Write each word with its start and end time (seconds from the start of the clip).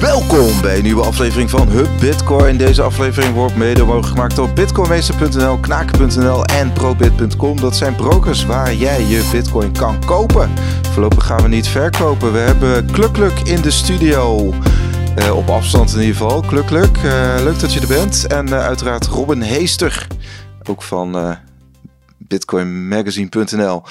Welkom 0.00 0.60
bij 0.60 0.76
een 0.76 0.82
nieuwe 0.82 1.04
aflevering 1.04 1.50
van 1.50 1.68
Hub 1.68 1.88
Bitcoin. 2.00 2.56
Deze 2.56 2.82
aflevering 2.82 3.34
wordt 3.34 3.56
mede 3.56 3.84
mogelijk 3.84 4.06
gemaakt 4.06 4.36
door 4.36 4.52
bitcoinmeester.nl, 4.52 5.58
knaken.nl 5.58 6.44
en 6.44 6.72
probit.com. 6.72 7.60
Dat 7.60 7.76
zijn 7.76 7.94
brokers 7.94 8.44
waar 8.44 8.74
jij 8.74 9.02
je 9.02 9.28
bitcoin 9.32 9.72
kan 9.72 10.04
kopen. 10.04 10.50
Voorlopig 10.92 11.26
gaan 11.26 11.42
we 11.42 11.48
niet 11.48 11.68
verkopen. 11.68 12.32
We 12.32 12.38
hebben 12.38 12.90
Klukluk 12.90 13.40
in 13.40 13.60
de 13.60 13.70
studio. 13.70 14.54
Uh, 15.18 15.36
op 15.36 15.48
afstand 15.48 15.92
in 15.92 16.00
ieder 16.00 16.16
geval. 16.16 16.40
Klukluk, 16.40 16.96
uh, 16.96 17.34
leuk 17.42 17.60
dat 17.60 17.72
je 17.72 17.80
er 17.80 17.86
bent. 17.86 18.26
En 18.26 18.48
uh, 18.48 18.64
uiteraard 18.66 19.06
Robin 19.06 19.40
Heester, 19.40 20.06
ook 20.70 20.82
van 20.82 21.36
bitcoinmagazine.nl. 22.18 23.82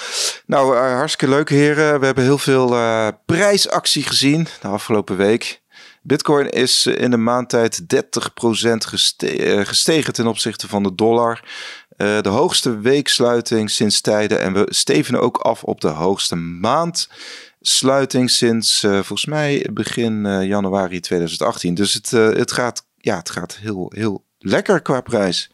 Nou, 0.45 0.75
hartstikke 0.75 1.35
leuk 1.35 1.49
heren. 1.49 1.99
We 1.99 2.05
hebben 2.05 2.23
heel 2.23 2.37
veel 2.37 2.75
prijsactie 3.25 4.03
gezien 4.03 4.47
de 4.61 4.67
afgelopen 4.67 5.17
week. 5.17 5.61
Bitcoin 6.07 6.49
is 6.49 6.85
in 6.85 7.13
een 7.13 7.23
maand 7.23 7.49
tijd 7.49 7.81
30% 7.81 7.85
geste 8.77 9.63
gestegen 9.65 10.13
ten 10.13 10.27
opzichte 10.27 10.67
van 10.67 10.83
de 10.83 10.95
dollar. 10.95 11.43
Uh, 11.97 12.21
de 12.21 12.29
hoogste 12.29 12.79
weeksluiting 12.79 13.69
sinds 13.69 14.01
tijden. 14.01 14.39
En 14.39 14.53
we 14.53 14.65
stevenen 14.69 15.21
ook 15.21 15.37
af 15.37 15.63
op 15.63 15.81
de 15.81 15.87
hoogste 15.87 16.35
maandsluiting 16.35 18.29
sinds 18.29 18.83
uh, 18.83 18.91
volgens 18.91 19.25
mij 19.25 19.69
begin 19.73 20.43
januari 20.45 20.99
2018. 20.99 21.73
Dus 21.73 21.93
het, 21.93 22.11
het, 22.11 22.51
gaat, 22.51 22.85
ja, 22.97 23.17
het 23.17 23.29
gaat 23.29 23.57
heel, 23.61 23.91
heel 23.95 24.23
lekker 24.39 24.81
qua 24.81 25.01
prijs. 25.01 25.51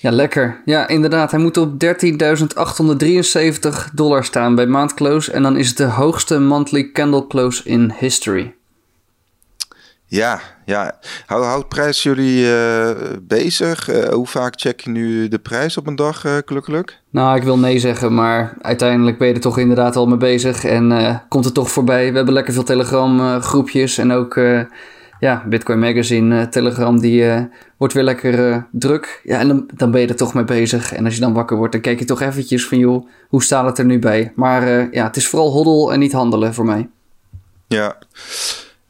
Ja, 0.00 0.10
lekker. 0.10 0.62
Ja, 0.64 0.88
inderdaad. 0.88 1.30
Hij 1.30 1.40
moet 1.40 1.56
op 1.56 1.84
13.873 1.84 1.88
dollar 3.94 4.24
staan 4.24 4.54
bij 4.54 4.66
maandclose. 4.66 5.32
En 5.32 5.42
dan 5.42 5.56
is 5.56 5.68
het 5.68 5.76
de 5.76 5.84
hoogste 5.84 6.38
monthly 6.38 6.92
candle 6.92 7.26
close 7.26 7.64
in 7.64 7.94
history. 7.98 8.54
Ja, 10.12 10.40
ja. 10.64 10.98
Houdt 11.26 11.68
prijs 11.68 12.02
jullie 12.02 12.44
uh, 12.44 12.90
bezig? 13.22 13.90
Uh, 13.90 14.08
hoe 14.08 14.26
vaak 14.26 14.60
check 14.60 14.80
je 14.80 14.90
nu 14.90 15.28
de 15.28 15.38
prijs 15.38 15.76
op 15.76 15.86
een 15.86 15.96
dag, 15.96 16.24
uh, 16.24 16.36
gelukkig? 16.44 16.98
Nou, 17.10 17.36
ik 17.36 17.42
wil 17.42 17.58
nee 17.58 17.78
zeggen, 17.78 18.14
maar 18.14 18.54
uiteindelijk 18.60 19.18
ben 19.18 19.28
je 19.28 19.34
er 19.34 19.40
toch 19.40 19.58
inderdaad 19.58 19.96
al 19.96 20.06
mee 20.06 20.16
bezig. 20.16 20.64
En 20.64 21.22
komt 21.28 21.44
het 21.44 21.54
toch 21.54 21.70
voorbij. 21.70 22.10
We 22.10 22.16
hebben 22.16 22.34
lekker 22.34 22.52
veel 22.52 22.62
Telegram 22.62 23.40
groepjes 23.40 23.98
en 23.98 24.12
ook 24.12 24.40
ja, 25.20 25.44
Bitcoin 25.48 25.78
Magazine, 25.78 26.48
Telegram, 26.48 27.00
die 27.00 27.48
wordt 27.76 27.94
weer 27.94 28.04
lekker 28.04 28.66
druk. 28.70 29.20
Ja, 29.24 29.38
en 29.38 29.48
dan, 29.48 29.70
dan 29.74 29.90
ben 29.90 30.00
je 30.00 30.06
er 30.06 30.16
toch 30.16 30.34
mee 30.34 30.44
bezig. 30.44 30.92
En 30.92 31.04
als 31.04 31.14
je 31.14 31.20
dan 31.20 31.32
wakker 31.32 31.56
wordt, 31.56 31.72
dan 31.72 31.80
kijk 31.80 31.98
je 31.98 32.04
toch 32.04 32.20
eventjes 32.20 32.66
van, 32.66 32.78
joh, 32.78 33.08
hoe 33.28 33.42
staat 33.42 33.66
het 33.66 33.78
er 33.78 33.84
nu 33.84 33.98
bij? 33.98 34.32
Maar 34.36 34.94
ja, 34.94 35.06
het 35.06 35.16
is 35.16 35.28
vooral 35.28 35.50
hoddel 35.50 35.92
en 35.92 35.98
niet 35.98 36.12
handelen 36.12 36.54
voor 36.54 36.64
mij. 36.64 36.88
Ja. 37.66 37.96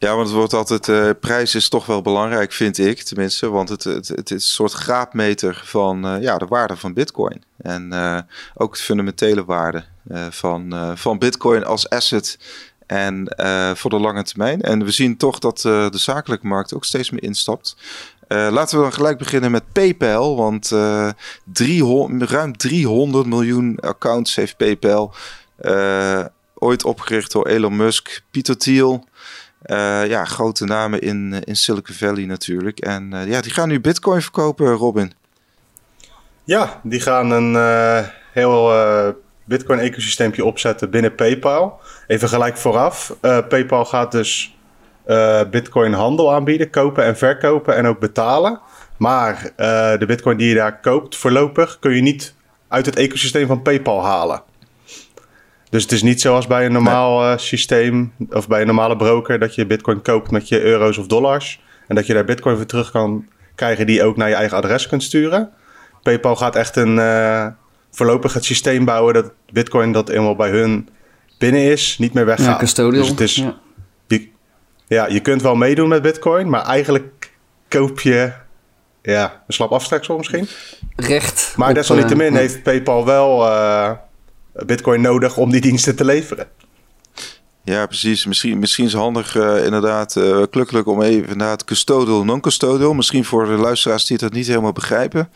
Ja, 0.02 0.14
want 0.14 0.26
het 0.26 0.36
wordt 0.36 0.52
altijd, 0.52 0.88
uh, 0.88 1.10
prijs 1.20 1.54
is 1.54 1.68
toch 1.68 1.86
wel 1.86 2.02
belangrijk, 2.02 2.52
vind 2.52 2.78
ik 2.78 3.02
tenminste. 3.02 3.50
Want 3.50 3.68
het, 3.68 3.84
het, 3.84 4.08
het 4.08 4.30
is 4.30 4.36
een 4.36 4.40
soort 4.40 4.72
graadmeter 4.72 5.62
van 5.64 6.06
uh, 6.06 6.22
ja, 6.22 6.38
de 6.38 6.46
waarde 6.46 6.76
van 6.76 6.92
Bitcoin. 6.92 7.42
En 7.56 7.92
uh, 7.92 8.18
ook 8.54 8.76
de 8.76 8.82
fundamentele 8.82 9.44
waarde 9.44 9.84
van, 10.30 10.92
van 10.98 11.18
Bitcoin 11.18 11.64
als 11.64 11.88
asset. 11.88 12.38
En 12.86 13.34
voor 13.76 13.90
de 13.90 13.98
lange 13.98 14.22
termijn. 14.22 14.62
En 14.62 14.84
we 14.84 14.90
zien 14.90 15.16
toch 15.16 15.38
dat 15.38 15.58
de 15.60 15.90
zakelijke 15.92 16.46
markt 16.46 16.74
ook 16.74 16.84
steeds 16.84 17.10
meer 17.10 17.22
instapt. 17.22 17.76
laten 18.28 18.76
we 18.76 18.82
dan 18.82 18.92
gelijk 18.92 19.18
beginnen 19.18 19.50
met 19.50 19.72
PayPal. 19.72 20.36
Want 20.36 20.72
300, 21.44 22.30
ruim 22.30 22.56
300 22.56 23.26
miljoen 23.26 23.78
accounts 23.80 24.34
heeft 24.34 24.56
PayPal. 24.56 25.14
ooit 26.54 26.84
opgericht 26.84 27.32
door 27.32 27.46
Elon 27.46 27.76
Musk, 27.76 28.22
Peter 28.30 28.56
Thiel. 28.56 29.04
Uh, 29.66 30.06
ja, 30.06 30.24
grote 30.24 30.64
namen 30.64 31.00
in, 31.00 31.42
in 31.44 31.56
Silicon 31.56 31.94
Valley 31.94 32.24
natuurlijk. 32.24 32.78
En 32.80 33.10
uh, 33.14 33.26
ja, 33.26 33.40
die 33.40 33.52
gaan 33.52 33.68
nu 33.68 33.80
Bitcoin 33.80 34.22
verkopen, 34.22 34.72
Robin. 34.72 35.12
Ja, 36.44 36.80
die 36.82 37.00
gaan 37.00 37.30
een 37.30 37.56
heel 38.32 38.72
Bitcoin-ecosysteempje 39.44 40.44
opzetten 40.44 40.90
binnen 40.90 41.14
PayPal. 41.14 41.80
Even 42.06 42.28
gelijk 42.28 42.56
vooraf. 42.56 43.16
PayPal 43.20 43.84
gaat 43.84 44.12
dus 44.12 44.56
Bitcoin-handel 45.50 46.32
aanbieden, 46.32 46.70
kopen 46.70 47.04
en 47.04 47.16
verkopen 47.16 47.76
en 47.76 47.86
ook 47.86 48.00
betalen. 48.00 48.60
Maar 48.96 49.52
de 49.98 50.04
Bitcoin 50.06 50.36
die 50.36 50.48
je 50.48 50.54
daar 50.54 50.80
koopt, 50.80 51.16
voorlopig 51.16 51.78
kun 51.78 51.94
je 51.94 52.02
niet 52.02 52.34
uit 52.68 52.86
het 52.86 52.96
ecosysteem 52.96 53.46
van 53.46 53.62
PayPal 53.62 54.04
halen. 54.04 54.42
Dus 55.72 55.82
het 55.82 55.92
is 55.92 56.02
niet 56.02 56.20
zoals 56.20 56.46
bij 56.46 56.66
een 56.66 56.72
normaal 56.72 57.22
uh, 57.22 57.38
systeem 57.38 58.12
of 58.30 58.48
bij 58.48 58.60
een 58.60 58.66
normale 58.66 58.96
broker 58.96 59.38
dat 59.38 59.54
je 59.54 59.66
bitcoin 59.66 60.02
koopt 60.02 60.30
met 60.30 60.48
je 60.48 60.60
euro's 60.60 60.98
of 60.98 61.06
dollars. 61.06 61.60
En 61.88 61.94
dat 61.94 62.06
je 62.06 62.14
daar 62.14 62.24
bitcoin 62.24 62.56
voor 62.56 62.66
terug 62.66 62.90
kan 62.90 63.26
krijgen 63.54 63.86
die 63.86 63.96
je 63.96 64.02
ook 64.02 64.16
naar 64.16 64.28
je 64.28 64.34
eigen 64.34 64.56
adres 64.56 64.86
kunt 64.86 65.02
sturen. 65.02 65.50
PayPal 66.02 66.36
gaat 66.36 66.56
echt 66.56 66.76
een 66.76 66.96
uh, 66.96 67.46
voorlopig 67.90 68.34
het 68.34 68.44
systeem 68.44 68.84
bouwen 68.84 69.14
dat 69.14 69.32
bitcoin 69.52 69.92
dat 69.92 70.08
eenmaal 70.08 70.36
bij 70.36 70.50
hun 70.50 70.88
binnen 71.38 71.62
is, 71.62 71.98
niet 71.98 72.12
meer 72.12 72.26
weggaat. 72.26 72.46
Ja, 72.46 72.58
custodial. 72.58 73.00
Dus 73.02 73.10
het 73.10 73.20
is, 73.20 73.34
ja. 73.34 73.58
Je, 74.06 74.28
ja, 74.86 75.06
je 75.08 75.20
kunt 75.20 75.42
wel 75.42 75.54
meedoen 75.54 75.88
met 75.88 76.02
bitcoin, 76.02 76.48
maar 76.48 76.64
eigenlijk 76.64 77.32
koop 77.68 78.00
je 78.00 78.32
ja, 79.02 79.42
een 79.46 79.54
slap 79.54 79.72
afstreksel 79.72 80.16
misschien. 80.16 80.48
Recht. 80.96 81.54
Maar 81.56 81.74
desalniettemin 81.74 82.32
uh, 82.32 82.38
heeft 82.38 82.62
PayPal 82.62 83.04
wel 83.04 83.46
Bitcoin 84.52 85.00
nodig 85.00 85.36
om 85.36 85.50
die 85.50 85.60
diensten 85.60 85.96
te 85.96 86.04
leveren. 86.04 86.46
Ja, 87.64 87.86
precies. 87.86 88.26
Misschien, 88.26 88.58
misschien 88.58 88.84
is 88.84 88.92
het 88.92 89.00
handig 89.00 89.36
uh, 89.36 89.64
inderdaad 89.64 90.16
uh, 90.16 90.42
klukkelijk 90.50 90.86
om 90.86 91.02
even 91.02 91.28
inderdaad 91.28 91.64
custodial, 91.64 92.24
non-custodial. 92.24 92.94
Misschien 92.94 93.24
voor 93.24 93.46
de 93.46 93.52
luisteraars 93.52 94.06
die 94.06 94.18
dat 94.18 94.32
niet 94.32 94.46
helemaal 94.46 94.72
begrijpen. 94.72 95.30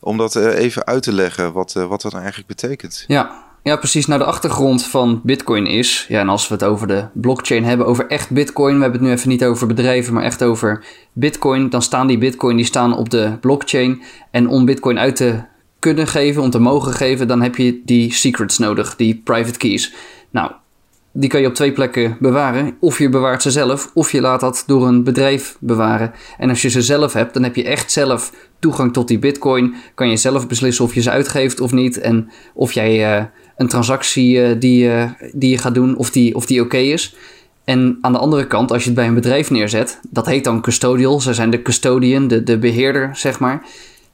Om 0.00 0.16
dat 0.16 0.34
uh, 0.34 0.58
even 0.58 0.86
uit 0.86 1.02
te 1.02 1.12
leggen, 1.12 1.52
wat, 1.52 1.72
wat 1.72 2.02
dat 2.02 2.12
nou 2.12 2.22
eigenlijk 2.22 2.46
betekent. 2.46 3.04
Ja. 3.06 3.44
ja, 3.62 3.76
precies. 3.76 4.06
Nou, 4.06 4.20
de 4.20 4.26
achtergrond 4.26 4.86
van 4.86 5.20
Bitcoin 5.24 5.66
is... 5.66 6.06
Ja, 6.08 6.20
en 6.20 6.28
als 6.28 6.48
we 6.48 6.54
het 6.54 6.64
over 6.64 6.86
de 6.86 7.04
blockchain 7.12 7.64
hebben, 7.64 7.86
over 7.86 8.06
echt 8.06 8.30
Bitcoin... 8.30 8.76
We 8.76 8.82
hebben 8.82 9.00
het 9.00 9.08
nu 9.08 9.16
even 9.16 9.28
niet 9.28 9.44
over 9.44 9.66
bedrijven, 9.66 10.14
maar 10.14 10.24
echt 10.24 10.42
over 10.42 10.84
Bitcoin. 11.12 11.70
Dan 11.70 11.82
staan 11.82 12.06
die 12.06 12.18
Bitcoin 12.18 12.56
die 12.56 12.64
staan 12.64 12.96
op 12.96 13.10
de 13.10 13.36
blockchain. 13.40 14.02
En 14.30 14.48
om 14.48 14.64
Bitcoin 14.64 14.98
uit 14.98 15.16
te 15.16 15.40
kunnen 15.80 16.06
geven, 16.06 16.42
om 16.42 16.50
te 16.50 16.58
mogen 16.58 16.92
geven, 16.92 17.28
dan 17.28 17.42
heb 17.42 17.56
je 17.56 17.80
die 17.84 18.12
secrets 18.12 18.58
nodig, 18.58 18.96
die 18.96 19.20
private 19.24 19.58
keys. 19.58 19.94
Nou, 20.30 20.50
die 21.12 21.28
kan 21.28 21.40
je 21.40 21.46
op 21.46 21.54
twee 21.54 21.72
plekken 21.72 22.16
bewaren. 22.20 22.76
Of 22.80 22.98
je 22.98 23.08
bewaart 23.08 23.42
ze 23.42 23.50
zelf, 23.50 23.90
of 23.94 24.12
je 24.12 24.20
laat 24.20 24.40
dat 24.40 24.64
door 24.66 24.86
een 24.86 25.04
bedrijf 25.04 25.56
bewaren. 25.60 26.12
En 26.38 26.48
als 26.48 26.62
je 26.62 26.68
ze 26.68 26.82
zelf 26.82 27.12
hebt, 27.12 27.34
dan 27.34 27.42
heb 27.42 27.56
je 27.56 27.64
echt 27.64 27.92
zelf 27.92 28.32
toegang 28.58 28.92
tot 28.92 29.08
die 29.08 29.18
bitcoin. 29.18 29.74
Kan 29.94 30.10
je 30.10 30.16
zelf 30.16 30.46
beslissen 30.46 30.84
of 30.84 30.94
je 30.94 31.00
ze 31.00 31.10
uitgeeft 31.10 31.60
of 31.60 31.72
niet. 31.72 32.00
En 32.00 32.30
of 32.54 32.72
jij 32.72 33.18
uh, 33.18 33.24
een 33.56 33.68
transactie 33.68 34.36
uh, 34.36 34.60
die, 34.60 34.84
uh, 34.84 35.10
die 35.32 35.50
je 35.50 35.58
gaat 35.58 35.74
doen, 35.74 35.96
of 35.96 36.10
die, 36.10 36.34
of 36.34 36.46
die 36.46 36.60
oké 36.60 36.76
is. 36.76 37.14
En 37.64 37.98
aan 38.00 38.12
de 38.12 38.18
andere 38.18 38.46
kant, 38.46 38.72
als 38.72 38.82
je 38.82 38.88
het 38.88 38.98
bij 38.98 39.06
een 39.06 39.14
bedrijf 39.14 39.50
neerzet, 39.50 40.00
dat 40.10 40.26
heet 40.26 40.44
dan 40.44 40.62
custodial. 40.62 41.20
Ze 41.20 41.34
zijn 41.34 41.50
de 41.50 41.62
custodian, 41.62 42.28
de, 42.28 42.42
de 42.42 42.58
beheerder, 42.58 43.10
zeg 43.12 43.38
maar. 43.38 43.62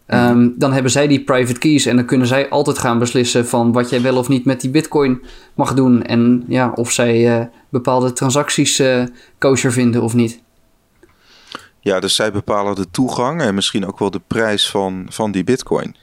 Um, 0.09 0.55
dan 0.59 0.73
hebben 0.73 0.91
zij 0.91 1.07
die 1.07 1.25
private 1.25 1.59
keys 1.59 1.87
en 1.87 1.97
dan 1.97 2.05
kunnen 2.05 2.27
zij 2.27 2.49
altijd 2.49 2.79
gaan 2.79 2.99
beslissen 2.99 3.47
van 3.47 3.73
wat 3.73 3.91
jij 3.91 4.03
wel 4.03 4.17
of 4.17 4.29
niet 4.29 4.45
met 4.45 4.61
die 4.61 4.71
bitcoin 4.71 5.23
mag 5.55 5.75
doen. 5.75 6.03
En 6.03 6.45
ja, 6.49 6.73
of 6.75 6.93
zij 6.93 7.39
uh, 7.39 7.45
bepaalde 7.69 8.13
transacties 8.13 8.81
uh, 8.81 9.05
kosher 9.39 9.73
vinden 9.73 10.03
of 10.03 10.15
niet. 10.15 10.43
Ja, 11.81 12.01
dus 12.01 12.15
zij 12.15 12.33
bepalen 12.33 12.75
de 12.75 12.91
toegang 12.91 13.41
en 13.41 13.55
misschien 13.55 13.87
ook 13.87 13.99
wel 13.99 14.11
de 14.11 14.21
prijs 14.27 14.71
van, 14.71 15.07
van 15.09 15.31
die 15.31 15.45
bitcoin. 15.45 15.97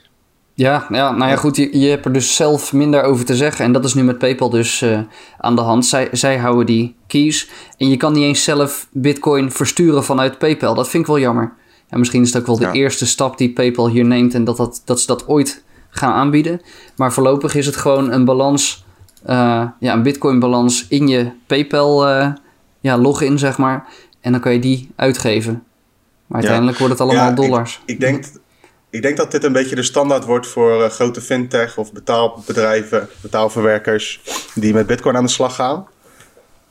Ja, 0.54 0.86
ja, 0.88 1.10
nou 1.10 1.30
ja, 1.30 1.36
goed, 1.36 1.56
je, 1.56 1.78
je 1.78 1.88
hebt 1.88 2.04
er 2.04 2.12
dus 2.12 2.36
zelf 2.36 2.72
minder 2.72 3.02
over 3.02 3.24
te 3.24 3.36
zeggen. 3.36 3.64
En 3.64 3.72
dat 3.72 3.84
is 3.84 3.94
nu 3.94 4.02
met 4.02 4.18
PayPal 4.18 4.50
dus 4.50 4.82
uh, 4.82 5.00
aan 5.38 5.56
de 5.56 5.62
hand. 5.62 5.86
Zij, 5.86 6.08
zij 6.12 6.38
houden 6.38 6.66
die 6.66 6.96
keys. 7.06 7.50
En 7.76 7.88
je 7.88 7.96
kan 7.96 8.12
niet 8.12 8.22
eens 8.22 8.44
zelf 8.44 8.88
bitcoin 8.92 9.50
versturen 9.50 10.04
vanuit 10.04 10.38
PayPal. 10.38 10.74
Dat 10.74 10.88
vind 10.88 11.02
ik 11.02 11.08
wel 11.08 11.18
jammer. 11.18 11.52
En 11.94 12.00
misschien 12.00 12.22
is 12.22 12.32
het 12.32 12.40
ook 12.40 12.58
wel 12.58 12.72
de 12.72 12.78
eerste 12.78 13.06
stap 13.06 13.38
die 13.38 13.52
PayPal 13.52 13.88
hier 13.88 14.04
neemt 14.04 14.34
en 14.34 14.44
dat, 14.44 14.56
dat, 14.56 14.82
dat 14.84 15.00
ze 15.00 15.06
dat 15.06 15.28
ooit 15.28 15.64
gaan 15.90 16.12
aanbieden. 16.12 16.60
Maar 16.96 17.12
voorlopig 17.12 17.54
is 17.54 17.66
het 17.66 17.76
gewoon 17.76 18.12
een 18.12 18.24
balans, 18.24 18.84
uh, 19.26 19.66
ja, 19.80 19.92
een 19.92 20.02
Bitcoin-balans 20.02 20.86
in 20.88 21.08
je 21.08 21.30
PayPal 21.46 22.08
uh, 22.08 22.32
ja, 22.80 22.98
login, 22.98 23.38
zeg 23.38 23.58
maar. 23.58 23.86
En 24.20 24.32
dan 24.32 24.40
kan 24.40 24.52
je 24.52 24.58
die 24.58 24.90
uitgeven. 24.96 25.62
Maar 26.26 26.38
uiteindelijk 26.38 26.78
wordt 26.78 26.92
het 26.92 27.02
allemaal 27.02 27.28
ja, 27.28 27.34
dollars. 27.34 27.80
Ik, 27.84 27.94
ik, 27.94 28.00
denk, 28.00 28.24
ik 28.90 29.02
denk 29.02 29.16
dat 29.16 29.30
dit 29.30 29.44
een 29.44 29.52
beetje 29.52 29.76
de 29.76 29.82
standaard 29.82 30.24
wordt 30.24 30.46
voor 30.46 30.82
uh, 30.82 30.86
grote 30.86 31.20
fintech 31.20 31.78
of 31.78 31.92
betaalbedrijven, 31.92 33.08
betaalverwerkers 33.20 34.20
die 34.54 34.74
met 34.74 34.86
Bitcoin 34.86 35.16
aan 35.16 35.24
de 35.24 35.30
slag 35.30 35.54
gaan. 35.54 35.86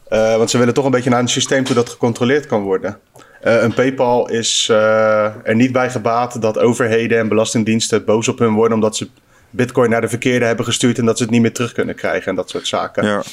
want 0.09 0.49
ze 0.49 0.57
willen 0.57 0.73
toch 0.73 0.85
een 0.85 0.91
beetje 0.91 1.09
naar 1.09 1.19
een 1.19 1.27
systeem 1.27 1.63
toe 1.63 1.75
dat 1.75 1.89
gecontroleerd 1.89 2.45
kan 2.45 2.61
worden. 2.61 2.99
Uh, 3.45 3.61
een 3.61 3.73
PayPal 3.73 4.29
is 4.29 4.67
uh, 4.71 5.47
er 5.47 5.55
niet 5.55 5.71
bij 5.71 5.89
gebaat 5.89 6.41
dat 6.41 6.59
overheden 6.59 7.19
en 7.19 7.27
belastingdiensten 7.27 8.05
boos 8.05 8.27
op 8.27 8.39
hun 8.39 8.53
worden 8.53 8.73
omdat 8.73 8.95
ze 8.95 9.07
Bitcoin 9.49 9.89
naar 9.89 10.01
de 10.01 10.09
verkeerde 10.09 10.45
hebben 10.45 10.65
gestuurd 10.65 10.97
en 10.97 11.05
dat 11.05 11.17
ze 11.17 11.23
het 11.23 11.31
niet 11.31 11.41
meer 11.41 11.53
terug 11.53 11.71
kunnen 11.71 11.95
krijgen 11.95 12.27
en 12.27 12.35
dat 12.35 12.49
soort 12.49 12.67
zaken. 12.67 13.05
Ja. 13.05 13.23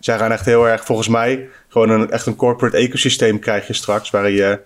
Zij 0.00 0.18
gaan 0.18 0.32
echt 0.32 0.44
heel 0.44 0.68
erg, 0.68 0.84
volgens 0.84 1.08
mij, 1.08 1.48
gewoon 1.68 1.90
een, 1.90 2.10
echt 2.10 2.26
een 2.26 2.36
corporate 2.36 2.76
ecosysteem 2.76 3.38
krijg 3.38 3.66
je 3.66 3.72
straks, 3.72 4.10
waar 4.10 4.30
je 4.30 4.60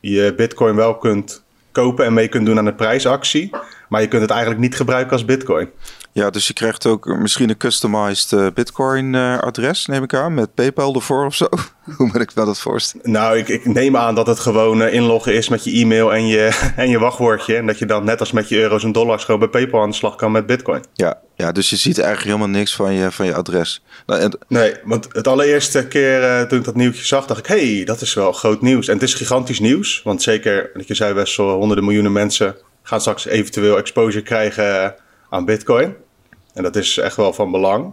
je 0.00 0.34
bitcoin 0.36 0.76
wel 0.76 0.96
kunt 0.96 1.42
kopen 1.72 2.04
en 2.04 2.12
mee 2.12 2.28
kunt 2.28 2.46
doen 2.46 2.58
aan 2.58 2.64
de 2.64 2.74
prijsactie. 2.74 3.50
Maar 3.92 4.00
je 4.00 4.08
kunt 4.08 4.22
het 4.22 4.30
eigenlijk 4.30 4.60
niet 4.60 4.76
gebruiken 4.76 5.12
als 5.12 5.24
bitcoin. 5.24 5.70
Ja, 6.12 6.30
dus 6.30 6.46
je 6.46 6.52
krijgt 6.52 6.86
ook 6.86 7.06
misschien 7.06 7.48
een 7.48 7.56
customized 7.56 8.32
uh, 8.32 8.46
Bitcoin-adres, 8.54 9.86
neem 9.86 10.02
ik 10.02 10.14
aan, 10.14 10.34
met 10.34 10.54
PayPal 10.54 10.94
ervoor 10.94 11.24
of 11.24 11.34
zo. 11.34 11.48
Hoe 11.96 12.06
moet 12.06 12.20
ik 12.20 12.34
me 12.34 12.44
dat 12.44 12.58
voorstellen? 12.58 13.10
Nou, 13.10 13.38
ik, 13.38 13.48
ik 13.48 13.64
neem 13.64 13.96
aan 13.96 14.14
dat 14.14 14.26
het 14.26 14.38
gewoon 14.38 14.82
uh, 14.82 14.94
inloggen 14.94 15.34
is 15.34 15.48
met 15.48 15.64
je 15.64 15.70
e-mail 15.70 16.14
en 16.14 16.26
je, 16.26 16.60
en 16.76 16.88
je 16.88 16.98
wachtwoordje. 16.98 17.56
En 17.56 17.66
dat 17.66 17.78
je 17.78 17.86
dan 17.86 18.04
net 18.04 18.20
als 18.20 18.32
met 18.32 18.48
je 18.48 18.60
euro's 18.60 18.84
en 18.84 18.92
dollars 18.92 19.24
gewoon 19.24 19.40
bij 19.40 19.48
PayPal 19.48 19.82
aan 19.82 19.90
de 19.90 19.96
slag 19.96 20.14
kan 20.14 20.32
met 20.32 20.46
Bitcoin. 20.46 20.84
Ja, 20.94 21.18
ja 21.34 21.52
dus 21.52 21.70
je 21.70 21.76
ziet 21.76 21.98
eigenlijk 21.98 22.36
helemaal 22.36 22.58
niks 22.58 22.74
van 22.74 22.92
je, 22.92 23.10
van 23.10 23.26
je 23.26 23.34
adres. 23.34 23.82
Nou, 24.06 24.20
en... 24.20 24.38
Nee, 24.48 24.74
want 24.84 25.08
het 25.10 25.28
allereerste 25.28 25.86
keer 25.86 26.46
toen 26.48 26.58
ik 26.58 26.64
dat 26.64 26.74
nieuwtje 26.74 27.04
zag, 27.04 27.26
dacht 27.26 27.40
ik: 27.40 27.46
hey, 27.46 27.84
dat 27.84 28.00
is 28.00 28.14
wel 28.14 28.32
groot 28.32 28.62
nieuws. 28.62 28.88
En 28.88 28.94
het 28.94 29.02
is 29.02 29.14
gigantisch 29.14 29.60
nieuws, 29.60 30.00
want 30.04 30.22
zeker, 30.22 30.70
dat 30.74 30.86
je 30.86 30.94
zei, 30.94 31.14
best 31.14 31.36
wel 31.36 31.56
honderden 31.56 31.84
miljoenen 31.84 32.12
mensen 32.12 32.56
gaan 32.82 33.00
straks 33.00 33.26
eventueel 33.26 33.76
exposure 33.76 34.24
krijgen 34.24 34.94
aan 35.30 35.44
Bitcoin. 35.44 35.94
En 36.54 36.62
dat 36.62 36.76
is 36.76 36.98
echt 36.98 37.16
wel 37.16 37.32
van 37.32 37.50
belang. 37.50 37.84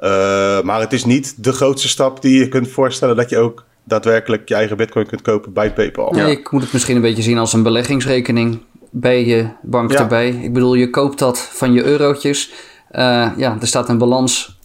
Uh, 0.00 0.60
maar 0.60 0.80
het 0.80 0.92
is 0.92 1.04
niet 1.04 1.44
de 1.44 1.52
grootste 1.52 1.88
stap 1.88 2.22
die 2.22 2.38
je 2.38 2.48
kunt 2.48 2.68
voorstellen 2.68 3.16
dat 3.16 3.30
je 3.30 3.38
ook 3.38 3.64
daadwerkelijk 3.84 4.48
je 4.48 4.54
eigen 4.54 4.76
bitcoin 4.76 5.06
kunt 5.06 5.22
kopen 5.22 5.52
bij 5.52 5.72
PayPal. 5.72 6.10
Nee, 6.10 6.30
ik 6.30 6.50
moet 6.50 6.62
het 6.62 6.72
misschien 6.72 6.96
een 6.96 7.02
beetje 7.02 7.22
zien 7.22 7.38
als 7.38 7.52
een 7.52 7.62
beleggingsrekening 7.62 8.62
bij 8.90 9.26
je 9.26 9.48
bank 9.62 9.92
ja. 9.92 9.98
erbij. 9.98 10.28
Ik 10.28 10.52
bedoel, 10.52 10.74
je 10.74 10.90
koopt 10.90 11.18
dat 11.18 11.38
van 11.38 11.72
je 11.72 11.84
eurotjes. 11.84 12.50
Uh, 12.92 13.30
ja, 13.36 13.56
er 13.60 13.66
staat 13.66 13.88
een 13.88 13.98
balans 13.98 14.58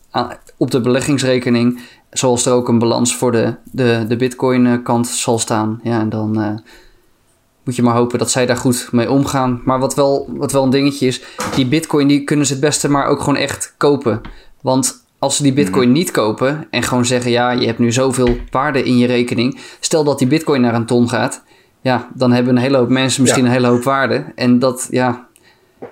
op 0.57 0.71
de 0.71 0.81
beleggingsrekening. 0.81 1.81
Zoals 2.11 2.45
er 2.45 2.53
ook 2.53 2.67
een 2.67 2.79
balans 2.79 3.15
voor 3.15 3.31
de, 3.31 3.55
de, 3.63 4.05
de 4.07 4.15
bitcoin 4.15 4.83
kant 4.83 5.07
zal 5.07 5.39
staan. 5.39 5.79
Ja, 5.83 5.99
en 5.99 6.09
dan... 6.09 6.39
Uh, 6.39 6.57
moet 7.63 7.75
je 7.75 7.83
maar 7.83 7.95
hopen 7.95 8.19
dat 8.19 8.31
zij 8.31 8.45
daar 8.45 8.57
goed 8.57 8.87
mee 8.91 9.11
omgaan. 9.11 9.61
Maar 9.65 9.79
wat 9.79 9.95
wel, 9.95 10.29
wat 10.29 10.51
wel 10.51 10.63
een 10.63 10.69
dingetje 10.69 11.07
is, 11.07 11.21
die 11.55 11.67
bitcoin 11.67 12.07
die 12.07 12.23
kunnen 12.23 12.45
ze 12.45 12.51
het 12.51 12.61
beste 12.61 12.89
maar 12.89 13.07
ook 13.07 13.19
gewoon 13.19 13.35
echt 13.35 13.73
kopen. 13.77 14.21
Want 14.61 15.05
als 15.19 15.35
ze 15.35 15.43
die 15.43 15.53
bitcoin 15.53 15.87
mhm. 15.87 15.97
niet 15.97 16.11
kopen 16.11 16.67
en 16.69 16.83
gewoon 16.83 17.05
zeggen, 17.05 17.31
ja, 17.31 17.51
je 17.51 17.65
hebt 17.65 17.79
nu 17.79 17.91
zoveel 17.91 18.37
waarde 18.49 18.83
in 18.83 18.97
je 18.97 19.07
rekening. 19.07 19.59
Stel 19.79 20.03
dat 20.03 20.19
die 20.19 20.27
bitcoin 20.27 20.61
naar 20.61 20.75
een 20.75 20.85
ton 20.85 21.09
gaat, 21.09 21.43
ja, 21.81 22.09
dan 22.13 22.31
hebben 22.31 22.55
een 22.55 22.61
hele 22.61 22.77
hoop 22.77 22.89
mensen 22.89 23.21
misschien 23.21 23.45
een 23.45 23.51
hele 23.51 23.67
hoop 23.67 23.83
waarde. 23.83 24.25
En 24.35 24.59
dat, 24.59 24.87
ja, 24.91 25.27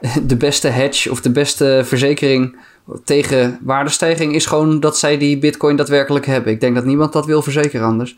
de 0.28 0.38
beste 0.38 0.68
hedge 0.68 1.12
of 1.12 1.22
de 1.22 1.32
beste 1.32 1.82
verzekering 1.86 2.56
tegen 3.04 3.60
waardestijging 3.62 4.36
is 4.36 4.46
gewoon 4.46 4.80
dat 4.80 4.98
zij 4.98 5.18
die 5.18 5.38
bitcoin 5.38 5.76
daadwerkelijk 5.76 6.26
hebben. 6.26 6.54
Ik 6.54 6.60
denk 6.60 6.76
dat 6.76 6.86
niemand 6.86 7.14
dat 7.14 7.26
wil 7.26 7.42
verzekeren 7.42 7.88
anders. 7.88 8.18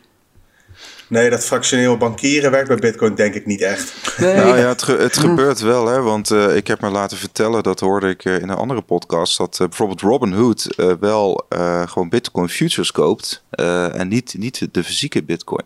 Nee, 1.13 1.29
dat 1.29 1.45
fractioneel 1.45 1.97
bankieren 1.97 2.51
werkt 2.51 2.67
bij 2.67 2.77
Bitcoin 2.77 3.15
denk 3.15 3.33
ik 3.33 3.45
niet 3.45 3.61
echt. 3.61 3.93
Nee. 4.17 4.35
Nou 4.35 4.57
ja, 4.57 4.67
het, 4.67 4.81
het 4.81 5.17
gebeurt 5.27 5.59
wel, 5.59 5.87
hè? 5.87 6.01
Want 6.01 6.31
uh, 6.31 6.55
ik 6.55 6.67
heb 6.67 6.81
me 6.81 6.89
laten 6.89 7.17
vertellen, 7.17 7.63
dat 7.63 7.79
hoorde 7.79 8.09
ik 8.09 8.25
uh, 8.25 8.35
in 8.35 8.49
een 8.49 8.55
andere 8.55 8.81
podcast, 8.81 9.37
dat 9.37 9.57
uh, 9.61 9.67
bijvoorbeeld 9.67 10.01
Robinhood 10.01 10.67
wel 10.99 11.45
gewoon 11.85 12.09
Bitcoin 12.09 12.49
futures 12.49 12.91
koopt 12.91 13.43
en 13.49 14.07
niet, 14.07 14.35
niet 14.37 14.67
de 14.71 14.83
fysieke 14.83 15.23
Bitcoin. 15.23 15.65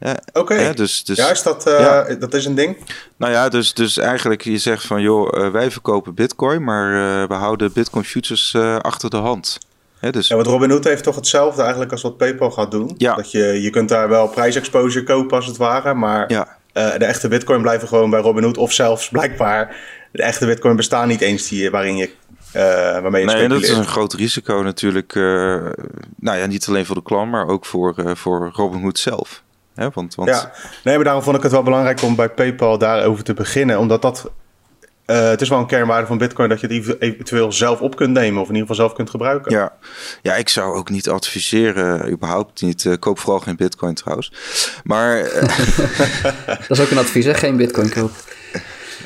Ja, 0.00 0.18
Oké, 0.28 0.38
okay. 0.38 0.74
dus, 0.74 1.04
dus, 1.04 1.16
ja, 1.16 1.30
is 1.30 1.42
dat, 1.42 1.62
ja. 1.64 2.14
dat 2.14 2.34
is 2.34 2.44
een 2.44 2.54
ding? 2.54 2.76
Nou 3.16 3.32
ja, 3.32 3.48
dus, 3.48 3.74
dus 3.74 3.96
eigenlijk 3.96 4.42
je 4.42 4.58
zegt 4.58 4.86
van 4.86 5.02
joh, 5.02 5.50
wij 5.52 5.70
verkopen 5.70 6.14
Bitcoin, 6.14 6.64
maar 6.64 6.90
we 7.28 7.34
houden 7.34 7.72
Bitcoin 7.72 8.04
futures 8.04 8.56
achter 8.80 9.10
de 9.10 9.16
hand. 9.16 9.58
He, 10.00 10.10
dus... 10.10 10.28
Ja, 10.28 10.34
want 10.34 10.46
Robinhood 10.46 10.84
heeft 10.84 11.02
toch 11.02 11.14
hetzelfde 11.14 11.60
eigenlijk 11.60 11.92
als 11.92 12.02
wat 12.02 12.16
PayPal 12.16 12.50
gaat 12.50 12.70
doen. 12.70 12.94
Ja. 12.96 13.14
Dat 13.14 13.30
je, 13.30 13.62
je 13.62 13.70
kunt 13.70 13.88
daar 13.88 14.08
wel 14.08 14.28
prijsexposure 14.28 15.04
kopen 15.04 15.36
als 15.36 15.46
het 15.46 15.56
ware, 15.56 15.94
maar 15.94 16.32
ja. 16.32 16.56
uh, 16.72 16.92
de 16.98 17.04
echte 17.04 17.28
bitcoin 17.28 17.62
blijven 17.62 17.88
gewoon 17.88 18.10
bij 18.10 18.20
Robinhood. 18.20 18.56
Of 18.56 18.72
zelfs 18.72 19.08
blijkbaar, 19.08 19.76
de 20.12 20.22
echte 20.22 20.46
bitcoin 20.46 20.76
bestaan 20.76 21.08
niet 21.08 21.20
eens 21.20 21.48
die, 21.48 21.70
waarin 21.70 21.96
je 21.96 22.10
uh, 22.56 22.62
waarmee 23.00 23.24
je 23.24 23.32
nee, 23.32 23.48
dat 23.48 23.62
is 23.62 23.68
een 23.68 23.86
groot 23.86 24.12
risico 24.12 24.62
natuurlijk. 24.62 25.14
Uh, 25.14 25.66
nou 26.16 26.38
ja, 26.38 26.46
niet 26.46 26.66
alleen 26.68 26.86
voor 26.86 26.96
de 26.96 27.02
klant, 27.02 27.30
maar 27.30 27.46
ook 27.46 27.66
voor, 27.66 27.94
uh, 27.96 28.14
voor 28.14 28.50
Robinhood 28.54 28.98
zelf. 28.98 29.42
Hè, 29.74 29.88
want, 29.92 30.14
want... 30.14 30.28
Ja, 30.28 30.52
nee, 30.84 30.94
maar 30.94 31.04
daarom 31.04 31.22
vond 31.22 31.36
ik 31.36 31.42
het 31.42 31.52
wel 31.52 31.62
belangrijk 31.62 32.02
om 32.02 32.16
bij 32.16 32.28
PayPal 32.28 32.78
daarover 32.78 33.24
te 33.24 33.34
beginnen. 33.34 33.78
Omdat 33.78 34.02
dat 34.02 34.30
uh, 35.10 35.28
het 35.28 35.40
is 35.40 35.48
wel 35.48 35.58
een 35.58 35.66
kernwaarde 35.66 36.06
van 36.06 36.18
Bitcoin 36.18 36.48
dat 36.48 36.60
je 36.60 36.66
het 36.66 37.00
eventueel 37.00 37.52
zelf 37.52 37.80
op 37.80 37.96
kunt 37.96 38.12
nemen 38.12 38.40
of 38.40 38.48
in 38.48 38.54
ieder 38.54 38.68
geval 38.68 38.84
zelf 38.84 38.92
kunt 38.92 39.10
gebruiken. 39.10 39.52
Ja, 39.52 39.72
ja 40.22 40.34
ik 40.34 40.48
zou 40.48 40.76
ook 40.76 40.90
niet 40.90 41.08
adviseren, 41.08 42.10
überhaupt 42.10 42.62
niet. 42.62 42.84
Uh, 42.84 42.94
koop 42.98 43.18
vooral 43.18 43.40
geen 43.40 43.56
Bitcoin 43.56 43.94
trouwens. 43.94 44.32
Maar. 44.84 45.18
Uh... 45.18 45.32
dat 46.68 46.70
is 46.70 46.80
ook 46.80 46.90
een 46.90 46.98
advies, 46.98 47.24
hè? 47.24 47.34
Geen 47.34 47.56
Bitcoin 47.56 47.90
kopen. 47.90 48.16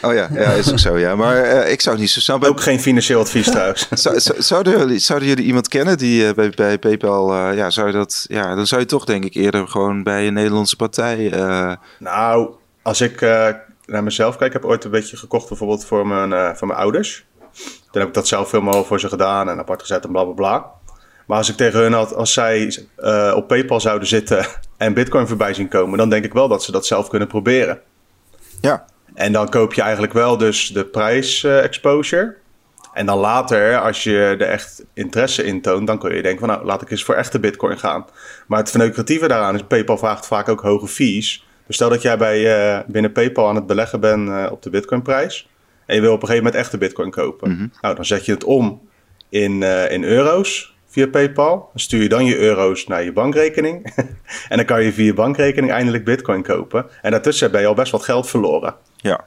Oh 0.02 0.14
ja, 0.14 0.28
ja, 0.32 0.50
is 0.50 0.70
ook 0.70 0.78
zo, 0.78 0.99
ja. 0.99 1.16
Maar 1.16 1.69
ik 1.69 1.81
zou 1.81 1.99
niet 1.99 2.10
zo 2.10 2.20
snel... 2.20 2.38
Bij... 2.38 2.48
Ook 2.48 2.60
geen 2.60 2.81
financieel 2.81 3.20
advies 3.20 3.50
trouwens. 3.50 3.88
zou, 3.90 4.20
zouden, 4.38 4.78
jullie, 4.78 4.98
zouden 4.98 5.28
jullie 5.28 5.44
iemand 5.44 5.69
kennen 5.69 5.98
die 5.98 6.34
bij, 6.34 6.50
bij 6.50 6.78
PayPal... 6.78 7.52
ja, 7.52 7.70
zou 7.70 7.87
je 7.87 7.93
dat... 7.93 8.25
Ja, 8.28 8.55
dan 8.55 8.66
zou 8.66 8.81
je 8.81 8.87
toch 8.87 9.05
denk 9.05 9.25
ik 9.25 9.34
eerder 9.34 9.69
gewoon 9.69 10.02
bij 10.02 10.26
een 10.26 10.34
Nederlandse 10.34 10.76
partij... 10.76 11.32
Nou, 11.98 12.50
als 12.82 13.00
ik 13.00 13.20
naar 13.87 14.02
mezelf 14.02 14.37
kijk, 14.37 14.55
ik 14.55 14.61
heb 14.61 14.70
ooit 14.70 14.84
een 14.84 14.90
beetje 14.90 15.17
gekocht 15.17 15.49
bijvoorbeeld 15.49 15.84
voor 15.84 16.06
mijn, 16.06 16.31
uh, 16.31 16.55
voor 16.55 16.67
mijn 16.67 16.79
ouders. 16.81 17.26
Toen 17.90 18.00
heb 18.00 18.08
ik 18.08 18.14
dat 18.14 18.29
zelf 18.29 18.50
helemaal 18.50 18.84
voor 18.84 19.00
ze 19.00 19.08
gedaan 19.08 19.49
en 19.49 19.58
apart 19.58 19.81
gezet 19.81 20.05
en 20.05 20.12
bla 20.12 20.25
bla 20.25 20.32
bla. 20.32 20.70
Maar 21.26 21.38
als 21.38 21.49
ik 21.49 21.56
tegen 21.56 21.81
hun 21.81 21.93
had, 21.93 22.14
als 22.14 22.32
zij 22.32 22.76
uh, 22.99 23.32
op 23.37 23.49
PayPal 23.49 23.81
zouden 23.81 24.08
zitten 24.08 24.46
en 24.76 24.94
Bitcoin 24.94 25.29
voorbij 25.29 25.55
zien 25.55 25.69
komen, 25.69 25.99
dan 25.99 26.08
denk 26.08 26.25
ik 26.25 26.32
wel 26.32 26.49
dat 26.49 26.62
ze 26.62 26.73
dat 26.73 26.87
zelf 26.87 27.08
kunnen 27.08 27.29
proberen. 27.29 27.81
Ja. 28.61 28.84
En 29.14 29.32
dan 29.32 29.49
koop 29.49 29.75
je 29.75 29.82
eigenlijk 29.82 30.12
wel 30.12 30.37
dus 30.37 30.69
de 30.69 30.84
prijs 30.84 31.44
uh, 31.44 31.62
exposure. 31.62 32.37
En 32.93 33.06
dan 33.06 33.19
later, 33.19 33.81
als 33.81 34.02
je 34.02 34.17
er 34.17 34.43
echt 34.43 34.84
interesse 34.94 35.44
in 35.44 35.62
toont, 35.62 35.87
dan 35.87 35.99
kun 35.99 36.14
je 36.14 36.23
denken 36.23 36.40
van 36.40 36.49
nou, 36.49 36.64
laat 36.64 36.82
ik 36.82 36.90
eens 36.90 37.05
voor 37.05 37.14
echte 37.14 37.40
Bitcoin 37.40 37.79
gaan. 37.79 38.06
Maar 38.46 38.58
het 38.58 38.70
verneukeratieve 38.70 39.29
daaraan 39.29 39.55
is, 39.55 39.62
PayPal 39.62 39.99
vraagt 39.99 40.26
vaak 40.26 40.49
ook 40.49 40.61
hoge 40.61 40.88
fees. 40.88 41.46
Dus 41.72 41.80
stel 41.80 41.92
dat 41.92 42.02
jij 42.02 42.19
bij, 42.19 42.74
uh, 42.76 42.78
binnen 42.86 43.12
PayPal 43.12 43.48
aan 43.48 43.54
het 43.54 43.66
beleggen 43.66 44.00
bent 44.00 44.28
uh, 44.28 44.46
op 44.50 44.62
de 44.62 44.70
Bitcoinprijs. 44.70 45.48
En 45.86 45.94
je 45.94 46.00
wil 46.00 46.12
op 46.12 46.22
een 46.22 46.28
gegeven 46.28 46.44
moment 46.44 46.62
echte 46.62 46.78
Bitcoin 46.78 47.10
kopen. 47.10 47.50
Mm 47.50 47.56
-hmm. 47.56 47.72
Nou, 47.80 47.94
dan 47.94 48.04
zet 48.04 48.24
je 48.24 48.32
het 48.32 48.44
om 48.44 48.88
in, 49.28 49.60
uh, 49.60 49.90
in 49.90 50.04
euro's 50.04 50.74
via 50.86 51.06
PayPal. 51.06 51.56
Dan 51.56 51.80
stuur 51.80 52.02
je 52.02 52.08
dan 52.08 52.24
je 52.24 52.36
euro's 52.36 52.86
naar 52.86 53.04
je 53.04 53.12
bankrekening. 53.12 53.94
en 54.48 54.56
dan 54.56 54.64
kan 54.64 54.84
je 54.84 54.92
via 54.92 55.04
je 55.04 55.14
bankrekening 55.14 55.72
eindelijk 55.72 56.04
Bitcoin 56.04 56.42
kopen. 56.42 56.86
En 57.02 57.10
daartussen 57.10 57.50
ben 57.50 57.60
je 57.60 57.67
al 57.67 57.74
best 57.74 57.93
wat 57.93 58.02
geld 58.02 58.29
verloren. 58.29 58.74
Ja. 58.96 59.24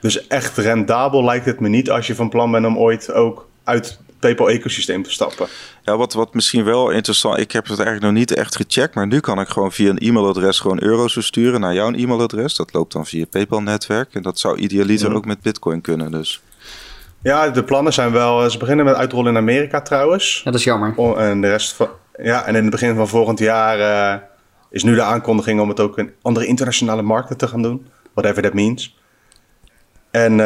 Dus 0.00 0.26
echt 0.26 0.58
rendabel 0.58 1.24
lijkt 1.24 1.44
het 1.44 1.60
me 1.60 1.68
niet 1.68 1.90
als 1.90 2.06
je 2.06 2.14
van 2.14 2.28
plan 2.28 2.50
bent 2.50 2.66
om 2.66 2.78
ooit 2.78 3.12
ook 3.12 3.48
uit 3.64 4.00
PayPal-ecosysteem 4.22 5.02
te 5.02 5.10
stappen. 5.10 5.46
Ja, 5.82 5.96
wat, 5.96 6.12
wat 6.12 6.34
misschien 6.34 6.64
wel 6.64 6.90
interessant... 6.90 7.38
Ik 7.38 7.52
heb 7.52 7.66
het 7.66 7.78
eigenlijk 7.78 8.06
nog 8.06 8.18
niet 8.18 8.34
echt 8.34 8.56
gecheckt... 8.56 8.94
maar 8.94 9.06
nu 9.06 9.20
kan 9.20 9.40
ik 9.40 9.48
gewoon 9.48 9.72
via 9.72 9.90
een 9.90 9.98
e-mailadres 9.98 10.60
gewoon 10.60 10.82
euro's 10.82 11.12
versturen 11.12 11.60
naar 11.60 11.74
jouw 11.74 11.92
e-mailadres. 11.92 12.56
Dat 12.56 12.72
loopt 12.72 12.92
dan 12.92 13.06
via 13.06 13.24
PayPal-netwerk. 13.30 14.14
En 14.14 14.22
dat 14.22 14.38
zou 14.38 14.58
idealiter 14.58 15.14
ook 15.14 15.24
met 15.24 15.40
Bitcoin 15.40 15.80
kunnen 15.80 16.10
dus. 16.10 16.40
Ja, 17.22 17.48
de 17.48 17.64
plannen 17.64 17.92
zijn 17.92 18.12
wel... 18.12 18.50
Ze 18.50 18.58
beginnen 18.58 18.84
met 18.84 18.94
uitrollen 18.94 19.30
in 19.30 19.38
Amerika 19.38 19.80
trouwens. 19.80 20.40
Ja, 20.44 20.50
dat 20.50 20.60
is 20.60 20.64
jammer. 20.64 21.16
en 21.16 21.40
de 21.40 21.48
rest 21.48 21.72
van... 21.72 21.88
Ja, 22.22 22.46
en 22.46 22.54
in 22.54 22.62
het 22.62 22.70
begin 22.70 22.94
van 22.94 23.08
volgend 23.08 23.38
jaar... 23.38 23.78
Uh, 23.78 24.22
is 24.70 24.82
nu 24.82 24.94
de 24.94 25.02
aankondiging 25.02 25.60
om 25.60 25.68
het 25.68 25.80
ook 25.80 25.98
in 25.98 26.12
andere 26.22 26.46
internationale 26.46 27.02
markten 27.02 27.36
te 27.36 27.48
gaan 27.48 27.62
doen. 27.62 27.86
Whatever 28.14 28.42
that 28.42 28.54
means. 28.54 28.96
En 30.12 30.32
uh, 30.32 30.38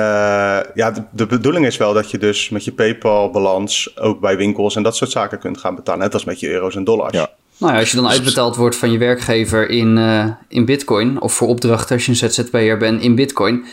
ja, 0.74 0.90
de, 0.90 1.02
de, 1.10 1.26
bedoeling 1.26 1.66
is 1.66 1.76
wel 1.76 1.92
dat 1.92 2.10
je 2.10 2.18
dus 2.18 2.48
met 2.48 2.64
je 2.64 2.72
PayPal-balans 2.72 3.98
ook 3.98 4.20
bij 4.20 4.36
winkels 4.36 4.76
en 4.76 4.82
dat 4.82 4.96
soort 4.96 5.10
zaken 5.10 5.38
kunt 5.38 5.58
gaan 5.58 5.74
betalen. 5.74 6.00
Net 6.00 6.14
als 6.14 6.24
met 6.24 6.40
je 6.40 6.50
euro's 6.50 6.76
en 6.76 6.84
dollars. 6.84 7.12
Ja. 7.12 7.30
Nou 7.58 7.72
ja, 7.72 7.78
als 7.78 7.90
je 7.90 7.96
dan 7.96 8.08
uitbetaald 8.08 8.56
wordt 8.56 8.76
van 8.76 8.92
je 8.92 8.98
werkgever 8.98 9.68
in, 9.70 9.96
uh, 9.96 10.26
in 10.48 10.64
Bitcoin, 10.64 11.20
of 11.20 11.32
voor 11.32 11.48
opdrachten 11.48 11.94
als 11.94 12.04
je 12.04 12.10
een 12.10 12.30
ZZP'er 12.30 12.76
bent 12.78 13.02
in 13.02 13.14
Bitcoin. 13.14 13.64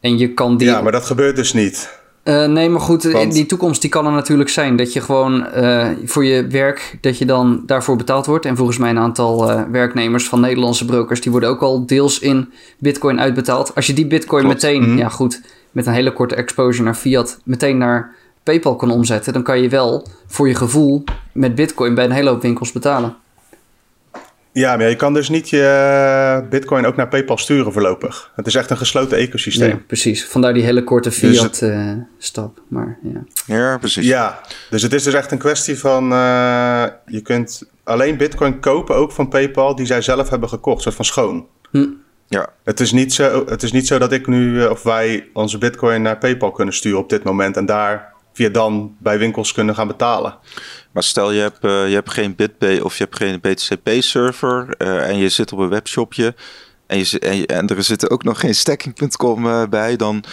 En 0.00 0.18
je 0.18 0.34
kan 0.34 0.56
die. 0.56 0.68
Ja, 0.68 0.82
maar 0.82 0.92
dat 0.92 1.04
gebeurt 1.04 1.36
dus 1.36 1.52
niet. 1.52 1.98
Uh, 2.28 2.46
nee, 2.46 2.68
maar 2.68 2.80
goed, 2.80 3.02
Want... 3.02 3.32
die 3.32 3.46
toekomst 3.46 3.80
die 3.80 3.90
kan 3.90 4.06
er 4.06 4.12
natuurlijk 4.12 4.48
zijn. 4.48 4.76
Dat 4.76 4.92
je 4.92 5.00
gewoon 5.00 5.46
uh, 5.56 5.88
voor 6.04 6.24
je 6.24 6.46
werk, 6.46 6.98
dat 7.00 7.18
je 7.18 7.24
dan 7.24 7.62
daarvoor 7.66 7.96
betaald 7.96 8.26
wordt. 8.26 8.46
En 8.46 8.56
volgens 8.56 8.78
mij 8.78 8.90
een 8.90 8.98
aantal 8.98 9.50
uh, 9.50 9.62
werknemers 9.70 10.28
van 10.28 10.40
Nederlandse 10.40 10.84
brokers, 10.84 11.20
die 11.20 11.30
worden 11.30 11.48
ook 11.48 11.60
al 11.60 11.86
deels 11.86 12.18
in 12.18 12.52
bitcoin 12.78 13.20
uitbetaald. 13.20 13.74
Als 13.74 13.86
je 13.86 13.92
die 13.92 14.06
bitcoin 14.06 14.42
Klopt. 14.42 14.62
meteen, 14.62 14.82
mm 14.82 14.88
-hmm. 14.88 14.98
ja 14.98 15.08
goed, 15.08 15.40
met 15.70 15.86
een 15.86 15.92
hele 15.92 16.12
korte 16.12 16.34
exposure 16.34 16.84
naar 16.84 16.94
fiat, 16.94 17.40
meteen 17.44 17.78
naar 17.78 18.14
PayPal 18.42 18.76
kan 18.76 18.90
omzetten, 18.90 19.32
dan 19.32 19.42
kan 19.42 19.60
je 19.60 19.68
wel 19.68 20.06
voor 20.26 20.48
je 20.48 20.54
gevoel 20.54 21.04
met 21.32 21.54
bitcoin 21.54 21.94
bij 21.94 22.04
een 22.04 22.10
hele 22.10 22.30
hoop 22.30 22.42
winkels 22.42 22.72
betalen. 22.72 23.16
Ja, 24.58 24.76
maar 24.76 24.88
je 24.88 24.96
kan 24.96 25.14
dus 25.14 25.28
niet 25.28 25.50
je 25.50 26.46
bitcoin 26.50 26.86
ook 26.86 26.96
naar 26.96 27.08
PayPal 27.08 27.38
sturen 27.38 27.72
voorlopig. 27.72 28.30
Het 28.34 28.46
is 28.46 28.54
echt 28.54 28.70
een 28.70 28.76
gesloten 28.76 29.18
ecosysteem. 29.18 29.86
Precies. 29.86 30.26
Vandaar 30.26 30.54
die 30.54 30.62
hele 30.62 30.84
korte 30.84 31.08
Dus 31.08 31.18
fiat-stap. 31.18 32.60
maar 32.68 32.98
ja. 33.02 33.24
Ja, 33.46 33.78
precies. 33.78 34.06
Ja, 34.06 34.40
dus 34.70 34.82
het 34.82 34.92
is 34.92 35.02
dus 35.02 35.14
echt 35.14 35.30
een 35.32 35.38
kwestie 35.38 35.78
van... 35.78 36.12
eh, 36.12 36.84
je 37.06 37.20
kunt 37.22 37.62
alleen 37.84 38.16
bitcoin 38.16 38.60
kopen, 38.60 38.96
ook 38.96 39.12
van 39.12 39.28
PayPal, 39.28 39.74
die 39.74 39.86
zij 39.86 40.02
zelf 40.02 40.28
hebben 40.28 40.48
gekocht. 40.48 40.76
Een 40.76 40.82
soort 40.82 40.94
van 40.94 41.04
schoon. 41.04 41.46
Ja, 42.28 42.48
Het 42.64 42.80
is 42.80 42.92
niet 42.92 43.14
zo, 43.14 43.44
het 43.46 43.62
is 43.62 43.72
niet 43.72 43.86
zo 43.86 43.98
dat 43.98 44.12
ik 44.12 44.26
nu 44.26 44.62
eh, 44.62 44.70
of 44.70 44.82
wij 44.82 45.28
onze 45.32 45.58
bitcoin 45.58 46.02
naar 46.02 46.18
PayPal 46.18 46.50
kunnen 46.50 46.74
sturen 46.74 46.98
op 46.98 47.08
dit 47.08 47.24
moment... 47.24 47.56
en 47.56 47.66
daar 47.66 48.14
via 48.32 48.48
dan 48.48 48.96
bij 48.98 49.18
winkels 49.18 49.52
kunnen 49.52 49.74
gaan 49.74 49.86
betalen. 49.86 50.34
Maar 50.96 51.04
stel 51.04 51.30
je 51.30 51.40
hebt, 51.40 51.64
eh, 51.64 51.88
je 51.88 51.94
hebt 51.94 52.10
geen 52.10 52.34
BitPay 52.34 52.78
of 52.78 52.96
je 52.98 53.04
hebt 53.04 53.16
geen 53.16 53.40
BTCP-server 53.40 54.74
eh, 54.78 55.08
en 55.08 55.16
je 55.16 55.28
zit 55.28 55.52
op 55.52 55.58
een 55.58 55.68
webshopje 55.68 56.34
en, 56.86 56.98
je, 56.98 57.18
en, 57.18 57.36
je- 57.36 57.46
en 57.46 57.66
er 57.66 57.82
zit 57.82 58.10
ook 58.10 58.22
nog 58.24 58.40
geen 58.40 58.54
stacking.com 58.54 59.46
eh, 59.46 59.62
bij, 59.70 59.96
dan, 59.96 60.24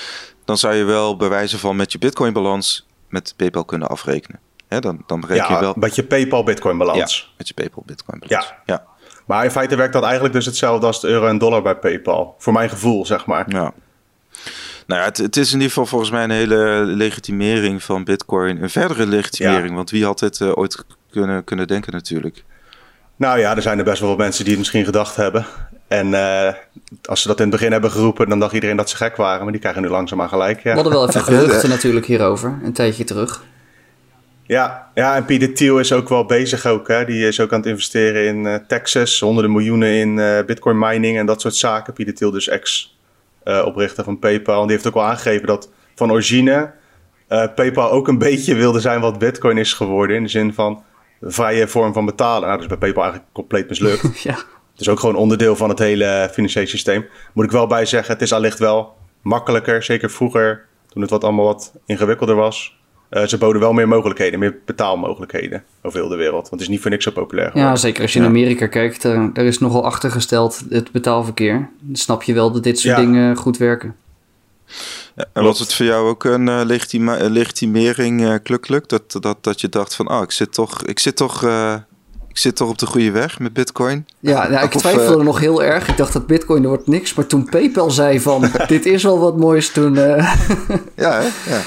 dan 0.46 0.58
zou 0.58 0.74
je 0.76 0.84
wel 0.84 1.16
bij 1.18 1.30
wijze 1.30 1.60
van 1.60 1.76
met 1.76 1.92
je 1.92 1.98
Bitcoin-balans 1.98 2.88
met 3.10 3.34
PayPal 3.38 3.66
kunnen 3.66 3.88
afrekenen. 3.88 4.40
Hè, 4.68 4.80
dan, 4.80 5.04
dan 5.08 5.20
bereken 5.20 5.48
Ja, 5.50 5.54
je 5.56 5.60
wel 5.60 5.74
met 5.78 5.96
je 5.96 6.04
PayPal 6.04 6.44
bitcoin 6.44 6.78
balans. 6.78 7.34
met 7.38 7.48
je 7.48 7.54
PayPal 7.54 7.84
Bitcoin-balans. 7.86 8.48
Ja. 8.48 8.58
ja. 8.66 8.86
Maar 9.26 9.44
in 9.44 9.52
feite 9.52 9.76
werkt 9.76 9.94
dat 9.94 10.04
eigenlijk 10.04 10.34
dus 10.34 10.46
hetzelfde 10.46 10.86
als 10.86 11.02
de 11.02 11.08
euro 11.08 11.28
en 11.28 11.38
dollar 11.38 11.62
bij 11.62 11.76
PayPal. 11.76 12.36
Voor 12.38 12.54
mijn 12.54 12.70
gevoel, 12.70 13.06
zeg 13.06 13.26
maar. 13.26 13.46
Ja. 13.48 13.74
Nou 14.88 15.00
ja, 15.02 15.08
het, 15.08 15.18
het 15.18 15.38
is 15.38 15.48
in 15.48 15.54
ieder 15.54 15.68
geval 15.68 15.86
volgens 15.86 16.12
mij 16.12 16.24
een 16.24 16.30
hele 16.30 16.84
legitimering 16.86 17.84
van 17.84 18.04
Bitcoin. 18.04 18.64
Een 18.64 18.70
verdere 18.70 19.06
legitimering, 19.08 19.70
Ja. 19.70 19.76
want 19.76 19.90
wie 19.90 20.06
had 20.06 20.20
dit 20.20 20.42
eh, 20.42 20.58
ooit 20.58 20.86
kunnen, 21.12 21.44
kunnen 21.44 21.68
denken 21.68 21.94
natuurlijk. 21.94 22.44
Nou 23.16 23.40
ja, 23.40 23.56
er 23.56 23.62
zijn 23.62 23.78
er 23.78 23.84
best 23.84 24.00
wel 24.00 24.10
wat 24.10 24.18
mensen 24.18 24.42
die 24.44 24.52
het 24.54 24.60
misschien 24.62 24.86
gedacht 24.86 25.16
hebben. 25.16 25.46
En 25.88 26.14
eh, 26.14 26.54
als 27.04 27.22
ze 27.22 27.28
dat 27.28 27.38
in 27.40 27.44
het 27.44 27.54
begin 27.54 27.72
hebben 27.72 27.92
geroepen, 27.92 28.30
dan 28.30 28.40
dacht 28.40 28.54
iedereen 28.54 28.76
dat 28.78 28.90
ze 28.90 28.96
gek 28.96 29.16
waren. 29.16 29.44
Maar 29.44 29.52
die 29.52 29.62
krijgen 29.62 29.82
nu 29.82 29.88
langzaamaan 29.88 30.30
gelijk. 30.30 30.62
We 30.64 30.70
Ja, 30.70 30.76
hadden 30.76 30.94
wel 30.94 31.08
even 31.08 31.24
geruchten 31.34 31.70
natuurlijk 31.70 32.06
hierover, 32.06 32.60
een 32.64 32.74
tijdje 32.74 33.04
terug. 33.04 33.44
ja, 34.48 34.88
ja 34.94 35.16
en 35.16 35.26
Pieter 35.26 35.54
Thiel 35.54 35.80
is 35.80 35.94
ook 35.94 36.10
wel 36.10 36.26
bezig 36.26 36.66
ook. 36.66 36.88
Hè. 36.88 37.06
Die 37.06 37.28
is 37.28 37.40
ook 37.40 37.52
aan 37.54 37.60
het 37.60 37.68
investeren 37.68 38.26
in 38.28 38.46
eh, 38.48 38.56
Texas. 38.68 39.20
Honderden 39.20 39.52
miljoenen 39.52 39.90
in 39.94 40.20
eh, 40.20 40.46
bitcoin 40.46 40.80
mining 40.80 41.18
en 41.18 41.26
dat 41.26 41.42
soort 41.42 41.56
zaken. 41.56 41.94
Pieter 41.94 42.14
Thiel 42.14 42.32
dus 42.32 42.50
ex-oprichter 43.44 44.04
van 44.04 44.20
PayPal. 44.20 44.62
En 44.62 44.68
die 44.68 44.72
heeft 44.76 44.88
ook 44.88 44.94
wel 44.94 45.04
aangegeven 45.04 45.48
dat 45.48 45.72
van 45.96 46.12
origine 46.12 46.74
eh, 47.28 47.46
PayPal 47.56 47.92
ook 47.92 48.08
een 48.08 48.18
beetje 48.18 48.56
wilde 48.56 48.80
zijn 48.80 49.02
wat 49.02 49.20
bitcoin 49.20 49.58
is 49.58 49.74
geworden. 49.74 50.16
In 50.16 50.24
de 50.24 50.30
zin 50.30 50.54
van 50.54 50.84
vrije 51.22 51.68
vorm 51.68 51.94
van 51.94 52.06
betalen. 52.06 52.42
Nou, 52.42 52.52
dat 52.52 52.62
is 52.62 52.68
bij 52.68 52.78
PayPal 52.78 53.04
eigenlijk 53.04 53.34
compleet 53.34 53.70
mislukt. 53.70 54.22
ja. 54.24 54.36
Het 54.72 54.82
is 54.82 54.90
ook 54.90 55.00
gewoon 55.00 55.16
onderdeel 55.16 55.56
van 55.56 55.70
het 55.70 55.80
hele 55.80 56.30
financiële 56.32 56.68
systeem. 56.68 57.06
Moet 57.34 57.46
ik 57.46 57.52
wel 57.52 57.68
bij 57.68 57.86
zeggen, 57.86 58.14
het 58.14 58.22
is 58.22 58.34
allicht 58.34 58.60
wel 58.60 58.96
makkelijker. 59.22 59.84
Zeker 59.84 60.12
vroeger, 60.12 60.66
toen 60.90 61.02
het 61.02 61.12
wat 61.12 61.24
allemaal 61.24 61.46
wat 61.46 61.74
ingewikkelder 61.86 62.36
was. 62.36 62.78
Eh, 63.14 63.24
ze 63.28 63.38
boden 63.38 63.62
wel 63.62 63.74
meer 63.74 63.88
mogelijkheden, 63.88 64.40
meer 64.40 64.58
betaalmogelijkheden 64.66 65.64
over 65.82 66.00
heel 66.00 66.10
de 66.10 66.16
wereld. 66.16 66.40
Want 66.42 66.50
het 66.52 66.62
is 66.62 66.68
niet 66.68 66.82
voor 66.82 66.92
niks 66.92 67.04
zo 67.04 67.12
populair 67.12 67.52
ja, 67.54 67.76
zeker 67.76 68.02
als 68.02 68.14
je 68.14 68.20
in 68.20 68.26
Amerika 68.26 68.68
kijkt, 68.68 69.02
daar, 69.02 69.34
daar 69.34 69.46
is 69.46 69.60
nogal 69.60 69.86
achtergesteld 69.86 70.62
het 70.70 70.92
betaalverkeer. 70.92 71.70
Dan 71.80 71.96
snap 71.96 72.24
je 72.24 72.34
wel 72.34 72.52
dat 72.52 72.64
dit 72.64 72.80
soort 72.80 72.96
Ja. 72.98 73.02
dingen 73.04 73.36
goed 73.36 73.58
werken. 73.58 73.96
Ja, 75.16 75.26
en 75.34 75.44
was 75.44 75.60
het 75.60 75.74
voor 75.74 75.86
jou 75.86 76.08
ook 76.08 76.24
een 76.24 76.48
eh, 76.50 76.62
legitima- 76.66 77.18
eh, 77.18 77.30
legitimering, 77.30 78.40
klukluk? 78.44 78.90
Dat, 78.90 79.18
dat, 79.20 79.38
dat 79.44 79.62
je 79.62 79.70
dacht 79.70 79.96
van, 79.96 80.10
oh, 80.12 80.22
ik 80.22 80.32
zit 80.32 80.54
toch, 80.54 80.84
ik 80.84 81.00
zit 81.00 81.16
toch, 81.16 81.44
eh, 81.44 81.76
ik 82.30 82.38
zit 82.38 82.56
toch 82.56 82.70
op 82.70 82.78
de 82.78 82.86
goede 82.86 83.12
weg 83.12 83.40
met 83.40 83.54
Bitcoin? 83.54 84.06
Ja, 84.20 84.48
nou, 84.50 84.66
ik 84.66 84.76
Of, 84.76 84.82
twijfelde 84.82 85.24
nog 85.24 85.40
heel 85.40 85.64
erg. 85.64 85.88
Ik 85.88 85.98
dacht 85.98 86.14
dat 86.14 86.28
bitcoin 86.28 86.64
er 86.64 86.70
wordt 86.70 86.88
niks. 86.88 87.14
Maar 87.14 87.28
toen 87.28 87.50
PayPal 87.50 87.92
zei 87.92 88.20
van, 88.20 88.46
dit 88.68 88.86
is 88.86 89.04
wel 89.04 89.20
wat 89.20 89.38
moois, 89.38 89.70
toen... 89.72 89.98
eh, 89.98 90.34
Ja, 90.96 91.22
hè? 91.22 91.28
ja. 91.54 91.62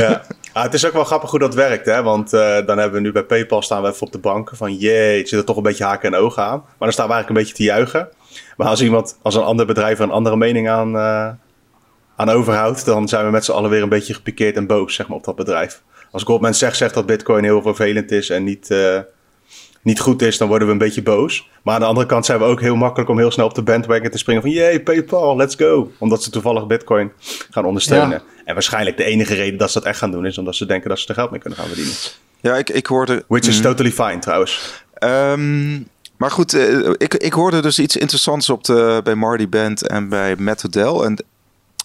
Ja. 0.00 0.22
Ah, 0.52 0.62
het 0.62 0.74
is 0.74 0.86
ook 0.86 0.92
wel 0.92 1.04
grappig 1.04 1.30
hoe 1.30 1.38
dat 1.38 1.54
werkt, 1.54 1.86
hè? 1.86 2.02
Want 2.02 2.32
eh, 2.32 2.66
dan 2.66 2.78
hebben 2.78 2.92
we 2.92 3.06
nu 3.06 3.12
bij 3.12 3.24
PayPal 3.24 3.62
staan 3.62 3.82
we 3.82 3.88
even 3.88 4.06
op 4.06 4.12
de 4.12 4.18
banken 4.18 4.56
van 4.56 4.74
jee, 4.74 5.18
het 5.18 5.28
zit 5.28 5.38
er 5.38 5.44
toch 5.44 5.56
een 5.56 5.62
beetje 5.62 5.84
haken 5.84 6.14
en 6.14 6.20
ogen 6.20 6.42
aan. 6.42 6.58
Maar 6.58 6.76
dan 6.78 6.92
staan 6.92 7.06
we 7.06 7.12
eigenlijk 7.12 7.28
een 7.28 7.46
beetje 7.46 7.64
te 7.64 7.72
juichen. 7.72 8.08
Maar 8.56 8.68
als 8.68 8.82
iemand, 8.82 9.18
als 9.22 9.34
een 9.34 9.42
ander 9.42 9.66
bedrijf 9.66 9.98
een 9.98 10.10
andere 10.10 10.36
mening 10.36 10.68
aan, 10.68 10.96
eh, 10.96 11.28
aan 12.16 12.30
overhoudt, 12.30 12.84
dan 12.84 13.08
zijn 13.08 13.24
we 13.24 13.30
met 13.30 13.44
z'n 13.44 13.52
allen 13.52 13.70
weer 13.70 13.82
een 13.82 13.88
beetje 13.88 14.14
gepikeerd 14.14 14.56
en 14.56 14.66
boos, 14.66 14.94
zeg 14.94 15.08
maar, 15.08 15.16
op 15.16 15.24
dat 15.24 15.36
bedrijf. 15.36 15.82
Als 16.10 16.22
Goldman 16.22 16.54
zegt, 16.54 16.76
zegt 16.76 16.94
dat 16.94 17.06
Bitcoin 17.06 17.44
heel 17.44 17.62
vervelend 17.62 18.10
is 18.10 18.30
en 18.30 18.44
niet, 18.44 18.70
eh, 18.70 18.98
niet 19.82 20.00
goed 20.00 20.22
is, 20.22 20.38
dan 20.38 20.48
worden 20.48 20.66
we 20.66 20.72
een 20.72 20.78
beetje 20.78 21.02
boos. 21.02 21.48
Maar 21.62 21.74
aan 21.74 21.80
de 21.80 21.86
andere 21.86 22.06
kant 22.06 22.26
zijn 22.26 22.38
we 22.38 22.44
ook 22.44 22.60
heel 22.60 22.76
makkelijk 22.76 23.10
om 23.10 23.18
heel 23.18 23.30
snel 23.30 23.46
op 23.46 23.54
de 23.54 23.62
bandwagon 23.62 24.10
te 24.10 24.18
springen 24.18 24.42
van 24.42 24.50
jee, 24.50 24.80
PayPal, 24.80 25.36
let's 25.36 25.54
go. 25.54 25.92
Omdat 25.98 26.22
ze 26.22 26.30
toevallig 26.30 26.66
Bitcoin 26.66 27.12
gaan 27.50 27.64
ondersteunen. 27.64 28.10
Ja. 28.10 28.22
En 28.44 28.54
waarschijnlijk 28.54 28.96
de 28.96 29.04
enige 29.04 29.34
reden 29.34 29.58
dat 29.58 29.70
ze 29.70 29.78
dat 29.78 29.88
echt 29.88 29.98
gaan 29.98 30.10
doen 30.10 30.26
is 30.26 30.38
omdat 30.38 30.54
ze 30.56 30.66
denken 30.66 30.88
dat 30.88 30.98
ze 30.98 31.08
er 31.08 31.14
geld 31.14 31.30
mee 31.30 31.40
kunnen 31.40 31.58
gaan 31.58 31.68
verdienen. 31.68 31.94
ja 32.40 32.56
ik, 32.56 32.70
ik 32.70 32.86
hoorde... 32.86 33.24
Which 33.28 33.46
is 33.46 33.54
Mhm. 33.60 33.62
totally 33.66 33.92
fine 33.92 34.18
trouwens. 34.18 34.82
Ehm, 34.94 35.72
maar 36.16 36.30
goed, 36.30 36.54
eh, 36.54 36.88
ik, 36.96 37.14
ik 37.14 37.32
hoorde 37.32 37.60
dus 37.62 37.78
iets 37.78 37.96
interessants 37.96 38.50
op 38.50 38.64
de, 38.64 39.00
bij 39.04 39.14
Marty 39.14 39.48
Band 39.48 39.86
en 39.88 40.08
bij 40.08 40.36
Matt 40.36 40.66
Odell. 40.66 41.04
En 41.04 41.24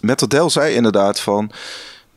Matt 0.00 0.22
Odell 0.24 0.48
zei 0.48 0.74
inderdaad 0.74 1.20
van... 1.20 1.50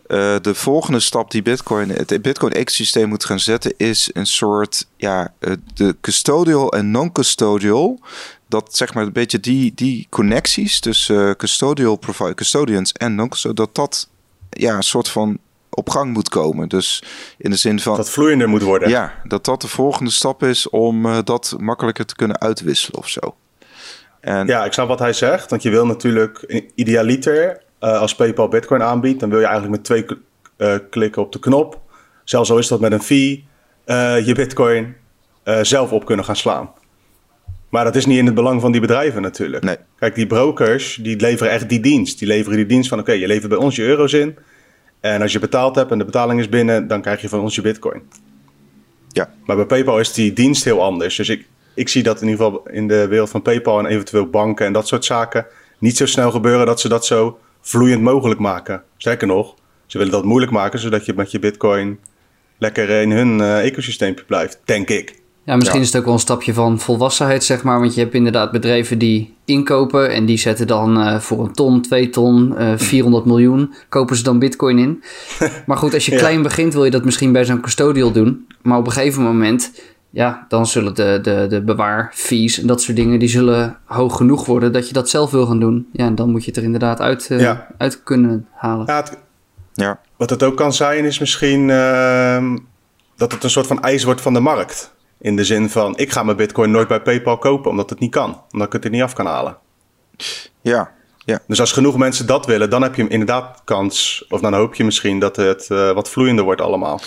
eh, 0.10 0.36
de 0.42 0.56
volgende 0.56 1.00
stap 1.00 1.32
die 1.32 1.42
Bitcoin, 1.42 1.90
het 1.90 2.22
Bitcoin-ecosysteem 2.22 3.10
moet 3.10 3.26
gaan 3.26 3.40
zetten... 3.40 3.74
is 3.78 4.10
een 4.14 4.26
soort, 4.26 4.88
ja, 4.96 5.34
eh, 5.40 5.54
de 5.74 5.96
custodial 6.02 6.74
en 6.74 6.92
non-custodial... 6.92 8.00
dat 8.48 8.76
zeg 8.76 8.94
maar 8.94 9.04
een 9.04 9.14
beetje 9.14 9.40
die, 9.40 9.72
die 9.76 10.08
connecties 10.10 10.80
tussen 10.80 11.28
eh, 11.30 11.36
custodial 11.36 12.00
custodians 12.36 12.92
en 12.92 13.16
non-custodial... 13.16 13.66
dat 13.66 13.76
dat 13.76 14.10
ja, 14.50 14.76
een 14.76 14.84
soort 14.84 15.10
van 15.10 15.38
op 15.70 15.90
gang 15.90 16.14
moet 16.14 16.30
komen. 16.30 16.70
Dus 16.70 17.04
in 17.38 17.50
de 17.50 17.58
zin 17.58 17.80
van... 17.80 17.96
Dat 17.96 18.10
vloeiender 18.10 18.50
moet 18.50 18.64
worden. 18.64 18.90
Ja, 18.90 19.14
dat 19.24 19.46
dat 19.46 19.62
de 19.62 19.68
volgende 19.68 20.12
stap 20.12 20.44
is 20.44 20.70
om 20.70 21.24
dat 21.24 21.56
makkelijker 21.60 22.06
te 22.06 22.16
kunnen 22.16 22.40
uitwisselen 22.40 23.00
of 23.00 23.10
zo. 23.10 23.36
En 24.20 24.48
Ja, 24.48 24.66
ik 24.66 24.74
snap 24.74 24.88
wat 24.88 25.00
hij 25.00 25.14
zegt. 25.14 25.50
Want 25.50 25.64
je 25.64 25.70
wil 25.70 25.86
natuurlijk 25.86 26.64
idealiter, 26.76 27.62
eh, 27.80 28.00
als 28.00 28.16
PayPal 28.16 28.48
Bitcoin 28.48 28.84
aanbiedt, 28.84 29.20
dan 29.20 29.30
wil 29.30 29.40
je 29.40 29.46
eigenlijk 29.46 29.76
met 29.76 29.84
twee 29.84 30.06
eh, 30.58 30.76
klikken 30.90 31.22
op 31.22 31.32
de 31.32 31.40
knop. 31.40 31.82
Zelfs 32.24 32.52
al 32.52 32.58
is 32.58 32.68
dat 32.68 32.80
met 32.80 32.92
een 32.92 33.02
fee, 33.02 33.48
eh, 33.86 34.26
je 34.26 34.34
Bitcoin 34.34 34.96
zelf 35.62 35.92
op 35.92 36.06
kunnen 36.06 36.26
gaan 36.26 36.36
slaan. 36.36 36.70
Maar 37.70 37.84
dat 37.84 37.96
is 37.96 38.06
niet 38.06 38.18
in 38.18 38.26
het 38.26 38.36
belang 38.36 38.62
van 38.62 38.72
die 38.72 38.82
bedrijven 38.82 39.22
natuurlijk. 39.22 39.64
Nee. 39.64 39.76
Kijk, 40.00 40.16
die 40.16 40.28
brokers, 40.28 41.00
die 41.02 41.20
leveren 41.20 41.52
echt 41.52 41.70
die 41.70 41.80
dienst. 41.80 42.20
Die 42.20 42.28
leveren 42.28 42.58
die 42.58 42.66
dienst 42.66 42.90
van, 42.90 43.00
oké, 43.00 43.12
je 43.12 43.28
levert 43.28 43.50
bij 43.50 43.58
ons 43.58 43.76
je 43.76 43.84
euro's 43.84 44.14
in. 44.14 44.38
En 45.00 45.22
als 45.22 45.32
je 45.32 45.40
betaald 45.40 45.76
hebt 45.76 45.92
en 45.92 45.98
de 45.98 46.06
betaling 46.06 46.40
is 46.40 46.50
binnen, 46.50 46.88
dan 46.88 47.02
krijg 47.02 47.22
je 47.22 47.30
van 47.30 47.40
ons 47.40 47.56
je 47.56 47.62
bitcoin. 47.62 48.02
ja, 49.08 49.30
Maar 49.46 49.56
bij 49.56 49.66
PayPal 49.66 50.00
is 50.00 50.14
die 50.14 50.34
dienst 50.34 50.64
heel 50.64 50.84
anders. 50.84 51.16
Dus 51.16 51.30
ik, 51.30 51.48
ik 51.74 51.90
zie 51.90 52.04
dat 52.04 52.22
in 52.22 52.28
ieder 52.28 52.46
geval 52.46 52.68
in 52.68 52.88
de 52.88 53.08
wereld 53.08 53.30
van 53.30 53.42
PayPal 53.42 53.80
en 53.80 53.86
eventueel 53.86 54.30
banken 54.30 54.66
en 54.66 54.74
dat 54.74 54.88
soort 54.88 55.06
zaken 55.06 55.46
niet 55.78 55.98
zo 55.98 56.06
snel 56.06 56.32
gebeuren 56.32 56.66
dat 56.66 56.80
ze 56.80 56.90
dat 56.90 57.06
zo 57.06 57.40
vloeiend 57.62 58.02
mogelijk 58.02 58.40
maken. 58.40 58.84
Sterker 58.98 59.28
nog, 59.28 59.56
ze 59.86 59.98
willen 59.98 60.14
dat 60.14 60.24
moeilijk 60.24 60.52
maken 60.52 60.80
zodat 60.80 61.06
je 61.06 61.14
met 61.16 61.32
je 61.32 61.40
bitcoin 61.40 62.00
lekker 62.58 62.90
in 62.90 63.12
hun 63.12 63.42
eh 63.42 63.66
ecosysteempje 63.66 64.24
blijft, 64.26 64.62
denk 64.66 64.90
ik. 64.90 65.18
Ja, 65.44 65.56
misschien 65.56 65.80
Ja. 65.80 65.84
is 65.86 65.90
het 65.92 65.98
ook 66.00 66.06
wel 66.06 66.14
een 66.14 66.20
stapje 66.20 66.54
van 66.54 66.80
volwassenheid, 66.80 67.44
zeg 67.44 67.64
maar. 67.64 67.80
Want 67.80 67.94
je 67.96 68.02
hebt 68.02 68.14
inderdaad 68.14 68.52
bedrijven 68.52 68.98
die 68.98 69.34
inkopen 69.46 70.10
en 70.12 70.26
die 70.26 70.38
zetten 70.38 70.68
dan 70.68 71.00
eh, 71.02 71.20
voor 71.20 71.40
een 71.44 71.54
ton, 71.54 71.82
twee 71.82 72.10
ton, 72.10 72.58
eh 72.58 72.74
400 72.90 73.26
miljoen, 73.26 73.74
kopen 73.90 74.16
ze 74.16 74.24
dan 74.24 74.40
bitcoin 74.40 74.78
in. 74.80 75.04
Maar 75.66 75.78
goed, 75.78 75.94
als 75.94 76.06
je 76.06 76.12
Ja. 76.12 76.18
klein 76.18 76.42
begint 76.42 76.74
wil 76.74 76.86
je 76.86 76.92
dat 76.92 77.06
misschien 77.06 77.32
bij 77.32 77.46
zo'n 77.46 77.62
custodial 77.62 78.12
doen. 78.12 78.48
Maar 78.62 78.78
op 78.78 78.86
een 78.86 78.92
gegeven 78.92 79.24
moment, 79.24 79.82
ja, 80.10 80.46
dan 80.48 80.68
zullen 80.68 80.96
de, 80.96 81.20
de, 81.22 81.46
de 81.50 81.62
bewaarfees 81.64 82.60
en 82.62 82.68
dat 82.68 82.82
soort 82.82 82.98
dingen, 82.98 83.20
die 83.20 83.30
zullen 83.30 83.78
hoog 83.86 84.18
genoeg 84.18 84.46
worden 84.46 84.72
dat 84.72 84.88
je 84.88 84.94
dat 84.94 85.10
zelf 85.10 85.32
wil 85.32 85.46
gaan 85.46 85.60
doen. 85.60 85.90
Ja, 85.94 86.06
en 86.06 86.16
dan 86.16 86.30
moet 86.30 86.42
je 86.44 86.48
het 86.48 86.58
er 86.58 86.64
inderdaad 86.64 87.00
uit, 87.02 87.28
eh, 87.30 87.40
Ja. 87.40 87.68
uit 87.78 88.04
kunnen 88.04 88.48
halen. 88.52 88.86
Ja, 88.88 88.96
het- 88.96 89.18
ja, 89.74 90.00
wat 90.18 90.30
het 90.30 90.44
ook 90.44 90.58
kan 90.58 90.74
zijn 90.74 91.06
is 91.06 91.20
misschien 91.20 91.70
ehm, 91.70 92.58
dat 93.16 93.32
het 93.32 93.44
een 93.44 93.50
soort 93.50 93.68
van 93.68 93.82
eis 93.82 94.04
wordt 94.04 94.22
van 94.22 94.34
de 94.34 94.40
markt. 94.40 94.94
In 95.22 95.36
de 95.36 95.44
zin 95.44 95.70
van, 95.70 95.98
ik 95.98 96.12
ga 96.12 96.24
mijn 96.24 96.38
bitcoin 96.38 96.72
nooit 96.72 96.88
bij 96.88 97.02
PayPal 97.02 97.38
kopen 97.38 97.72
omdat 97.72 97.90
het 97.90 98.00
niet 98.00 98.12
kan. 98.12 98.42
Omdat 98.52 98.68
ik 98.68 98.74
het 98.74 98.84
er 98.86 98.90
niet 98.90 99.02
af 99.02 99.14
kan 99.14 99.26
halen. 99.26 99.58
ja, 100.62 100.92
ja, 101.26 101.40
Dus 101.48 101.60
als 101.60 101.72
genoeg 101.72 101.98
mensen 101.98 102.28
dat 102.28 102.46
willen, 102.46 102.70
dan 102.70 102.82
heb 102.82 102.96
je 102.96 103.08
inderdaad 103.08 103.62
kans. 103.64 104.26
Of 104.30 104.42
dan 104.42 104.54
hoop 104.54 104.76
je 104.76 104.84
misschien 104.84 105.20
dat 105.20 105.36
het 105.36 105.68
eh, 105.70 105.92
wat 105.92 106.10
vloeiender 106.10 106.44
wordt 106.46 106.62
allemaal. 106.62 107.00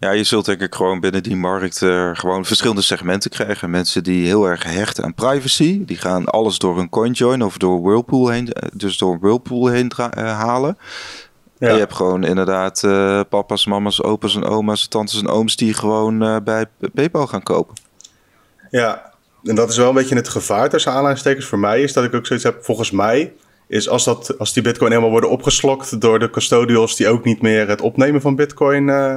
Ja. 0.00 0.10
Je 0.10 0.24
zult 0.24 0.44
denk 0.44 0.60
ik 0.60 0.74
gewoon 0.74 1.00
binnen 1.00 1.22
die 1.22 1.36
markt 1.36 1.82
eh, 1.82 2.10
gewoon 2.12 2.44
verschillende 2.44 2.82
segmenten 2.82 3.30
krijgen. 3.30 3.70
Mensen 3.70 4.02
die 4.02 4.26
heel 4.26 4.44
erg 4.44 4.62
hechten 4.64 5.04
aan 5.04 5.14
privacy, 5.14 5.84
die 5.84 5.96
gaan 5.96 6.24
alles 6.24 6.58
door 6.58 6.78
een 6.78 6.88
CoinJoin 6.88 7.42
of 7.42 7.56
door 7.56 7.82
Whirlpool 7.82 8.28
heen, 8.28 8.52
eh, 8.52 8.68
dus 8.72 8.98
door 8.98 9.18
Whirlpool 9.20 9.66
heen 9.66 9.90
eh, 9.90 10.38
halen. 10.38 10.78
Ja. 11.58 11.66
En 11.66 11.72
je 11.74 11.80
hebt 11.80 11.94
gewoon 11.94 12.24
inderdaad 12.24 12.80
papa's, 13.28 13.66
mama's, 13.66 14.02
opa's 14.02 14.34
en 14.34 14.44
oma's, 14.44 14.88
tantes 14.88 15.20
en 15.20 15.28
ooms 15.28 15.56
die 15.56 15.74
gewoon 15.74 16.44
bij 16.44 16.66
PayPal 16.94 17.26
gaan 17.26 17.42
kopen. 17.42 17.74
Ja, 18.70 19.12
en 19.44 19.54
dat 19.54 19.70
is 19.70 19.76
wel 19.76 19.88
een 19.88 19.94
beetje 19.94 20.14
het 20.14 20.28
gevaar 20.28 20.68
tussen 20.68 20.92
aanleidingstekens 20.92 21.46
voor 21.46 21.58
mij, 21.58 21.82
is 21.82 21.92
dat 21.92 22.04
ik 22.04 22.14
ook 22.14 22.26
zoiets 22.26 22.44
heb, 22.44 22.64
volgens 22.64 22.90
mij, 22.90 23.32
is 23.70 23.88
als, 23.88 24.04
dat, 24.04 24.38
als 24.38 24.52
die 24.52 24.62
bitcoin 24.62 24.90
helemaal 24.90 25.10
worden 25.10 25.30
opgeslokt 25.30 26.00
door 26.00 26.18
de 26.18 26.30
custodials 26.30 26.96
die 26.96 27.08
ook 27.08 27.24
niet 27.24 27.42
meer 27.42 27.68
het 27.68 27.80
opnemen 27.80 28.20
van 28.20 28.36
bitcoin 28.36 28.88
uh, 28.88 28.96
uh, 28.96 29.16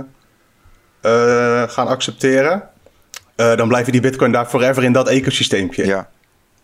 gaan 1.67 1.87
accepteren, 1.87 2.63
uh, 3.35 3.55
dan 3.55 3.67
blijven 3.67 3.91
die 3.91 4.01
bitcoin 4.01 4.31
daar 4.31 4.45
forever 4.45 4.83
in 4.83 4.91
dat 4.91 5.07
ecosysteempje. 5.07 5.85
Ja. 5.85 6.09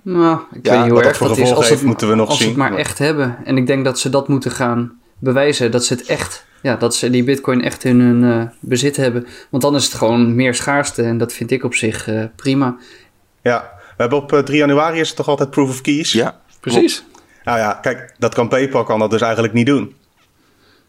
Nou, 0.01 0.39
ik 0.53 0.65
weet 0.65 0.81
niet 0.81 0.91
hoe 0.91 1.03
erg 1.03 1.17
dat 1.17 1.38
is. 1.38 1.51
Als, 1.51 1.69
het, 1.69 1.81
moeten 1.81 2.10
we 2.10 2.15
nog 2.15 2.29
als 2.29 2.38
zien. 2.38 2.48
het 2.48 2.58
maar 2.58 2.75
echt 2.75 2.98
hebben. 2.98 3.38
En 3.43 3.58
ik 3.58 3.67
denk 3.67 3.86
dat 3.86 4.00
ze 4.00 4.10
dat 4.10 4.27
moeten 4.27 4.51
gaan 4.51 5.00
bewijzen. 5.17 5.72
Dat 5.72 5.86
ze 5.86 5.93
het 5.93 6.05
echt, 6.05 6.46
ja, 6.62 6.75
dat 6.75 6.96
ze 6.96 7.10
die 7.10 7.24
bitcoin 7.24 7.63
echt 7.63 7.84
in 7.84 8.00
hun 8.00 8.24
uh, 8.24 8.43
bezit 8.60 8.96
hebben. 8.96 9.27
Want 9.50 9.63
dan 9.63 9.75
is 9.75 9.86
het 9.86 9.93
gewoon 9.93 10.36
meer 10.36 10.55
schaarste. 10.55 11.03
En 11.03 11.17
dat 11.17 11.34
vind 11.34 11.51
ik 11.51 11.63
op 11.63 11.74
zich 11.74 12.08
uh, 12.08 12.24
prima. 12.36 12.77
Ja, 13.41 13.72
we 13.75 14.01
hebben 14.01 14.17
op 14.17 14.34
uh, 14.34 14.39
3 14.39 14.58
januari 14.58 15.00
is 15.00 15.08
het 15.08 15.17
toch 15.17 15.27
altijd 15.27 15.50
proof 15.50 15.69
of 15.69 15.81
keys? 15.81 16.12
Ja, 16.12 16.39
precies. 16.60 17.03
Nou 17.43 17.58
ja, 17.58 17.74
kijk, 17.74 18.13
dat 18.17 18.34
kan 18.34 18.48
PayPal 18.48 18.84
kan 18.84 19.00
dat 19.00 19.12
dus 19.12 19.22
eigenlijk 19.22 19.53
niet 19.53 19.65
doen. 19.65 19.96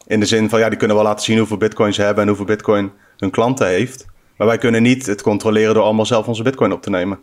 In 0.06 0.20
de 0.20 0.26
zin 0.26 0.48
van, 0.48 0.58
ja, 0.58 0.68
die 0.68 0.78
kunnen 0.78 0.96
wel 0.96 1.04
laten 1.04 1.24
zien 1.24 1.38
hoeveel 1.38 1.56
bitcoin 1.56 1.94
ze 1.94 2.02
hebben 2.02 2.22
en 2.22 2.28
hoeveel 2.28 2.46
bitcoin 2.46 2.92
hun 3.20 3.30
klanten 3.30 3.66
heeft. 3.66 4.06
Maar 4.36 4.46
wij 4.46 4.58
kunnen 4.58 4.82
niet 4.82 5.06
het 5.06 5.22
controleren 5.22 5.74
door 5.74 5.82
allemaal 5.82 6.06
zelf 6.06 6.26
onze 6.26 6.42
bitcoin 6.42 6.72
op 6.72 6.82
te 6.82 6.90
nemen. 6.90 7.18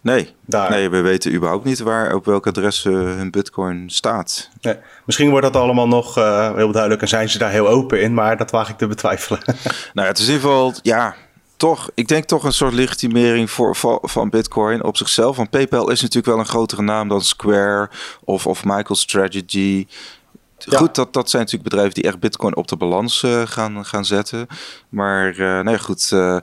Nee, 0.00 0.34
Daar. 0.46 0.70
nee 0.70 0.88
we 0.88 1.00
weten 1.00 1.34
überhaupt 1.34 1.64
niet 1.64 1.78
waar 1.78 2.14
op 2.14 2.24
welk 2.24 2.46
adres 2.46 2.84
uh, 2.84 2.94
hun 2.94 3.30
bitcoin 3.30 3.90
staat. 3.90 4.50
Nee. 4.60 4.76
Misschien 5.04 5.30
wordt 5.30 5.52
dat 5.52 5.62
allemaal 5.62 5.88
nog 5.88 6.18
uh, 6.18 6.54
heel 6.54 6.72
duidelijk 6.72 7.02
en 7.02 7.08
zijn 7.08 7.28
ze 7.28 7.38
daar 7.38 7.50
heel 7.50 7.68
open 7.68 8.00
in, 8.00 8.14
maar 8.14 8.36
dat 8.36 8.50
waag 8.50 8.68
ik 8.68 8.78
te 8.78 8.86
betwijfelen. 8.86 9.40
nou, 9.94 10.08
het 10.08 10.18
is 10.18 10.26
in 10.26 10.32
ieder 10.32 10.48
geval, 10.48 10.74
ja, 10.82 11.14
toch, 11.56 11.90
ik 11.94 12.08
denk 12.08 12.24
toch 12.24 12.44
een 12.44 12.52
soort 12.52 12.72
legitimering 12.72 13.50
voor, 13.50 13.76
van, 13.76 13.98
van 14.02 14.30
Bitcoin 14.30 14.84
op 14.84 14.96
zichzelf. 14.96 15.36
Want 15.36 15.50
PayPal 15.50 15.90
is 15.90 16.00
natuurlijk 16.00 16.26
wel 16.26 16.38
een 16.38 16.50
grotere 16.50 16.82
naam 16.82 17.08
dan 17.08 17.22
Square 17.22 17.90
of, 18.24 18.46
of 18.46 18.64
MicroStrategy. 18.64 19.86
Ja. 20.58 20.78
Goed, 20.78 20.94
dat, 20.94 21.12
dat 21.12 21.30
zijn 21.30 21.42
natuurlijk 21.42 21.70
bedrijven 21.70 21.94
die 21.94 22.10
echt 22.10 22.20
Bitcoin 22.20 22.56
op 22.56 22.68
de 22.68 22.76
balans 22.76 23.22
uh, 23.22 23.42
gaan, 23.44 23.84
gaan 23.84 24.04
zetten. 24.04 24.46
Maar 24.88 25.38
uh, 25.38 25.60
nee, 25.60 25.78
goed. 25.78 26.10
Uh, 26.14 26.36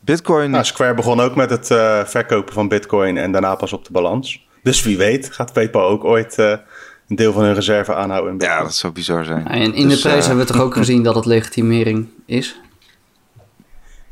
Bitcoin. 0.00 0.50
Nou, 0.50 0.64
Square 0.64 0.94
begon 0.94 1.20
ook 1.20 1.34
met 1.34 1.50
het 1.50 1.66
verkopen 2.10 2.54
van 2.54 2.68
Bitcoin 2.68 3.16
en 3.16 3.32
daarna 3.32 3.54
pas 3.54 3.72
op 3.72 3.84
de 3.84 3.92
balans. 3.92 4.46
Dus 4.62 4.82
wie 4.82 4.96
weet 4.96 5.32
gaat 5.32 5.52
PayPal 5.52 5.88
ook 5.88 6.04
ooit 6.04 6.36
een 6.38 7.16
deel 7.16 7.32
van 7.32 7.42
hun 7.42 7.54
reserve 7.54 7.94
aanhouden. 7.94 8.32
In 8.32 8.38
ja, 8.38 8.62
dat 8.62 8.74
zou 8.74 8.92
bizar 8.92 9.24
zijn. 9.24 9.48
en 9.48 9.74
in 9.74 9.88
dus, 9.88 10.02
de 10.02 10.08
prijs 10.08 10.26
hebben 10.26 10.46
we 10.46 10.52
toch 10.52 10.62
ook 10.62 10.74
gezien 10.74 11.02
dat 11.02 11.14
het 11.14 11.26
legitimering 11.26 12.08
is? 12.26 12.60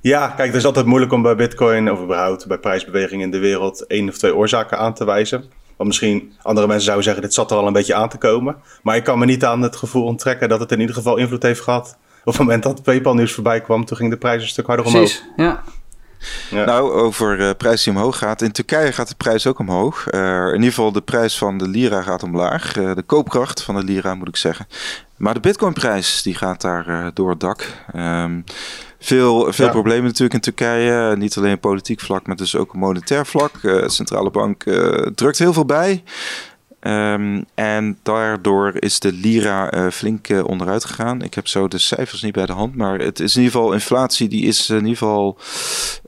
Ja, 0.01 0.29
kijk, 0.29 0.49
het 0.49 0.57
is 0.57 0.65
altijd 0.65 0.87
moeilijk 0.87 1.13
om 1.13 1.23
bij 1.23 1.37
Bitcoin 1.37 1.91
of 1.91 2.03
überhaupt 2.03 2.47
bij 2.47 2.59
prijsbewegingen 2.59 3.25
in 3.25 3.31
de 3.31 3.39
wereld 3.39 3.87
één 3.87 4.09
of 4.09 4.19
twee 4.19 4.35
oorzaken 4.35 4.79
aan 4.79 4.95
te 4.95 5.05
wijzen. 5.05 5.45
Want 5.81 5.93
misschien 5.93 6.33
andere 6.43 6.67
mensen 6.67 6.85
zouden 6.85 7.05
zeggen, 7.05 7.23
dit 7.23 7.35
zat 7.35 7.51
er 7.51 7.57
al 7.57 7.67
een 7.67 7.73
beetje 7.73 7.95
aan 7.95 8.09
te 8.09 8.19
komen. 8.19 8.57
Maar 8.83 8.97
ik 8.97 9.05
kan 9.05 9.19
me 9.19 9.25
niet 9.25 9.45
aan 9.45 9.63
het 9.63 9.77
gevoel 9.77 10.05
onttrekken 10.05 10.49
dat 10.49 10.61
het 10.61 10.73
in 10.73 10.81
ieder 10.81 10.95
geval 10.95 11.17
invloed 11.17 11.43
heeft 11.43 11.61
gehad. 11.61 11.97
Op 12.25 12.33
het 12.33 12.39
moment 12.39 12.63
dat 12.63 12.83
PayPal 12.83 13.15
nieuws 13.15 13.33
voorbij 13.33 13.61
kwam, 13.61 13.85
toen 13.85 13.97
ging 13.97 14.11
de 14.11 14.17
prijs 14.17 14.43
een 14.43 14.49
stuk 14.49 14.67
harder 14.67 14.85
Precies, 14.85 15.21
omhoog. 15.21 15.37
ja. 15.37 15.63
Ja. 16.51 16.65
Nou, 16.65 16.93
over 16.93 17.41
uh, 17.41 17.51
prijs 17.57 17.83
die 17.83 17.93
omhoog 17.93 18.19
gaat. 18.19 18.43
In 18.43 18.53
Turkije 18.53 18.93
gaat 18.93 19.09
de 19.09 19.15
prijs 19.15 19.47
ook 19.47 19.59
omhoog. 19.59 20.07
Uh, 20.11 20.47
in 20.47 20.55
ieder 20.55 20.69
geval 20.69 20.93
de 20.93 21.01
prijs 21.01 21.39
van 21.39 21.59
de 21.59 21.69
lira 21.69 22.03
gaat 22.03 22.23
omlaag. 22.23 22.77
Uh, 22.77 22.95
de 22.95 23.03
koopkracht 23.03 23.63
van 23.63 23.75
de 23.75 23.85
lira 23.85 24.15
moet 24.15 24.29
ik 24.29 24.37
zeggen. 24.37 24.67
Maar 25.17 25.35
de 25.35 25.41
bitcoinprijs 25.41 26.23
die 26.23 26.35
gaat 26.35 26.61
daar 26.61 27.11
door 27.15 27.31
het 27.31 27.41
dak. 27.41 27.67
Um, 27.97 28.45
veel, 29.01 29.53
veel 29.53 29.67
ja. 29.67 29.71
problemen 29.71 30.05
natuurlijk 30.05 30.35
in 30.35 30.41
Turkije. 30.41 31.17
Niet 31.17 31.37
alleen 31.37 31.61
politiek 31.61 32.01
vlak, 32.01 32.27
maar 32.27 32.37
dus 32.37 32.57
ook 32.57 32.75
monetair 32.75 33.27
vlak. 33.27 33.61
de 33.63 33.89
centrale 33.89 34.31
bank 34.31 34.63
drukt 35.15 35.39
heel 35.39 35.53
veel 35.53 35.65
bij. 35.65 36.03
Um, 36.83 37.45
en 37.55 37.99
daardoor 38.03 38.73
is 38.79 39.01
de 39.01 39.13
lira 39.13 39.75
uh, 39.75 39.91
flink 39.91 40.29
uh, 40.29 40.45
onderuit 40.45 40.85
gegaan. 40.85 41.23
Ik 41.23 41.35
heb 41.35 41.49
zo 41.49 41.69
de 41.69 41.79
cijfers 41.79 42.23
niet 42.23 42.33
bij 42.33 42.47
de 42.47 42.53
hand, 42.53 42.77
maar 42.77 42.99
het 42.99 43.21
is 43.21 43.37
in 43.37 43.43
ieder 43.43 43.57
geval 43.57 43.73
inflatie 43.73 44.29
die 44.29 44.47
is 44.47 44.71
in 44.71 44.77
ieder 44.77 44.91
geval 44.91 45.39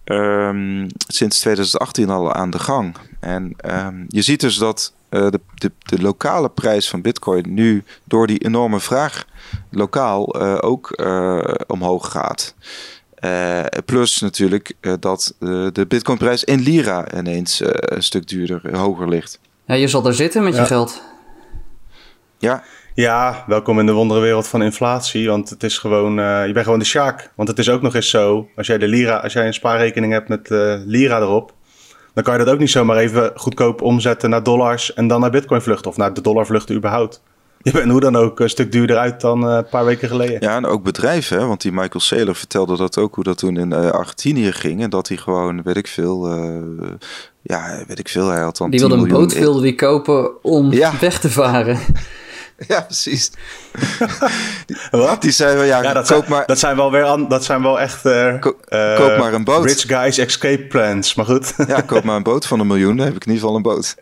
um, 0.05 0.87
sinds 1.07 1.39
2018 1.41 2.11
al 2.11 2.33
aan 2.33 2.51
de 2.51 2.59
gang. 2.59 2.97
En 3.21 3.57
um, 3.65 4.05
je 4.09 4.23
ziet 4.23 4.41
dus 4.41 4.57
dat 4.57 4.93
uh, 5.15 5.31
de, 5.31 5.41
de, 5.55 5.73
de, 5.79 6.03
lokale 6.03 6.49
prijs 6.49 6.89
van 6.89 7.03
Bitcoin 7.03 7.55
nu 7.55 7.85
door 8.05 8.27
die 8.27 8.39
enorme 8.39 8.81
vraag 8.81 9.25
lokaal 9.71 10.41
ook 10.63 11.05
omhoog 11.67 12.11
gaat. 12.11 12.55
plus 13.85 14.21
natuurlijk 14.21 14.73
dat 15.01 15.35
de 15.39 15.85
Bitcoinprijs 15.89 16.45
in 16.45 16.61
lira 16.61 17.15
ineens 17.15 17.63
een 17.65 18.03
stuk 18.03 18.29
duurder, 18.29 18.77
hoger 18.77 19.09
ligt. 19.09 19.41
Ja, 19.67 19.75
je 19.75 19.89
zal 19.89 20.07
er 20.07 20.15
zitten 20.15 20.43
met 20.43 20.55
ja. 20.55 20.61
je 20.61 20.67
geld. 20.67 21.03
Ja. 22.39 22.63
Ja, 22.95 23.45
welkom 23.47 23.79
in 23.79 23.87
de 23.87 23.93
wonderenwereld 23.93 24.49
van 24.49 24.63
inflatie. 24.63 25.29
Want 25.29 25.51
het 25.51 25.63
is 25.63 25.79
gewoon, 25.79 26.19
uh, 26.19 26.47
je 26.47 26.53
bent 26.53 26.65
gewoon 26.65 26.79
de 26.79 26.85
sjaak. 26.85 27.31
Want 27.35 27.49
het 27.49 27.59
is 27.59 27.69
ook 27.69 27.83
nog 27.83 27.95
eens 27.95 28.11
zo, 28.11 28.49
als 28.57 28.67
jij 28.67 28.79
de 28.79 28.89
lira, 28.89 29.17
als 29.17 29.33
jij 29.33 29.47
een 29.47 29.55
spaarrekening 29.55 30.13
hebt 30.13 30.29
met 30.29 30.51
uh, 30.51 30.75
lira 30.85 31.21
erop, 31.21 31.53
dan 32.15 32.25
kan 32.25 32.39
je 32.39 32.45
dat 32.45 32.55
ook 32.55 32.61
niet 32.61 32.71
zomaar 32.71 32.97
even 32.97 33.33
goedkoop 33.35 33.83
omzetten 33.83 34.31
naar 34.31 34.43
dollars 34.43 34.95
en 34.95 35.09
dan 35.09 35.21
naar 35.21 35.31
bitcoin 35.31 35.63
vluchten. 35.63 35.91
Of 35.91 35.97
naar 35.97 36.15
de 36.15 36.21
dollar 36.21 36.47
vluchten 36.47 36.75
überhaupt. 36.75 37.23
Je 37.63 37.71
bent 37.71 37.91
hoe 37.91 38.01
dan 38.01 38.17
ook 38.17 38.41
een 38.41 38.51
stuk 38.51 38.73
duurder 38.73 38.97
uit 38.97 39.21
dan 39.21 39.49
uh, 39.49 39.55
een 39.55 39.69
paar 39.69 39.85
weken 39.85 40.09
geleden. 40.09 40.41
Ja, 40.41 40.57
en 40.57 40.67
ook 40.67 40.83
bedrijven, 40.83 41.39
hè? 41.39 41.47
want 41.47 41.61
die 41.61 41.73
Michael 41.73 42.01
Saylor 42.01 42.35
vertelde 42.35 42.77
dat 42.77 42.99
ook, 42.99 43.15
hoe 43.15 43.25
dat 43.25 43.39
toen 43.39 43.57
in 43.57 43.71
uh, 43.71 43.91
Argentinië 43.91 44.53
ging. 44.53 44.83
En 44.83 44.91
dat 44.91 45.09
hij 45.09 45.17
gewoon, 45.17 45.63
weet 45.63 45.77
ik 45.77 45.87
veel, 45.87 46.39
uh, 46.39 46.91
ja, 47.43 47.85
weet 47.87 47.99
ik 47.99 48.09
veel, 48.09 48.29
hij 48.29 48.41
had 48.41 48.57
dan 48.57 48.71
Die 48.71 48.81
wilde 48.81 48.95
een 48.95 49.09
boot 49.09 49.39
wilde 49.39 49.61
die 49.61 49.75
kopen 49.75 50.43
om 50.43 50.73
ja. 50.73 50.93
weg 51.01 51.21
te 51.21 51.31
varen. 51.31 51.79
Ja, 52.69 52.81
precies. 52.81 53.31
Wat? 54.91 55.23
Die 55.23 55.31
zei 55.31 55.57
wel, 55.57 55.65
ja, 55.65 55.83
ja 55.83 55.93
dat, 55.93 56.09
koop 56.09 56.19
zijn, 56.19 56.31
maar... 56.31 56.47
dat 56.47 56.59
zijn 56.59 56.77
wel 56.77 56.91
weer, 56.91 57.05
an, 57.05 57.29
dat 57.29 57.45
zijn 57.45 57.63
wel 57.63 57.81
echt... 57.81 58.07
Uh, 58.07 58.41
Ko 58.41 58.55
koop 58.97 59.17
maar 59.19 59.33
een 59.33 59.45
boot. 59.45 59.65
Rich 59.65 59.87
guys 59.87 60.19
escape 60.19 60.67
plans, 60.67 61.15
maar 61.15 61.27
goed. 61.27 61.55
ja, 61.69 61.81
koop 61.81 62.05
maar 62.05 62.17
een 62.17 62.23
boot 62.23 62.47
van 62.47 62.61
een 62.61 62.67
miljoen, 62.67 62.97
dan 62.97 63.07
heb 63.07 63.17
ik 63.17 63.25
in 63.25 63.33
ieder 63.33 63.43
geval 63.43 63.57
een 63.57 63.63
boot. 63.63 63.95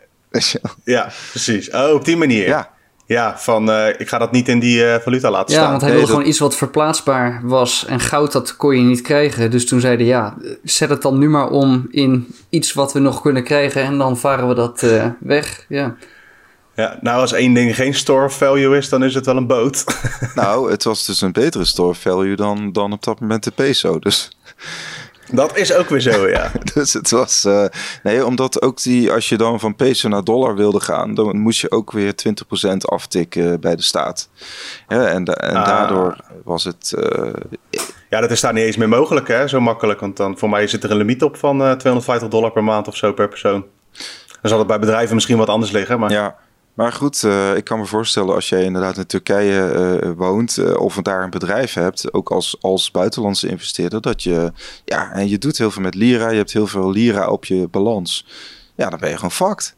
ja, 0.84 1.12
precies. 1.30 1.70
Oh, 1.70 1.92
op 1.92 2.04
die 2.04 2.16
manier. 2.16 2.46
Ja. 2.46 2.70
Ja, 3.10 3.38
van 3.38 3.70
uh, 3.70 3.88
ik 3.88 4.08
ga 4.08 4.18
dat 4.18 4.32
niet 4.32 4.48
in 4.48 4.58
die 4.58 4.84
uh, 4.84 4.94
valuta 4.94 5.30
laten 5.30 5.54
ja, 5.54 5.60
staan. 5.60 5.70
want 5.70 5.80
hij 5.80 5.90
nee, 5.90 5.98
wilde 5.98 6.12
dat... 6.12 6.16
gewoon 6.16 6.26
iets 6.26 6.38
wat 6.38 6.56
verplaatsbaar 6.56 7.40
was. 7.44 7.86
En 7.86 8.00
goud, 8.00 8.32
dat 8.32 8.56
kon 8.56 8.76
je 8.76 8.82
niet 8.82 9.00
krijgen. 9.00 9.50
Dus 9.50 9.66
toen 9.66 9.80
zeiden 9.80 10.06
ja, 10.06 10.36
zet 10.64 10.88
het 10.88 11.02
dan 11.02 11.18
nu 11.18 11.28
maar 11.28 11.50
om 11.50 11.86
in 11.90 12.34
iets 12.48 12.72
wat 12.72 12.92
we 12.92 12.98
nog 12.98 13.20
kunnen 13.20 13.44
krijgen. 13.44 13.82
En 13.82 13.98
dan 13.98 14.18
varen 14.18 14.48
we 14.48 14.54
dat 14.54 14.82
uh, 14.82 15.06
weg. 15.20 15.64
Ja. 15.68 15.96
Ja, 16.80 16.98
nou 17.00 17.20
als 17.20 17.32
één 17.32 17.54
ding 17.54 17.74
geen 17.74 17.94
store 17.94 18.30
value 18.30 18.76
is, 18.76 18.88
dan 18.88 19.04
is 19.04 19.14
het 19.14 19.26
wel 19.26 19.36
een 19.36 19.46
boot. 19.46 19.84
nou, 20.34 20.70
het 20.70 20.84
was 20.84 21.06
dus 21.06 21.20
een 21.20 21.32
betere 21.32 21.64
store 21.64 21.94
value 21.94 22.36
dan, 22.36 22.72
dan 22.72 22.92
op 22.92 23.04
dat 23.04 23.20
moment 23.20 23.44
de 23.44 23.50
peso. 23.50 23.98
Dus... 23.98 24.30
Dat 25.32 25.56
is 25.56 25.74
ook 25.74 25.88
weer 25.88 26.00
zo, 26.00 26.28
ja. 26.28 26.52
dus 26.74 26.92
het 26.92 27.10
was. 27.10 27.44
Uh, 27.44 27.64
nee, 28.02 28.26
omdat 28.26 28.62
ook 28.62 28.82
die. 28.82 29.12
Als 29.12 29.28
je 29.28 29.36
dan 29.36 29.60
van 29.60 29.76
peso 29.76 30.08
naar 30.08 30.24
dollar 30.24 30.54
wilde 30.54 30.80
gaan. 30.80 31.14
dan 31.14 31.38
moest 31.38 31.60
je 31.60 31.70
ook 31.70 31.92
weer 31.92 32.14
20% 32.64 32.76
aftikken 32.76 33.60
bij 33.60 33.76
de 33.76 33.82
staat. 33.82 34.28
Ja, 34.88 35.06
en, 35.06 35.24
da 35.24 35.32
en 35.32 35.56
ah. 35.56 35.66
daardoor 35.66 36.16
was 36.44 36.64
het. 36.64 36.94
Uh, 36.96 37.32
ja, 38.08 38.20
dat 38.20 38.30
is 38.30 38.40
daar 38.40 38.52
niet 38.52 38.64
eens 38.64 38.76
meer 38.76 38.88
mogelijk, 38.88 39.28
hè? 39.28 39.48
Zo 39.48 39.60
makkelijk. 39.60 40.00
Want 40.00 40.16
dan 40.16 40.38
voor 40.38 40.50
mij 40.50 40.66
zit 40.66 40.84
er 40.84 40.90
een 40.90 40.96
limiet 40.96 41.22
op 41.22 41.36
van 41.36 41.62
uh, 41.62 41.72
250 41.72 42.28
dollar 42.28 42.52
per 42.52 42.64
maand 42.64 42.88
of 42.88 42.96
zo 42.96 43.12
per 43.12 43.28
persoon. 43.28 43.64
Dan 44.40 44.50
zal 44.50 44.58
het 44.58 44.66
bij 44.66 44.78
bedrijven 44.78 45.14
misschien 45.14 45.38
wat 45.38 45.48
anders 45.48 45.70
liggen. 45.70 45.98
Maar... 45.98 46.10
Ja. 46.10 46.36
Maar 46.80 46.92
goed, 46.92 47.22
uh, 47.22 47.56
ik 47.56 47.64
kan 47.64 47.78
me 47.78 47.86
voorstellen 47.86 48.34
als 48.34 48.48
jij 48.48 48.64
inderdaad 48.64 48.96
in 48.96 49.06
Turkije 49.06 49.98
uh, 50.02 50.10
woont 50.16 50.56
uh, 50.56 50.80
of 50.80 50.94
daar 50.94 51.22
een 51.22 51.30
bedrijf 51.30 51.72
hebt, 51.72 52.12
ook 52.12 52.30
als, 52.30 52.56
als 52.60 52.90
buitenlandse 52.90 53.48
investeerder, 53.48 54.00
dat 54.00 54.22
je, 54.22 54.52
ja, 54.84 55.12
en 55.12 55.28
je 55.28 55.38
doet 55.38 55.58
heel 55.58 55.70
veel 55.70 55.82
met 55.82 55.94
lira, 55.94 56.30
je 56.30 56.36
hebt 56.36 56.52
heel 56.52 56.66
veel 56.66 56.90
lira 56.90 57.28
op 57.28 57.44
je 57.44 57.68
balans. 57.68 58.26
Ja, 58.74 58.90
dan 58.90 58.98
ben 58.98 59.08
je 59.08 59.14
gewoon 59.14 59.30
fucked. 59.30 59.74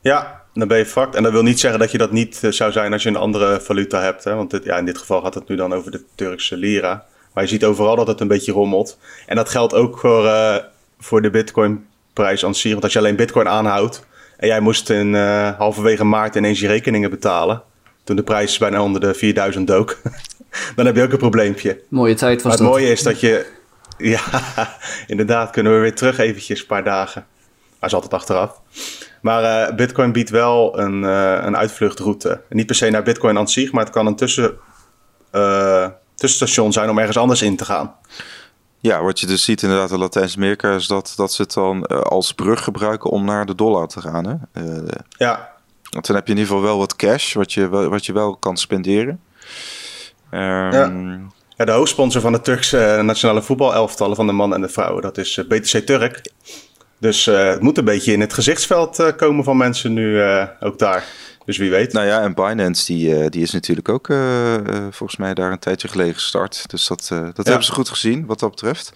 Ja, 0.00 0.42
dan 0.54 0.68
ben 0.68 0.78
je 0.78 0.86
fucked. 0.86 1.14
En 1.14 1.22
dat 1.22 1.32
wil 1.32 1.42
niet 1.42 1.60
zeggen 1.60 1.80
dat 1.80 1.90
je 1.90 1.98
dat 1.98 2.12
niet 2.12 2.40
zou 2.48 2.72
zijn 2.72 2.92
als 2.92 3.02
je 3.02 3.08
een 3.08 3.16
andere 3.16 3.60
valuta 3.60 4.00
hebt. 4.00 4.24
Hè? 4.24 4.34
Want 4.34 4.50
dit, 4.50 4.64
ja, 4.64 4.78
in 4.78 4.84
dit 4.84 4.98
geval 4.98 5.22
gaat 5.22 5.34
het 5.34 5.48
nu 5.48 5.56
dan 5.56 5.74
over 5.74 5.90
de 5.90 6.04
Turkse 6.14 6.56
lira. 6.56 7.04
Maar 7.32 7.42
je 7.42 7.48
ziet 7.50 7.64
overal 7.64 7.96
dat 7.96 8.06
het 8.06 8.20
een 8.20 8.28
beetje 8.28 8.52
rommelt. 8.52 8.98
En 9.26 9.36
dat 9.36 9.48
geldt 9.48 9.74
ook 9.74 9.98
voor, 9.98 10.64
voor 10.98 11.22
de 11.22 11.30
bitcoin 11.30 11.86
prijs 12.12 12.44
aan. 12.44 12.54
Want 12.62 12.82
als 12.82 12.92
je 12.92 12.98
alleen 12.98 13.16
bitcoin 13.16 13.48
aanhoudt, 13.48 14.10
en 14.42 14.48
jij 14.48 14.60
moest 14.60 14.90
in 14.90 15.14
uh, 15.14 15.50
halverwege 15.58 16.04
maart 16.04 16.34
ineens 16.34 16.60
je 16.60 16.66
rekeningen 16.66 17.10
betalen. 17.10 17.62
Toen 18.04 18.16
de 18.16 18.22
prijs 18.22 18.58
bijna 18.58 18.82
onder 18.82 19.00
de 19.00 19.14
4000 19.14 19.66
dook. 19.66 19.98
dan 20.76 20.86
heb 20.86 20.96
je 20.96 21.02
ook 21.02 21.12
een 21.12 21.18
probleempje. 21.18 21.80
Mooie 21.88 22.14
tijd 22.14 22.34
was 22.34 22.42
maar 22.42 22.52
het 22.52 22.60
dat. 22.60 22.70
mooie 22.70 22.90
is 22.90 23.02
dat 23.02 23.20
je... 23.20 23.46
Ja, 23.96 24.20
inderdaad 25.06 25.50
kunnen 25.50 25.74
we 25.74 25.78
weer 25.78 25.94
terug 25.94 26.18
eventjes 26.18 26.60
een 26.60 26.66
paar 26.66 26.84
dagen. 26.84 27.26
Maar 27.78 27.88
is 27.88 27.94
altijd 27.94 28.12
achteraf. 28.12 28.60
Maar 29.20 29.68
uh, 29.68 29.76
Bitcoin 29.76 30.12
biedt 30.12 30.30
wel 30.30 30.78
een, 30.78 31.02
uh, 31.02 31.38
een 31.42 31.56
uitvluchtroute. 31.56 32.40
Niet 32.48 32.66
per 32.66 32.74
se 32.74 32.90
naar 32.90 33.02
Bitcoin 33.02 33.38
aan 33.38 33.48
zich, 33.48 33.72
maar 33.72 33.84
het 33.84 33.92
kan 33.92 34.06
een 34.06 34.16
tussen, 34.16 34.54
tussenstation 36.14 36.72
zijn 36.72 36.90
om 36.90 36.98
ergens 36.98 37.16
anders 37.16 37.42
in 37.42 37.56
te 37.56 37.64
gaan. 37.64 37.94
Ja, 38.82 39.02
wat 39.02 39.20
je 39.20 39.26
dus 39.26 39.44
ziet 39.44 39.62
inderdaad 39.62 39.90
in 39.90 39.98
Latijns-Amerika 39.98 40.74
is 40.74 40.86
dat, 40.86 41.12
dat 41.16 41.32
ze 41.32 41.42
het 41.42 41.52
dan 41.52 41.86
uh, 41.92 42.00
als 42.00 42.32
brug 42.32 42.64
gebruiken 42.64 43.10
om 43.10 43.24
naar 43.24 43.46
de 43.46 43.54
dollar 43.54 43.88
te 43.88 44.00
gaan. 44.00 44.26
Hè? 44.26 44.62
Uh, 44.62 44.88
ja. 45.08 45.50
Want 45.90 46.06
dan 46.06 46.16
heb 46.16 46.26
je 46.26 46.32
in 46.32 46.38
ieder 46.38 46.52
geval 46.52 46.68
wel 46.68 46.78
wat 46.78 46.96
cash 46.96 47.34
wat 47.34 47.52
je, 47.52 47.68
wat 47.68 48.06
je 48.06 48.12
wel 48.12 48.36
kan 48.36 48.56
spenderen. 48.56 49.20
Um, 50.30 50.40
ja. 50.40 50.90
ja. 51.56 51.64
de 51.64 51.72
hoofdsponsor 51.72 52.20
van 52.20 52.32
de 52.32 52.40
Turkse 52.40 53.00
nationale 53.02 53.42
voetbalelftallen 53.42 54.16
van 54.16 54.26
de 54.26 54.32
mannen 54.32 54.56
en 54.56 54.66
de 54.66 54.72
vrouwen, 54.72 55.02
dat 55.02 55.18
is 55.18 55.40
BTC 55.48 55.78
Turk. 55.78 56.32
Dus 56.98 57.24
het 57.24 57.60
moet 57.60 57.78
een 57.78 57.84
beetje 57.84 58.12
in 58.12 58.20
het 58.20 58.32
gezichtsveld 58.32 59.14
komen 59.16 59.44
van 59.44 59.56
mensen 59.56 59.92
nu 59.92 60.22
ook 60.60 60.78
daar. 60.78 61.04
Dus 61.44 61.56
wie 61.56 61.70
weet. 61.70 61.92
Nou 61.92 62.06
ja, 62.06 62.20
en 62.20 62.34
Binance 62.34 62.86
die, 62.86 63.18
uh, 63.18 63.26
die 63.28 63.42
is 63.42 63.50
natuurlijk 63.50 63.88
ook 63.88 64.08
uh, 64.08 64.56
volgens 64.90 65.16
mij 65.16 65.34
daar 65.34 65.52
een 65.52 65.58
tijdje 65.58 65.88
geleden 65.88 66.14
gestart. 66.14 66.64
Dus 66.70 66.86
dat, 66.86 67.06
dat 67.08 67.36
ja. 67.36 67.42
hebben 67.42 67.64
ze 67.64 67.72
goed 67.72 67.88
gezien 67.88 68.26
wat 68.26 68.38
dat 68.38 68.50
betreft. 68.50 68.92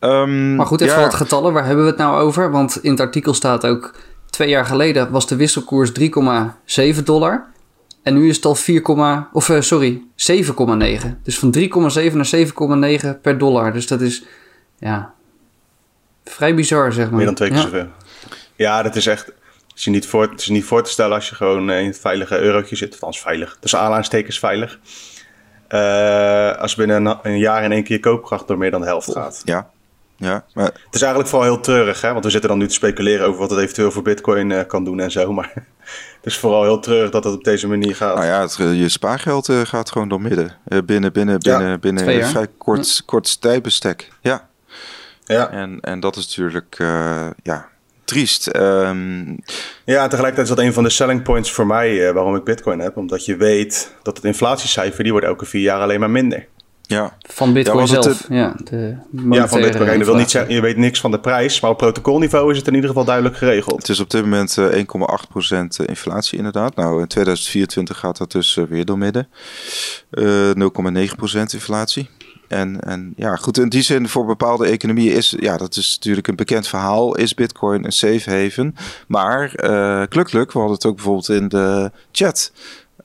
Um, 0.00 0.56
maar 0.56 0.66
goed, 0.66 0.80
even 0.80 0.96
ja. 0.96 1.02
wat 1.02 1.14
getallen. 1.14 1.52
Waar 1.52 1.66
hebben 1.66 1.84
we 1.84 1.90
het 1.90 1.98
nou 1.98 2.20
over? 2.20 2.50
Want 2.50 2.78
in 2.82 2.90
het 2.90 3.00
artikel 3.00 3.34
staat 3.34 3.66
ook... 3.66 3.94
Twee 4.30 4.48
jaar 4.48 4.66
geleden 4.66 5.10
was 5.10 5.26
de 5.26 5.36
wisselkoers 5.36 5.92
3,7 6.00 7.02
dollar. 7.04 7.46
En 8.02 8.14
nu 8.14 8.28
is 8.28 8.36
het 8.36 8.44
al 8.44 8.54
4, 8.54 9.26
of 9.32 9.48
uh, 9.48 9.60
sorry, 9.60 10.02
7,9. 10.16 11.22
Dus 11.22 11.38
van 11.38 11.54
3,7 11.58 12.12
naar 12.12 13.00
7,9 13.14 13.20
per 13.22 13.38
dollar. 13.38 13.72
Dus 13.72 13.86
dat 13.86 14.00
is, 14.00 14.24
ja, 14.78 15.14
vrij 16.24 16.54
bizar, 16.54 16.92
zeg 16.92 17.06
maar. 17.06 17.16
Meer 17.16 17.26
dan 17.26 17.34
twee 17.34 17.48
keer 17.48 17.58
ja. 17.58 17.64
zoveel. 17.64 17.86
Ja, 18.56 18.82
dat 18.82 18.96
is 18.96 19.06
echt 19.06 19.32
is, 19.74 19.86
niet 19.86 20.06
voor, 20.06 20.22
het 20.22 20.40
is 20.40 20.48
niet 20.48 20.64
voor 20.64 20.82
te 20.82 20.90
stellen 20.90 21.14
als 21.14 21.28
je 21.28 21.34
gewoon 21.34 21.70
in 21.70 21.86
het 21.86 21.98
veilige 21.98 22.38
eurotje 22.38 22.76
zit. 22.76 22.92
Althans 22.92 23.20
veilig. 23.20 23.56
Dus 23.60 23.76
aanstekens 23.76 24.38
veilig. 24.38 24.78
Uh, 25.68 26.56
als 26.58 26.74
binnen 26.74 27.04
een, 27.04 27.18
een, 27.22 27.38
jaar 27.38 27.64
in 27.64 27.72
één 27.72 27.82
keer 27.82 27.96
je 27.96 28.02
koopkracht 28.02 28.48
door 28.48 28.58
meer 28.58 28.70
dan 28.70 28.80
de 28.80 28.86
helft 28.86 29.12
gaat. 29.12 29.42
Ja. 29.44 29.70
Ja, 30.16 30.44
maar... 30.54 30.64
Het 30.64 30.94
is 30.94 31.00
eigenlijk 31.00 31.30
vooral 31.30 31.48
heel 31.48 31.60
treurig, 31.60 32.00
hè? 32.00 32.12
want 32.12 32.24
we 32.24 32.30
zitten 32.30 32.50
dan 32.50 32.58
nu 32.58 32.66
te 32.66 32.74
speculeren 32.74 33.26
over 33.26 33.40
wat 33.40 33.50
het 33.50 33.58
eventueel 33.58 33.90
voor 33.90 34.02
Bitcoin 34.02 34.50
uh, 34.50 34.60
kan 34.66 34.84
doen 34.84 35.00
en 35.00 35.10
zo. 35.10 35.32
Maar 35.32 35.52
het 36.16 36.26
is 36.26 36.38
vooral 36.38 36.62
heel 36.62 36.80
treurig 36.80 37.10
dat 37.10 37.24
het 37.24 37.34
op 37.34 37.44
deze 37.44 37.68
manier 37.68 37.96
gaat. 37.96 38.14
Nou 38.14 38.26
ja, 38.26 38.40
het, 38.40 38.56
je 38.56 38.88
spaargeld 38.88 39.48
uh, 39.48 39.60
gaat 39.60 39.90
gewoon 39.90 40.08
door 40.08 40.20
midden. 40.20 40.56
Uh, 40.68 40.78
binnen 40.84 41.12
binnen, 41.12 41.38
binnen, 41.38 41.68
ja. 41.68 41.78
binnen 41.78 42.08
een 42.08 42.24
vrij 42.24 42.48
kort, 42.58 42.96
ja. 42.96 43.02
kort 43.06 43.40
tijdbestek. 43.40 44.08
Ja. 44.20 44.48
ja. 45.24 45.50
En, 45.50 45.80
en 45.80 46.00
dat 46.00 46.16
is 46.16 46.26
natuurlijk, 46.26 46.76
ja, 47.42 47.68
triest. 48.12 48.56
Um... 48.56 49.38
Ja, 49.84 50.08
tegelijkertijd 50.08 50.48
is 50.48 50.54
dat 50.54 50.58
een 50.58 50.72
van 50.72 50.82
de 50.82 50.90
selling 50.90 51.22
points 51.22 51.52
voor 51.52 51.66
mij 51.66 52.08
uh, 52.08 52.10
waarom 52.10 52.36
ik 52.36 52.44
Bitcoin 52.44 52.78
heb. 52.78 52.96
Omdat 52.96 53.24
je 53.24 53.36
weet 53.36 53.94
dat 54.02 54.16
het 54.16 54.26
inflatiecijfer, 54.26 55.02
die 55.02 55.12
wordt 55.12 55.26
elke 55.26 55.44
vier 55.44 55.62
jaar 55.62 55.80
alleen 55.80 56.00
maar 56.00 56.10
minder. 56.10 56.46
Ja. 56.82 57.16
Van 57.20 57.52
Bitcoin 57.52 57.86
ja, 57.86 57.86
zelf. 57.86 58.04
Het, 58.04 58.26
ja, 58.28 58.56
de 58.64 58.96
ja, 59.30 59.48
van 59.48 59.60
Bitcoin. 59.60 59.98
Je, 59.98 60.04
wil 60.04 60.16
niet 60.16 60.30
zeggen, 60.30 60.54
je 60.54 60.60
weet 60.60 60.76
niks 60.76 61.00
van 61.00 61.10
de 61.10 61.20
prijs, 61.20 61.60
maar 61.60 61.70
op 61.70 61.78
protocolniveau 61.78 62.50
is 62.50 62.56
het 62.56 62.66
in 62.66 62.74
ieder 62.74 62.88
geval 62.88 63.04
duidelijk 63.04 63.36
geregeld. 63.36 63.78
Het 63.78 63.88
is 63.88 64.00
op 64.00 64.10
dit 64.10 64.22
moment 64.22 64.56
uh, 64.56 64.66
1,8% 64.66 65.86
inflatie 65.86 66.38
inderdaad. 66.38 66.76
Nou, 66.76 67.00
in 67.00 67.06
2024 67.06 67.98
gaat 67.98 68.18
dat 68.18 68.32
dus 68.32 68.58
weer 68.68 68.84
door 68.84 68.98
midden. 68.98 69.28
0,9% 70.18 70.22
inflatie. 71.52 72.10
En, 72.52 72.80
en 72.80 73.12
ja, 73.16 73.36
goed, 73.36 73.58
in 73.58 73.68
die 73.68 73.82
zin 73.82 74.08
voor 74.08 74.26
bepaalde 74.26 74.66
economieën 74.66 75.14
is, 75.14 75.36
ja, 75.38 75.56
dat 75.56 75.76
is 75.76 75.94
natuurlijk 75.94 76.28
een 76.28 76.36
bekend 76.36 76.68
verhaal, 76.68 77.16
is 77.16 77.34
Bitcoin 77.34 77.84
een 77.84 77.92
safe 77.92 78.30
haven. 78.30 78.74
Maar 79.06 79.52
uh, 79.56 80.02
klukluk, 80.08 80.52
we 80.52 80.58
hadden 80.58 80.76
het 80.76 80.86
ook 80.86 80.94
bijvoorbeeld 80.94 81.28
in 81.28 81.48
de 81.48 81.90
chat, 82.12 82.52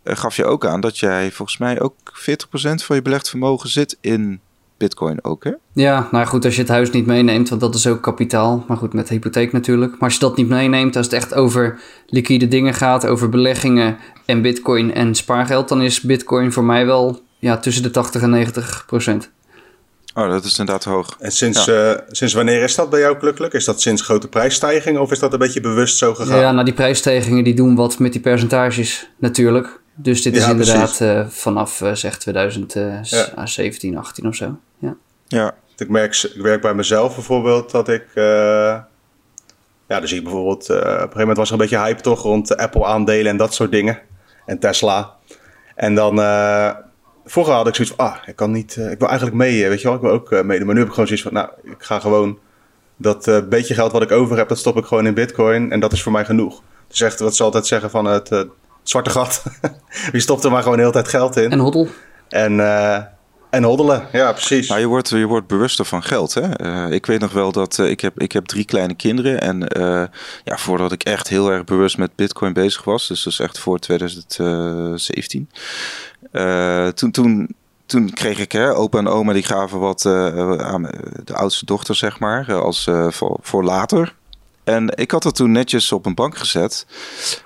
uh, 0.04 0.16
gaf 0.16 0.36
je 0.36 0.46
ook 0.46 0.66
aan 0.66 0.82
dat 0.82 0.98
jij 0.98 1.32
volgens 1.32 1.58
mij 1.58 1.82
ook 1.82 1.96
40% 2.14 2.52
van 2.74 2.96
je 2.96 3.02
belegd 3.02 3.30
vermogen 3.30 3.70
zit 3.70 3.98
in 4.02 4.40
Bitcoin 4.78 5.24
ook, 5.24 5.44
hè? 5.44 5.52
Ja, 5.74 6.08
nou 6.12 6.26
goed, 6.26 6.46
als 6.46 6.56
je 6.56 6.62
het 6.62 6.70
huis 6.70 6.92
niet 6.92 7.06
meeneemt, 7.06 7.50
want 7.50 7.62
dat 7.62 7.76
is 7.76 7.88
ook 7.88 8.02
kapitaal. 8.02 8.64
Maar 8.68 8.78
goed, 8.78 8.94
met 8.94 9.10
hypotheek 9.10 9.52
natuurlijk. 9.52 9.92
Maar 9.92 10.02
als 10.02 10.14
je 10.14 10.20
dat 10.20 10.38
niet 10.38 10.48
meeneemt, 10.48 10.96
als 10.96 11.06
het 11.06 11.16
echt 11.16 11.34
over 11.34 11.80
liquide 12.08 12.48
dingen 12.48 12.74
gaat, 12.74 13.06
over 13.06 13.30
beleggingen 13.30 13.98
en 14.26 14.42
Bitcoin 14.42 14.94
en 14.94 15.16
spaargeld, 15.16 15.70
dan 15.70 15.82
is 15.82 16.02
Bitcoin 16.02 16.52
voor 16.52 16.64
mij 16.64 16.86
wel 16.86 17.22
ja, 17.40 17.58
tussen 17.58 17.84
de 17.84 17.92
80 17.92 18.22
en 18.22 18.30
90 18.30 18.84
procent. 18.88 19.30
Oh, 20.18 20.30
dat 20.30 20.44
is 20.44 20.60
inderdaad 20.60 20.84
hoog. 20.84 21.16
En 21.20 21.32
sinds, 21.32 21.66
ja. 21.66 21.92
uh, 21.94 22.00
sinds 22.08 22.34
wanneer 22.34 22.64
is 22.64 22.76
dat 22.76 22.90
bij 22.90 23.00
jou 23.00 23.18
gelukkig? 23.20 23.54
Is 23.54 23.66
dat 23.66 23.82
sinds 23.82 24.02
grote 24.02 24.28
prijsstijgingen 24.28 25.02
of 25.02 25.12
is 25.12 25.20
dat 25.20 25.34
een 25.34 25.40
beetje 25.40 25.62
bewust 25.62 25.98
zo 25.98 26.14
gegaan? 26.14 26.40
Ja, 26.40 26.52
nou 26.52 26.66
die 26.66 26.74
prijsstijgingen 26.74 27.44
die 27.44 27.54
doen 27.54 27.76
wat 27.76 28.00
met 28.00 28.12
die 28.12 28.22
percentages 28.22 29.10
natuurlijk. 29.18 29.80
Dus 29.96 30.22
dit 30.22 30.36
is 30.36 30.44
ja, 30.44 30.50
inderdaad 30.50 31.00
uh, 31.02 31.28
vanaf 31.28 31.82
uh, 31.82 31.94
zeg 31.94 32.18
2017, 32.18 33.92
ja. 33.92 34.00
18 34.00 34.28
of 34.28 34.36
zo. 34.36 34.60
Ja. 34.80 34.96
ja. 35.28 35.56
Ik 35.78 35.90
merk, 35.90 36.30
ik 36.36 36.42
werk 36.42 36.62
bij 36.62 36.74
mezelf 36.74 37.16
bijvoorbeeld 37.16 37.72
dat 37.72 37.88
ik... 37.90 38.06
ja, 38.14 38.88
dan 39.88 40.08
zie 40.08 40.18
ik 40.18 40.24
bijvoorbeeld... 40.24 40.70
op 40.70 40.76
een 40.76 40.84
gegeven 40.84 41.20
moment 41.20 41.38
was 41.38 41.48
er 41.48 41.54
een 41.54 41.60
beetje 41.60 41.80
hype 41.80 42.02
toch 42.02 42.22
rond 42.22 42.58
Apple 42.58 42.86
aandelen 42.86 43.32
en 43.32 43.38
dat 43.38 43.54
soort 43.54 43.72
dingen. 43.72 44.00
En 44.46 44.60
Tesla. 44.60 45.16
En 45.76 45.96
dan 45.96 46.20
vroeger 47.28 47.54
had 47.54 47.68
ik 47.68 47.76
zoiets 47.76 47.94
van, 47.96 48.06
ah, 48.06 48.16
ik 48.26 48.36
kan 48.36 48.52
niet, 48.52 48.76
uh, 48.76 48.92
ik 48.92 49.00
wil 49.00 49.08
eigenlijk 49.08 49.38
mee, 49.38 49.68
weet 49.68 49.82
je 49.82 49.88
wel, 49.88 49.96
ik 49.96 50.02
wil 50.02 50.12
ook 50.12 50.32
uh, 50.32 50.42
meedoen. 50.42 50.66
Maar 50.66 50.76
nu 50.76 50.82
heb 50.82 50.90
ik 50.90 50.96
gewoon 50.96 51.08
zoiets 51.08 51.26
van, 51.26 51.34
nou, 51.34 51.50
ik 51.64 51.84
ga 51.84 52.00
gewoon 52.00 52.40
dat 52.98 53.28
uh, 53.28 53.38
beetje 53.50 53.74
geld 53.74 53.92
wat 53.92 54.02
ik 54.02 54.12
over 54.12 54.38
heb, 54.38 54.48
dat 54.48 54.58
stop 54.58 54.78
ik 54.78 54.86
gewoon 54.86 55.06
in 55.06 55.14
bitcoin 55.14 55.72
en 55.72 55.80
dat 55.80 55.92
is 55.92 56.04
voor 56.04 56.12
mij 56.12 56.26
genoeg. 56.26 56.62
Dus 56.88 57.02
echt, 57.02 57.20
wat 57.20 57.36
ze 57.36 57.44
altijd 57.44 57.68
zeggen 57.68 57.90
van 57.90 58.06
het, 58.06 58.30
het 58.30 58.48
zwarte 58.84 59.10
gat. 59.10 59.44
Wie 60.12 60.22
stopt 60.22 60.44
er 60.44 60.52
maar 60.52 60.62
gewoon 60.62 60.78
de 60.78 60.84
hele 60.84 60.94
tijd 60.94 61.08
geld 61.08 61.36
in. 61.36 61.52
En 61.52 61.60
hoddel. 61.60 61.88
En, 62.30 62.60
en 63.50 63.64
hoddelen, 63.64 64.08
ja, 64.12 64.32
precies. 64.32 64.68
Nou, 64.68 64.80
je, 64.80 64.88
wordt, 64.88 65.10
je 65.10 65.26
wordt 65.26 65.48
bewuster 65.48 65.86
van 65.86 66.04
geld. 66.04 66.34
Hè? 66.34 66.62
Uh, 66.66 66.92
ik 66.92 67.06
weet 67.06 67.20
nog 67.20 67.32
wel 67.32 67.52
dat 67.52 67.78
uh, 67.78 67.90
ik, 67.90 68.02
heb, 68.02 68.20
ik 68.22 68.32
heb 68.32 68.46
drie 68.46 68.66
kleine 68.66 68.96
kinderen. 68.96 69.42
En 69.42 69.78
uh, 69.78 70.04
ja, 70.44 70.58
voordat 70.58 70.92
ik 70.92 71.04
echt 71.04 71.28
heel 71.28 71.52
erg 71.52 71.64
bewust 71.64 71.98
met 71.98 72.16
Bitcoin 72.16 72.54
bezig 72.54 72.84
was, 72.84 73.08
dus 73.08 73.24
dat 73.24 73.34
is 73.34 73.40
echt 73.40 73.60
voor 73.60 73.80
2017. 73.80 75.50
Toen, 76.94 77.12
toen, 77.12 77.56
toen 77.86 78.14
kreeg 78.14 78.40
ik, 78.40 78.52
hè, 78.52 78.76
opa 78.76 78.98
en 78.98 79.08
oma 79.08 79.34
die 79.34 79.44
gaven 79.44 79.80
wat 79.80 80.06
aan 80.06 80.90
de 81.24 81.34
oudste 81.34 81.66
dochter, 81.66 81.96
zeg 81.96 82.20
maar, 82.20 82.54
als, 82.54 82.90
voor, 83.10 83.38
voor 83.42 83.64
later. 83.64 84.16
En 84.64 84.98
ik 84.98 85.12
had 85.12 85.24
dat 85.24 85.36
toen 85.36 85.52
netjes 85.52 85.92
op 85.92 86.06
een 86.06 86.16
bank 86.16 86.38
gezet. 86.38 86.86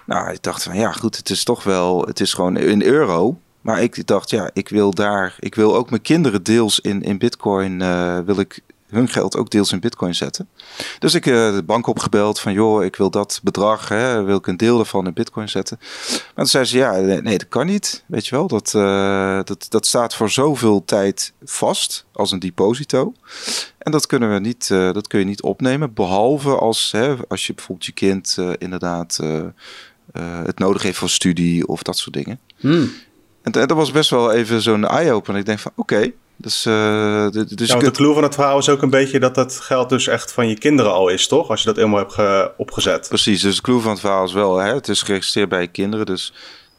Nou, 0.05 0.31
ik 0.31 0.43
dacht 0.43 0.63
van 0.63 0.75
ja, 0.75 0.91
goed, 0.91 1.17
het 1.17 1.29
is 1.29 1.43
toch 1.43 1.63
wel, 1.63 2.01
het 2.01 2.19
is 2.19 2.33
gewoon 2.33 2.57
in 2.57 2.83
euro. 2.83 3.37
Maar 3.61 3.81
ik 3.81 4.07
dacht, 4.07 4.29
ja, 4.29 4.49
ik 4.53 4.69
wil 4.69 4.93
daar, 4.93 5.35
ik 5.39 5.55
wil 5.55 5.75
ook 5.75 5.89
mijn 5.89 6.01
kinderen 6.01 6.43
deels 6.43 6.79
in, 6.79 7.01
in 7.01 7.17
Bitcoin, 7.17 7.77
wil 8.25 8.39
ik 8.39 8.61
hun 8.91 9.07
geld 9.07 9.37
ook 9.37 9.49
deels 9.49 9.71
in 9.71 9.79
Bitcoin 9.79 10.15
zetten. 10.15 10.49
Dus 10.99 11.13
ik 11.13 11.25
uh, 11.25 11.53
de 11.53 11.63
bank 11.63 11.87
opgebeld 11.87 12.39
van, 12.39 12.53
joh, 12.53 12.83
ik 12.83 12.95
wil 12.95 13.09
dat 13.09 13.39
bedrag, 13.43 13.89
hè, 13.89 14.23
wil 14.23 14.37
ik 14.37 14.47
een 14.47 14.57
deel 14.57 14.79
ervan 14.79 15.05
in 15.05 15.13
Bitcoin 15.13 15.49
zetten. 15.49 15.77
Maar 15.79 16.31
toen 16.35 16.45
zei 16.45 16.65
ze, 16.65 16.77
ja, 16.77 16.91
nee, 16.97 17.37
dat 17.37 17.47
kan 17.47 17.65
niet, 17.65 18.03
weet 18.07 18.27
je 18.27 18.35
wel. 18.35 18.47
Dat, 18.47 18.73
uh, 18.75 19.39
dat, 19.43 19.65
dat 19.69 19.85
staat 19.85 20.15
voor 20.15 20.29
zoveel 20.29 20.85
tijd 20.85 21.33
vast 21.43 22.05
als 22.11 22.31
een 22.31 22.39
deposito. 22.39 23.13
En 23.77 23.91
dat 23.91 24.05
kunnen 24.05 24.33
we 24.33 24.39
niet, 24.39 24.67
dat 24.67 25.07
kun 25.07 25.19
je 25.19 25.25
niet 25.25 25.41
opnemen, 25.41 25.93
behalve 25.93 26.55
als, 26.55 26.91
hè, 26.91 27.15
als 27.27 27.47
je 27.47 27.53
bijvoorbeeld 27.53 27.85
je 27.85 27.91
kind 27.91 28.37
inderdaad 28.57 29.19
het 30.43 30.59
nodig 30.59 30.81
heeft 30.81 30.97
voor 30.97 31.09
studie 31.09 31.67
of 31.67 31.83
dat 31.83 31.97
soort 31.97 32.15
dingen. 32.15 32.39
Hmm. 32.57 32.91
En 33.41 33.51
dat 33.51 33.71
was 33.71 33.91
best 33.91 34.09
wel 34.09 34.31
even 34.31 34.61
zo'n 34.61 34.87
eye-opener. 34.87 35.39
Ik 35.39 35.45
denk 35.45 35.59
van, 35.59 35.71
oké. 35.75 35.93
Okay, 35.95 36.13
dus, 36.41 36.65
uh, 36.65 37.27
dus 37.29 37.67
ja, 37.69 37.77
de 37.77 37.91
clue 37.91 38.13
van 38.13 38.23
het 38.23 38.33
verhaal 38.33 38.57
is 38.57 38.69
ook 38.69 38.81
een 38.81 38.89
beetje 38.89 39.19
dat 39.19 39.35
dat 39.35 39.59
geld 39.59 39.89
dus 39.89 40.07
echt 40.07 40.31
van 40.31 40.47
je 40.47 40.57
kinderen 40.57 40.93
al 40.93 41.09
is, 41.09 41.27
toch? 41.27 41.49
Als 41.49 41.59
je 41.59 41.65
dat 41.65 41.75
helemaal 41.75 41.99
hebt 41.99 42.13
ge- 42.13 42.51
opgezet. 42.57 43.07
Precies, 43.07 43.41
dus 43.41 43.55
de 43.55 43.61
clue 43.61 43.79
van 43.79 43.91
het 43.91 43.99
verhaal 43.99 44.23
is 44.25 44.33
wel, 44.33 44.57
hè, 44.57 44.73
het 44.73 44.87
is 44.87 45.01
geregistreerd 45.01 45.49
bij 45.49 45.61
je 45.61 45.67
kinderen. 45.67 46.05
Dus 46.05 46.33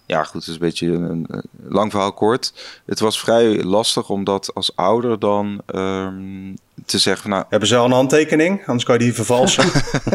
ja, 0.07 0.25
goed, 0.25 0.33
het 0.41 0.47
is 0.47 0.55
een 0.55 0.61
beetje 0.61 0.87
een, 0.87 1.27
een 1.31 1.45
lang 1.69 1.91
verhaal 1.91 2.13
kort. 2.13 2.53
Het 2.87 3.01
was 3.01 3.21
vrij 3.21 3.63
lastig 3.63 4.09
om 4.09 4.25
dat 4.25 4.51
als 4.55 4.77
ouder 4.77 5.19
dan 5.19 5.63
um, 5.75 6.57
te 6.87 6.99
zeggen. 6.99 7.31
Nou, 7.31 7.45
Hebben 7.49 7.69
ze 7.69 7.77
al 7.77 7.85
een 7.85 7.93
handtekening? 7.93 8.61
Anders 8.67 8.85
kan 8.85 8.95
je 8.99 9.05
die 9.05 9.15
vervalsen. 9.15 9.65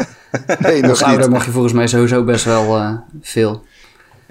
nee, 0.58 0.86
als 0.86 1.02
ouder 1.02 1.30
mag 1.30 1.44
je 1.44 1.50
volgens 1.50 1.72
mij 1.72 1.86
sowieso 1.86 2.24
best 2.24 2.44
wel 2.44 2.78
uh, 2.78 2.92
veel. 3.20 3.64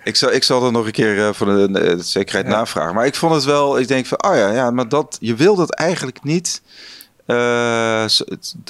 Ik 0.07 0.15
zal, 0.15 0.31
ik 0.31 0.43
zal 0.43 0.65
er 0.65 0.71
nog 0.71 0.85
een 0.85 0.91
keer 0.91 1.15
uh, 1.15 1.33
voor 1.33 1.47
de, 1.47 1.71
de, 1.71 1.95
de 1.95 2.03
zekerheid 2.03 2.45
ja. 2.45 2.51
navragen. 2.51 2.95
Maar 2.95 3.05
ik 3.05 3.15
vond 3.15 3.33
het 3.33 3.43
wel, 3.43 3.79
ik 3.79 3.87
denk 3.87 4.05
van, 4.05 4.23
oh 4.23 4.35
ja, 4.35 4.51
ja 4.51 4.71
maar 4.71 4.89
dat, 4.89 5.17
je 5.19 5.35
wil 5.35 5.55
dat 5.55 5.73
eigenlijk 5.73 6.23
niet. 6.23 6.61
Uh, 7.25 8.05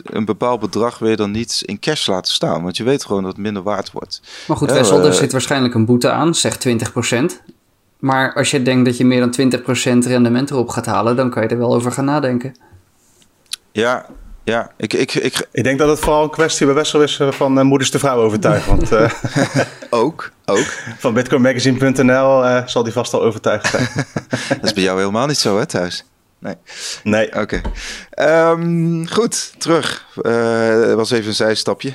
een 0.03 0.25
bepaald 0.25 0.59
bedrag 0.59 0.99
wil 0.99 1.09
je 1.09 1.15
dan 1.15 1.31
niet 1.31 1.61
in 1.65 1.79
cash 1.79 2.07
laten 2.07 2.33
staan. 2.33 2.63
Want 2.63 2.77
je 2.77 2.83
weet 2.83 3.05
gewoon 3.05 3.23
dat 3.23 3.31
het 3.31 3.41
minder 3.41 3.63
waard 3.63 3.91
wordt. 3.91 4.21
Maar 4.47 4.57
goed, 4.57 4.71
Wessel, 4.71 5.05
er 5.05 5.13
zit 5.13 5.31
waarschijnlijk 5.31 5.73
een 5.73 5.85
boete 5.85 6.11
aan, 6.11 6.35
zeg 6.35 6.57
20%. 6.67 7.25
Maar 7.99 8.33
als 8.33 8.51
je 8.51 8.61
denkt 8.61 8.85
dat 8.85 8.97
je 8.97 9.05
meer 9.05 9.29
dan 9.29 9.51
20% 10.05 10.07
rendement 10.07 10.51
erop 10.51 10.69
gaat 10.69 10.85
halen, 10.85 11.15
dan 11.15 11.29
kan 11.29 11.43
je 11.43 11.49
er 11.49 11.57
wel 11.57 11.73
over 11.73 11.91
gaan 11.91 12.05
nadenken. 12.05 12.55
Ja, 13.71 14.05
ja, 14.47 14.71
ik, 14.77 14.93
ik, 14.93 15.13
ik... 15.13 15.47
ik 15.51 15.63
denk 15.63 15.79
dat 15.79 15.89
het 15.89 15.99
vooral 15.99 16.23
een 16.23 16.29
kwestie 16.29 16.65
bij 16.65 16.75
Wessel 16.75 17.01
is 17.01 17.19
van 17.29 17.57
uh, 17.57 17.63
moeders 17.63 17.91
de 17.91 17.99
vrouw 17.99 18.17
overtuigen. 18.17 18.77
Want, 18.77 18.91
uh, 18.91 19.11
ook, 19.89 20.31
ook. 20.45 20.65
Van 20.97 21.13
bitcoinmagazine.nl 21.13 22.45
uh, 22.45 22.67
zal 22.67 22.83
die 22.83 22.93
vast 22.93 23.13
al 23.13 23.21
overtuigd 23.21 23.67
zijn. 23.67 23.87
dat 24.49 24.63
is 24.63 24.73
bij 24.73 24.83
jou 24.83 24.99
helemaal 24.99 25.27
niet 25.27 25.37
zo, 25.37 25.57
hè, 25.57 25.65
thuis? 25.65 26.05
Nee. 26.39 26.55
Nee. 27.03 27.41
Oké. 27.41 27.61
Ehm, 28.09 29.05
goed, 29.05 29.53
terug. 29.57 30.05
Uh, 30.21 30.93
was 30.93 31.11
even 31.11 31.27
een 31.27 31.33
zijstapje. 31.33 31.93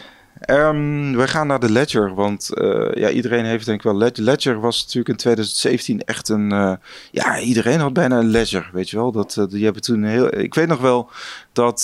Um, 0.50 1.16
we 1.16 1.28
gaan 1.28 1.46
naar 1.46 1.60
de 1.60 1.70
Ledger, 1.70 2.14
want 2.14 2.50
uh, 2.54 2.92
ja, 2.94 3.10
iedereen 3.10 3.44
heeft 3.44 3.66
denk 3.66 3.78
ik 3.78 3.92
wel... 3.92 4.10
Ledger 4.14 4.60
was 4.60 4.80
natuurlijk 4.80 5.08
in 5.08 5.16
2017 5.16 6.04
echt 6.04 6.28
een... 6.28 6.52
Uh, 6.52 6.72
ja, 7.10 7.40
iedereen 7.40 7.80
had 7.80 7.92
bijna 7.92 8.18
een 8.18 8.30
Ledger, 8.30 8.70
weet 8.72 8.90
je 8.90 8.96
wel. 8.96 9.12
Dat, 9.12 9.36
uh, 9.38 9.44
die 9.48 9.64
hebben 9.64 9.82
toen 9.82 10.02
heel... 10.02 10.38
Ik 10.38 10.54
weet 10.54 10.68
nog 10.68 10.80
wel 10.80 11.10
dat... 11.52 11.80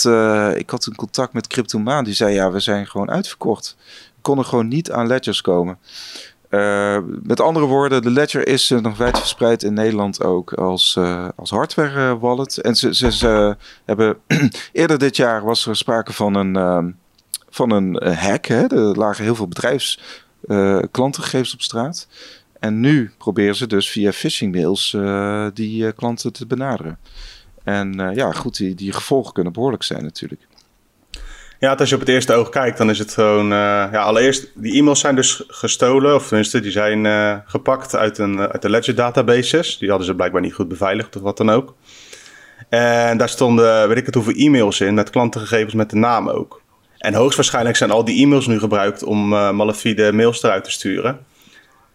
ik 0.57 0.71
had 0.71 0.87
een 0.87 0.95
contact 0.97 1.33
met 1.33 1.47
Cryptomaan, 1.47 2.05
die 2.05 2.15
zei... 2.15 2.35
Ja, 2.35 2.51
we 2.51 2.61
zijn 2.61 2.87
gewoon 2.87 3.11
uitverkocht. 3.11 3.77
We 4.15 4.23
konden 4.23 4.45
gewoon 4.45 4.69
niet 4.69 4.91
aan 4.91 5.07
Ledgers 5.07 5.41
komen. 5.41 5.79
met 7.23 7.41
andere 7.41 7.67
woorden, 7.67 8.03
de 8.03 8.11
Ledger 8.11 8.49
is 8.49 8.69
nog 8.69 8.97
wijd 8.97 9.19
verspreid 9.19 9.63
in 9.63 9.75
Nederland 9.75 10.23
ook 10.23 10.53
als, 10.53 10.99
als 11.37 11.51
hardware 11.51 12.19
wallet. 12.19 12.59
En 12.59 12.75
ze, 12.75 12.95
ze, 12.95 13.13
ze 13.13 13.57
hebben... 13.85 14.17
eerder 14.73 14.99
dit 14.99 15.17
jaar 15.17 15.45
was 15.45 15.67
er 15.67 15.77
sprake 15.77 16.13
van 16.13 16.35
een 16.35 16.57
ehm, 16.57 16.91
van 17.51 17.71
een 17.71 17.99
eh, 17.99 18.19
hack. 18.19 18.47
Hè. 18.47 18.67
Er 18.67 18.97
lagen 18.97 19.25
heel 19.25 19.35
veel 19.35 19.49
bedrijfsklantengegevens 19.49 21.49
uh, 21.49 21.55
op 21.55 21.63
straat. 21.63 22.09
En 22.59 22.81
nu 22.81 23.13
proberen 23.19 23.55
ze 23.55 23.67
dus 23.67 23.91
via 23.91 24.13
phishing 24.13 24.55
mails 24.55 24.93
uh, 24.93 25.47
die 25.55 25.85
uh, 25.85 25.91
klanten 25.97 26.33
te 26.33 26.47
benaderen. 26.47 26.99
En 27.65 28.13
ja, 28.15 28.33
goed, 28.33 28.57
die, 28.57 28.75
die 28.75 28.93
gevolgen 28.93 29.33
kunnen 29.33 29.53
behoorlijk 29.53 29.83
zijn 29.83 30.03
natuurlijk. 30.03 30.41
Ja, 31.59 31.75
als 31.75 31.89
je 31.89 31.95
op 31.95 32.01
het 32.01 32.11
eerste 32.11 32.33
oog 32.33 32.49
kijkt, 32.49 32.79
dan 32.79 32.91
is 32.91 32.99
het 32.99 33.13
gewoon... 33.13 33.49
ja, 33.49 34.03
allereerst, 34.03 34.51
die 34.55 34.75
e-mails 34.75 35.01
zijn 35.01 35.15
dus 35.15 35.45
gestolen. 35.47 36.15
Of 36.15 36.27
tenminste, 36.27 36.61
die 36.61 36.71
zijn 36.71 37.07
gepakt 37.47 37.95
uit, 37.95 38.19
een, 38.19 38.41
uit 38.41 38.63
de 38.63 38.71
Ledger 38.71 38.95
databases. 38.95 39.79
Die 39.79 39.89
hadden 39.89 40.07
ze 40.07 40.15
blijkbaar 40.15 40.41
niet 40.41 40.55
goed 40.55 40.69
beveiligd 40.69 41.17
of 41.17 41.23
wat 41.23 41.37
dan 41.37 41.51
ook. 41.51 41.75
En 42.69 43.19
daar 43.19 43.29
stonden, 43.29 43.89
weet 43.89 43.97
ik 43.97 44.07
het 44.07 44.15
hoeveel 44.15 44.35
e-mails 44.35 44.81
in, 44.81 44.95
met 44.95 45.11
klantengegevens 45.11 45.75
met 45.75 45.91
de 45.91 45.97
naam 45.97 46.29
ook. 46.29 46.63
En 46.99 47.15
hoogstwaarschijnlijk 47.15 47.77
zijn 47.77 47.91
al 47.91 48.05
die 48.05 48.23
e-mails 48.23 48.47
nu 48.47 48.59
gebruikt 48.59 49.03
om 49.03 49.33
uh, 49.33 49.51
malafide 49.51 50.13
mails 50.13 50.43
eruit 50.43 50.65
te 50.65 50.71
sturen. 50.71 51.19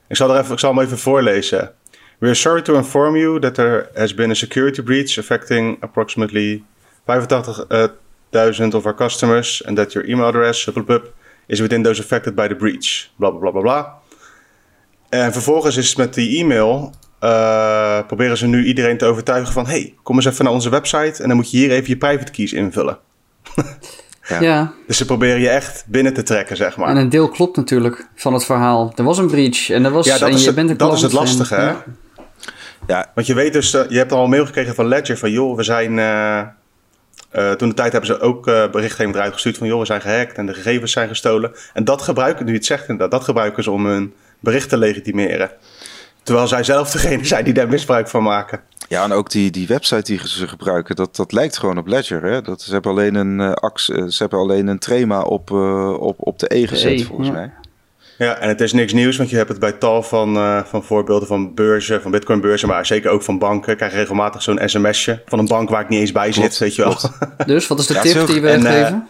Ik 0.08 0.16
zal, 0.16 0.34
er 0.34 0.40
even, 0.40 0.54
ik 0.54 0.60
zal 0.60 0.74
hem 0.74 0.84
even 0.84 0.98
voorlezen. 0.98 1.72
We 2.20 2.26
are 2.26 2.36
sorry 2.36 2.62
to 2.62 2.76
inform 2.76 3.16
you 3.16 3.40
that 3.40 3.54
there 3.54 3.90
has 3.96 4.14
been 4.14 4.30
a 4.30 4.34
security 4.34 4.82
breach 4.82 5.18
affecting 5.18 5.78
approximately 5.82 6.64
85.000 7.06 8.74
of 8.74 8.86
our 8.86 8.96
customers 8.96 9.66
and 9.66 9.76
that 9.76 9.94
your 9.94 10.10
email 10.10 10.28
address 10.28 10.70
is 11.46 11.60
within 11.60 11.84
those 11.84 12.02
affected 12.02 12.36
by 12.36 12.48
the 12.48 12.56
breach. 12.56 13.10
Bla 13.16 13.32
bla 13.32 13.52
bla 13.52 13.62
bla. 13.62 13.94
En 15.10 15.32
vervolgens 15.34 15.78
is 15.78 15.96
met 15.96 16.14
die 16.14 16.40
e-mail 16.40 16.94
uh, 17.24 18.00
proberen 18.08 18.38
ze 18.38 18.48
nu 18.48 18.66
iedereen 18.66 18.98
te 18.98 19.06
overtuigen 19.06 19.54
van: 19.54 19.68
hey, 19.68 19.96
kom 20.04 20.16
eens 20.16 20.26
even 20.26 20.44
naar 20.44 20.54
onze 20.54 20.70
website 20.70 21.22
en 21.22 21.28
dan 21.28 21.38
moet 21.38 21.52
je 21.52 21.58
hier 21.58 21.72
even 21.72 21.90
je 21.90 21.98
private 21.98 22.32
keys 22.32 22.54
invullen. 22.54 22.98
Ja. 24.28 24.74
Dus 24.88 24.98
ze 24.98 25.06
proberen 25.06 25.40
je 25.40 25.50
echt 25.50 25.84
binnen 25.88 26.14
te 26.14 26.24
trekken, 26.24 26.56
zeg 26.56 26.78
maar. 26.78 26.88
En 26.88 26.98
een 26.98 27.10
deel 27.10 27.30
klopt 27.30 27.58
natuurlijk 27.58 28.08
van 28.16 28.34
het 28.34 28.46
verhaal. 28.46 28.92
Er 28.96 29.04
was 29.04 29.18
een 29.18 29.28
breach 29.28 29.70
en 29.70 29.86
er 29.86 29.92
was 29.92 30.06
ja, 30.06 30.18
dat 30.18 30.28
en 30.28 30.34
is 30.34 30.40
je 30.40 30.46
het, 30.46 30.56
bent 30.56 30.70
een 30.70 30.78
Dat 30.78 30.94
is 30.94 31.02
het 31.02 31.12
lastige, 31.12 31.56
hè? 31.56 31.66
Ja. 31.66 31.84
ja. 32.88 33.12
Want 33.16 33.28
je 33.28 33.34
weet 33.34 33.54
dus, 33.54 33.74
uh, 33.74 33.82
je 33.90 33.98
hebt 33.98 34.12
al 34.12 34.24
een 34.24 34.30
mail 34.30 34.46
gekregen 34.46 34.76
van 34.76 34.88
Ledger 34.88 35.18
van 35.18 35.32
joh, 35.32 35.56
we 35.56 35.64
zijn. 35.64 35.98
Uh, 35.98 36.42
uh, 37.34 37.52
toen 37.52 37.70
de 37.70 37.76
tijd 37.76 37.92
hebben 37.92 38.10
ze 38.10 38.20
ook 38.20 38.46
berichtgeving 38.46 39.16
eruit 39.16 39.34
gestuurd 39.34 39.58
van 39.58 39.68
joh, 39.68 39.80
we 39.80 39.86
zijn 39.86 40.02
gehackt 40.02 40.38
en 40.38 40.46
de 40.46 40.54
gegevens 40.54 40.92
zijn 40.92 41.08
gestolen. 41.08 41.52
En 41.74 41.84
dat 41.84 42.02
gebruiken, 42.02 42.46
nu 42.46 42.52
je 42.52 42.58
het 42.58 42.66
zegt 42.66 42.82
inderdaad, 42.82 43.12
dat 43.12 43.24
gebruiken 43.24 43.64
ze 43.64 43.72
om 43.72 43.86
hun 43.86 44.14
bericht 44.40 44.70
te 44.70 44.78
legitimeren. 44.78 45.52
Terwijl 46.24 46.48
zij 46.48 46.64
zelf 46.64 46.92
degene 46.92 47.26
zijn 47.26 47.44
die 47.44 47.54
daar 47.54 47.68
misbruik 47.68 48.08
van 48.08 48.24
maken. 48.24 48.62
Ja, 48.94 49.04
en 49.04 49.12
ook 49.12 49.30
die, 49.30 49.52
die 49.52 49.68
website 49.68 50.04
die 50.04 50.28
ze 50.28 50.48
gebruiken, 50.48 50.96
dat, 50.96 51.16
dat 51.16 51.32
lijkt 51.32 51.58
gewoon 51.58 51.78
op 51.78 51.88
Ledger. 51.88 52.24
Hè? 52.24 52.42
Dat, 52.42 52.62
ze, 52.62 52.72
hebben 52.74 52.92
alleen 52.92 53.16
een, 53.16 53.40
uh, 53.40 53.52
ax, 53.52 53.90
uh, 53.90 54.08
ze 54.08 54.18
hebben 54.18 54.40
alleen 54.40 54.68
een 54.68 54.80
trema 54.80 55.22
op, 55.22 55.50
uh, 55.50 55.94
op, 56.00 56.16
op 56.18 56.40
de 56.40 56.56
E 56.56 56.68
gezet, 56.68 57.00
e, 57.00 57.04
volgens 57.04 57.28
ja. 57.28 57.34
mij. 57.34 57.52
Ja, 58.18 58.38
en 58.38 58.48
het 58.48 58.62
is 58.62 58.74
niks 58.74 58.94
nieuws, 58.94 59.18
want 59.18 59.30
je 59.30 59.36
hebt 59.36 59.50
het 59.50 59.60
bij 59.60 59.72
tal 59.72 60.04
van, 60.04 60.64
van 60.66 60.84
voorbeelden 60.84 61.28
van 61.28 61.54
beurzen, 61.54 62.02
van 62.02 62.12
bitcoinbeurzen, 62.12 62.68
maar 62.68 62.86
zeker 62.86 63.12
ook 63.12 63.22
van 63.22 63.40
banken. 63.40 63.76
krijg 63.76 63.92
je 63.92 63.98
regelmatig 63.98 64.42
zo'n 64.42 64.60
sms'je 64.66 65.22
van 65.26 65.40
een 65.40 65.46
bank 65.46 65.70
waar 65.70 65.82
ik 65.82 65.90
niet 65.90 66.00
eens 66.00 66.12
bij 66.12 66.32
zit, 66.32 66.58
weet 66.58 66.76
je 66.76 66.84
wel. 66.84 66.98
Dus, 67.46 67.68
wat 67.68 67.80
is 67.80 67.88
de 67.88 67.94
ja, 67.94 68.02
tip 68.02 68.28
die 68.28 68.42
we 68.42 68.50
en, 68.50 68.62
geven? 68.62 69.08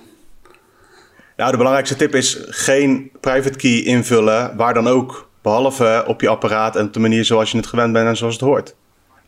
nou, 1.38 1.52
de 1.52 1.58
belangrijkste 1.58 1.96
tip 1.96 2.16
is 2.16 2.38
geen 2.48 3.12
private 3.20 3.58
key 3.58 3.82
invullen, 3.82 4.56
waar 4.56 4.74
dan 4.74 4.88
ook. 4.88 5.32
Behalve 5.42 6.04
op 6.08 6.22
je 6.22 6.30
apparaat 6.30 6.76
en 6.76 6.86
op 6.86 6.94
de 6.94 7.00
manier 7.00 7.26
zoals 7.26 7.52
je 7.52 7.58
het 7.58 7.68
gewend 7.68 7.94
bent 7.94 8.08
en 8.08 8.18
zoals 8.18 8.34
het 8.34 8.44
hoort 8.44 8.76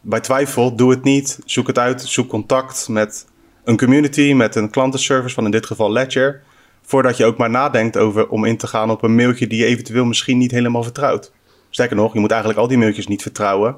bij 0.06 0.20
twijfel, 0.20 0.76
doe 0.76 0.89
het 0.91 1.04
niet. 1.04 1.39
Zoek 1.46 1.68
het 1.68 1.80
uit. 1.80 2.02
Zoek 2.02 2.30
contact 2.30 2.88
met 2.88 3.26
een 3.63 3.78
community, 3.78 4.34
met 4.34 4.56
een 4.56 4.70
klantenservice 4.70 5.36
van 5.36 5.46
in 5.46 5.52
dit 5.52 5.65
geval 5.65 5.91
Ledger. 5.91 6.41
Voordat 6.82 7.18
je 7.18 7.26
ook 7.26 7.38
maar 7.38 7.50
nadenkt 7.50 7.98
over 7.98 8.28
om 8.28 8.46
in 8.46 8.58
te 8.58 8.68
gaan 8.68 8.89
op 8.89 9.04
een 9.04 9.15
mailtje 9.15 9.48
die 9.48 9.60
je 9.60 9.65
eventueel 9.65 10.06
misschien 10.06 10.38
niet 10.38 10.52
helemaal 10.52 10.84
vertrouwt. 10.84 11.32
Sterker 11.70 11.96
nog, 11.96 12.13
je 12.13 12.20
moet 12.20 12.32
eigenlijk 12.32 12.60
al 12.60 12.68
die 12.68 12.78
mailtjes 12.78 13.08
niet 13.08 13.22
vertrouwen. 13.22 13.76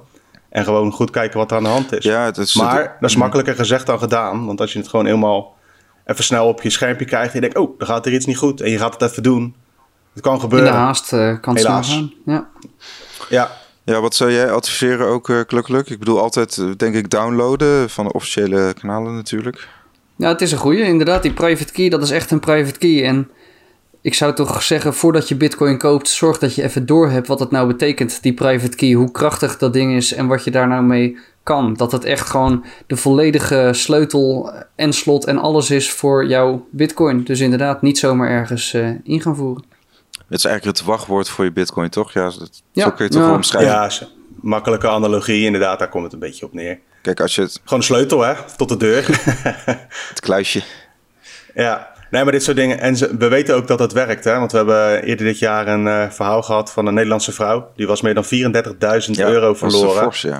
En 0.50 0.64
gewoon 0.64 0.92
goed 0.92 1.10
kijken 1.10 1.38
wat 1.38 1.52
er 1.52 1.58
aan 1.58 1.64
de 1.64 1.70
hand 1.70 1.94
is. 1.94 2.04
Ja, 2.04 2.26
het 2.26 2.38
is 2.38 2.56
maar 2.56 2.98
dat 3.00 3.10
is 3.10 3.16
makkelijker 3.16 3.56
gezegd 3.56 3.86
dan 3.86 4.00
gedaan. 4.00 4.46
Want 4.46 4.62
als 4.62 4.74
je 4.74 4.80
het 4.80 4.88
gewoon 4.88 5.06
helemaal 5.06 5.56
even 6.06 6.24
snel 6.24 6.48
op 6.48 6.62
je 6.62 6.70
schermpje 6.70 7.06
krijgt. 7.06 7.28
En 7.28 7.34
je 7.34 7.42
denkt, 7.42 7.58
oh, 7.58 7.78
dan 7.78 7.88
gaat 7.88 8.06
er 8.06 8.14
iets 8.14 8.26
niet 8.26 8.38
goed. 8.38 8.62
En 8.62 8.70
je 8.70 8.78
gaat 8.78 8.94
het 8.94 9.12
even 9.12 9.24
doen. 9.24 9.56
Het 10.14 10.24
kan 10.24 10.40
gebeuren. 10.40 10.68
In 10.68 10.74
de 10.74 10.80
haast 10.80 11.14
uh, 11.14 11.40
kan 11.42 11.54
het 11.54 11.64
snel 11.64 11.84
gaan. 11.84 12.14
Ja. 12.26 12.48
ja, 13.30 13.52
ja, 13.94 14.02
wat 14.02 14.16
zou 14.16 14.32
jij 14.32 14.52
adviseren 14.52 15.08
ook, 15.08 15.30
uh, 15.30 15.40
Klukkelijk? 15.48 15.90
Ik 15.90 16.00
bedoel 16.00 16.20
altijd, 16.20 16.58
uh, 16.58 16.72
denk 16.78 16.96
ik, 16.96 17.10
downloaden 17.10 17.90
van 17.90 18.06
de 18.06 18.14
officiële 18.14 18.74
kanalen 18.80 19.16
natuurlijk. 19.16 19.68
Ja, 20.16 20.28
het 20.28 20.42
is 20.42 20.52
een 20.52 20.58
goede. 20.58 20.82
Inderdaad, 20.82 21.22
die 21.22 21.34
private 21.34 21.74
key, 21.74 21.90
dat 21.90 22.02
is 22.02 22.12
echt 22.12 22.32
een 22.32 22.40
private 22.40 22.80
key. 22.80 23.04
En 23.04 23.30
ik 24.02 24.14
zou 24.14 24.34
toch 24.34 24.64
zeggen, 24.64 24.94
voordat 24.94 25.28
je 25.28 25.36
bitcoin 25.36 25.78
koopt, 25.78 26.10
zorg 26.10 26.38
dat 26.38 26.56
je 26.56 26.64
even 26.64 26.86
door 26.86 27.10
hebt 27.10 27.28
wat 27.28 27.40
het 27.40 27.52
nou 27.52 27.68
betekent, 27.68 28.24
die 28.24 28.34
private 28.34 28.76
key. 28.76 28.94
Hoe 28.94 29.12
krachtig 29.12 29.58
dat 29.58 29.74
ding 29.74 29.96
is 29.96 30.14
en 30.14 30.28
wat 30.28 30.44
je 30.44 30.52
daar 30.52 30.68
nou 30.68 30.84
mee 30.84 31.18
kan. 31.44 31.74
Dat 31.74 31.92
het 31.92 32.04
echt 32.04 32.30
gewoon 32.30 32.66
de 32.88 32.96
volledige 32.96 33.70
sleutel 33.72 34.52
en 34.76 34.94
slot 34.94 35.26
en 35.26 35.38
alles 35.38 35.72
is 35.72 35.92
voor 35.92 36.28
jouw 36.28 36.68
bitcoin. 36.72 37.24
Dus 37.24 37.40
inderdaad, 37.40 37.82
niet 37.82 37.98
zomaar 37.98 38.30
ergens 38.30 38.74
uh, 38.74 38.90
in 39.04 39.22
gaan 39.22 39.36
voeren. 39.36 39.64
Het 40.30 40.38
is 40.38 40.46
eigenlijk 40.46 40.78
het 40.78 40.88
wachtwoord 40.88 41.30
voor 41.30 41.46
je 41.46 41.52
bitcoin, 41.52 41.90
toch? 41.90 42.14
Ja, 42.14 42.24
dat, 42.24 42.62
ja. 42.72 42.84
zo 42.84 42.92
kun 42.92 43.06
je 43.06 43.14
het 43.14 43.24
toch 43.24 43.36
omschrijven. 43.36 43.72
Ja, 43.72 43.90
makkelijke 44.42 44.88
analogie, 44.88 45.46
inderdaad, 45.46 45.80
daar 45.80 45.90
komt 45.90 46.04
het 46.04 46.14
een 46.14 46.20
beetje 46.20 46.46
op 46.46 46.54
neer. 46.54 46.80
Kijk, 47.02 47.20
als 47.20 47.36
je 47.36 47.42
het... 47.42 47.62
Gewoon 47.64 47.80
een 47.80 47.86
sleutel, 47.86 48.22
hè, 48.22 48.34
tot 48.58 48.70
de 48.70 48.78
deur. 48.78 49.06
het 50.10 50.20
kluisje. 50.20 50.62
Ja, 51.54 51.92
nee, 52.12 52.24
maar 52.24 52.32
dit 52.32 52.44
soort 52.44 52.58
dingen. 52.58 52.80
En 52.80 52.98
ze, 52.98 53.18
we 53.18 53.28
weten 53.28 53.56
ook 53.56 53.68
dat 53.68 53.80
het 53.80 53.92
werkt, 53.92 54.24
hè. 54.24 54.40
Want 54.40 54.52
we 54.52 54.58
hebben 54.58 55.04
eerder 55.04 55.26
dit 55.26 55.40
jaar 55.40 55.68
een 55.68 55.86
uh, 55.86 56.10
verhaal 56.10 56.42
gehad 56.42 56.72
van 56.72 56.86
een 56.86 56.94
Nederlandse 56.94 57.32
vrouw. 57.32 57.72
Die 57.76 57.88
was 57.88 58.02
meer 58.02 58.14
dan 58.14 58.26
34.000 58.26 58.30
ja, 59.12 59.28
euro 59.28 59.54
verloren. 59.54 60.02
Force, 60.02 60.28
ja. 60.28 60.40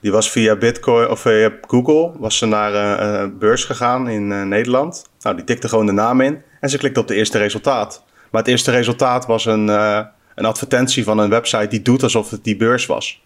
Die 0.00 0.12
was 0.12 0.30
via 0.30 0.56
Bitcoin 0.56 1.08
of 1.08 1.20
via 1.20 1.52
Google 1.66 2.12
was 2.18 2.38
ze 2.38 2.46
naar 2.46 2.72
uh, 2.72 3.20
een 3.20 3.38
beurs 3.38 3.64
gegaan 3.64 4.08
in 4.08 4.30
uh, 4.30 4.42
Nederland. 4.42 5.04
Nou, 5.20 5.36
die 5.36 5.44
tikte 5.44 5.68
gewoon 5.68 5.86
de 5.86 5.92
naam 5.92 6.20
in 6.20 6.42
en 6.60 6.70
ze 6.70 6.78
klikte 6.78 7.00
op 7.00 7.08
de 7.08 7.14
eerste 7.14 7.38
resultaat. 7.38 8.04
Maar 8.32 8.40
het 8.40 8.50
eerste 8.50 8.70
resultaat 8.70 9.26
was 9.26 9.44
een, 9.44 9.66
uh, 9.66 10.00
een 10.34 10.44
advertentie 10.44 11.04
van 11.04 11.18
een 11.18 11.30
website 11.30 11.68
die 11.68 11.82
doet 11.82 12.02
alsof 12.02 12.30
het 12.30 12.44
die 12.44 12.56
beurs 12.56 12.86
was. 12.86 13.22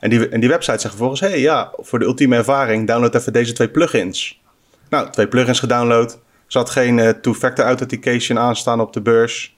En 0.00 0.10
die, 0.10 0.28
en 0.28 0.40
die 0.40 0.48
website 0.48 0.78
zegt 0.78 0.94
vervolgens: 0.94 1.20
hey, 1.20 1.40
ja, 1.40 1.72
voor 1.76 1.98
de 1.98 2.04
ultieme 2.04 2.36
ervaring, 2.36 2.86
download 2.86 3.14
even 3.14 3.32
deze 3.32 3.52
twee 3.52 3.68
plugins. 3.68 4.40
Nou, 4.88 5.10
twee 5.10 5.28
plugins 5.28 5.60
gedownload. 5.60 6.18
Zat 6.46 6.70
geen 6.70 6.98
uh, 6.98 7.08
two-factor 7.08 7.64
authentication 7.64 8.38
aanstaan 8.38 8.80
op 8.80 8.92
de 8.92 9.00
beurs. 9.00 9.56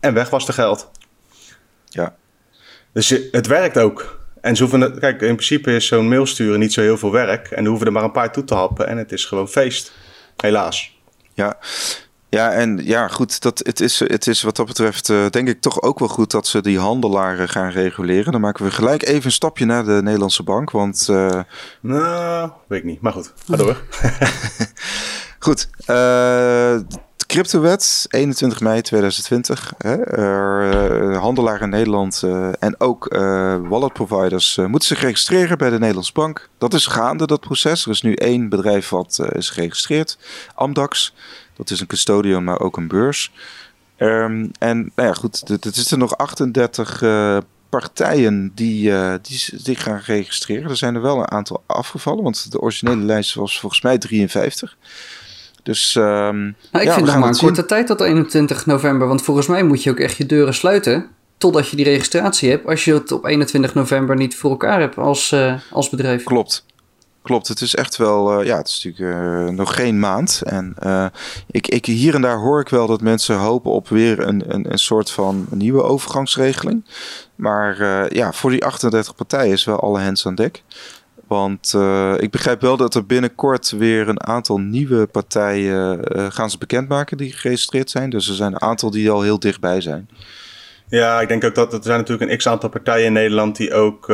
En 0.00 0.14
weg 0.14 0.30
was 0.30 0.46
de 0.46 0.52
geld. 0.52 0.90
Ja. 1.88 2.14
Dus 2.92 3.08
het 3.30 3.46
werkt 3.46 3.78
ook. 3.78 4.20
En 4.40 4.56
ze 4.56 4.62
hoeven, 4.62 4.98
kijk, 4.98 5.20
in 5.20 5.34
principe 5.34 5.74
is 5.74 5.86
zo'n 5.86 6.08
mail 6.08 6.26
sturen 6.26 6.58
niet 6.58 6.72
zo 6.72 6.80
heel 6.80 6.98
veel 6.98 7.12
werk. 7.12 7.50
En 7.50 7.56
dan 7.56 7.66
hoeven 7.66 7.86
er 7.86 7.92
maar 7.92 8.04
een 8.04 8.12
paar 8.12 8.32
toe 8.32 8.44
te 8.44 8.54
happen. 8.54 8.86
En 8.86 8.96
het 8.96 9.12
is 9.12 9.24
gewoon 9.24 9.48
feest. 9.48 9.92
Helaas. 10.36 10.98
Ja, 11.34 11.58
ja, 12.32 12.52
en 12.52 12.80
ja, 12.84 13.08
goed, 13.08 13.40
dat, 13.40 13.58
het, 13.58 13.80
is, 13.80 13.98
het 13.98 14.26
is 14.26 14.42
wat 14.42 14.56
dat 14.56 14.66
betreft 14.66 15.08
uh, 15.08 15.26
denk 15.30 15.48
ik 15.48 15.60
toch 15.60 15.82
ook 15.82 15.98
wel 15.98 16.08
goed 16.08 16.30
dat 16.30 16.46
ze 16.46 16.60
die 16.60 16.78
handelaren 16.78 17.48
gaan 17.48 17.70
reguleren. 17.70 18.32
Dan 18.32 18.40
maken 18.40 18.64
we 18.64 18.70
gelijk 18.70 19.02
even 19.02 19.24
een 19.24 19.32
stapje 19.32 19.64
naar 19.64 19.84
de 19.84 20.00
Nederlandse 20.02 20.42
bank, 20.42 20.70
want... 20.70 21.06
Uh... 21.10 21.40
Nou, 21.80 22.50
weet 22.68 22.78
ik 22.78 22.84
niet, 22.84 23.00
maar 23.00 23.12
goed, 23.12 23.32
ga 23.46 23.56
door. 23.56 23.82
goed, 25.46 25.68
uh, 25.80 25.86
de 25.86 27.26
cryptowet, 27.26 28.06
21 28.08 28.60
mei 28.60 28.80
2020. 28.80 29.72
Hè, 29.78 30.18
uh, 30.18 31.20
handelaren 31.20 31.62
in 31.62 31.68
Nederland 31.68 32.22
en 32.58 32.80
ook 32.80 33.08
wallet 33.68 33.92
providers 33.92 34.56
moeten 34.56 34.88
zich 34.88 35.00
registreren 35.00 35.58
bij 35.58 35.70
de 35.70 35.78
Nederlandse 35.78 36.12
bank. 36.12 36.48
Dat 36.58 36.74
is 36.74 36.86
gaande, 36.86 37.26
dat 37.26 37.40
proces. 37.40 37.84
Er 37.84 37.90
is 37.90 38.02
nu 38.02 38.14
één 38.14 38.48
bedrijf 38.48 38.88
wat 38.88 39.20
is 39.32 39.50
geregistreerd, 39.50 40.18
Amdax. 40.54 41.14
Dat 41.56 41.70
is 41.70 41.80
een 41.80 41.86
custodian, 41.86 42.44
maar 42.44 42.60
ook 42.60 42.76
een 42.76 42.88
beurs. 42.88 43.32
Um, 43.98 44.50
en 44.58 44.92
nou 44.94 45.08
ja, 45.08 45.14
goed, 45.14 45.48
er 45.48 45.72
zitten 45.72 45.98
nog 45.98 46.16
38 46.16 47.02
uh, 47.02 47.38
partijen 47.68 48.52
die, 48.54 48.90
uh, 48.90 49.14
die 49.22 49.38
zich 49.54 49.82
gaan 49.82 50.00
registreren. 50.04 50.70
Er 50.70 50.76
zijn 50.76 50.94
er 50.94 51.02
wel 51.02 51.18
een 51.18 51.30
aantal 51.30 51.62
afgevallen, 51.66 52.22
want 52.22 52.52
de 52.52 52.60
originele 52.60 53.02
lijst 53.02 53.34
was 53.34 53.60
volgens 53.60 53.82
mij 53.82 53.98
53. 53.98 54.76
Dus, 55.62 55.94
um, 55.94 56.02
nou, 56.02 56.54
ik 56.72 56.82
ja, 56.82 56.94
vind 56.94 57.06
nog 57.06 57.18
maar 57.18 57.28
een 57.28 57.36
korte 57.36 57.66
tijd 57.66 57.86
tot 57.86 58.00
21 58.00 58.66
november. 58.66 59.08
Want 59.08 59.22
volgens 59.22 59.46
mij 59.46 59.62
moet 59.62 59.82
je 59.82 59.90
ook 59.90 59.98
echt 59.98 60.16
je 60.16 60.26
deuren 60.26 60.54
sluiten. 60.54 61.06
Totdat 61.38 61.68
je 61.68 61.76
die 61.76 61.84
registratie 61.84 62.50
hebt. 62.50 62.66
Als 62.66 62.84
je 62.84 62.92
het 62.92 63.12
op 63.12 63.26
21 63.26 63.74
november 63.74 64.16
niet 64.16 64.36
voor 64.36 64.50
elkaar 64.50 64.80
hebt 64.80 64.96
als, 64.96 65.32
uh, 65.32 65.54
als 65.70 65.90
bedrijf. 65.90 66.24
Klopt. 66.24 66.64
Klopt, 67.22 67.48
het 67.48 67.60
is 67.60 67.74
echt 67.74 67.96
wel, 67.96 68.40
uh, 68.40 68.46
ja, 68.46 68.56
het 68.56 68.68
is 68.68 68.84
natuurlijk 68.84 69.16
uh, 69.16 69.48
nog 69.48 69.74
geen 69.74 69.98
maand. 69.98 70.42
En 70.44 70.74
uh, 70.86 71.06
ik, 71.50 71.66
ik, 71.68 71.86
hier 71.86 72.14
en 72.14 72.20
daar 72.20 72.38
hoor 72.38 72.60
ik 72.60 72.68
wel 72.68 72.86
dat 72.86 73.00
mensen 73.00 73.36
hopen 73.36 73.70
op 73.70 73.88
weer 73.88 74.20
een, 74.20 74.54
een, 74.54 74.72
een 74.72 74.78
soort 74.78 75.10
van 75.10 75.46
nieuwe 75.50 75.82
overgangsregeling. 75.82 76.84
Maar 77.34 77.76
ja, 78.14 78.32
voor 78.32 78.50
die 78.50 78.64
38 78.64 79.14
partijen 79.14 79.52
is 79.52 79.64
wel 79.64 79.80
alle 79.80 80.00
hens 80.00 80.26
aan 80.26 80.34
dek. 80.34 80.62
Want 81.26 81.74
ik 82.18 82.30
begrijp 82.30 82.60
wel 82.60 82.76
dat 82.76 82.94
er 82.94 83.06
binnenkort 83.06 83.70
weer 83.70 84.08
een 84.08 84.26
aantal 84.26 84.58
nieuwe 84.58 85.06
partijen 85.06 86.00
gaan 86.32 86.50
ze 86.50 86.58
bekendmaken 86.58 87.16
die 87.16 87.32
geregistreerd 87.32 87.90
zijn. 87.90 88.10
Dus 88.10 88.28
er 88.28 88.34
zijn 88.34 88.52
een 88.52 88.62
aantal 88.62 88.90
die 88.90 89.10
al 89.10 89.22
heel 89.22 89.38
dichtbij 89.38 89.80
zijn. 89.80 90.08
Ja, 90.88 91.20
ik 91.20 91.28
denk 91.28 91.44
ook 91.44 91.54
dat 91.54 91.72
er 91.72 91.82
zijn 91.82 91.98
natuurlijk 91.98 92.30
een 92.30 92.36
x-aantal 92.36 92.68
partijen 92.68 93.06
in 93.06 93.12
Nederland 93.12 93.56
die 93.56 93.74
ook 93.74 94.06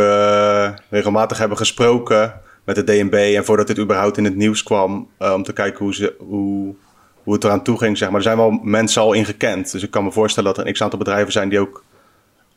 regelmatig 0.91 1.39
hebben 1.39 1.57
gesproken 1.57 2.41
met 2.69 2.77
de 2.77 2.85
DNB. 2.85 3.35
En 3.37 3.45
voordat 3.45 3.67
dit 3.67 3.79
überhaupt 3.79 4.17
in 4.17 4.25
het 4.25 4.37
nieuws 4.37 4.63
kwam, 4.63 5.09
uh, 5.19 5.33
om 5.33 5.43
te 5.43 5.53
kijken 5.53 5.85
hoe, 5.85 5.95
ze, 5.95 6.15
hoe, 6.19 6.75
hoe 7.23 7.35
het 7.35 7.45
eraan 7.45 7.63
toe 7.63 7.79
ging. 7.79 7.99
Zeg 7.99 8.09
maar. 8.09 8.17
Er 8.17 8.23
zijn 8.23 8.37
wel 8.37 8.51
mensen 8.51 9.03
al 9.03 9.13
ingekend. 9.13 9.73
Dus 9.73 9.83
ik 9.83 9.91
kan 9.91 10.05
me 10.05 10.13
voorstellen 10.13 10.49
dat 10.49 10.59
er 10.59 10.67
een 10.67 10.73
x-aantal 10.73 10.99
bedrijven 10.99 11.33
zijn 11.33 11.49
die 11.49 11.61
ook 11.61 11.85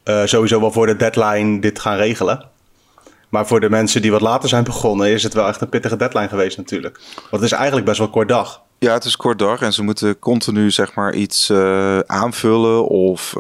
uh, 0.04 0.26
sowieso 0.26 0.60
wel 0.60 0.72
voor 0.72 0.86
de 0.86 0.96
deadline 0.96 1.60
dit 1.60 1.80
gaan 1.80 1.96
regelen. 1.96 2.46
Maar 3.30 3.48
voor 3.48 3.60
de 3.60 3.70
mensen 3.70 4.02
die 4.02 4.12
wat 4.12 4.22
later 4.22 4.50
zijn 4.50 4.64
begonnen, 4.64 5.08
is 5.08 5.24
het 5.24 5.34
wel 5.34 5.48
echt 5.48 5.62
een 5.62 5.70
pittige 5.70 5.96
deadline 5.96 6.28
geweest 6.28 6.58
natuurlijk. 6.58 7.00
Want 7.16 7.44
het 7.44 7.52
is 7.52 7.58
eigenlijk 7.58 7.86
best 7.86 7.98
wel 7.98 8.10
kort 8.10 8.28
dag. 8.28 8.62
Ja, 8.80 8.94
het 8.94 9.04
is 9.04 9.16
kort 9.16 9.40
dag 9.40 9.62
en 9.62 9.74
ze 9.74 9.84
moeten 9.84 10.20
continu 10.20 10.72
zeg 10.72 10.94
maar 10.94 11.14
iets 11.14 11.50
uh, 11.50 12.00
aanvullen 12.00 12.88
of 12.88 13.34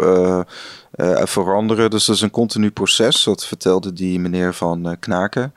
veranderen. 1.23 1.89
Dus 1.89 2.05
dat 2.05 2.15
is 2.15 2.21
een 2.21 2.31
continu 2.31 2.71
proces. 2.71 3.23
Dat 3.23 3.45
vertelde 3.45 3.93
die 3.93 4.19
meneer 4.19 4.53
van 4.53 4.95
Knaken. 4.99 5.53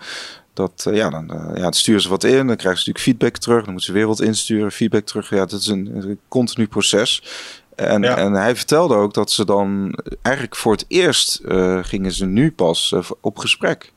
Dat, 0.54 0.84
uh, 0.88 0.96
ja, 0.96 1.10
dan, 1.10 1.30
uh, 1.34 1.56
ja, 1.56 1.72
sturen 1.72 2.00
ze 2.02 2.08
wat 2.08 2.24
in, 2.24 2.46
dan 2.46 2.56
krijgen 2.56 2.82
ze 2.82 2.88
natuurlijk 2.88 2.98
feedback 2.98 3.36
terug, 3.36 3.64
dan 3.64 3.72
moeten 3.72 3.92
ze 3.92 3.98
weer 3.98 4.06
wat 4.06 4.20
insturen, 4.20 4.72
feedback 4.72 5.06
terug. 5.06 5.30
Ja, 5.30 5.46
dat 5.46 5.60
is 5.60 5.66
een, 5.66 5.90
een 5.94 6.18
continu 6.28 6.66
proces. 6.66 7.22
En, 7.74 8.02
ja. 8.02 8.16
en 8.16 8.32
hij 8.32 8.56
vertelde 8.56 8.94
ook 8.94 9.14
dat 9.14 9.30
ze 9.30 9.44
dan 9.44 9.98
eigenlijk 10.22 10.56
voor 10.56 10.72
het 10.72 10.84
eerst 10.88 11.40
uh, 11.44 11.78
gingen 11.82 12.12
ze 12.12 12.26
nu 12.26 12.52
pas 12.52 12.94
op 13.20 13.38
gesprek. 13.38 13.92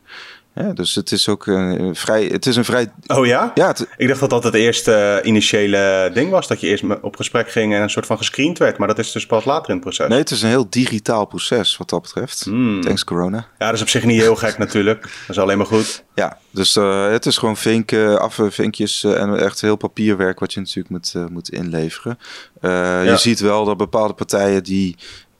Ja, 0.58 0.74
dus 0.74 0.96
het 0.96 1.12
is 1.12 1.30
ook 1.30 1.48
een 1.48 1.96
vrij. 1.96 2.26
Het 2.26 2.46
is 2.46 2.56
een 2.56 2.66
vrij. 2.66 2.92
Oh 3.08 3.26
ja? 3.26 3.52
Ja. 3.56 3.76
Ik 3.98 4.08
dacht 4.08 4.20
dat 4.20 4.30
dat 4.30 4.44
het 4.44 4.54
eerste 4.54 5.22
initiële 5.24 6.12
ding 6.14 6.32
was. 6.32 6.48
Dat 6.48 6.62
je 6.62 6.68
eerst 6.68 6.84
op 7.02 7.16
gesprek 7.16 7.52
ging 7.52 7.74
en 7.74 7.82
een 7.82 7.90
soort 7.90 8.06
van 8.06 8.18
gescreend 8.18 8.58
werd. 8.58 8.78
Maar 8.78 8.88
dat 8.88 9.00
is 9.00 9.12
dus 9.12 9.26
pas 9.26 9.46
later 9.46 9.70
in 9.70 9.76
het 9.76 9.84
proces. 9.84 10.08
Nee, 10.08 10.20
het 10.20 10.32
is 10.32 10.42
een 10.42 10.50
heel 10.50 10.70
digitaal 10.70 11.26
proces 11.26 11.78
wat 11.78 11.90
dat 11.90 12.02
betreft. 12.02 12.46
Mm. 12.46 12.82
Thanks 12.82 13.04
corona. 13.04 13.38
Ja, 13.38 13.66
dat 13.66 13.74
is 13.74 13.82
op 13.82 13.90
zich 13.90 14.04
niet 14.04 14.22
heel 14.22 14.36
gek 14.36 14.58
natuurlijk. 14.68 15.02
Dat 15.02 15.12
is 15.36 15.40
alleen 15.40 15.58
maar 15.58 15.66
goed. 15.66 16.04
Ja, 16.16 16.38
dus 16.52 16.76
uh, 16.76 17.10
het 17.10 17.26
is 17.26 17.38
gewoon 17.38 17.58
vinken, 17.58 18.22
afvinkjes 18.22 19.04
uh, 19.04 19.22
en 19.22 19.40
echt 19.40 19.62
heel 19.62 19.76
papierwerk 19.76 20.40
wat 20.40 20.54
je 20.54 20.60
natuurlijk 20.60 20.90
moet, 20.90 21.14
uh, 21.16 21.26
moet 21.28 21.50
inleveren. 21.50 22.20
Ja. 22.62 23.02
Je 23.02 23.18
ziet 23.18 23.40
wel 23.40 23.66
dat 23.66 23.78
bepaalde 23.78 24.14
partijen 24.14 24.64
die 24.64 24.96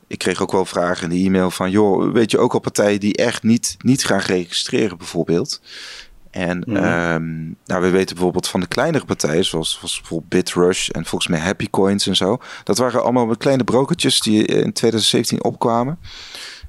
ik 0.08 0.18
kreeg 0.18 0.42
ook 0.42 0.52
wel 0.52 0.66
vragen 0.66 1.12
in 1.12 1.18
de 1.18 1.26
e-mail 1.26 1.52
van, 1.52 1.72
joh, 1.72 2.12
weet 2.12 2.32
je 2.32 2.38
ook 2.38 2.54
al 2.54 2.60
partijen 2.60 3.00
die 3.00 3.16
echt 3.16 3.44
niet, 3.44 3.76
niet 3.80 4.06
gaan 4.06 4.20
registreren 4.20 4.98
bijvoorbeeld. 4.98 5.62
En 6.32 6.64
mm 6.66 6.76
um, 6.76 7.58
nou, 7.66 7.82
we 7.82 7.90
weten 7.90 8.16
bijvoorbeeld 8.16 8.48
van 8.48 8.60
de 8.60 8.68
kleinere 8.68 9.06
partijen, 9.06 9.46
zoals, 9.46 9.72
zoals 9.72 10.00
bijvoorbeeld 10.00 10.30
BitRush 10.30 10.90
en 10.90 11.06
volgens 11.06 11.32
mij 11.32 11.40
Happy 11.40 11.70
Coins 11.70 12.08
en 12.08 12.16
zo. 12.16 12.38
Dat 12.64 12.78
waren 12.78 13.04
allemaal 13.04 13.38
kleine 13.38 13.64
brokertjes 13.64 14.20
die 14.20 14.46
in 14.46 14.74
2017 14.74 15.44
opkwamen. 15.44 16.00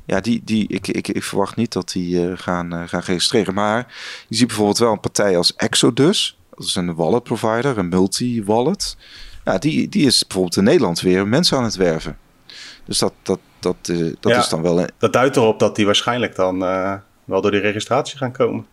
Ja, 0.05 0.21
die, 0.21 0.43
die, 0.45 0.69
ik, 0.69 0.89
ik, 0.89 1.09
ik 1.09 1.25
verwacht 1.25 1.57
niet 1.57 1.73
dat 1.73 1.93
die 1.93 2.25
uh, 2.25 2.33
gaan, 2.37 2.75
uh, 2.75 2.83
gaan 2.87 3.03
registreren. 3.05 3.55
Maar 3.55 3.95
je 4.29 4.37
ziet 4.37 4.47
bijvoorbeeld 4.47 4.79
wel 4.79 4.93
een 4.93 5.01
partij 5.01 5.37
als 5.37 5.57
Exodus. 5.57 6.39
Dat 6.55 6.67
is 6.67 6.75
een 6.75 6.95
wallet 6.95 7.23
provider, 7.23 7.79
een 7.79 7.89
multi-wallet. 7.89 8.97
Ja, 9.45 9.59
die, 9.59 9.89
die 9.89 10.07
is 10.07 10.27
bijvoorbeeld 10.27 10.57
in 10.57 10.65
Nederland 10.65 11.01
weer 11.01 11.27
mensen 11.27 11.57
aan 11.57 11.65
het 11.65 11.77
werven. 11.77 12.19
Dus 12.89 12.99
dat, 12.99 13.13
dat, 13.23 13.39
dat, 13.59 13.77
uh, 13.91 14.15
dat 14.21 14.33
ja, 14.33 14.39
is 14.39 14.49
dan 14.49 14.63
wel... 14.63 14.81
Een... 14.81 14.89
Dat 14.99 15.13
duidt 15.13 15.37
erop 15.37 15.59
dat 15.59 15.77
die 15.77 15.87
waarschijnlijk 15.87 16.37
dan 16.37 16.63
uh, 16.63 16.95
wel 17.25 17.41
door 17.41 17.51
die 17.51 17.61
registratie 17.61 18.19
gaan 18.19 18.33
komen. 18.33 18.67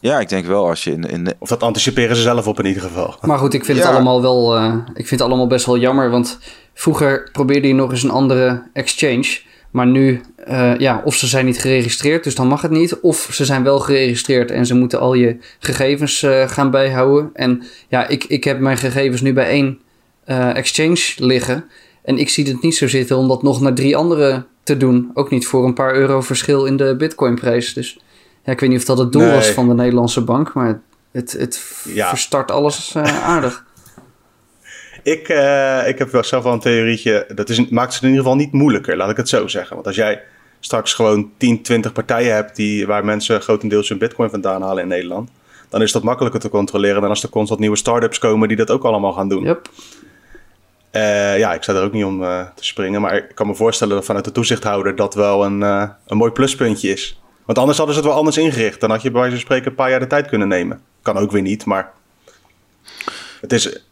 Ja, 0.00 0.20
ik 0.20 0.28
denk 0.28 0.46
wel 0.46 0.68
als 0.68 0.84
je 0.84 0.92
in, 0.92 1.04
in... 1.04 1.34
Of 1.38 1.48
dat 1.48 1.62
anticiperen 1.62 2.16
ze 2.16 2.22
zelf 2.22 2.46
op 2.46 2.58
in 2.58 2.66
ieder 2.66 2.82
geval. 2.82 3.14
Maar 3.20 3.38
goed, 3.38 3.54
ik 3.54 3.64
vind 3.64 3.78
ja. 3.78 3.84
het 3.84 3.94
allemaal 3.94 4.22
wel... 4.22 4.58
Uh, 4.58 4.74
ik 4.74 5.06
vind 5.06 5.20
het 5.20 5.28
allemaal 5.28 5.46
best 5.46 5.66
wel 5.66 5.78
jammer, 5.78 6.10
want 6.10 6.38
vroeger 6.74 7.28
probeerde 7.32 7.68
je 7.68 7.74
nog 7.74 7.90
eens 7.90 8.02
een 8.02 8.10
andere 8.10 8.62
exchange... 8.72 9.48
Maar 9.70 9.86
nu, 9.86 10.20
uh, 10.48 10.76
ja, 10.78 11.02
of 11.04 11.14
ze 11.14 11.26
zijn 11.26 11.44
niet 11.44 11.60
geregistreerd, 11.60 12.24
dus 12.24 12.34
dan 12.34 12.48
mag 12.48 12.62
het 12.62 12.70
niet. 12.70 13.00
Of 13.00 13.28
ze 13.32 13.44
zijn 13.44 13.62
wel 13.62 13.78
geregistreerd 13.78 14.50
en 14.50 14.66
ze 14.66 14.74
moeten 14.74 15.00
al 15.00 15.14
je 15.14 15.36
gegevens 15.58 16.22
uh, 16.22 16.48
gaan 16.48 16.70
bijhouden. 16.70 17.30
En 17.32 17.62
ja, 17.88 18.06
ik, 18.06 18.24
ik 18.24 18.44
heb 18.44 18.58
mijn 18.58 18.76
gegevens 18.76 19.20
nu 19.20 19.32
bij 19.32 19.46
één 19.46 19.78
uh, 20.26 20.56
exchange 20.56 21.14
liggen. 21.16 21.64
En 22.02 22.18
ik 22.18 22.28
zie 22.28 22.48
het 22.48 22.62
niet 22.62 22.76
zo 22.76 22.88
zitten 22.88 23.16
om 23.16 23.28
dat 23.28 23.42
nog 23.42 23.60
naar 23.60 23.74
drie 23.74 23.96
andere 23.96 24.44
te 24.62 24.76
doen. 24.76 25.10
Ook 25.14 25.30
niet 25.30 25.46
voor 25.46 25.64
een 25.64 25.74
paar 25.74 25.94
euro 25.94 26.20
verschil 26.20 26.64
in 26.64 26.76
de 26.76 26.96
bitcoinprijs. 26.96 27.74
Dus 27.74 27.98
ja, 28.44 28.52
ik 28.52 28.60
weet 28.60 28.70
niet 28.70 28.78
of 28.78 28.84
dat 28.84 28.98
het 28.98 29.12
doel 29.12 29.22
nee. 29.22 29.34
was 29.34 29.48
van 29.48 29.68
de 29.68 29.74
Nederlandse 29.74 30.20
bank, 30.20 30.52
maar 30.54 30.80
het, 31.10 31.32
het 31.32 31.82
ja. 31.84 32.08
verstart 32.08 32.50
alles 32.50 32.94
uh, 32.96 33.28
aardig. 33.28 33.64
Ik, 35.02 35.28
uh, 35.28 35.88
ik 35.88 35.98
heb 35.98 36.10
wel 36.10 36.24
zelf 36.24 36.44
wel 36.44 36.52
een 36.52 36.60
theorietje. 36.60 37.26
Dat 37.34 37.48
is, 37.48 37.68
maakt 37.68 37.94
het 37.94 38.02
in 38.02 38.08
ieder 38.08 38.22
geval 38.22 38.38
niet 38.38 38.52
moeilijker, 38.52 38.96
laat 38.96 39.10
ik 39.10 39.16
het 39.16 39.28
zo 39.28 39.46
zeggen. 39.46 39.74
Want 39.74 39.86
als 39.86 39.96
jij 39.96 40.22
straks 40.60 40.94
gewoon 40.94 41.30
10, 41.36 41.62
20 41.62 41.92
partijen 41.92 42.34
hebt 42.34 42.56
die, 42.56 42.86
waar 42.86 43.04
mensen 43.04 43.42
grotendeels 43.42 43.88
hun 43.88 43.98
bitcoin 43.98 44.30
vandaan 44.30 44.62
halen 44.62 44.82
in 44.82 44.88
Nederland, 44.88 45.30
dan 45.68 45.82
is 45.82 45.92
dat 45.92 46.02
makkelijker 46.02 46.40
te 46.40 46.48
controleren 46.48 47.00
dan 47.00 47.10
als 47.10 47.22
er 47.22 47.28
constant 47.28 47.60
nieuwe 47.60 47.76
start-ups 47.76 48.18
komen 48.18 48.48
die 48.48 48.56
dat 48.56 48.70
ook 48.70 48.84
allemaal 48.84 49.12
gaan 49.12 49.28
doen. 49.28 49.44
Yep. 49.44 49.68
Uh, 50.92 51.38
ja, 51.38 51.54
ik 51.54 51.62
sta 51.62 51.74
er 51.74 51.82
ook 51.82 51.92
niet 51.92 52.04
om 52.04 52.22
uh, 52.22 52.40
te 52.54 52.64
springen. 52.64 53.00
Maar 53.00 53.16
ik 53.16 53.34
kan 53.34 53.46
me 53.46 53.54
voorstellen 53.54 53.94
dat 53.94 54.04
vanuit 54.04 54.24
de 54.24 54.32
toezichthouder 54.32 54.96
dat 54.96 55.14
wel 55.14 55.44
een, 55.44 55.60
uh, 55.60 55.88
een 56.06 56.16
mooi 56.16 56.30
pluspuntje 56.30 56.88
is. 56.88 57.20
Want 57.44 57.58
anders 57.58 57.78
hadden 57.78 57.96
ze 57.96 58.00
het 58.00 58.10
wel 58.10 58.18
anders 58.18 58.38
ingericht. 58.38 58.80
Dan 58.80 58.90
had 58.90 59.02
je 59.02 59.10
bij 59.10 59.20
wijze 59.20 59.36
van 59.36 59.44
spreken 59.44 59.70
een 59.70 59.76
paar 59.76 59.90
jaar 59.90 60.00
de 60.00 60.06
tijd 60.06 60.26
kunnen 60.26 60.48
nemen. 60.48 60.80
Kan 61.02 61.16
ook 61.16 61.30
weer 61.30 61.42
niet, 61.42 61.64
maar 61.64 61.92
het, 63.40 63.52
is, 63.52 63.82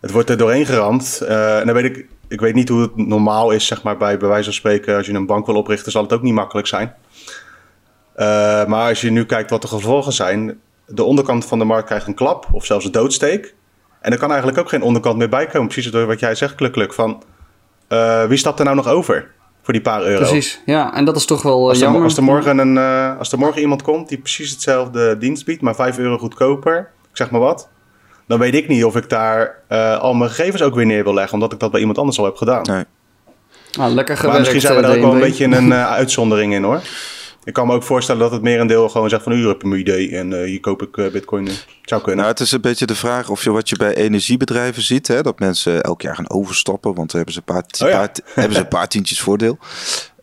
het 0.00 0.10
wordt 0.10 0.30
er 0.30 0.36
doorheen 0.36 0.66
geramd. 0.66 1.20
en 1.20 1.66
dan 1.66 1.74
weet 1.74 1.96
ik, 1.96 2.06
ik 2.28 2.40
weet 2.40 2.54
niet 2.54 2.68
hoe 2.68 2.80
het 2.80 2.96
normaal 2.96 3.50
is, 3.50 3.66
zeg 3.66 3.82
maar, 3.82 3.96
bij, 3.96 4.18
bij 4.18 4.28
wijze 4.28 4.44
van 4.44 4.52
spreken. 4.52 4.96
Als 4.96 5.06
je 5.06 5.12
een 5.12 5.26
bank 5.26 5.46
wil 5.46 5.56
oprichten, 5.56 5.92
zal 5.92 6.02
het 6.02 6.12
ook 6.12 6.22
niet 6.22 6.34
makkelijk 6.34 6.66
zijn. 6.66 6.94
maar 8.68 8.88
als 8.88 9.00
je 9.00 9.10
nu 9.10 9.26
kijkt 9.26 9.50
wat 9.50 9.62
de 9.62 9.68
gevolgen 9.68 10.12
zijn. 10.12 10.60
De 10.86 11.04
onderkant 11.04 11.44
van 11.44 11.58
de 11.58 11.64
markt 11.64 11.86
krijgt 11.86 12.06
een 12.06 12.14
klap 12.14 12.46
of 12.52 12.64
zelfs 12.64 12.84
een 12.84 12.92
doodsteek. 12.92 13.54
En 14.00 14.12
er 14.12 14.18
kan 14.18 14.28
eigenlijk 14.28 14.58
ook 14.58 14.68
geen 14.68 14.82
onderkant 14.82 15.16
meer 15.16 15.28
bij 15.28 15.46
komen. 15.46 15.68
Precies 15.68 15.92
door 15.92 16.06
wat 16.06 16.20
jij 16.20 16.34
zegt, 16.34 16.54
Kluk, 16.54 16.92
van 16.92 17.22
uh, 17.88 18.24
wie 18.24 18.38
stapt 18.38 18.58
er 18.58 18.64
nou 18.64 18.76
nog 18.76 18.88
over 18.88 19.30
voor 19.62 19.72
die 19.72 19.82
paar 19.82 20.02
euro? 20.02 20.24
Precies, 20.24 20.60
ja. 20.66 20.94
En 20.94 21.04
dat 21.04 21.16
is 21.16 21.24
toch 21.24 21.42
wel 21.42 21.68
als 21.68 21.78
er, 21.78 21.84
jammer. 21.84 22.02
Als 22.02 22.16
er, 22.16 22.22
morgen 22.22 22.58
een, 22.58 22.76
uh, 22.76 23.18
als 23.18 23.32
er 23.32 23.38
morgen 23.38 23.60
iemand 23.60 23.82
komt 23.82 24.08
die 24.08 24.18
precies 24.18 24.50
hetzelfde 24.50 25.18
dienst 25.18 25.44
biedt, 25.44 25.62
maar 25.62 25.74
5 25.74 25.98
euro 25.98 26.18
goedkoper, 26.18 26.78
ik 27.10 27.16
zeg 27.16 27.30
maar 27.30 27.40
wat. 27.40 27.68
Dan 28.26 28.38
weet 28.38 28.54
ik 28.54 28.68
niet 28.68 28.84
of 28.84 28.96
ik 28.96 29.08
daar 29.08 29.54
uh, 29.68 29.98
al 29.98 30.14
mijn 30.14 30.30
gegevens 30.30 30.62
ook 30.62 30.74
weer 30.74 30.86
neer 30.86 31.04
wil 31.04 31.14
leggen, 31.14 31.34
omdat 31.34 31.52
ik 31.52 31.58
dat 31.58 31.70
bij 31.70 31.80
iemand 31.80 31.98
anders 31.98 32.18
al 32.18 32.24
heb 32.24 32.36
gedaan. 32.36 32.62
Nee. 32.62 32.84
Ah, 33.78 33.92
lekker 33.92 34.16
gewerkt, 34.16 34.22
maar 34.22 34.38
misschien 34.38 34.60
zijn 34.60 34.76
we 34.76 34.82
daar 34.82 34.96
ook 34.96 35.02
wel 35.02 35.12
een 35.12 35.20
beetje 35.20 35.44
een 35.44 35.74
uitzondering 36.00 36.54
in 36.54 36.62
hoor. 36.62 36.80
Ik 37.48 37.54
kan 37.54 37.66
me 37.66 37.74
ook 37.74 37.82
voorstellen 37.82 38.20
dat 38.20 38.32
het 38.32 38.42
merendeel 38.42 38.88
gewoon 38.88 39.08
zegt 39.08 39.22
van 39.22 39.32
u 39.32 39.46
hebt 39.46 39.62
een 39.62 39.78
idee 39.78 40.16
en 40.16 40.30
uh, 40.30 40.44
hier 40.44 40.60
koop 40.60 40.82
ik 40.82 40.96
uh, 40.96 41.10
bitcoin 41.10 41.46
in. 41.46 41.54
Zou 41.82 42.00
kunnen. 42.00 42.20
Nou, 42.20 42.30
het 42.30 42.40
is 42.40 42.52
een 42.52 42.60
beetje 42.60 42.86
de 42.86 42.94
vraag 42.94 43.28
of 43.28 43.44
je 43.44 43.50
wat 43.50 43.68
je 43.68 43.76
bij 43.76 43.94
energiebedrijven 43.94 44.82
ziet, 44.82 45.06
hè, 45.06 45.22
dat 45.22 45.38
mensen 45.38 45.82
elk 45.82 46.02
jaar 46.02 46.14
gaan 46.14 46.30
overstappen, 46.30 46.94
want 46.94 47.12
hebben 47.12 47.32
ze 47.32 47.38
een 47.38 47.54
paar, 47.54 47.64
oh, 47.82 47.88
ja. 47.88 47.96
paar 47.96 48.10
hebben 48.34 48.54
ze 48.54 48.60
een 48.60 48.68
paar 48.68 48.88
tientjes 48.94 49.20
voordeel. 49.20 49.58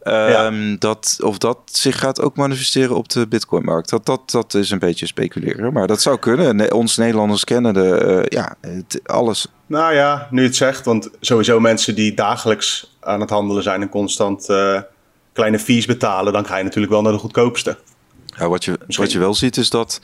Um, 0.04 0.14
ja. 0.14 0.76
dat, 0.80 1.18
of 1.24 1.38
dat 1.38 1.58
zich 1.66 2.00
gaat 2.00 2.22
ook 2.22 2.36
manifesteren 2.36 2.96
op 2.96 3.10
de 3.10 3.28
bitcoinmarkt. 3.28 3.90
Dat, 3.90 4.06
dat, 4.06 4.32
dat 4.32 4.54
is 4.54 4.72
een 4.72 4.80
beetje 4.80 5.06
speculeren. 5.06 5.74
Maar 5.74 5.88
dat 5.88 6.02
zou 6.02 6.20
kunnen. 6.20 6.56
Ne 6.56 6.74
ons 6.74 6.98
Nederlanders 6.98 7.44
kennen 7.44 7.74
de, 7.74 8.04
uh, 8.06 8.40
ja, 8.40 8.56
het, 8.62 9.00
alles. 9.04 9.48
Nou 9.66 9.94
ja, 9.94 10.28
nu 10.32 10.44
het 10.44 10.56
zegt. 10.56 10.86
Want 10.86 11.10
sowieso 11.20 11.60
mensen 11.60 11.96
die 11.96 12.14
dagelijks 12.14 12.96
aan 13.00 13.20
het 13.20 13.30
handelen 13.30 13.64
zijn 13.64 13.82
en 13.82 13.90
constant 13.90 14.50
kleine 15.36 15.60
fees 15.60 15.86
betalen, 15.86 16.34
dan 16.34 16.46
ga 16.46 16.58
je 16.58 16.64
natuurlijk 16.64 16.94
wel 16.94 17.02
naar 17.02 17.12
de 17.12 17.18
goedkoopste. 17.18 17.78
Ja, 18.38 18.50
wat, 18.50 18.66
je, 18.66 18.80
wat 18.88 19.12
je 19.12 19.20
wel 19.20 19.34
ziet 19.34 19.58
is 19.58 19.70
dat, 19.70 20.02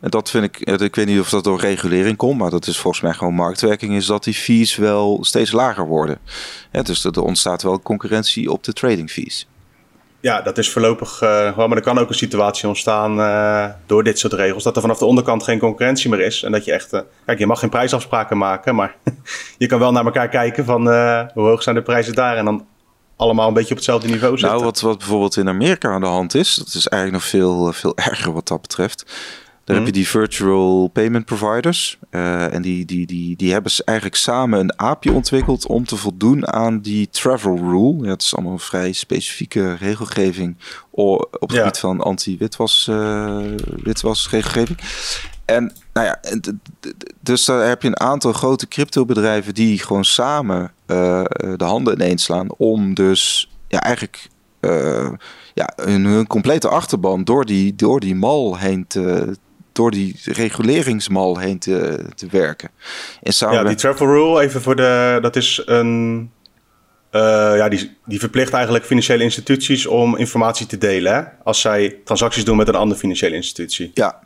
en 0.00 0.10
dat 0.10 0.30
vind 0.30 0.44
ik, 0.44 0.80
ik 0.80 0.94
weet 0.94 1.06
niet 1.06 1.20
of 1.20 1.30
dat 1.30 1.44
door 1.44 1.60
regulering 1.60 2.16
komt, 2.16 2.38
maar 2.38 2.50
dat 2.50 2.66
is 2.66 2.78
volgens 2.78 3.02
mij 3.02 3.12
gewoon 3.12 3.34
marktwerking, 3.34 3.94
is 3.94 4.06
dat 4.06 4.24
die 4.24 4.34
fees 4.34 4.76
wel 4.76 5.18
steeds 5.20 5.52
lager 5.52 5.86
worden. 5.86 6.18
Ja, 6.72 6.82
dus 6.82 7.04
er 7.04 7.22
ontstaat 7.22 7.62
wel 7.62 7.80
concurrentie 7.80 8.50
op 8.50 8.64
de 8.64 8.72
trading 8.72 9.10
fees. 9.10 9.46
ja, 10.20 10.42
dat 10.42 10.58
is 10.58 10.70
voorlopig 10.70 11.22
uh, 11.22 11.56
wel, 11.56 11.68
maar 11.68 11.76
er 11.76 11.82
kan 11.82 11.98
ook 11.98 12.08
een 12.08 12.14
situatie 12.14 12.68
ontstaan 12.68 13.18
uh, 13.18 13.64
door 13.86 14.04
dit 14.04 14.18
soort 14.18 14.32
regels. 14.32 14.62
Dat 14.62 14.76
er 14.76 14.82
vanaf 14.82 14.98
de 14.98 15.04
onderkant 15.04 15.42
geen 15.42 15.58
concurrentie 15.58 16.10
meer 16.10 16.20
is. 16.20 16.42
En 16.42 16.52
dat 16.52 16.64
je 16.64 16.72
echt, 16.72 16.92
uh, 16.92 17.00
kijk, 17.26 17.38
je 17.38 17.46
mag 17.46 17.58
geen 17.58 17.70
prijsafspraken 17.70 18.38
maken, 18.38 18.74
maar 18.74 18.96
je 19.58 19.66
kan 19.66 19.78
wel 19.78 19.92
naar 19.92 20.04
elkaar 20.04 20.28
kijken 20.28 20.64
van 20.64 20.82
hoe 21.34 21.46
hoog 21.46 21.62
zijn 21.62 21.74
de 21.74 21.82
prijzen 21.82 22.14
daar. 22.14 22.36
En 22.36 22.44
dan 22.44 22.66
allemaal 23.16 23.48
een 23.48 23.54
beetje 23.54 23.70
op 23.70 23.76
hetzelfde 23.76 24.08
niveau 24.08 24.38
zitten. 24.38 24.56
Nou, 24.56 24.64
wat, 24.64 24.80
wat 24.80 24.98
bijvoorbeeld 24.98 25.36
in 25.36 25.48
Amerika 25.48 25.90
aan 25.90 26.00
de 26.00 26.06
hand 26.06 26.34
is, 26.34 26.54
dat 26.54 26.66
is 26.66 26.86
eigenlijk 26.86 27.22
nog 27.22 27.30
veel, 27.30 27.72
veel 27.72 27.96
erger 28.10 28.32
wat 28.32 28.48
dat 28.48 28.60
betreft. 28.60 29.04
Daar 29.66 29.76
heb 29.76 29.84
je 29.84 29.92
mhm. 29.92 30.00
die 30.00 30.08
virtual 30.08 30.88
payment 30.88 31.24
providers. 31.24 31.98
Uh, 32.10 32.54
en 32.54 32.62
die, 32.62 32.84
die, 32.84 33.06
die, 33.06 33.36
die 33.36 33.52
hebben 33.52 33.72
eigenlijk 33.84 34.18
samen 34.18 34.58
een 34.58 34.76
API 34.76 35.10
ontwikkeld 35.10 35.66
om 35.66 35.84
te 35.84 35.96
voldoen 35.96 36.52
aan 36.52 36.80
die 36.80 37.08
travel 37.10 37.56
rule. 37.56 38.04
Ja, 38.04 38.10
het 38.10 38.22
is 38.22 38.34
allemaal 38.34 38.52
een 38.52 38.58
vrij 38.58 38.92
specifieke 38.92 39.74
regelgeving 39.74 40.56
op 40.90 41.36
het 41.40 41.52
gebied 41.52 41.78
van 41.78 42.00
anti-witwas 42.00 42.86
uh, 42.90 43.38
witwasregelgeving. 43.82 44.78
En 45.46 45.72
nou 45.92 46.06
ja, 46.06 46.20
dus 47.20 47.44
daar 47.44 47.68
heb 47.68 47.82
je 47.82 47.88
een 47.88 48.00
aantal 48.00 48.32
grote 48.32 48.68
cryptobedrijven 48.68 49.54
die 49.54 49.78
gewoon 49.78 50.04
samen 50.04 50.72
uh, 50.86 51.24
de 51.56 51.64
handen 51.64 51.94
ineens 51.94 52.22
slaan 52.22 52.54
om 52.56 52.94
dus 52.94 53.50
ja, 53.68 53.80
eigenlijk 53.80 54.28
ja, 55.54 55.72
hun, 55.76 56.04
hun, 56.04 56.26
complete 56.26 56.68
achterban 56.68 57.24
door 57.24 57.44
die, 57.44 57.74
door 57.74 58.00
die 58.00 58.14
mal 58.14 58.58
heen 58.58 58.86
te, 58.86 59.36
door 59.76 59.90
die 59.90 60.20
reguleringsmal 60.24 61.38
heen 61.38 61.58
te, 61.58 62.04
te 62.14 62.26
werken. 62.30 62.70
In 63.22 63.32
Ja, 63.38 63.64
die 63.64 63.76
travel 63.76 64.06
rule, 64.06 64.40
even 64.40 64.62
voor 64.62 64.76
de. 64.76 65.18
Dat 65.20 65.36
is 65.36 65.62
een. 65.66 66.30
Uh, 67.12 67.22
ja, 67.56 67.68
die, 67.68 67.96
die 68.04 68.18
verplicht 68.18 68.52
eigenlijk 68.52 68.84
financiële 68.84 69.22
instituties 69.22 69.86
om 69.86 70.16
informatie 70.16 70.66
te 70.66 70.78
delen. 70.78 71.14
Hè? 71.14 71.22
Als 71.44 71.60
zij 71.60 72.00
transacties 72.04 72.44
doen 72.44 72.56
met 72.56 72.68
een 72.68 72.74
andere 72.74 73.00
financiële 73.00 73.34
institutie. 73.34 73.90
Ja. 73.94 74.20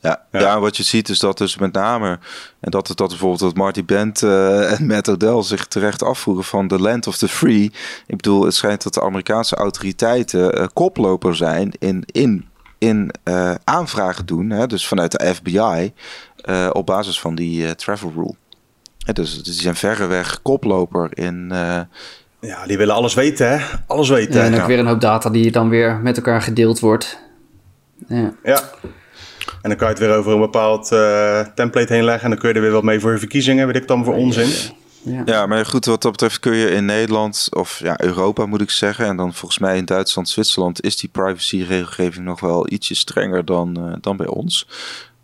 Ja, 0.00 0.22
ja. 0.30 0.60
wat 0.60 0.76
je 0.76 0.82
ziet 0.82 1.08
is 1.08 1.18
dat 1.18 1.38
dus 1.38 1.58
met 1.58 1.72
name, 1.72 2.18
en 2.60 2.70
dat, 2.70 2.86
dat 2.94 3.08
bijvoorbeeld 3.08 3.40
dat 3.40 3.56
Marty 3.56 3.84
Bent 3.84 4.22
uh, 4.22 4.72
en 4.78 4.86
Matt 4.86 5.08
Odell 5.08 5.42
zich 5.42 5.66
terecht 5.66 6.02
afvoeren 6.02 6.44
van 6.44 6.68
the 6.68 6.78
land 6.78 7.06
of 7.06 7.16
the 7.16 7.28
free. 7.28 7.64
Ik 8.06 8.16
bedoel, 8.16 8.44
het 8.44 8.54
schijnt 8.54 8.82
dat 8.82 8.94
de 8.94 9.02
Amerikaanse 9.02 9.56
autoriteiten 9.56 10.58
uh, 10.58 10.66
koploper 10.72 11.36
zijn 11.36 11.72
in, 11.78 12.02
in 12.06 12.48
in 12.78 13.10
uh, 13.24 13.54
aanvragen 13.64 14.26
doen, 14.26 14.50
hè, 14.50 14.66
dus 14.66 14.86
vanuit 14.86 15.10
de 15.10 15.34
FBI, 15.34 15.58
uh, 15.58 15.90
eh, 16.64 16.70
op 16.72 16.86
basis 16.86 17.20
van 17.20 17.34
die 17.34 17.62
uh, 17.62 17.70
travel 17.70 18.12
rule. 18.14 18.34
dus 19.12 19.42
die 19.42 19.52
zijn 19.52 19.76
verreweg 19.76 20.42
koploper 20.42 21.18
in. 21.18 21.48
ja, 22.40 22.66
die 22.66 22.78
willen 22.78 22.94
alles 22.94 23.14
weten, 23.14 23.50
hè? 23.50 23.64
Alles 23.86 24.08
weten. 24.08 24.40
Ja, 24.40 24.46
en 24.46 24.60
ook 24.60 24.66
weer 24.66 24.78
een 24.78 24.86
hoop 24.86 25.00
data 25.00 25.30
die 25.30 25.50
dan 25.50 25.68
weer 25.68 25.96
met 25.96 26.16
elkaar 26.16 26.42
gedeeld 26.42 26.80
wordt. 26.80 27.18
Ja. 28.08 28.34
ja. 28.42 28.60
En 29.62 29.68
dan 29.68 29.76
kan 29.76 29.88
je 29.88 29.94
het 29.94 30.02
weer 30.02 30.16
over 30.16 30.32
een 30.32 30.40
bepaald 30.40 30.88
template 31.54 31.92
heen 31.92 32.04
leggen. 32.04 32.24
En 32.24 32.30
dan 32.30 32.38
kun 32.38 32.48
je 32.48 32.54
er 32.54 32.60
weer 32.60 32.70
wat 32.70 32.82
mee 32.82 33.00
voor 33.00 33.12
je 33.12 33.18
verkiezingen. 33.18 33.66
Weet 33.66 33.76
ik 33.76 33.88
dan 33.88 34.04
voor 34.04 34.14
onzin. 34.14 34.76
Ja. 35.02 35.22
ja, 35.24 35.46
maar 35.46 35.66
goed, 35.66 35.84
wat 35.84 36.02
dat 36.02 36.12
betreft 36.12 36.38
kun 36.38 36.54
je 36.54 36.70
in 36.70 36.84
Nederland, 36.84 37.48
of 37.50 37.78
ja, 37.78 38.00
Europa 38.00 38.46
moet 38.46 38.60
ik 38.60 38.70
zeggen, 38.70 39.06
en 39.06 39.16
dan 39.16 39.34
volgens 39.34 39.58
mij 39.58 39.76
in 39.76 39.84
Duitsland, 39.84 40.28
Zwitserland, 40.28 40.82
is 40.82 40.96
die 40.96 41.08
privacy-regelgeving 41.08 42.24
nog 42.24 42.40
wel 42.40 42.70
ietsje 42.70 42.94
strenger 42.94 43.44
dan, 43.44 43.76
uh, 43.78 43.94
dan 44.00 44.16
bij 44.16 44.26
ons. 44.26 44.68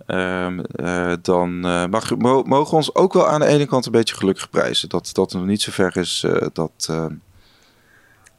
Um, 0.07 0.62
uh, 0.76 1.12
dan 1.22 1.66
uh, 1.66 1.87
mag, 1.87 2.16
mogen 2.16 2.70
we 2.70 2.76
ons 2.76 2.95
ook 2.95 3.12
wel 3.12 3.28
aan 3.28 3.41
de 3.41 3.47
ene 3.47 3.66
kant 3.66 3.87
een 3.87 3.93
beetje 3.93 4.14
gelukkig 4.14 4.51
prijzen. 4.51 4.89
Dat 4.89 5.11
dat 5.12 5.32
nog 5.32 5.45
niet 5.45 5.62
zo 5.62 5.72
ver 5.72 5.97
is. 5.97 6.26
dat, 6.53 6.93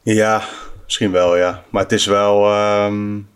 Ja, 0.02 0.42
misschien 0.84 1.12
wel, 1.12 1.36
ja. 1.36 1.62
Maar 1.70 1.82
het 1.82 1.92
is 1.92 2.06
wel. 2.06 2.54
Um... 2.84 3.28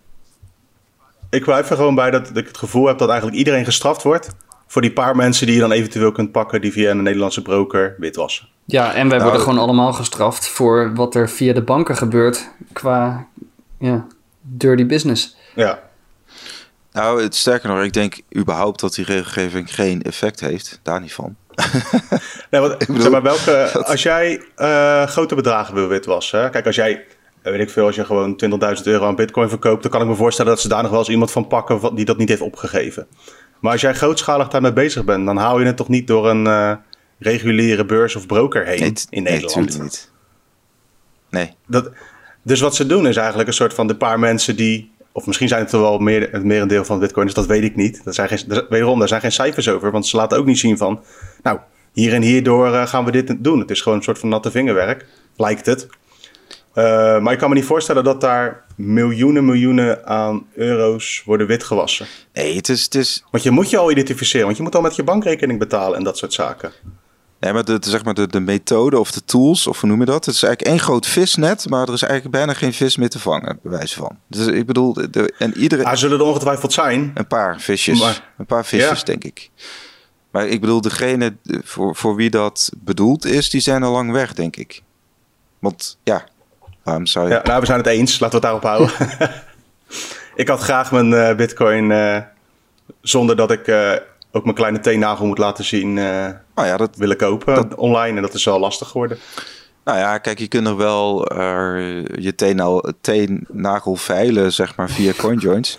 Ik 1.30 1.44
blijf 1.44 1.70
er 1.70 1.76
gewoon 1.76 1.94
bij 1.94 2.10
dat 2.10 2.36
ik 2.36 2.46
het 2.46 2.58
gevoel 2.58 2.86
heb 2.86 2.98
dat 2.98 3.08
eigenlijk 3.08 3.38
iedereen 3.38 3.64
gestraft 3.64 4.02
wordt 4.02 4.28
voor 4.66 4.82
die 4.82 4.92
paar 4.92 5.16
mensen 5.16 5.46
die 5.46 5.54
je 5.54 5.60
dan 5.60 5.72
eventueel 5.72 6.12
kunt 6.12 6.32
pakken 6.32 6.60
die 6.60 6.72
via 6.72 6.90
een 6.90 7.02
Nederlandse 7.02 7.42
broker 7.42 7.94
witwassen. 7.98 8.48
Ja, 8.64 8.94
en 8.94 9.08
wij 9.08 9.18
nou, 9.18 9.22
worden 9.22 9.40
gewoon 9.40 9.58
allemaal 9.58 9.92
gestraft 9.92 10.48
voor 10.48 10.94
wat 10.94 11.14
er 11.14 11.28
via 11.28 11.52
de 11.52 11.62
banken 11.62 11.96
gebeurt 11.96 12.50
qua 12.72 13.26
ja, 13.78 14.06
dirty 14.40 14.86
business. 14.86 15.36
Ja. 15.54 15.82
Nou, 16.92 17.22
het, 17.22 17.34
sterker 17.34 17.68
nog, 17.68 17.82
ik 17.82 17.92
denk 17.92 18.20
überhaupt 18.36 18.80
dat 18.80 18.94
die 18.94 19.04
regelgeving 19.04 19.74
geen 19.74 20.02
effect 20.02 20.40
heeft. 20.40 20.80
Daar 20.82 21.00
niet 21.00 21.12
van. 21.12 21.36
nee, 22.50 22.60
wat, 22.60 22.78
bedoel, 22.86 23.00
zeg 23.00 23.10
maar, 23.10 23.22
welke, 23.22 23.84
als 23.84 24.02
jij 24.02 24.42
uh, 24.56 25.06
grote 25.06 25.34
bedragen 25.34 25.74
wil 25.74 25.88
witwassen, 25.88 26.50
kijk, 26.50 26.66
als 26.66 26.76
jij 26.76 26.92
eh, 26.92 27.00
weet 27.42 27.60
ik 27.60 27.70
veel, 27.70 27.86
als 27.86 27.94
je 27.94 28.04
gewoon 28.04 28.42
20.000 28.76 28.82
euro 28.82 29.06
aan 29.06 29.16
bitcoin 29.16 29.48
verkoopt, 29.48 29.82
dan 29.82 29.90
kan 29.90 30.00
ik 30.00 30.06
me 30.06 30.14
voorstellen 30.14 30.50
dat 30.50 30.60
ze 30.60 30.68
daar 30.68 30.82
nog 30.82 30.90
wel 30.90 31.00
eens 31.00 31.08
iemand 31.08 31.30
van 31.30 31.46
pakken 31.46 31.94
die 31.94 32.04
dat 32.04 32.18
niet 32.18 32.28
heeft 32.28 32.40
opgegeven. 32.40 33.06
Maar 33.60 33.72
als 33.72 33.80
jij 33.80 33.94
grootschalig 33.94 34.48
daarmee 34.48 34.72
bezig 34.72 35.04
bent, 35.04 35.26
dan 35.26 35.36
haal 35.36 35.60
je 35.60 35.66
het 35.66 35.76
toch 35.76 35.88
niet 35.88 36.06
door 36.06 36.28
een 36.28 36.46
uh, 36.46 36.72
reguliere 37.18 37.84
beurs 37.84 38.16
of 38.16 38.26
broker 38.26 38.66
heen 38.66 38.96
in 39.10 39.22
Nederland? 39.22 39.72
Nee, 39.72 39.82
niet. 39.82 40.10
Nee. 41.30 41.54
Dat, 41.66 41.90
dus 42.42 42.60
wat 42.60 42.74
ze 42.74 42.86
doen 42.86 43.06
is 43.06 43.16
eigenlijk 43.16 43.48
een 43.48 43.54
soort 43.54 43.74
van 43.74 43.86
de 43.86 43.96
paar 43.96 44.18
mensen 44.18 44.56
die, 44.56 44.92
of 45.12 45.26
misschien 45.26 45.48
zijn 45.48 45.62
het 45.62 45.72
er 45.72 45.80
wel 45.80 45.98
meer, 45.98 46.28
het 46.32 46.44
merendeel 46.44 46.84
van 46.84 46.98
Bitcoin, 46.98 47.26
dus 47.26 47.34
dat 47.34 47.46
weet 47.46 47.64
ik 47.64 47.76
niet. 47.76 48.04
Dat 48.04 48.14
zijn 48.14 48.28
geen, 48.28 48.64
wederom, 48.68 48.98
daar 48.98 49.08
zijn 49.08 49.20
geen 49.20 49.32
cijfers 49.32 49.68
over, 49.68 49.90
want 49.90 50.06
ze 50.06 50.16
laten 50.16 50.38
ook 50.38 50.46
niet 50.46 50.58
zien 50.58 50.78
van, 50.78 51.04
nou, 51.42 51.58
hier 51.92 52.12
en 52.12 52.22
hierdoor 52.22 52.68
uh, 52.68 52.86
gaan 52.86 53.04
we 53.04 53.10
dit 53.10 53.44
doen. 53.44 53.60
Het 53.60 53.70
is 53.70 53.80
gewoon 53.80 53.98
een 53.98 54.04
soort 54.04 54.18
van 54.18 54.28
natte 54.28 54.50
vingerwerk, 54.50 55.06
lijkt 55.36 55.66
het. 55.66 55.88
Uh, 56.74 56.84
maar 57.20 57.32
ik 57.32 57.38
kan 57.38 57.48
me 57.48 57.54
niet 57.54 57.64
voorstellen 57.64 58.04
dat 58.04 58.20
daar 58.20 58.64
miljoenen, 58.76 59.44
miljoenen 59.44 60.06
aan 60.06 60.46
euro's 60.54 61.22
worden 61.24 61.46
witgewassen. 61.46 62.06
Nee, 62.32 62.56
het 62.56 62.68
is, 62.68 62.84
het 62.84 62.94
is... 62.94 63.24
Want 63.30 63.42
je 63.42 63.50
moet 63.50 63.70
je 63.70 63.78
al 63.78 63.90
identificeren, 63.90 64.44
want 64.44 64.56
je 64.56 64.62
moet 64.62 64.74
al 64.74 64.80
met 64.80 64.96
je 64.96 65.02
bankrekening 65.02 65.58
betalen 65.58 65.98
en 65.98 66.04
dat 66.04 66.18
soort 66.18 66.32
zaken. 66.32 66.72
Nee, 67.40 67.52
maar 67.52 67.64
de, 67.64 67.78
zeg 67.80 68.04
maar 68.04 68.14
de, 68.14 68.26
de 68.26 68.40
methode 68.40 68.98
of 68.98 69.10
de 69.10 69.24
tools, 69.24 69.66
of 69.66 69.80
hoe 69.80 69.88
noem 69.88 70.00
je 70.00 70.06
dat? 70.06 70.24
Het 70.24 70.34
is 70.34 70.42
eigenlijk 70.42 70.72
één 70.72 70.84
groot 70.86 71.06
visnet, 71.06 71.68
maar 71.68 71.88
er 71.88 71.94
is 71.94 72.02
eigenlijk 72.02 72.32
bijna 72.34 72.52
geen 72.52 72.72
vis 72.72 72.96
meer 72.96 73.08
te 73.08 73.18
vangen, 73.18 73.58
bij 73.62 73.72
wijze 73.72 73.96
van. 73.96 74.18
Dus 74.26 74.46
ik 74.46 74.66
bedoel, 74.66 74.92
de, 74.92 75.34
en 75.38 75.56
iedereen... 75.56 75.84
Er 75.84 75.98
zullen 75.98 76.18
er 76.18 76.24
ongetwijfeld 76.24 76.72
zijn. 76.72 77.10
Een 77.14 77.26
paar 77.26 77.60
visjes, 77.60 78.00
maar, 78.00 78.32
een 78.38 78.46
paar 78.46 78.66
visjes, 78.66 79.04
denk 79.04 79.24
ik. 79.24 79.50
Maar 80.30 80.46
ik 80.46 80.60
bedoel, 80.60 80.80
degene 80.80 81.36
voor, 81.44 81.96
voor 81.96 82.16
wie 82.16 82.30
dat 82.30 82.70
bedoeld 82.76 83.24
is, 83.24 83.50
die 83.50 83.60
zijn 83.60 83.82
al 83.82 83.92
lang 83.92 84.12
weg, 84.12 84.34
denk 84.34 84.56
ik. 84.56 84.82
Want 85.58 85.98
ja, 86.02 86.24
Waarom 86.82 87.06
zou 87.06 87.28
je... 87.28 87.34
Ja, 87.34 87.40
nou, 87.44 87.60
we 87.60 87.66
zijn 87.66 87.78
het 87.78 87.86
eens. 87.86 88.18
Laten 88.18 88.40
we 88.40 88.46
het 88.46 88.62
daarop 88.62 88.62
houden. 88.62 89.08
ik 90.42 90.48
had 90.48 90.60
graag 90.60 90.92
mijn 90.92 91.12
uh, 91.12 91.34
bitcoin 91.34 91.90
uh, 91.90 92.16
zonder 93.00 93.36
dat 93.36 93.50
ik 93.50 93.66
uh, 93.66 93.92
ook 94.32 94.44
mijn 94.44 94.56
kleine 94.56 94.80
teennagel 94.80 95.26
moet 95.26 95.38
laten 95.38 95.64
zien 95.64 95.98
oh 96.54 96.66
ja, 96.66 96.76
dat, 96.76 96.96
willen 96.96 97.16
kopen 97.16 97.54
dat, 97.54 97.74
online. 97.74 98.16
En 98.16 98.22
dat 98.22 98.34
is 98.34 98.44
wel 98.44 98.58
lastig 98.58 98.88
geworden. 98.88 99.18
Nou 99.84 99.98
ja, 99.98 100.18
kijk, 100.18 100.38
je 100.38 100.48
kunt 100.48 100.66
er 100.66 100.76
wel 100.76 101.32
je 102.20 102.32
teennagel, 102.36 102.92
teennagel 103.00 103.96
veilen, 103.96 104.52
zeg 104.52 104.76
maar, 104.76 104.90
via 104.90 105.12
CoinJoins. 105.16 105.78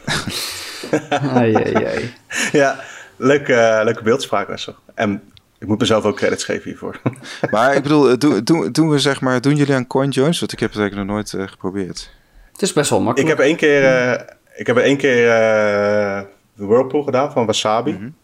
ai, 1.33 1.53
ai, 1.55 1.85
ai. 1.85 2.13
Ja, 2.51 2.79
leuke, 3.15 3.81
leuke 3.83 4.03
beeldspraak 4.03 4.47
was. 4.47 4.69
En 4.93 5.30
ik 5.61 5.67
moet 5.67 5.79
mezelf 5.79 6.03
ook 6.03 6.15
credits 6.15 6.43
geven 6.43 6.63
hiervoor. 6.63 7.01
Maar 7.51 7.75
ik 7.75 7.83
bedoel, 7.83 8.17
doen, 8.19 8.71
doen, 8.71 8.89
we 8.89 8.99
zeg 8.99 9.21
maar, 9.21 9.41
doen 9.41 9.55
jullie 9.55 9.75
aan 9.75 9.87
CoinJoins? 9.87 10.39
Want 10.39 10.51
ik 10.51 10.59
heb 10.59 10.69
het 10.69 10.79
eigenlijk 10.79 11.07
nog 11.07 11.15
nooit 11.15 11.33
uh, 11.33 11.47
geprobeerd. 11.47 12.11
Het 12.51 12.61
is 12.61 12.73
best 12.73 12.89
wel 12.89 13.01
makkelijk. 13.01 13.31
Ik 13.31 13.37
heb 13.37 13.47
één 13.47 13.57
keer, 13.57 13.81
uh, 13.83 14.21
ik 14.55 14.67
heb 14.67 14.77
één 14.77 14.97
keer 14.97 15.23
uh, 15.23 16.21
de 16.53 16.65
Whirlpool 16.65 17.03
gedaan 17.03 17.31
van 17.31 17.45
Wasabi. 17.45 17.91
Mm 17.91 17.97
-hmm. 17.97 18.15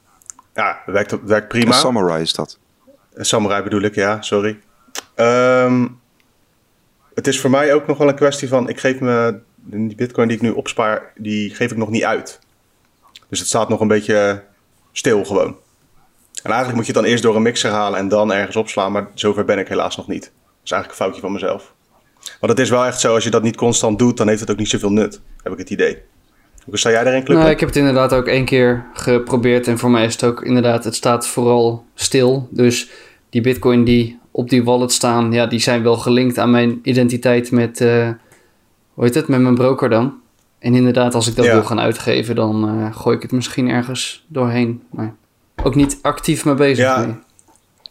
Ja, 0.53 0.81
het 0.85 0.93
werkt, 0.93 1.15
werkt 1.23 1.47
prima. 1.47 1.67
Een 1.67 1.73
Samurai 1.73 2.21
is 2.21 2.33
dat? 2.33 2.59
Een 3.13 3.25
Samurai 3.25 3.63
bedoel 3.63 3.81
ik, 3.81 3.95
ja, 3.95 4.21
sorry. 4.21 4.59
Um, 5.15 5.99
het 7.13 7.27
is 7.27 7.39
voor 7.39 7.49
mij 7.49 7.73
ook 7.73 7.87
nog 7.87 7.97
wel 7.97 8.07
een 8.07 8.15
kwestie 8.15 8.47
van, 8.47 8.69
ik 8.69 8.79
geef 8.79 8.99
me, 8.99 9.39
die 9.55 9.95
bitcoin 9.95 10.27
die 10.27 10.37
ik 10.37 10.43
nu 10.43 10.49
opspaar, 10.49 11.11
die 11.15 11.55
geef 11.55 11.71
ik 11.71 11.77
nog 11.77 11.89
niet 11.89 12.03
uit. 12.03 12.39
Dus 13.29 13.39
het 13.39 13.47
staat 13.47 13.69
nog 13.69 13.79
een 13.79 13.87
beetje 13.87 14.43
stil 14.91 15.25
gewoon. 15.25 15.57
En 16.43 16.51
eigenlijk 16.51 16.75
moet 16.75 16.85
je 16.85 16.91
het 16.91 17.01
dan 17.01 17.11
eerst 17.11 17.23
door 17.23 17.35
een 17.35 17.41
mixer 17.41 17.71
halen 17.71 17.99
en 17.99 18.07
dan 18.07 18.33
ergens 18.33 18.55
opslaan. 18.55 18.91
Maar 18.91 19.07
zover 19.13 19.45
ben 19.45 19.59
ik 19.59 19.67
helaas 19.67 19.97
nog 19.97 20.07
niet. 20.07 20.21
Dat 20.21 20.31
is 20.63 20.71
eigenlijk 20.71 20.99
een 20.99 21.05
foutje 21.05 21.21
van 21.21 21.31
mezelf. 21.31 21.73
Want 22.39 22.51
het 22.51 22.59
is 22.59 22.69
wel 22.69 22.85
echt 22.85 22.99
zo, 22.99 23.13
als 23.13 23.23
je 23.23 23.29
dat 23.29 23.43
niet 23.43 23.55
constant 23.55 23.99
doet, 23.99 24.17
dan 24.17 24.27
heeft 24.27 24.39
het 24.39 24.51
ook 24.51 24.57
niet 24.57 24.69
zoveel 24.69 24.91
nut. 24.91 25.21
Heb 25.43 25.53
ik 25.53 25.59
het 25.59 25.69
idee. 25.69 25.97
Hoe 26.65 26.77
sta 26.77 26.89
jij 26.89 27.05
erin, 27.05 27.23
Club? 27.23 27.37
Nou, 27.37 27.49
ik 27.49 27.59
heb 27.59 27.69
het 27.69 27.77
inderdaad 27.77 28.13
ook 28.13 28.27
één 28.27 28.45
keer 28.45 28.85
geprobeerd. 28.93 29.67
En 29.67 29.77
voor 29.77 29.91
mij 29.91 30.05
is 30.05 30.13
het 30.13 30.23
ook 30.23 30.43
inderdaad, 30.43 30.83
het 30.83 30.95
staat 30.95 31.27
vooral 31.27 31.85
stil. 31.93 32.47
Dus 32.51 32.89
die 33.29 33.41
bitcoin 33.41 33.83
die 33.83 34.19
op 34.31 34.49
die 34.49 34.63
wallet 34.63 34.91
staan, 34.91 35.31
ja, 35.31 35.45
die 35.45 35.59
zijn 35.59 35.83
wel 35.83 35.97
gelinkt 35.97 36.37
aan 36.37 36.51
mijn 36.51 36.79
identiteit 36.83 37.51
met, 37.51 37.81
uh, 37.81 38.09
hoe 38.93 39.03
heet 39.03 39.15
het, 39.15 39.27
met 39.27 39.39
mijn 39.39 39.55
broker 39.55 39.89
dan. 39.89 40.13
En 40.59 40.75
inderdaad, 40.75 41.15
als 41.15 41.27
ik 41.27 41.35
dat 41.35 41.45
wil 41.45 41.63
gaan 41.63 41.79
uitgeven, 41.79 42.35
dan 42.35 42.79
uh, 42.79 42.95
gooi 42.95 43.15
ik 43.15 43.21
het 43.21 43.31
misschien 43.31 43.69
ergens 43.69 44.25
doorheen. 44.27 44.83
Maar 44.91 45.15
ook 45.67 45.75
niet 45.75 45.99
actief 46.01 46.45
mee 46.45 46.55
bezig. 46.55 46.85
Ja. 46.85 47.19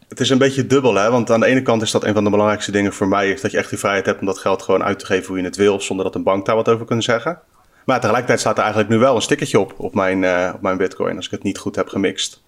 het 0.09 0.21
is 0.21 0.31
een 0.31 0.39
beetje 0.39 0.67
dubbel, 0.67 0.95
hè? 0.95 1.11
Want 1.11 1.31
aan 1.31 1.41
de 1.41 1.47
ene 1.47 1.63
kant 1.63 1.83
is 1.83 1.91
dat 1.91 2.05
een 2.05 2.15
van 2.15 2.25
de 2.25 2.31
belangrijkste 2.31 2.73
dingen 2.73 2.93
voor 2.93 3.09
mij... 3.09 3.31
is 3.31 3.41
dat 3.41 3.51
je 3.51 3.59
echt 3.59 3.71
die 3.71 3.79
vrijheid 3.79 4.07
hebt 4.07 4.21
om 4.21 4.27
dat 4.27 4.39
geld 4.39 4.63
gewoon 4.63 4.83
uit 4.83 4.99
te 4.99 5.07
geven 5.07 5.27
hoe 5.27 5.39
je 5.39 5.45
het 5.45 5.57
wil... 5.57 5.81
zonder 5.81 6.05
dat 6.05 6.15
een 6.15 6.23
bank 6.23 6.47
daar 6.47 6.57
wat 6.57 6.69
over 6.69 6.87
kan 6.87 7.03
zeggen. 7.03 7.39
Maar 7.85 8.01
tegelijkertijd 8.01 8.41
staat 8.41 8.57
er 8.57 8.63
eigenlijk 8.63 8.93
nu 8.93 8.99
wel 8.99 9.15
een 9.15 9.23
stickertje 9.23 9.61
op 9.61 9.75
op 9.77 9.95
mijn, 9.95 10.23
uh, 10.23 10.51
op 10.55 10.61
mijn 10.61 10.77
bitcoin... 10.77 11.17
als 11.17 11.25
ik 11.25 11.31
het 11.31 11.43
niet 11.43 11.59
goed 11.59 11.77
heb 11.77 11.89
gemixt. 11.89 12.43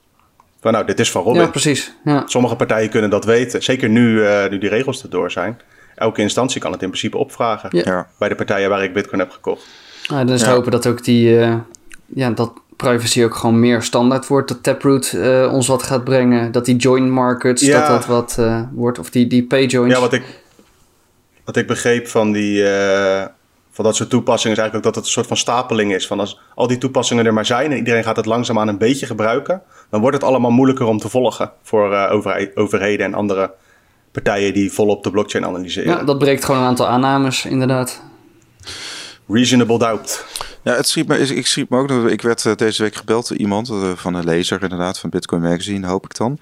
Van 0.61 0.73
nou, 0.73 0.87
dit 0.87 1.01
is 1.01 1.11
van 1.11 1.23
Robin. 1.23 1.41
Ja, 1.41 1.49
precies. 1.49 1.95
Ja. 2.05 2.23
Sommige 2.27 2.57
partijen 2.57 2.91
kunnen 2.91 3.11
dat 3.11 3.25
weten. 3.25 3.63
Zeker 3.63 3.89
nu, 3.89 4.21
uh, 4.21 4.49
nu 4.49 4.59
die 4.59 4.69
regels 4.69 5.03
erdoor 5.03 5.31
zijn. 5.31 5.61
Elke 5.95 6.21
instantie 6.21 6.61
kan 6.61 6.73
het 6.73 6.83
in 6.83 6.89
principe 6.89 7.17
opvragen. 7.17 7.69
Ja. 7.73 8.09
Bij 8.19 8.29
de 8.29 8.35
partijen 8.35 8.71
waar 8.71 8.83
ik 8.83 8.93
bitcoin 8.93 9.21
heb 9.21 9.31
gekocht. 9.31 9.67
Nou, 10.09 10.25
dan 10.25 10.35
is 10.35 10.41
het 10.41 10.51
hopen 10.51 10.71
dat 10.71 10.87
ook 10.87 11.05
die... 11.05 11.31
Uh, 11.31 11.55
ja, 12.07 12.31
dat 12.31 12.53
privacy 12.79 13.25
ook 13.25 13.35
gewoon 13.35 13.61
meer 13.61 13.83
standaard 13.83 14.27
wordt. 14.27 14.49
Dat 14.49 14.63
Taproot 14.63 15.13
uh, 15.15 15.53
ons 15.53 15.67
wat 15.67 15.83
gaat 15.83 16.05
brengen. 16.05 16.53
Dat 16.53 16.65
die 16.65 16.77
join 16.77 17.11
markets, 17.11 17.63
ja. 17.63 17.81
dat 17.81 17.89
dat 17.89 18.07
wat 18.07 18.37
uh, 18.41 18.63
wordt. 18.73 18.99
Of 18.99 19.11
die, 19.11 19.27
die 19.27 19.45
pay 19.45 19.67
joins. 19.67 19.95
Ja, 19.95 20.01
wat 20.01 20.13
ik, 20.13 20.23
wat 21.45 21.57
ik 21.57 21.67
begreep 21.67 22.09
van, 22.09 22.33
die, 22.33 22.63
uh, 22.63 23.25
van 23.71 23.85
dat 23.85 23.97
soort 23.97 24.11
toepassingen... 24.11 24.57
is 24.57 24.63
eigenlijk 24.63 24.77
ook 24.77 24.83
dat 24.83 24.95
het 24.95 25.05
een 25.05 25.11
soort 25.11 25.27
van 25.27 25.37
stapeling 25.37 25.95
is. 25.95 26.07
Van 26.07 26.21
als 26.21 26.41
al 26.55 26.67
die 26.67 26.79
toepassingen 26.79 27.27
er 27.27 27.35
maar 27.35 27.47
zijn... 27.47 27.71
en 27.71 27.77
iedereen 27.77 28.05
gaat 28.05 28.17
het 28.17 28.27
langzaamaan 28.27 28.69
een 28.69 28.79
beetje 28.79 29.07
gebruiken... 29.07 29.63
dan 29.91 30.01
wordt 30.01 30.17
het 30.17 30.25
allemaal 30.25 30.51
moeilijker 30.51 30.87
om 30.87 30.99
te 30.99 31.09
volgen... 31.09 31.53
voor 31.63 31.97
over, 31.97 32.51
overheden 32.55 33.07
en 33.07 33.15
andere 33.15 33.53
partijen... 34.13 34.53
die 34.53 34.73
volop 34.73 35.03
de 35.03 35.11
blockchain 35.11 35.45
analyseren. 35.45 35.97
Ja, 35.97 36.05
dat 36.05 36.19
breekt 36.19 36.45
gewoon 36.45 36.61
een 36.61 36.67
aantal 36.67 36.87
aannames, 36.87 37.45
inderdaad. 37.45 38.03
Reasonable 39.29 39.79
doubt. 39.79 40.27
Ja, 40.69 40.75
het 40.75 40.89
schiet 40.89 41.07
me, 41.07 41.19
ik 41.19 41.47
schiet 41.47 41.69
me 41.69 41.79
ook. 41.79 41.91
Ik 41.91 42.23
werd 42.23 42.45
uh, 42.45 42.55
deze 42.55 42.83
week 42.83 42.95
gebeld 42.95 43.29
door 43.29 43.37
iemand, 43.37 43.69
uh, 43.69 43.93
van 43.97 44.15
een 44.15 44.25
lezer 44.25 44.63
inderdaad, 44.63 44.99
van 44.99 45.11
Bitcoin 45.11 45.43
Magazine, 45.43 45.87
hoop 45.87 46.05
ik 46.05 46.17
dan. 46.17 46.39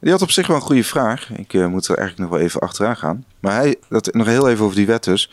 Die 0.00 0.10
had 0.10 0.22
op 0.22 0.30
zich 0.30 0.46
wel 0.46 0.56
een 0.56 0.62
goede 0.62 0.84
vraag. 0.84 1.30
Ik 1.30 1.52
uh, 1.52 1.66
moet 1.66 1.88
er 1.88 1.98
eigenlijk 1.98 2.30
nog 2.30 2.38
wel 2.38 2.48
even 2.48 2.60
achteraan 2.60 2.96
gaan. 2.96 3.24
Maar 3.40 3.54
hij, 3.54 3.76
dat, 3.88 4.14
nog 4.14 4.26
heel 4.26 4.48
even 4.48 4.64
over 4.64 4.76
die 4.76 4.86
wet 4.86 5.04
dus. 5.04 5.30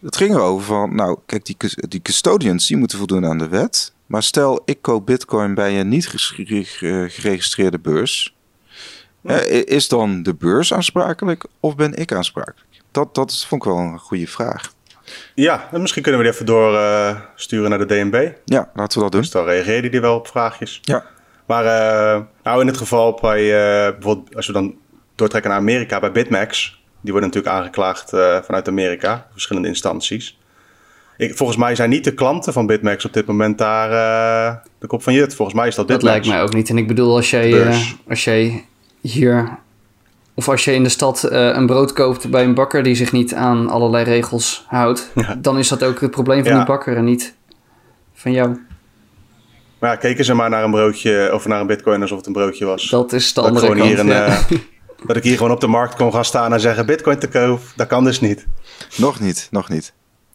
Het 0.00 0.16
ging 0.16 0.34
erover 0.34 0.66
van, 0.66 0.94
nou, 0.94 1.18
kijk, 1.26 1.44
die, 1.44 1.56
die 1.88 2.02
custodians, 2.02 2.66
die 2.66 2.76
moeten 2.76 2.98
voldoen 2.98 3.26
aan 3.26 3.38
de 3.38 3.48
wet. 3.48 3.92
Maar 4.06 4.22
stel, 4.22 4.62
ik 4.64 4.82
koop 4.82 5.06
Bitcoin 5.06 5.54
bij 5.54 5.80
een 5.80 5.88
niet 5.88 6.06
geregistreerde 6.06 7.78
beurs. 7.78 8.34
is 9.64 9.88
dan 9.88 10.22
de 10.22 10.34
beurs 10.34 10.72
aansprakelijk 10.74 11.44
of 11.60 11.76
ben 11.76 11.94
ik 11.94 12.12
aansprakelijk? 12.12 12.66
Dat, 12.90 13.14
dat 13.14 13.44
vond 13.46 13.64
ik 13.64 13.70
wel 13.70 13.78
een 13.78 13.98
goede 13.98 14.26
vraag. 14.26 14.72
Ja, 15.34 15.68
en 15.72 15.80
misschien 15.80 16.02
kunnen 16.02 16.20
we 16.20 16.26
die 16.26 16.34
even 16.34 16.46
doorsturen 16.46 17.70
uh, 17.72 17.78
naar 17.78 17.86
de 17.86 17.94
DNB. 17.94 18.28
Ja, 18.44 18.70
laten 18.74 18.96
we 18.96 19.02
dat 19.02 19.12
doen. 19.12 19.20
Dus 19.20 19.30
dan 19.30 19.44
reageerde 19.44 19.88
die 19.88 20.00
wel 20.00 20.14
op 20.14 20.28
vraagjes. 20.28 20.78
Ja. 20.82 21.04
Maar 21.46 21.64
uh, 21.64 22.20
nou 22.42 22.60
in 22.60 22.66
het 22.66 22.76
geval 22.76 23.18
bij, 23.20 23.42
uh, 23.42 23.92
bijvoorbeeld 23.92 24.36
als 24.36 24.46
we 24.46 24.52
dan 24.52 24.74
doortrekken 25.14 25.50
naar 25.50 25.60
Amerika 25.60 26.00
bij 26.00 26.12
Bitmax. 26.12 26.82
Die 27.00 27.12
worden 27.12 27.30
natuurlijk 27.30 27.56
aangeklaagd 27.56 28.10
vanuit 28.44 28.68
Amerika, 28.68 29.26
verschillende 29.32 29.68
instanties. 29.68 30.38
Ik, 31.16 31.36
volgens 31.36 31.58
mij 31.58 31.74
zijn 31.74 31.90
niet 31.90 32.04
de 32.04 32.14
klanten 32.14 32.52
van 32.52 32.66
Bitmax 32.66 33.04
op 33.04 33.12
dit 33.12 33.26
moment 33.26 33.58
daar 33.58 33.90
de 34.78 34.86
kop 34.86 35.02
van 35.02 35.12
Jut. 35.12 35.34
Volgens 35.34 35.56
mij 35.58 35.68
is 35.68 35.74
dat 35.74 35.88
Dat 35.88 35.96
Bitmax. 35.96 36.26
lijkt 36.26 36.36
mij 36.36 36.46
ook 36.46 36.54
niet. 36.54 36.70
En 36.70 36.78
ik 36.78 36.86
bedoel, 36.86 37.16
als 37.16 37.30
jij, 37.30 37.74
als 38.08 38.24
jij 38.24 38.64
hier 39.00 39.58
of 40.40 40.48
als 40.48 40.64
je 40.64 40.72
in 40.72 40.82
de 40.82 40.88
stad 40.88 41.28
uh, 41.32 41.54
een 41.54 41.66
brood 41.66 41.92
koopt 41.92 42.30
bij 42.30 42.44
een 42.44 42.54
bakker 42.54 42.82
die 42.82 42.94
zich 42.94 43.12
niet 43.12 43.34
aan 43.34 43.68
allerlei 43.68 44.04
regels 44.04 44.64
houdt, 44.66 45.10
ja. 45.14 45.34
dan 45.38 45.58
is 45.58 45.68
dat 45.68 45.84
ook 45.84 46.00
het 46.00 46.10
probleem 46.10 46.42
van 46.42 46.52
ja. 46.52 46.56
die 46.56 46.66
bakker 46.66 46.96
en 46.96 47.04
niet 47.04 47.34
van 48.14 48.32
jou. 48.32 48.58
Maar 49.78 49.90
ja, 49.90 49.96
keken 49.96 50.24
ze 50.24 50.34
maar 50.34 50.50
naar 50.50 50.64
een 50.64 50.70
broodje 50.70 51.30
of 51.34 51.46
naar 51.46 51.60
een 51.60 51.66
bitcoin 51.66 52.00
alsof 52.00 52.16
het 52.16 52.26
een 52.26 52.32
broodje 52.32 52.64
was. 52.64 52.88
Dat 52.88 53.12
is 53.12 53.34
de 53.34 53.40
andere 53.40 53.66
dat 53.66 53.76
kant, 53.76 53.88
hier 53.88 53.98
een, 53.98 54.06
ja. 54.06 54.26
uh, 54.26 54.58
dat 55.06 55.16
ik 55.16 55.22
hier 55.22 55.36
gewoon 55.36 55.52
op 55.52 55.60
de 55.60 55.66
markt 55.66 55.94
kon 55.94 56.12
gaan 56.12 56.24
staan 56.24 56.52
en 56.52 56.60
zeggen 56.60 56.86
bitcoin 56.86 57.18
te 57.18 57.28
koop. 57.28 57.60
Dat 57.76 57.86
kan 57.86 58.04
dus 58.04 58.20
niet. 58.20 58.46
Nog 58.96 59.20
niet, 59.20 59.48
nog 59.50 59.68
niet. 59.68 59.92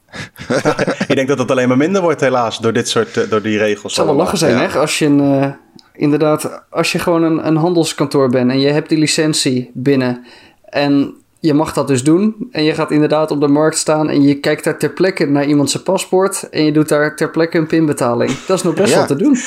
ik 1.08 1.16
denk 1.16 1.28
dat 1.28 1.38
het 1.38 1.52
alleen 1.52 1.68
maar 1.68 1.78
minder 1.78 2.02
wordt 2.02 2.22
helaas 2.22 2.60
door 2.60 2.74
dit 2.74 2.90
soort, 2.90 3.18
uh, 3.18 3.30
door 3.30 3.42
die 3.42 3.58
regels. 3.58 3.84
Het 3.84 3.92
zou 3.92 4.08
wel 4.08 4.16
lachen 4.16 4.38
zijn, 4.38 4.56
ja. 4.56 4.68
hè? 4.68 4.80
Als 4.80 5.00
je 5.00 5.06
een, 5.06 5.20
uh, 5.20 5.52
inderdaad, 5.98 6.64
als 6.70 6.92
je 6.92 7.00
gewoon 7.00 7.24
een, 7.24 7.48
een 7.48 7.56
handelskantoor 7.56 8.30
bent 8.30 8.52
en 8.52 8.60
je 8.60 8.70
hebt 8.70 8.90
die 8.90 8.98
licentie 8.98 9.72
binnen 9.74 10.26
en 10.70 11.14
je 11.40 11.54
mag 11.54 11.74
dat 11.74 11.88
dus 11.88 12.04
doen 12.04 12.48
en 12.52 12.64
je 12.64 12.74
gaat 12.74 12.92
inderdaad 12.92 13.32
op 13.32 13.40
de 13.42 13.48
markt 13.48 13.78
staan 13.78 14.10
en 14.10 14.22
je 14.22 14.40
kijkt 14.40 14.64
daar 14.64 14.78
ter 14.80 14.90
plekke 14.90 15.26
naar 15.26 15.46
iemand 15.46 15.70
zijn 15.70 15.84
paspoort 15.84 16.50
en 16.50 16.66
je 16.66 16.72
doet 16.72 16.90
daar 16.90 17.16
ter 17.16 17.30
plekke 17.32 17.58
een 17.58 17.68
pinbetaling. 17.68 18.32
Dat 18.48 18.58
is 18.58 18.64
nog 18.64 18.74
best 18.74 18.92
Ja. 18.92 18.98
wel 18.98 19.08
te 19.08 19.16
doen. 19.16 19.38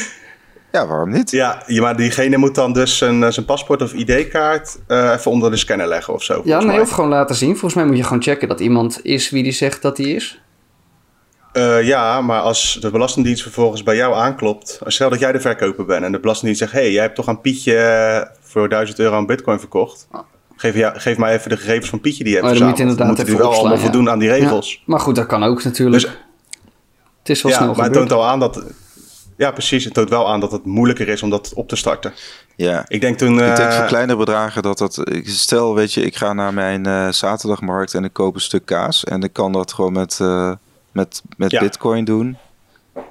Ja, 0.72 0.86
waarom 0.86 1.10
niet? 1.10 1.30
Ja, 1.30 1.62
maar 1.66 1.96
diegene 1.96 2.36
moet 2.36 2.54
dan 2.54 2.72
dus 2.72 2.98
zijn, 2.98 3.22
eh, 3.22 3.30
zijn 3.30 3.46
paspoort 3.46 3.82
of 3.82 3.92
ID-kaart 3.92 4.78
eh, 4.86 5.12
even 5.18 5.30
onder 5.30 5.50
de 5.50 5.56
scanner 5.56 5.86
leggen 5.88 6.14
of 6.14 6.22
zo. 6.22 6.40
Ja, 6.44 6.58
nee, 6.58 6.66
mij. 6.66 6.80
of 6.80 6.90
gewoon 6.90 7.10
laten 7.10 7.34
zien. 7.36 7.50
Volgens 7.50 7.74
mij 7.74 7.86
moet 7.86 7.96
je 7.96 8.02
gewoon 8.02 8.22
checken 8.22 8.48
dat 8.48 8.60
iemand 8.60 9.00
is 9.02 9.30
wie 9.30 9.42
die 9.42 9.52
zegt 9.52 9.82
dat 9.82 9.96
hij 9.98 10.06
is. 10.06 10.40
Eh, 11.58 11.86
ja, 11.86 12.20
maar 12.20 12.40
als 12.40 12.78
de 12.80 12.90
Belastingdienst 12.90 13.42
vervolgens 13.42 13.82
bij 13.82 13.96
jou 13.96 14.14
aanklopt, 14.14 14.80
als 14.84 14.94
stel 14.94 15.10
dat 15.10 15.18
jij 15.18 15.32
de 15.32 15.40
verkoper 15.40 15.84
bent 15.84 16.04
en 16.04 16.12
de 16.12 16.20
Belastingdienst 16.20 16.60
zegt: 16.60 16.72
hé, 16.72 16.80
hey, 16.80 16.92
jij 16.92 17.02
hebt 17.02 17.14
toch 17.14 17.28
aan 17.28 17.40
Pietje 17.40 17.76
eh, 17.76 18.36
voor 18.40 18.68
1000 18.68 18.98
euro 18.98 19.16
aan 19.16 19.26
Bitcoin 19.26 19.58
verkocht? 19.58 20.08
Geef, 20.56 20.74
ja, 20.74 20.92
geef 20.96 21.18
mij 21.18 21.34
even 21.34 21.50
de 21.50 21.56
gegevens 21.56 21.90
van 21.90 22.00
Pietje 22.00 22.24
die 22.24 22.32
je 22.32 22.38
hebt 22.40 22.52
Oh, 22.52 22.58
dan 22.58 22.68
moet 22.68 22.78
je 22.78 22.84
verzameld. 22.84 23.08
inderdaad 23.08 23.36
even 23.36 23.50
wel 23.50 23.60
allemaal 23.60 23.78
voldoen 23.78 24.10
aan 24.10 24.18
die 24.18 24.28
regels. 24.28 24.72
Ja, 24.72 24.78
maar 24.84 25.00
goed, 25.00 25.14
dat 25.14 25.26
kan 25.26 25.42
ook 25.42 25.64
natuurlijk. 25.64 26.02
Dus- 26.02 26.12
het 27.18 27.36
is 27.36 27.42
wel 27.42 27.52
Ja, 27.52 27.58
snel 27.58 27.74
maar 27.74 27.84
het 27.84 27.92
toont 27.92 28.12
al 28.12 28.26
aan 28.26 28.40
dat. 28.40 28.64
Ja, 29.36 29.50
precies. 29.50 29.84
Het 29.84 29.94
toont 29.94 30.08
wel 30.08 30.28
aan 30.28 30.40
dat 30.40 30.52
het 30.52 30.64
moeilijker 30.64 31.08
is 31.08 31.22
om 31.22 31.30
dat 31.30 31.52
op 31.54 31.68
te 31.68 31.76
starten. 31.76 32.12
Ja. 32.56 32.84
Ik 32.88 33.00
denk 33.00 33.18
toen. 33.18 33.32
Ik 33.32 33.56
denk 33.56 33.70
eh, 33.70 33.76
voor 33.76 33.86
kleine 33.86 34.16
bedragen 34.16 34.62
dat 34.62 34.78
dat... 34.78 35.02
Stel, 35.22 35.74
weet 35.74 35.92
je, 35.92 36.02
ik 36.02 36.16
ga 36.16 36.32
naar 36.32 36.54
mijn 36.54 36.86
eh, 36.86 37.08
zaterdagmarkt 37.08 37.94
en 37.94 38.04
ik 38.04 38.12
koop 38.12 38.34
een 38.34 38.40
stuk 38.40 38.64
kaas. 38.66 39.04
En 39.04 39.22
ik 39.22 39.32
kan 39.32 39.52
dat 39.52 39.72
gewoon 39.72 39.92
met, 39.92 40.18
eh, 40.20 40.52
met, 40.98 41.22
met 41.36 41.50
Ja. 41.50 41.60
bitcoin 41.60 42.04
doen. 42.04 42.36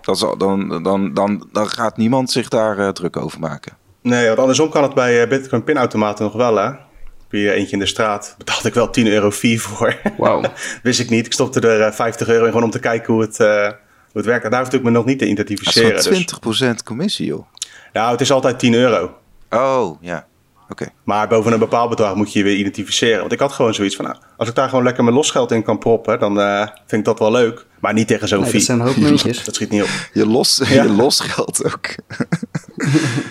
Dat 0.01 0.15
is 0.15 0.23
al- 0.23 0.37
dan, 0.37 0.83
dan, 0.83 1.13
dan, 1.13 1.49
dan 1.51 1.67
gaat 1.69 1.97
niemand 1.97 2.31
zich 2.31 2.47
daar 2.47 2.77
eh, 2.79 2.89
druk 2.89 3.17
over 3.17 3.39
maken. 3.39 3.77
Nee, 4.01 4.27
want 4.27 4.39
andersom 4.39 4.69
kan 4.69 4.83
het 4.83 4.93
bij 4.93 5.21
eh, 5.23 5.29
Bitcoin 5.29 5.63
pinautomaten 5.63 6.23
nog 6.25 6.33
wel, 6.33 6.55
hè? 6.55 6.63
Heb 6.63 7.39
je 7.41 7.51
eentje 7.53 7.73
in 7.73 7.79
de 7.79 7.85
straat, 7.85 8.35
betaalde 8.37 8.67
ik 8.67 8.73
wel 8.73 8.89
10 8.89 9.07
euro 9.07 9.31
fee 9.31 9.61
voor. 9.61 9.95
Wauw. 10.17 10.41
Wist 10.83 10.99
ik 10.99 11.09
niet. 11.09 11.25
Ik 11.25 11.33
stopte 11.33 11.59
er 11.59 11.81
eh, 11.81 11.91
50 11.93 12.27
euro 12.27 12.41
in 12.43 12.47
gewoon 12.49 12.63
om 12.63 12.69
te 12.71 12.79
kijken 12.79 13.13
hoe 13.13 13.21
het, 13.21 13.39
eh, 13.39 13.63
hoe 13.65 13.73
het 14.13 14.25
werkt. 14.25 14.43
En 14.45 14.51
daar 14.51 14.59
hoefde 14.59 14.77
ik 14.77 14.83
me 14.83 14.89
nog 14.89 15.05
niet 15.05 15.19
te 15.19 15.25
Dat 15.25 15.33
is 15.35 15.39
identificeren. 15.43 16.01
gewoon 16.01 16.23
Dus, 16.41 16.69
20% 16.79 16.83
commissie, 16.83 17.25
joh. 17.25 17.45
nou, 17.93 18.11
het 18.11 18.21
is 18.21 18.31
altijd 18.31 18.59
10 18.59 18.73
euro. 18.73 19.15
Oh, 19.49 20.01
ja. 20.01 20.27
Oké. 20.69 20.85
Maar 21.03 21.27
boven 21.27 21.53
een 21.53 21.59
bepaald 21.59 21.89
bedrag 21.89 22.15
moet 22.15 22.33
je 22.33 22.39
je 22.39 22.45
weer 22.45 22.55
identificeren. 22.55 23.19
Want 23.19 23.31
ik 23.31 23.39
had 23.39 23.51
gewoon 23.51 23.73
zoiets 23.73 23.95
van, 23.95 24.05
nou, 24.05 24.17
als 24.37 24.49
ik 24.49 24.55
daar 24.55 24.69
gewoon 24.69 24.83
lekker 24.83 25.03
mijn 25.03 25.15
losgeld 25.15 25.51
in 25.51 25.63
kan 25.63 25.77
proppen, 25.77 26.19
dan 26.19 26.39
eh, 26.39 26.61
vind 26.61 26.91
ik 27.01 27.05
dat 27.05 27.19
wel 27.19 27.31
leuk. 27.31 27.65
Maar 27.79 27.93
niet 27.93 28.07
tegen 28.07 28.27
zo'n 28.27 28.39
Nee, 28.41 28.49
fee. 28.49 28.57
dat 28.57 28.67
zijn 28.67 28.79
een 28.79 28.85
hoop 28.85 28.95
muntjes. 28.95 29.43
Dat 29.45 29.55
schiet 29.55 29.69
niet 29.69 29.81
op. 29.81 29.89
Je 30.13 30.25
los, 30.27 30.61
Ja. 30.65 30.83
je 30.83 30.89
los 30.91 31.19
geld 31.19 31.65
ook. 31.65 31.87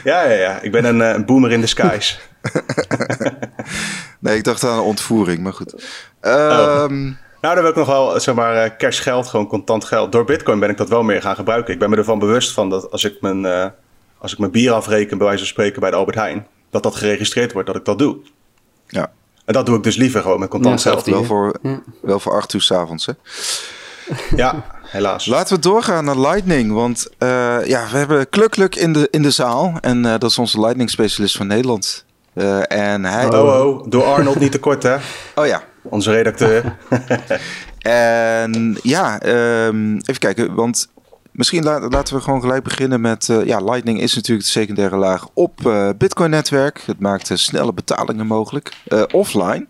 Ja, 0.04 0.22
ja, 0.22 0.30
ja. 0.34 0.60
Ik 0.60 0.72
ben 0.72 0.84
een, 0.84 1.02
eh, 1.02 1.10
een 1.14 1.24
boomer 1.24 1.52
in 1.52 1.60
disguise. 1.60 2.16
Nee, 4.20 4.36
ik 4.36 4.44
dacht 4.44 4.64
aan 4.64 4.76
een 4.78 4.84
ontvoering, 4.84 5.40
maar 5.42 5.52
goed. 5.52 5.84
Ehm, 6.20 7.04
Nou, 7.40 7.54
dan 7.54 7.62
wil 7.62 7.70
ik 7.70 7.76
nog 7.76 7.86
wel, 7.86 8.20
zeg 8.20 8.34
maar, 8.34 8.54
eh, 8.64 8.70
cash 8.78 9.02
geld, 9.02 9.26
gewoon 9.28 9.46
contant 9.46 9.84
geld. 9.84 10.12
Door 10.12 10.24
bitcoin 10.24 10.58
ben 10.58 10.70
ik 10.70 10.76
dat 10.76 10.88
wel 10.88 11.02
meer 11.02 11.22
gaan 11.22 11.34
gebruiken. 11.36 11.72
Ik 11.72 11.78
ben 11.78 11.90
me 11.90 11.96
ervan 11.96 12.18
bewust 12.18 12.52
van 12.52 12.70
dat 12.70 12.90
als 12.90 13.04
ik 13.04 13.20
mijn, 13.20 13.44
eh, 13.46 13.66
als 14.18 14.32
ik 14.32 14.38
mijn 14.38 14.50
bier 14.50 14.72
afreken, 14.72 15.16
bij 15.18 15.26
wijze 15.26 15.42
van 15.42 15.52
spreken, 15.52 15.80
bij 15.80 15.90
de 15.90 15.96
Albert 15.96 16.16
Heijn, 16.16 16.46
dat 16.82 16.92
dat 16.92 17.00
geregistreerd 17.00 17.52
wordt, 17.52 17.66
dat 17.68 17.76
ik 17.76 17.84
dat 17.84 17.98
doe. 17.98 18.16
ja, 18.88 19.10
En 19.44 19.52
dat 19.54 19.66
doe 19.66 19.76
ik 19.76 19.82
dus 19.82 19.96
liever 19.96 20.22
gewoon 20.22 20.40
met 20.40 20.48
contant 20.48 20.82
Ja, 20.82 20.90
geld. 20.90 21.04
zelfde. 21.04 21.10
wel 21.10 21.24
voor, 21.24 21.58
Ja. 21.62 21.80
wel 22.02 22.20
voor 22.20 22.32
acht 22.36 22.52
uur 22.52 22.60
s'avonds, 22.62 23.06
hè. 23.06 23.12
Ja, 24.36 24.64
helaas. 24.82 25.26
Laten 25.26 25.54
we 25.56 25.62
doorgaan 25.62 26.04
naar 26.04 26.18
Lightning, 26.18 26.72
want 26.72 27.08
eh, 27.18 27.66
ja, 27.66 27.88
we 27.90 27.96
hebben 27.96 28.28
Klukluk 28.28 28.74
in 28.74 28.92
de, 28.92 29.08
in 29.10 29.22
de 29.22 29.30
zaal. 29.30 29.78
En 29.80 30.04
eh, 30.06 30.10
dat 30.18 30.30
is 30.30 30.38
onze 30.38 30.60
Lightning 30.60 30.90
specialist 30.90 31.36
van 31.36 31.46
Nederland. 31.46 32.04
Eh, 32.34 32.72
en 32.72 33.04
hij... 33.04 33.28
Oh, 33.34 33.66
oh, 33.66 33.86
door 33.88 34.04
Arnold 34.04 34.38
niet 34.40 34.52
te 34.52 34.58
kort, 34.58 34.82
hè? 34.82 34.96
Oh 35.34 35.46
ja, 35.46 35.62
Onze 35.82 36.10
redacteur. 36.10 36.76
En 37.82 38.78
ja, 38.82 39.20
ehm, 39.20 39.94
even 39.96 40.18
kijken, 40.18 40.54
want 40.54 40.88
misschien 41.36 41.64
la- 41.64 41.88
laten 41.88 42.14
we 42.16 42.20
gewoon 42.22 42.40
gelijk 42.40 42.62
beginnen 42.62 43.00
met... 43.00 43.28
eh, 43.28 43.44
ja, 43.44 43.58
Lightning 43.60 44.00
is 44.00 44.14
natuurlijk 44.14 44.46
de 44.46 44.52
secundaire 44.52 44.96
laag 44.96 45.28
op 45.34 45.66
eh, 45.66 45.88
Bitcoin-netwerk. 45.98 46.82
Het 46.86 47.00
maakt 47.00 47.30
eh, 47.30 47.36
snelle 47.36 47.72
betalingen 47.72 48.26
mogelijk, 48.26 48.72
eh, 48.86 49.02
offline. 49.12 49.66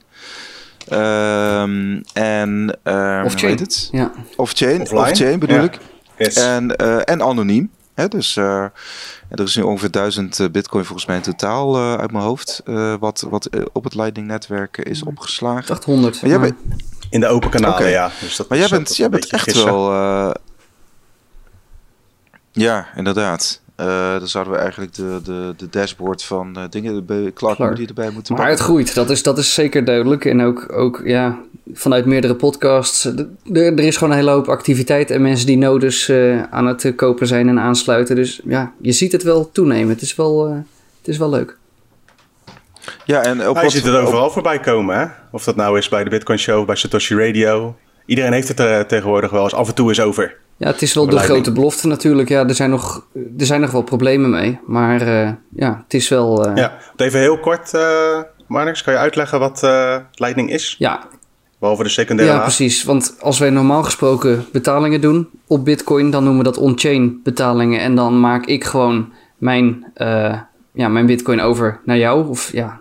Ehm, 0.89 2.01
en... 2.12 2.79
ehm, 2.83 3.25
Off-chain. 3.25 3.57
het? 3.59 3.89
Ja. 3.93 4.12
Offline? 4.37 4.81
Off-chain, 4.81 4.81
off-chain 5.09 5.39
bedoel 5.39 5.57
Ja. 5.57 5.62
ik. 5.62 5.79
Yes. 6.19 6.35
En, 6.37 6.77
eh, 6.77 6.97
en 7.05 7.23
anoniem. 7.23 7.71
Hè? 7.95 8.09
Dus 8.09 8.37
eh, 8.37 8.62
er 9.29 9.41
is 9.43 9.57
nu 9.57 9.62
ongeveer 9.62 9.91
1000 9.91 10.41
eh, 10.41 10.49
bitcoin 10.49 10.85
volgens 10.85 11.07
mij 11.07 11.17
in 11.17 11.23
totaal 11.23 11.77
eh, 11.77 11.95
uit 11.95 12.12
mijn 12.12 12.25
hoofd... 12.25 12.61
eh, 12.64 12.95
wat, 13.01 13.27
wat 13.31 13.49
op 13.73 13.85
het 13.85 13.95
Lightning-netwerk 13.95 14.77
is 14.79 15.03
opgeslagen. 15.05 15.67
dacht 15.67 15.85
100. 15.85 16.21
Maar 16.23 16.31
jij 16.31 16.41
bent- 16.41 16.55
In 17.11 17.21
de 17.21 17.27
open 17.27 17.51
kanalen, 17.51 17.91
ja. 17.91 18.11
Dus 18.21 18.37
dat 18.37 18.49
Maar 18.49 18.59
jij 18.59 18.69
bent, 18.69 18.97
jij 18.97 19.09
bent 19.09 19.27
echt 19.27 19.43
gissen. 19.43 19.64
wel. 19.64 20.33
Eh, 22.57 22.63
Ja, 22.63 22.87
inderdaad. 22.97 23.61
Uh, 23.81 24.19
dan 24.19 24.29
zouden 24.29 24.53
we 24.53 24.59
eigenlijk 24.59 24.95
de, 24.95 25.21
de, 25.25 25.55
de 25.57 25.69
dashboard 25.71 26.23
van 26.23 26.55
uh, 26.59 26.65
dingen, 26.71 27.07
de 27.07 27.33
Clark, 27.35 27.57
Clark. 27.57 27.77
die 27.77 27.89
erbij 27.89 28.11
moeten 28.11 28.35
Maar 28.35 28.49
het 28.49 28.59
groeit, 28.59 28.95
dat 28.95 29.11
is, 29.11 29.23
dat 29.23 29.39
is 29.39 29.55
zeker 29.55 29.85
duidelijk. 29.85 30.25
En 30.25 30.43
ook, 30.43 30.73
ook 30.73 31.01
ja, 31.05 31.39
vanuit 31.73 32.05
meerdere 32.05 32.35
podcasts. 32.35 33.05
Er 33.53 33.79
is 33.79 33.97
gewoon 33.97 34.13
een 34.13 34.19
hele 34.19 34.31
hoop 34.31 34.49
activiteit 34.49 35.11
en 35.11 35.23
mensen 35.23 35.47
die 35.47 35.59
nodes 35.59 36.09
uh, 36.09 36.43
aan 36.43 36.67
het 36.67 36.93
kopen 36.97 37.27
zijn 37.27 37.49
en 37.49 37.59
aansluiten. 37.59 38.17
Dus 38.17 38.41
ja, 38.45 38.73
je 38.81 38.93
ziet 38.93 39.13
het 39.13 39.23
wel 39.23 39.51
toenemen. 39.53 39.89
Het 39.89 40.03
is 40.03 40.15
wel, 40.15 40.49
het 40.99 41.09
is 41.09 41.19
wel 41.19 41.31
leuk. 41.31 41.57
Ja, 43.05 43.23
en 43.23 43.49
op 43.49 43.63
je 43.63 43.71
ziet 43.71 43.85
het 43.85 43.95
overal 43.95 44.31
voorbij 44.31 44.61
komen, 44.61 44.99
hè? 44.99 45.07
Of 45.31 45.45
dat 45.45 45.57
nou 45.57 45.79
is 45.79 45.89
bij 45.89 46.05
de 46.05 46.11
Bitcoin 46.11 46.39
Show, 46.39 46.67
bij 46.67 46.77
Satoshi 46.77 47.15
Radio. 47.15 47.77
Iedereen 48.07 48.33
heeft 48.33 48.49
het 48.49 48.61
er 48.61 48.87
tegenwoordig 48.87 49.31
wel 49.31 49.43
eens 49.43 49.55
af 49.55 49.69
en 49.69 49.75
toe 49.75 49.91
is 49.91 50.01
over. 50.01 50.37
Ja, 50.59 50.67
het 50.67 50.83
is 50.83 50.95
wel 50.95 51.09
de 51.09 51.19
grote 51.19 51.53
belofte 51.53 51.87
natuurlijk. 51.87 52.29
Ja, 52.29 52.47
er 52.49 52.55
zijn 52.55 52.71
nog, 52.71 53.07
er 53.39 53.47
zijn 53.47 53.61
nog 53.61 53.71
wel 53.71 53.83
problemen 53.83 54.31
mee. 54.31 54.59
Maar 54.67 55.03
uh, 55.03 55.31
ja, 55.55 55.81
het 55.83 55.95
is 55.95 56.09
wel... 56.09 56.49
Uh... 56.49 56.57
Ja, 56.57 56.73
even 56.97 57.21
heel 57.21 57.39
kort, 57.39 57.73
uh, 57.75 58.21
Marnix. 58.47 58.83
Kan 58.83 58.93
je 58.93 58.99
uitleggen 58.99 59.39
wat 59.39 59.61
Lightning 60.13 60.51
is? 60.51 60.77
Ja. 60.79 61.09
Behalve 61.59 61.83
de 61.83 61.89
secundaire 61.89 62.35
Ja, 62.35 62.41
precies. 62.41 62.85
Want 62.85 63.17
als 63.21 63.39
wij 63.39 63.51
normaal 63.51 63.83
gesproken 63.83 64.45
betalingen 64.53 65.01
doen 65.01 65.29
op 65.47 65.65
Bitcoin... 65.65 66.11
dan 66.11 66.25
noemen 66.25 66.45
we 66.45 66.51
dat 66.51 66.59
on-chain 66.63 67.21
betalingen. 67.23 67.81
En 67.81 67.95
dan 67.95 68.21
maak 68.21 68.47
ik 68.47 68.65
gewoon 68.65 69.13
mijn, 69.39 69.93
ja, 70.73 70.89
mijn 70.89 71.07
Bitcoin 71.07 71.41
over 71.41 71.81
naar 71.85 71.99
jou. 71.99 72.29
Of 72.29 72.53
ja, 72.53 72.81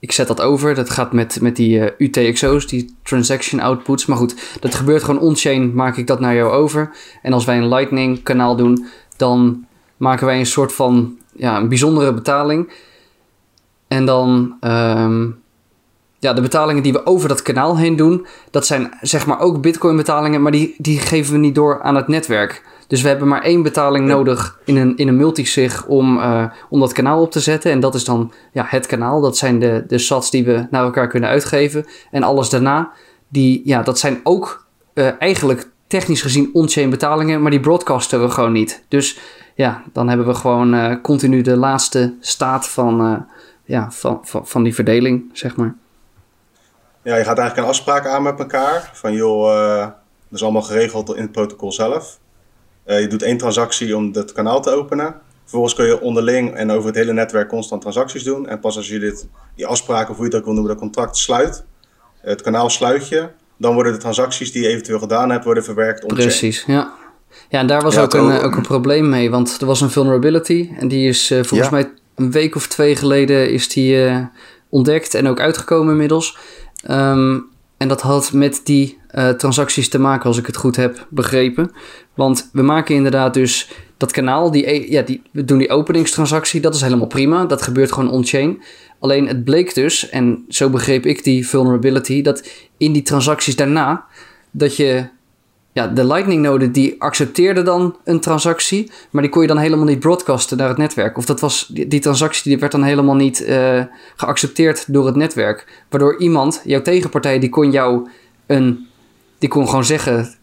ik 0.00 0.12
zet 0.12 0.26
dat 0.26 0.40
over. 0.40 0.74
Dat 0.74 0.90
gaat 0.90 1.12
met, 1.12 1.40
met 1.40 1.56
die 1.56 1.88
eh, 1.88 2.08
UTXO's, 2.08 2.66
die 2.66 2.94
transaction 3.02 3.60
outputs. 3.60 4.06
Maar 4.06 4.16
goed, 4.16 4.58
dat 4.60 4.74
gebeurt 4.74 5.04
gewoon 5.04 5.20
on-chain. 5.20 5.74
Maak 5.74 5.96
ik 5.96 6.06
dat 6.06 6.20
naar 6.20 6.34
jou 6.34 6.52
over. 6.52 6.90
En 7.22 7.32
als 7.32 7.44
wij 7.44 7.56
een 7.56 7.68
Lightning 7.68 8.22
kanaal 8.22 8.56
doen, 8.56 8.86
dan 9.16 9.66
maken 9.96 10.26
wij 10.26 10.38
een 10.38 10.46
soort 10.46 10.72
van 10.72 11.18
ja, 11.32 11.56
een 11.56 11.68
bijzondere 11.68 12.14
betaling. 12.14 12.72
En 13.88 14.06
dan, 14.06 14.56
um, 14.60 15.40
ja, 16.18 16.32
de 16.32 16.40
betalingen 16.40 16.82
die 16.82 16.92
we 16.92 17.06
over 17.06 17.28
dat 17.28 17.42
kanaal 17.42 17.78
heen 17.78 17.96
doen, 17.96 18.26
dat 18.50 18.66
zijn 18.66 18.92
zeg 19.00 19.26
maar 19.26 19.40
ook 19.40 19.60
Bitcoin 19.60 19.96
betalingen, 19.96 20.42
maar 20.42 20.52
die, 20.52 20.74
die 20.78 20.98
geven 20.98 21.32
we 21.32 21.38
niet 21.38 21.54
door 21.54 21.82
aan 21.82 21.96
het 21.96 22.08
netwerk. 22.08 22.62
Dus 22.90 23.02
we 23.02 23.08
hebben 23.08 23.28
maar 23.28 23.42
één 23.42 23.62
betaling 23.62 24.06
nodig 24.06 24.58
in 24.64 24.76
een, 24.76 24.96
in 24.96 25.08
een 25.08 25.16
multisig 25.16 25.86
om, 25.86 26.16
uh, 26.16 26.44
om 26.68 26.80
dat 26.80 26.92
kanaal 26.92 27.20
op 27.20 27.30
te 27.30 27.40
zetten. 27.40 27.70
En 27.70 27.80
dat 27.80 27.94
is 27.94 28.04
dan 28.04 28.32
ja, 28.52 28.64
het 28.68 28.86
kanaal. 28.86 29.20
Dat 29.20 29.36
zijn 29.36 29.58
de, 29.58 29.84
de 29.86 29.98
sats 29.98 30.30
die 30.30 30.44
we 30.44 30.66
naar 30.70 30.84
elkaar 30.84 31.08
kunnen 31.08 31.28
uitgeven. 31.28 31.86
En 32.10 32.22
alles 32.22 32.48
daarna, 32.48 32.92
die, 33.28 33.62
ja, 33.64 33.82
dat 33.82 33.98
zijn 33.98 34.20
ook 34.22 34.66
uh, 34.94 35.08
eigenlijk 35.18 35.68
technisch 35.86 36.22
gezien 36.22 36.50
on-chain 36.52 36.90
betalingen, 36.90 37.42
maar 37.42 37.50
die 37.50 37.60
broadcasten 37.60 38.22
we 38.22 38.30
gewoon 38.30 38.52
niet. 38.52 38.84
Dus 38.88 39.18
ja, 39.54 39.82
dan 39.92 40.08
hebben 40.08 40.26
we 40.26 40.34
gewoon 40.34 40.74
uh, 40.74 40.94
continu 41.02 41.40
de 41.40 41.56
laatste 41.56 42.14
staat 42.20 42.68
van, 42.68 43.26
ja, 43.64 43.90
van, 43.90 44.18
van, 44.22 44.46
van 44.46 44.62
die 44.62 44.74
verdeling, 44.74 45.30
zeg 45.32 45.56
maar. 45.56 45.74
Ja, 47.02 47.16
je 47.16 47.24
gaat 47.24 47.38
eigenlijk 47.38 47.56
een 47.56 47.74
afspraak 47.74 48.06
aan 48.06 48.22
met 48.22 48.38
elkaar. 48.38 48.90
Van 48.92 49.12
joh, 49.12 49.78
dat 49.78 49.94
is 50.30 50.42
allemaal 50.42 50.62
geregeld 50.62 51.14
in 51.14 51.22
het 51.22 51.32
protocol 51.32 51.72
zelf. 51.72 52.19
Eh, 52.84 53.00
je 53.00 53.06
doet 53.06 53.22
één 53.22 53.36
transactie 53.36 53.96
om 53.96 54.12
het 54.12 54.32
kanaal 54.32 54.62
te 54.62 54.70
openen. 54.70 55.14
Vervolgens 55.40 55.74
kun 55.74 55.84
je 55.84 56.00
onderling 56.00 56.54
en 56.54 56.70
over 56.70 56.86
het 56.86 56.96
hele 56.96 57.12
netwerk 57.12 57.48
constant 57.48 57.80
transacties 57.80 58.22
doen. 58.22 58.48
En 58.48 58.60
pas 58.60 58.76
als 58.76 58.88
je 58.88 58.98
dit, 58.98 59.28
die 59.56 59.66
afspraken, 59.66 60.10
of 60.10 60.16
hoe 60.16 60.24
je 60.24 60.30
het 60.30 60.40
ook 60.40 60.44
wil 60.44 60.54
noemen, 60.54 60.72
dat 60.72 60.80
contract 60.80 61.16
sluit, 61.16 61.64
het 62.20 62.42
kanaal 62.42 62.70
sluit 62.70 63.08
je, 63.08 63.28
dan 63.56 63.74
worden 63.74 63.92
de 63.92 63.98
transacties 63.98 64.52
die 64.52 64.62
je 64.62 64.68
eventueel 64.68 64.98
gedaan 64.98 65.30
hebt, 65.30 65.44
worden 65.44 65.64
verwerkt. 65.64 66.06
Precies, 66.06 66.64
ja. 66.66 66.92
Ja, 67.48 67.58
en 67.58 67.66
daar 67.66 67.82
was 67.82 67.98
ook, 67.98 68.14
een, 68.14 68.40
ook 68.40 68.56
een 68.56 68.62
probleem 68.62 69.08
mee, 69.08 69.30
want 69.30 69.60
er 69.60 69.66
was 69.66 69.80
een 69.80 69.90
vulnerability 69.90 70.70
en 70.78 70.88
die 70.88 71.08
is 71.08 71.30
uh, 71.30 71.42
volgens 71.42 71.70
mij 71.70 71.92
een 72.14 72.30
week 72.30 72.54
of 72.54 72.66
twee 72.66 72.96
geleden 72.96 73.50
is 73.50 73.68
die 73.68 73.94
uh, 73.94 74.18
ontdekt 74.68 75.14
en 75.14 75.28
ook 75.28 75.40
uitgekomen 75.40 75.92
inmiddels. 75.92 76.38
Um, 76.90 77.48
en 77.76 77.88
dat 77.88 78.00
had 78.00 78.32
met 78.32 78.60
die 78.64 78.99
uh, 79.14 79.28
transacties 79.28 79.88
te 79.88 79.98
maken, 79.98 80.26
als 80.26 80.38
ik 80.38 80.46
het 80.46 80.56
goed 80.56 80.76
heb 80.76 81.06
begrepen. 81.10 81.70
Want 82.14 82.48
we 82.52 82.62
maken 82.62 82.94
inderdaad 82.94 83.34
dus 83.34 83.70
dat 83.96 84.12
kanaal, 84.12 84.50
die, 84.50 84.72
e, 84.72 84.92
ja, 84.92 85.02
die, 85.02 85.22
we 85.30 85.44
doen 85.44 85.58
die 85.58 85.70
openingstransactie, 85.70 86.60
dat 86.60 86.74
is 86.74 86.80
helemaal 86.80 87.06
prima. 87.06 87.44
Dat 87.44 87.62
gebeurt 87.62 87.92
gewoon 87.92 88.10
on-chain. 88.10 88.62
Alleen 88.98 89.28
het 89.28 89.44
bleek 89.44 89.74
dus, 89.74 90.08
en 90.08 90.44
zo 90.48 90.70
begreep 90.70 91.06
ik 91.06 91.24
die 91.24 91.48
vulnerability, 91.48 92.22
dat 92.22 92.48
in 92.76 92.92
die 92.92 93.02
transacties 93.02 93.56
daarna, 93.56 94.04
dat 94.50 94.76
je 94.76 95.08
ja, 95.72 95.86
de 95.86 96.06
Lightning-node 96.06 96.70
die 96.70 97.02
accepteerde 97.02 97.62
dan 97.62 97.96
een 98.04 98.20
transactie, 98.20 98.90
maar 99.10 99.22
die 99.22 99.30
kon 99.30 99.42
je 99.42 99.48
dan 99.48 99.58
helemaal 99.58 99.84
niet 99.84 100.00
broadcasten 100.00 100.56
naar 100.56 100.68
het 100.68 100.76
netwerk. 100.76 101.16
Of 101.16 101.24
dat 101.24 101.40
was, 101.40 101.66
die, 101.72 101.88
die 101.88 102.00
transactie 102.00 102.50
die 102.50 102.58
werd 102.58 102.72
dan 102.72 102.82
helemaal 102.82 103.14
niet 103.14 103.40
uh, 103.40 103.84
geaccepteerd 104.16 104.92
door 104.92 105.06
het 105.06 105.16
netwerk. 105.16 105.84
Waardoor 105.88 106.20
iemand, 106.20 106.62
jouw 106.64 106.82
tegenpartij, 106.82 107.38
die 107.38 107.48
kon 107.48 107.70
jou 107.70 108.08
een, 108.46 108.86
die 109.40 109.48
kon 109.48 109.68
gewoon 109.68 109.84
zeggen, 109.84 110.34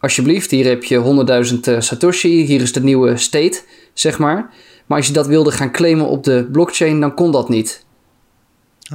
alsjeblieft, 0.00 0.50
hier 0.50 0.66
heb 0.66 0.84
je 0.84 1.24
100.000 1.52 1.58
uh, 1.68 1.80
Satoshi, 1.80 2.44
hier 2.44 2.60
is 2.60 2.72
de 2.72 2.82
nieuwe 2.82 3.16
state, 3.16 3.62
zeg 3.92 4.18
maar. 4.18 4.50
Maar 4.86 4.98
als 4.98 5.06
je 5.06 5.12
dat 5.12 5.26
wilde 5.26 5.50
gaan 5.50 5.72
claimen 5.72 6.06
op 6.06 6.24
de 6.24 6.48
blockchain, 6.52 7.00
dan 7.00 7.14
kon 7.14 7.32
dat 7.32 7.48
niet. 7.48 7.84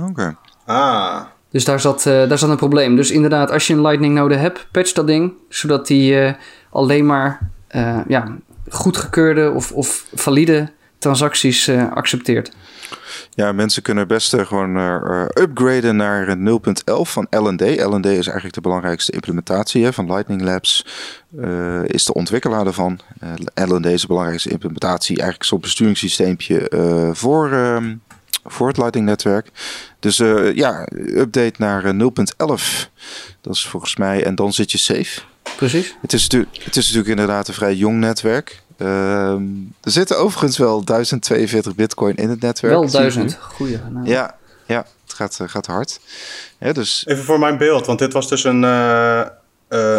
Oké. 0.10 0.36
Ah. 0.66 1.22
Dus 1.52 1.66
daar 1.66 1.80
zat, 1.80 2.06
uh, 2.06 2.30
daar 2.30 2.38
zat 2.38 2.50
een 2.50 2.56
probleem. 2.56 2.96
Dus 2.96 3.12
inderdaad, 3.12 3.52
als 3.52 3.68
je 3.68 3.74
een 3.74 3.82
Lightning 3.82 4.14
node 4.14 4.36
hebt, 4.36 4.68
patch 4.72 4.92
dat 4.92 5.08
ding. 5.08 5.34
Zodat 5.50 5.88
die 5.88 6.14
uh, 6.14 6.34
alleen 6.70 7.06
maar 7.06 7.50
uh, 7.76 8.00
ja, 8.08 8.38
goedgekeurde 8.70 9.52
of, 9.52 9.72
of 9.72 10.06
valide 10.14 10.72
transacties 10.98 11.70
accepteert. 11.94 12.52
Ja, 13.40 13.52
mensen 13.52 13.82
kunnen 13.82 14.08
best 14.08 14.36
gewoon 14.36 14.78
upgraden 15.34 15.96
naar 15.96 16.38
0.11 16.38 16.42
van 16.86 17.28
LND. 17.30 17.62
LND 17.62 18.06
is 18.06 18.26
eigenlijk 18.26 18.54
de 18.54 18.62
belangrijkste 18.62 19.12
implementatie 19.12 19.84
hè, 19.84 19.94
van 19.94 20.06
Lightning 20.06 20.42
Labs. 20.42 20.86
is 21.86 22.06
de 22.06 22.14
ontwikkelaar 22.14 22.64
daarvan. 22.64 23.00
LND 23.54 23.86
is 23.86 24.02
de 24.02 24.08
belangrijkste 24.08 24.50
implementatie. 24.50 25.16
Eigenlijk 25.16 25.50
zo'n 25.50 25.60
besturingssysteempje 25.60 26.68
voor 27.14 27.52
ehm, 27.52 27.94
voor 28.50 28.68
het 28.68 28.78
Lightning-netwerk. 28.78 29.50
Dus 30.00 30.20
uh, 30.20 30.56
ja, 30.56 30.88
update 30.96 31.54
naar 31.58 31.84
0.11. 31.84 31.90
Eh, 32.38 32.48
dat 33.42 33.54
is 33.54 33.68
volgens 33.68 33.96
mij, 33.96 34.24
en 34.24 34.36
dan 34.36 34.54
zit 34.54 34.72
je 34.72 34.78
safe. 34.78 35.22
Precies. 35.58 35.96
Het 36.02 36.14
is, 36.14 36.24
het 36.24 36.76
is 36.76 36.86
natuurlijk 36.86 37.08
inderdaad 37.08 37.48
een 37.48 37.54
vrij 37.54 37.76
jong 37.76 38.00
netwerk. 38.00 38.62
Uh, 38.82 39.32
er 39.82 39.92
zitten 39.92 40.18
overigens 40.18 40.58
wel 40.58 40.84
1042 40.84 41.76
bitcoin 41.76 42.16
in 42.16 42.30
het 42.30 42.42
netwerk. 42.42 42.74
Wel 42.74 42.90
1000, 42.90 43.38
goeie. 43.42 43.78
Nou. 43.90 44.08
Ja, 44.08 44.36
ja, 44.66 44.86
het 45.04 45.14
gaat, 45.14 45.40
gaat 45.46 45.66
hard. 45.66 46.00
Ja, 46.60 46.74
dus... 46.74 47.04
Even 47.08 47.24
voor 47.24 47.40
mijn 47.40 47.58
beeld, 47.58 47.86
want 47.86 48.00
dit 48.00 48.14
was 48.14 48.30
dus 48.30 48.44
een, 48.44 48.64
uh, 48.64 49.26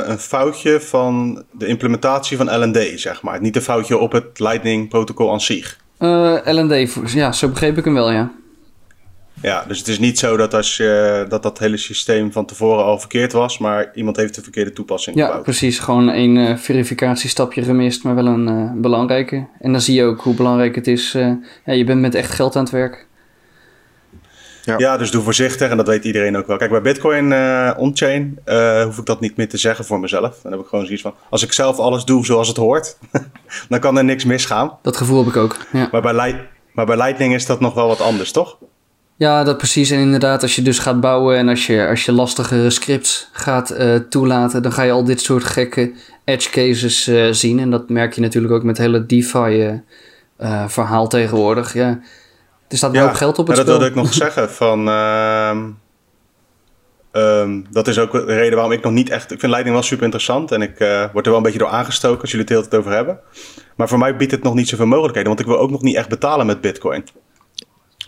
een 0.03 0.19
foutje 0.19 0.81
van 0.81 1.43
de 1.51 1.67
implementatie 1.67 2.37
van 2.37 2.59
LND, 2.61 2.79
zeg 2.95 3.23
maar. 3.23 3.41
Niet 3.41 3.57
een 3.57 3.63
foutje 3.63 3.99
op 3.99 4.13
het 4.13 4.39
Lightning-protocol 4.39 5.33
aan 5.33 5.41
zich. 5.41 5.79
LND, 6.45 6.93
ja, 7.13 7.33
zo 7.33 7.49
begreep 7.49 7.79
ik 7.79 7.85
hem 7.85 7.95
wel, 7.95 8.11
ja. 8.11 8.31
Ja, 9.43 9.65
dus 9.69 9.79
het 9.79 9.89
is 9.89 9.99
niet 9.99 10.19
zo 10.19 10.37
dat, 10.37 10.55
als 10.55 10.77
je, 10.77 11.27
dat 11.29 11.43
dat 11.43 11.59
hele 11.59 11.77
systeem 11.77 12.33
van 12.33 12.47
tevoren 12.47 12.85
al 12.85 12.99
verkeerd 12.99 13.33
was, 13.33 13.59
maar 13.59 13.91
iemand 13.95 14.17
heeft 14.17 14.35
de 14.35 14.43
verkeerde 14.43 14.73
toepassing 14.73 15.17
ja, 15.17 15.25
gebouwd. 15.25 15.43
precies. 15.43 15.79
Gewoon 15.79 16.09
een 16.09 16.37
uh, 16.37 16.57
verificatiestapje 16.57 17.63
gemist, 17.63 18.05
maar 18.05 18.15
wel 18.15 18.27
een 18.27 18.49
uh, 18.49 18.71
belangrijke. 18.75 19.47
En 19.61 19.73
dan 19.73 19.81
zie 19.81 19.95
je 19.95 20.05
ook 20.05 20.21
hoe 20.21 20.35
belangrijk 20.35 20.75
het 20.75 20.87
is. 20.87 21.15
Uh, 21.15 21.33
ja, 21.65 21.73
je 21.73 21.85
bent 21.85 22.01
met 22.01 22.15
echt 22.15 22.31
geld 22.31 22.57
aan 22.57 22.63
het 22.63 22.73
werk. 22.73 23.09
Ja. 24.65 24.79
ja, 24.79 24.97
dus 24.97 25.11
doe 25.11 25.23
voorzichtig 25.23 25.71
en 25.71 25.77
dat 25.77 25.87
weet 25.87 26.05
iedereen 26.05 26.37
ook 26.37 26.47
wel. 26.47 26.57
Kijk, 26.57 26.71
bij 26.71 26.81
Bitcoin 26.81 27.25
on-chain 27.77 28.39
hoef 28.85 28.99
ik 28.99 29.05
dat 29.05 29.21
niet 29.21 29.37
meer 29.37 29.49
te 29.49 29.57
zeggen 29.57 29.85
voor 29.85 30.01
mezelf. 30.01 30.41
Dan 30.43 30.53
heb 30.53 30.61
ik 30.61 30.67
gewoon 30.67 30.85
zoiets 30.85 31.03
van, 31.03 31.15
als 31.31 31.43
ik 31.43 31.53
zelf 31.53 31.79
alles 31.79 32.05
doe 32.05 32.25
zoals 32.25 32.49
het 32.49 32.57
hoort, 32.57 32.99
dan 33.69 33.81
kan 33.81 33.99
er 33.99 34.05
niks 34.05 34.25
misgaan. 34.25 34.79
Dat 34.83 34.97
gevoel 34.97 35.19
heb 35.19 35.27
ik 35.27 35.37
ook, 35.37 35.57
ja. 35.73 35.89
Maar 35.93 36.03
bij, 36.03 36.49
maar 36.73 36.87
bij 36.87 36.97
Lightning 36.97 37.35
is 37.35 37.47
dat 37.47 37.61
nog 37.61 37.75
wel 37.75 37.87
wat 37.87 38.01
anders, 38.01 38.33
toch? 38.33 38.59
Ja, 39.21 39.45
dat 39.45 39.59
precies. 39.59 39.91
En 39.91 39.99
inderdaad, 39.99 40.43
als 40.43 40.57
je 40.57 40.63
dus 40.63 40.79
gaat 40.79 41.01
bouwen 41.01 41.37
en 41.37 41.49
als 41.49 41.67
je, 41.67 41.87
als 41.89 42.05
je 42.05 42.13
lastige 42.13 42.71
scripts 42.71 43.29
gaat 43.33 43.73
uh, 43.73 43.97
toelaten, 43.97 44.63
dan 44.63 44.73
ga 44.73 44.83
je 44.83 44.93
al 44.93 45.05
dit 45.05 45.21
soort 45.21 45.45
gekke 45.45 45.93
edge 46.25 46.51
cases 46.51 47.09
uh, 47.09 47.33
zien. 47.33 47.59
En 47.59 47.71
dat 47.71 47.89
merk 47.89 48.15
je 48.15 48.21
natuurlijk 48.21 48.53
ook 48.53 48.63
met 48.63 48.77
het 48.77 48.87
hele 48.87 49.07
DeFi 49.07 49.81
uh, 50.41 50.69
verhaal 50.69 51.09
tegenwoordig. 51.09 51.73
Ja, 51.75 52.01
er 52.69 52.77
staat 52.77 52.93
wel 52.93 53.05
ja, 53.05 53.13
geld 53.13 53.39
op 53.39 53.47
het 53.47 53.57
ja, 53.57 53.63
dat 53.63 53.73
wilde 53.73 53.91
ik 53.91 53.95
nog 53.95 54.13
zeggen. 54.25 54.51
Van, 54.51 54.89
um, 57.13 57.67
dat 57.71 57.89
is 57.89 57.99
ook 57.99 58.13
de 58.13 58.25
reden 58.25 58.55
waarom 58.55 58.73
ik 58.73 58.83
nog 58.83 58.93
niet 58.93 59.11
echt... 59.11 59.33
Ik 59.33 59.41
vind 59.41 59.53
Lightning 59.53 59.75
wel 59.75 59.85
super 59.85 60.05
interessant 60.05 60.53
en 60.53 60.63
ik 60.63 60.79
word 61.13 61.27
er 61.27 61.31
wel 61.31 61.37
een 61.37 61.43
beetje 61.43 61.59
door 61.59 61.69
aangestoken 61.69 62.21
als 62.21 62.31
jullie 62.31 62.47
het 62.47 62.55
heel 62.55 62.69
tijd 62.69 62.75
over 62.75 62.93
hebben. 62.93 63.21
Maar 63.77 63.89
voor 63.89 63.99
mij 63.99 64.17
biedt 64.17 64.33
het 64.33 64.43
nog 64.43 64.55
niet 64.55 64.69
zoveel 64.69 64.87
mogelijkheden, 64.87 65.29
want 65.29 65.41
ik 65.41 65.47
wil 65.47 65.59
ook 65.59 65.71
nog 65.71 65.83
niet 65.83 65.97
echt 65.97 66.09
betalen 66.09 66.47
met 66.47 66.61
Bitcoin. 66.61 67.05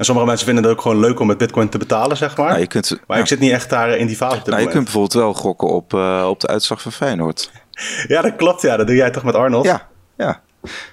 En 0.03 0.09
sommige 0.09 0.29
mensen 0.29 0.47
vinden 0.47 0.65
het 0.65 0.73
ook 0.73 0.81
gewoon 0.81 1.01
leuk 1.01 1.21
om 1.21 1.27
met 1.27 1.39
bitcoin 1.39 1.69
te 1.69 1.79
betalen, 1.79 2.17
zeg 2.17 2.37
maar. 2.37 2.59
je 2.59 2.67
kunt, 2.67 2.99
maar 3.07 3.19
ik 3.19 3.27
zit 3.27 3.41
niet 3.41 3.51
echt 3.51 3.71
daar 3.71 3.97
in 3.97 4.07
die 4.07 4.17
fase 4.17 4.43
te 4.43 4.51
nou, 4.51 4.63
Je 4.63 4.69
kunt 4.69 4.85
bijvoorbeeld 4.85 5.13
wel 5.13 5.35
gokken 5.35 5.69
op, 5.69 5.93
uh, 5.93 6.27
op 6.29 6.41
de 6.41 6.47
uitslag 6.47 6.83
van 6.83 6.93
Feyenoord. 6.93 7.51
ja, 8.09 8.23
dat 8.23 8.37
klopt. 8.37 8.63
Ja, 8.63 8.77
dat 8.77 8.87
doe 8.87 8.97
jij 8.97 9.11
toch 9.11 9.23
met 9.23 9.35
Arnold? 9.35 9.65
Ja, 9.65 9.89
ja. 10.17 10.41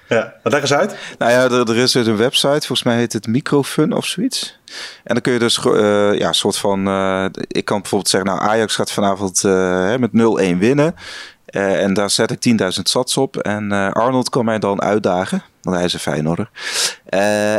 Ja, 0.08 0.34
wat 0.42 0.52
leg 0.52 0.60
eens 0.60 0.72
uit. 0.72 0.96
Nou 1.18 1.32
ja, 1.32 1.44
er, 1.44 1.70
er 1.70 1.76
is 1.76 1.92
dus 1.92 2.06
een 2.06 2.16
website, 2.16 2.48
volgens 2.48 2.82
mij 2.82 2.96
heet 2.96 3.12
het 3.12 3.26
Microfun 3.26 3.92
of 3.92 4.06
zoiets. 4.06 4.58
En 5.04 5.14
dan 5.14 5.22
kun 5.22 5.32
je 5.32 5.38
dus 5.38 5.64
uh, 5.64 6.18
ja, 6.18 6.32
soort 6.32 6.56
van. 6.56 6.88
Uh, 6.88 7.24
ik 7.46 7.64
kan 7.64 7.80
bijvoorbeeld 7.80 8.10
zeggen, 8.10 8.30
nou, 8.30 8.42
Ajax 8.42 8.74
gaat 8.74 8.92
vanavond 8.92 9.42
uh, 9.44 9.96
met 9.96 10.10
0-1 10.54 10.58
winnen. 10.58 10.94
en 11.46 11.94
daar 11.94 12.10
zet 12.10 12.30
ik 12.30 12.58
10.000 12.60 12.68
sats 12.68 13.16
op. 13.16 13.36
En 13.36 13.72
Arnold 13.92 14.28
kan 14.28 14.44
mij 14.44 14.58
dan 14.58 14.82
uitdagen. 14.82 15.42
Want 15.62 15.76
hij 15.76 15.84
is 15.84 15.92
een 15.92 16.00
Feyenoorder. 16.00 16.50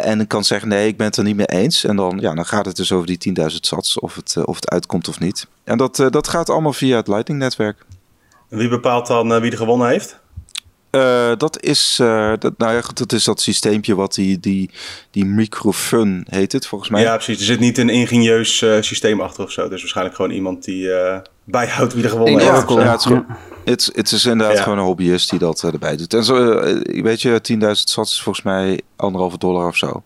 en 0.01 0.19
ik 0.19 0.27
kan 0.27 0.43
zeggen, 0.43 0.69
nee, 0.69 0.87
ik 0.87 0.97
ben 0.97 1.05
het 1.05 1.17
er 1.17 1.23
niet 1.23 1.35
mee 1.35 1.45
eens. 1.45 1.83
En 1.83 1.95
dan, 1.95 2.17
ja, 2.21 2.33
dan 2.33 2.45
gaat 2.45 2.65
het 2.65 2.75
dus 2.75 2.91
over 2.91 3.07
die 3.07 3.35
10.000 3.39 3.45
sats, 3.45 3.99
of 3.99 4.15
het, 4.15 4.45
of 4.45 4.55
het 4.55 4.69
uitkomt 4.69 5.07
of 5.07 5.19
niet. 5.19 5.47
En 5.63 5.77
dat, 5.77 5.95
dat 6.09 6.27
gaat 6.27 6.49
allemaal 6.49 6.73
via 6.73 6.95
het 6.95 7.07
Lightning-netwerk. 7.07 7.85
Wie 8.47 8.69
bepaalt 8.69 9.07
dan 9.07 9.39
wie 9.39 9.51
er 9.51 9.57
gewonnen 9.57 9.87
heeft? 9.87 10.20
Uh, 10.91 11.31
dat 11.37 11.61
is, 11.61 11.97
uh, 12.01 12.33
dat, 12.39 12.57
nou 12.57 12.73
ja, 12.73 12.81
dat 12.93 13.11
is 13.11 13.23
dat 13.23 13.41
systeempje 13.41 13.95
wat 13.95 14.13
die, 14.13 14.39
die, 14.39 14.69
die 15.11 15.25
microfun 15.25 16.25
heet 16.29 16.51
het 16.51 16.67
volgens 16.67 16.89
mij. 16.89 17.01
Ja, 17.01 17.15
precies. 17.15 17.39
Er 17.39 17.45
zit 17.45 17.59
niet 17.59 17.77
een 17.77 17.89
ingenieus 17.89 18.61
uh, 18.61 18.81
systeem 18.81 19.21
achter 19.21 19.43
of 19.43 19.51
zo. 19.51 19.69
Dus 19.69 19.79
waarschijnlijk 19.79 20.15
gewoon 20.15 20.31
iemand 20.31 20.63
die 20.63 20.89
bijhoudt 21.43 21.93
wie 21.93 22.03
er 22.03 22.09
gewonnen 22.09 22.33
heeft. 22.33 22.45
Ja, 22.69 22.79
ja, 22.79 22.91
het, 22.91 22.99
is 22.99 23.05
gewoon, 23.05 23.25
het, 23.65 23.91
het 23.93 24.11
is 24.11 24.25
inderdaad 24.25 24.57
ja. 24.57 24.63
gewoon 24.63 24.77
een 24.77 24.83
hobbyist 24.83 25.29
die 25.29 25.39
dat 25.39 25.63
erbij 25.63 25.97
doet. 25.97 26.13
En 26.13 26.23
zo, 26.23 26.61
weet 26.83 27.21
je, 27.21 27.41
10.000 27.53 27.59
sats 27.71 28.11
is 28.11 28.21
volgens 28.21 28.45
mij 28.45 28.81
anderhalve 28.95 29.37
dollar 29.37 29.67
of 29.67 29.77
zo. 29.77 30.03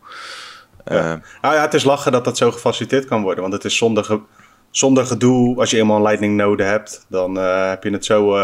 Ja. 0.86 1.22
nou 1.42 1.56
ja, 1.56 1.62
het 1.62 1.74
is 1.74 1.84
lachen 1.84 2.12
dat 2.12 2.26
dat 2.26 2.38
zo 2.38 2.52
gefaciliteerd 2.52 3.06
kan 3.06 3.22
worden. 3.22 3.42
Want 3.42 3.54
het 3.54 3.66
is 3.66 3.78
zonder, 3.78 4.04
ge, 4.04 4.20
zonder 4.72 5.06
gedoe. 5.06 5.60
Als 5.60 5.72
je 5.72 5.78
eenmaal 5.78 5.98
een 5.98 6.04
Lightning 6.04 6.36
node 6.36 6.64
hebt, 6.64 7.06
dan 7.10 7.36
heb 7.70 7.84
je 7.84 7.92
het 7.92 8.06
zo 8.06 8.36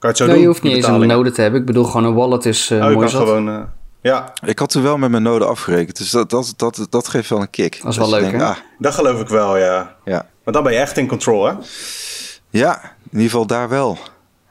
kan 0.00 0.12
je, 0.14 0.40
je 0.40 0.46
hoeft 0.46 0.62
niet 0.62 0.76
eens 0.76 0.86
een 0.86 1.06
node 1.06 1.30
te 1.30 1.40
hebben. 1.40 1.60
Ik 1.60 1.66
bedoel, 1.66 1.84
gewoon 1.84 2.04
een 2.04 2.14
wallet 2.14 2.46
is 2.46 2.70
uh, 2.70 2.78
oh, 2.78 2.84
mooi 2.84 2.98
kan 2.98 3.08
gewoon, 3.08 3.48
uh, 3.48 3.60
ja. 4.00 4.32
Ik 4.44 4.58
had 4.58 4.74
er 4.74 4.82
wel 4.82 4.98
met 4.98 5.10
mijn 5.10 5.22
node 5.22 5.44
afgerekend. 5.44 5.98
Dus 5.98 6.10
dat, 6.10 6.30
dat, 6.30 6.54
dat, 6.56 6.86
dat 6.90 7.08
geeft 7.08 7.28
wel 7.28 7.40
een 7.40 7.50
kick. 7.50 7.80
Dat 7.82 7.92
is 7.92 7.98
wel 7.98 8.10
leuk, 8.10 8.32
hè? 8.32 8.44
Ah. 8.44 8.56
Dat 8.78 8.94
geloof 8.94 9.20
ik 9.20 9.28
wel, 9.28 9.56
ja. 9.56 9.96
ja. 10.04 10.26
Maar 10.44 10.54
dan 10.54 10.62
ben 10.62 10.72
je 10.72 10.78
echt 10.78 10.96
in 10.96 11.08
control, 11.08 11.44
hè? 11.44 11.52
Ja, 12.50 12.82
in 12.82 13.16
ieder 13.16 13.30
geval 13.30 13.46
daar 13.46 13.68
wel. 13.68 13.98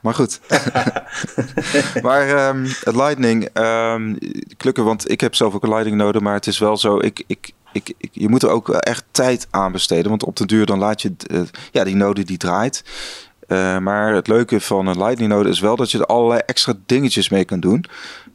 Maar 0.00 0.14
goed. 0.14 0.40
maar 2.02 2.48
um, 2.48 2.64
het 2.64 2.96
Lightning, 2.96 3.48
um, 3.54 4.18
klukken, 4.56 4.84
want 4.84 5.10
ik 5.10 5.20
heb 5.20 5.34
zelf 5.34 5.54
ook 5.54 5.62
een 5.62 5.68
Lightning 5.68 5.96
node, 5.96 6.20
maar 6.20 6.34
het 6.34 6.46
is 6.46 6.58
wel 6.58 6.76
zo, 6.76 6.98
ik, 6.98 7.24
ik, 7.26 7.52
ik, 7.72 7.92
ik, 7.98 8.08
je 8.12 8.28
moet 8.28 8.42
er 8.42 8.50
ook 8.50 8.68
echt 8.68 9.04
tijd 9.10 9.46
aan 9.50 9.72
besteden, 9.72 10.08
want 10.08 10.24
op 10.24 10.36
de 10.36 10.46
duur 10.46 10.66
dan 10.66 10.78
laat 10.78 11.02
je, 11.02 11.12
uh, 11.30 11.40
ja, 11.72 11.84
die 11.84 11.96
node 11.96 12.24
die 12.24 12.38
draait. 12.38 12.84
Uh, 13.52 13.78
maar 13.78 14.14
het 14.14 14.28
leuke 14.28 14.60
van 14.60 14.86
een 14.86 14.98
Lightning 14.98 15.30
node 15.30 15.48
is 15.48 15.60
wel 15.60 15.76
dat 15.76 15.90
je 15.90 15.98
er 15.98 16.06
allerlei 16.06 16.40
extra 16.46 16.72
dingetjes 16.86 17.28
mee 17.28 17.44
kan 17.44 17.60
doen. 17.60 17.84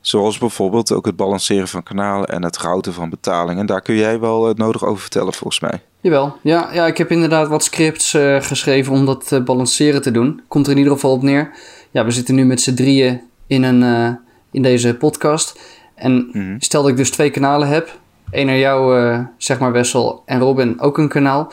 Zoals 0.02 0.38
bijvoorbeeld 0.38 0.92
ook 0.92 1.06
het 1.06 1.16
balanceren 1.16 1.68
van 1.68 1.84
kanalen 1.84 2.28
en 2.28 2.44
het 2.44 2.58
routen 2.58 2.94
van 2.94 3.10
betalingen. 3.10 3.66
Daar 3.66 3.82
kun 3.82 3.96
jij 3.96 4.20
wel 4.20 4.48
het 4.48 4.58
nodig 4.58 4.86
over 4.86 5.02
vertellen 5.02 5.34
volgens 5.34 5.60
mij. 5.60 5.82
Jawel, 6.02 6.38
ja, 6.42 6.70
ja 6.74 6.88
ik 6.88 6.98
heb 6.98 7.12
inderdaad 7.12 7.48
wat 7.48 7.64
scripts 7.64 8.14
uh, 8.14 8.42
geschreven 8.42 8.94
om 8.94 9.06
dat 9.06 9.32
uh, 9.32 9.44
balanceren 9.44 10.02
te 10.02 10.12
doen. 10.12 10.42
Komt 10.48 10.66
er 10.66 10.72
in 10.72 10.78
ieder 10.78 10.94
geval 10.94 11.12
op 11.12 11.22
neer. 11.22 11.52
Ja, 11.92 12.06
we 12.06 12.12
zitten 12.12 12.36
nu 12.36 12.46
met 12.46 12.62
z'n 12.62 12.74
drieën 12.74 13.22
in, 13.48 13.64
een, 13.64 14.18
in 14.52 14.62
deze 14.62 14.96
podcast. 14.96 15.60
En 15.96 16.30
mm 16.32 16.56
stel 16.60 16.82
dat 16.82 16.92
ik 16.92 16.98
dus 16.98 17.12
twee 17.12 17.30
kanalen 17.30 17.68
heb. 17.68 18.00
Eén 18.32 18.46
naar 18.46 18.58
jou, 18.58 19.26
zeg 19.38 19.60
maar 19.60 19.72
Wessel, 19.72 20.24
en 20.26 20.40
Robin 20.40 20.82
ook 20.82 20.98
een 20.98 21.08
kanaal 21.08 21.52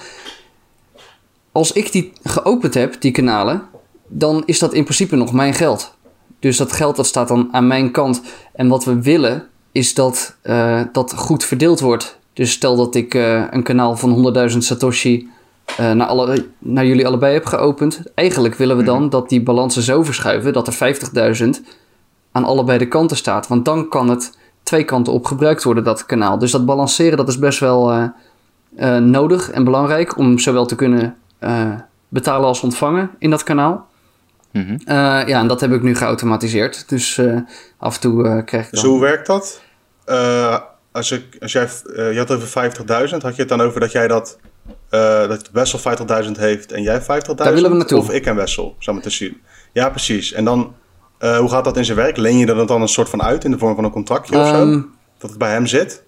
als 1.53 1.73
ik 1.73 1.93
die 1.93 2.13
geopend 2.23 2.75
heb, 2.75 3.01
die 3.01 3.13
kanalen, 3.13 3.63
dan 4.09 4.43
is 4.47 4.59
dat 4.59 4.75
in 4.75 4.85
principe 4.85 5.17
nog 5.17 5.33
mijn 5.33 5.55
geld. 5.55 5.95
Dus 6.39 6.57
dat 6.57 6.73
geld 6.73 6.97
dat 6.97 7.07
staat 7.07 7.29
dan 7.29 7.49
aan 7.53 7.67
mijn 7.67 7.91
kant. 7.91 8.23
En 8.53 8.69
wat 8.69 8.85
we 8.85 9.03
willen 9.03 9.49
is 9.73 9.95
dat 9.95 10.37
uh, 10.43 10.81
dat 10.93 11.15
goed 11.15 11.45
verdeeld 11.45 11.81
wordt. 11.81 12.19
Dus 12.33 12.53
stel 12.53 12.77
dat 12.77 12.95
ik 12.95 13.15
uh, 13.15 13.45
een 13.51 13.63
kanaal 13.63 13.97
van 13.97 14.35
100.000 14.51 14.57
Satoshi 14.59 15.29
uh, 15.81 15.93
naar, 15.93 16.07
alle, 16.07 16.47
naar 16.59 16.87
jullie 16.87 17.07
allebei 17.07 17.35
heb 17.35 17.45
geopend. 17.45 18.03
Eigenlijk 18.15 18.55
willen 18.55 18.77
we 18.77 18.83
dan 18.83 19.01
mhm. 19.01 19.11
dat 19.11 19.29
die 19.29 19.43
balansen 19.43 19.83
zo 19.83 20.03
verschuiven 20.03 20.53
dat 20.53 20.67
er 20.67 20.97
50.000 21.43 21.49
aan 22.33 22.45
allebei 22.45 22.79
de 22.79 22.89
kanten 22.89 23.17
staat. 23.17 23.49
Want 23.49 23.65
dan 23.65 23.89
kan 23.89 24.09
het 24.09 24.39
twee 24.63 24.85
kanten 24.85 25.13
op 25.13 25.25
gebruikt 25.25 25.65
worden, 25.65 25.85
dat 25.85 26.07
kanaal. 26.07 26.39
Dus 26.39 26.51
dat 26.51 26.67
balanceren 26.67 27.17
dat 27.17 27.29
is 27.29 27.39
best 27.39 27.59
wel 27.59 28.11
nodig 29.01 29.51
en 29.51 29.65
belangrijk 29.65 30.17
om 30.17 30.39
zowel 30.39 30.67
te 30.67 30.75
kunnen 30.75 31.17
uh, 31.45 31.75
betalen 32.09 32.47
als 32.47 32.61
ontvangen 32.61 33.11
in 33.19 33.31
dat 33.31 33.43
kanaal. 33.43 33.89
Mm 34.53 34.63
-hmm. 34.63 34.73
uh, 34.73 35.29
ja, 35.29 35.41
en 35.41 35.47
dat 35.47 35.61
heb 35.61 35.73
ik 35.73 35.83
nu 35.83 35.95
geautomatiseerd. 35.95 36.89
Dus 36.89 37.19
uh, 37.19 37.41
af 37.79 37.95
en 37.95 38.01
toe 38.01 38.43
krijg 38.45 38.65
ik. 38.65 38.71
Dus 38.71 38.83
hoe 38.83 39.01
werkt 39.01 39.27
dat? 39.27 39.63
als, 40.93 41.11
ik, 41.11 41.37
als 41.41 41.53
jij, 41.53 41.69
je 41.95 42.15
had 42.17 42.31
over 42.31 42.73
50.000, 43.09 43.17
had 43.19 43.35
je 43.35 43.41
het 43.41 43.49
dan 43.49 43.61
over 43.61 43.81
dat 43.81 43.93
jij 43.93 44.09
dat. 44.09 44.39
dat 44.89 45.51
Wessel 45.53 45.79
50.000 46.25 46.31
heeft 46.33 46.73
en 46.73 46.83
jij 46.83 47.01
50.000? 47.01 47.07
Daar 47.35 47.55
willen 47.55 47.71
we 47.71 47.77
naartoe. 47.77 47.99
Of 47.99 48.11
ik 48.11 48.27
en 48.27 48.37
Wessel, 48.37 48.77
zou 48.79 49.01
te 49.01 49.11
zien. 49.11 49.41
Ja, 49.73 49.91
precies. 49.91 50.33
En 50.33 50.45
dan, 50.45 50.75
hoe 51.19 51.49
gaat 51.49 51.65
dat 51.65 51.77
in 51.77 51.85
zijn 51.85 51.97
werk? 51.97 52.17
Leen 52.17 52.39
je 52.39 52.47
er 52.47 52.67
dan 52.67 52.83
een 52.83 52.89
soort 52.89 53.09
van 53.09 53.23
uit 53.23 53.45
in 53.45 53.51
de 53.51 53.59
vorm 53.59 53.75
van 53.75 53.85
een 53.85 53.91
contractje 53.91 54.35
um, 54.35 54.41
of 54.41 54.49
zo? 54.49 54.55
Ehm, 54.55 54.81
dat 55.19 55.31
het 55.31 55.39
bij 55.39 55.53
hem 55.53 55.67
zit? 55.67 56.05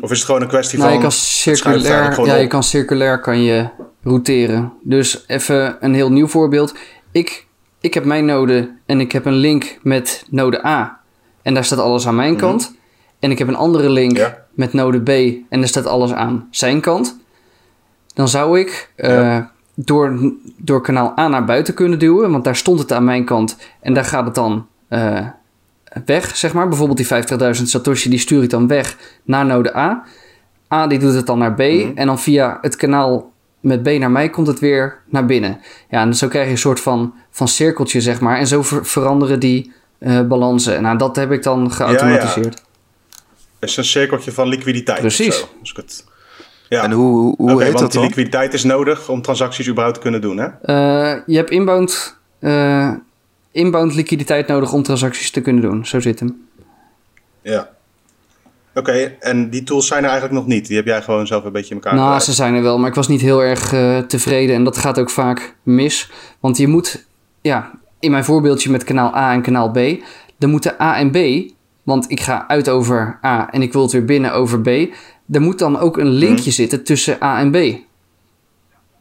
Of 0.00 0.10
is 0.10 0.16
het 0.16 0.26
gewoon 0.26 0.42
een 0.42 0.48
kwestie 0.48 0.78
nou, 0.78 0.90
van. 0.90 0.98
Je 0.98 1.04
kan 1.04 1.12
circulair, 1.12 2.26
ja, 2.26 2.34
je 2.34 2.46
kan 2.46 2.62
circulair 2.62 3.20
kan 3.20 3.42
je 3.42 3.68
routeren. 4.02 4.72
Dus 4.82 5.24
even 5.26 5.76
een 5.80 5.94
heel 5.94 6.12
nieuw 6.12 6.26
voorbeeld. 6.26 6.74
Ik, 7.10 7.46
ik 7.80 7.94
heb 7.94 8.04
mijn 8.04 8.24
node 8.24 8.70
en 8.86 9.00
ik 9.00 9.12
heb 9.12 9.24
een 9.24 9.32
link 9.32 9.78
met 9.82 10.24
node 10.30 10.66
A. 10.66 11.00
En 11.42 11.54
daar 11.54 11.64
staat 11.64 11.78
alles 11.78 12.06
aan 12.06 12.14
mijn 12.14 12.32
mhm. 12.32 12.40
kant. 12.40 12.74
En 13.18 13.30
ik 13.30 13.38
heb 13.38 13.48
een 13.48 13.56
andere 13.56 13.90
link 13.90 14.32
met 14.54 14.72
node 14.72 15.00
B 15.00 15.08
en 15.48 15.58
daar 15.60 15.68
staat 15.68 15.86
alles 15.86 16.12
aan 16.12 16.48
zijn 16.50 16.80
kant. 16.80 17.20
Dan 18.14 18.28
zou 18.28 18.60
ik 18.60 18.90
uh, 18.96 19.38
door, 19.74 20.32
door 20.56 20.80
kanaal 20.80 21.18
A 21.18 21.28
naar 21.28 21.44
buiten 21.44 21.74
kunnen 21.74 21.98
duwen, 21.98 22.30
want 22.30 22.44
daar 22.44 22.56
stond 22.56 22.78
het 22.78 22.92
aan 22.92 23.04
mijn 23.04 23.24
kant. 23.24 23.56
En 23.80 23.94
daar 23.94 24.04
gaat 24.04 24.24
het 24.24 24.34
dan 24.34 24.66
uh, 24.88 25.26
weg, 26.04 26.36
zeg 26.36 26.52
maar. 26.52 26.68
Bijvoorbeeld 26.68 27.28
die 27.28 27.56
50.000 27.56 27.62
Satoshi, 27.62 28.10
die 28.10 28.18
stuur 28.18 28.42
ik 28.42 28.50
dan 28.50 28.66
weg 28.66 28.96
naar 29.24 29.46
node 29.46 29.76
A. 29.76 30.04
A 30.72 30.86
die 30.86 30.98
doet 30.98 31.14
het 31.14 31.26
dan 31.26 31.38
naar 31.38 31.54
B. 31.54 31.58
Mhm. 31.58 31.90
En 31.94 32.06
dan 32.06 32.18
via 32.18 32.58
het 32.60 32.76
kanaal 32.76 33.31
met 33.62 33.82
B 33.82 33.86
naar 33.86 34.10
mij 34.10 34.30
komt 34.30 34.46
het 34.46 34.58
weer 34.58 34.98
naar 35.08 35.26
binnen. 35.26 35.60
Ja, 35.90 36.00
en 36.00 36.14
zo 36.14 36.28
krijg 36.28 36.46
je 36.46 36.52
een 36.52 36.58
soort 36.58 36.80
van, 36.80 37.14
van 37.30 37.48
cirkeltje, 37.48 38.00
zeg 38.00 38.20
maar. 38.20 38.38
En 38.38 38.46
zo 38.46 38.62
veranderen 38.62 39.40
die 39.40 39.72
uh, 39.98 40.20
balansen. 40.20 40.82
Nou, 40.82 40.98
dat 40.98 41.16
heb 41.16 41.32
ik 41.32 41.42
dan 41.42 41.72
geautomatiseerd. 41.72 42.54
Ja, 42.54 42.60
ja. 42.60 43.16
Het 43.60 43.70
is 43.70 43.76
een 43.76 43.84
cirkeltje 43.84 44.32
van 44.32 44.48
liquiditeit. 44.48 45.00
Precies. 45.00 45.46
Als 45.60 45.70
ik 45.70 45.76
het... 45.76 46.04
Ja. 46.68 46.82
En 46.82 46.90
hoe, 46.90 47.34
hoe 47.36 47.52
okay, 47.52 47.64
heet 47.64 47.72
want 47.72 47.78
dat 47.78 47.92
die 47.92 48.00
liquiditeit 48.00 48.54
is 48.54 48.64
nodig 48.64 49.08
om 49.08 49.22
transacties 49.22 49.68
überhaupt 49.68 49.94
te 49.94 50.02
kunnen 50.02 50.20
doen, 50.20 50.36
hè? 50.36 50.46
Uh, 50.46 51.20
je 51.26 51.36
hebt 51.36 51.50
inbound, 51.50 52.16
uh, 52.40 52.90
inbound 53.50 53.94
liquiditeit 53.94 54.46
nodig 54.46 54.72
om 54.72 54.82
transacties 54.82 55.30
te 55.30 55.40
kunnen 55.40 55.62
doen. 55.62 55.86
Zo 55.86 56.00
zit 56.00 56.20
hem. 56.20 56.48
Ja. 57.42 57.70
Oké, 58.74 59.16
en 59.20 59.50
die 59.50 59.62
tools 59.62 59.86
zijn 59.86 60.02
er 60.02 60.10
eigenlijk 60.10 60.40
nog 60.40 60.48
niet. 60.48 60.66
Die 60.66 60.76
heb 60.76 60.86
jij 60.86 61.02
gewoon 61.02 61.26
zelf 61.26 61.44
een 61.44 61.52
beetje 61.52 61.74
in 61.74 61.80
elkaar 61.80 61.94
Nou, 61.94 62.20
ze 62.20 62.32
zijn 62.32 62.54
er 62.54 62.62
wel, 62.62 62.78
maar 62.78 62.88
ik 62.88 62.94
was 62.94 63.08
niet 63.08 63.20
heel 63.20 63.42
erg 63.42 63.72
uh, 63.72 63.98
tevreden. 63.98 64.54
En 64.54 64.64
dat 64.64 64.78
gaat 64.78 64.98
ook 64.98 65.10
vaak 65.10 65.56
mis. 65.62 66.10
Want 66.40 66.56
je 66.56 66.68
moet, 66.68 67.06
ja, 67.40 67.70
in 68.00 68.10
mijn 68.10 68.24
voorbeeldje 68.24 68.70
met 68.70 68.84
kanaal 68.84 69.16
A 69.16 69.32
en 69.32 69.42
kanaal 69.42 69.70
B, 69.70 69.78
dan 70.38 70.50
moeten 70.50 70.80
A 70.80 70.96
en 70.96 71.10
B, 71.10 71.50
want 71.82 72.10
ik 72.10 72.20
ga 72.20 72.48
uit 72.48 72.68
over 72.68 73.18
A 73.24 73.50
en 73.50 73.62
ik 73.62 73.72
wil 73.72 73.82
het 73.82 73.92
weer 73.92 74.04
binnen 74.04 74.32
over 74.32 74.60
B. 74.60 74.66
Er 75.30 75.40
moet 75.40 75.58
dan 75.58 75.78
ook 75.78 75.98
een 75.98 76.10
linkje 76.10 76.42
hmm. 76.42 76.52
zitten 76.52 76.84
tussen 76.84 77.22
A 77.22 77.38
en 77.38 77.50
B. 77.50 77.56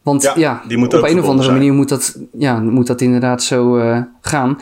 Want 0.04 0.22
ja, 0.22 0.34
ja 0.36 0.62
op 0.68 1.04
een 1.04 1.20
of 1.20 1.28
andere 1.28 1.52
manier 1.52 1.74
moet 1.74 1.90
dat, 1.90 2.20
ja, 2.38 2.60
moet 2.60 2.88
dat 2.88 3.02
inderdaad 3.02 3.44
zo 3.44 3.78
uh, 3.78 4.02
gaan. 4.22 4.60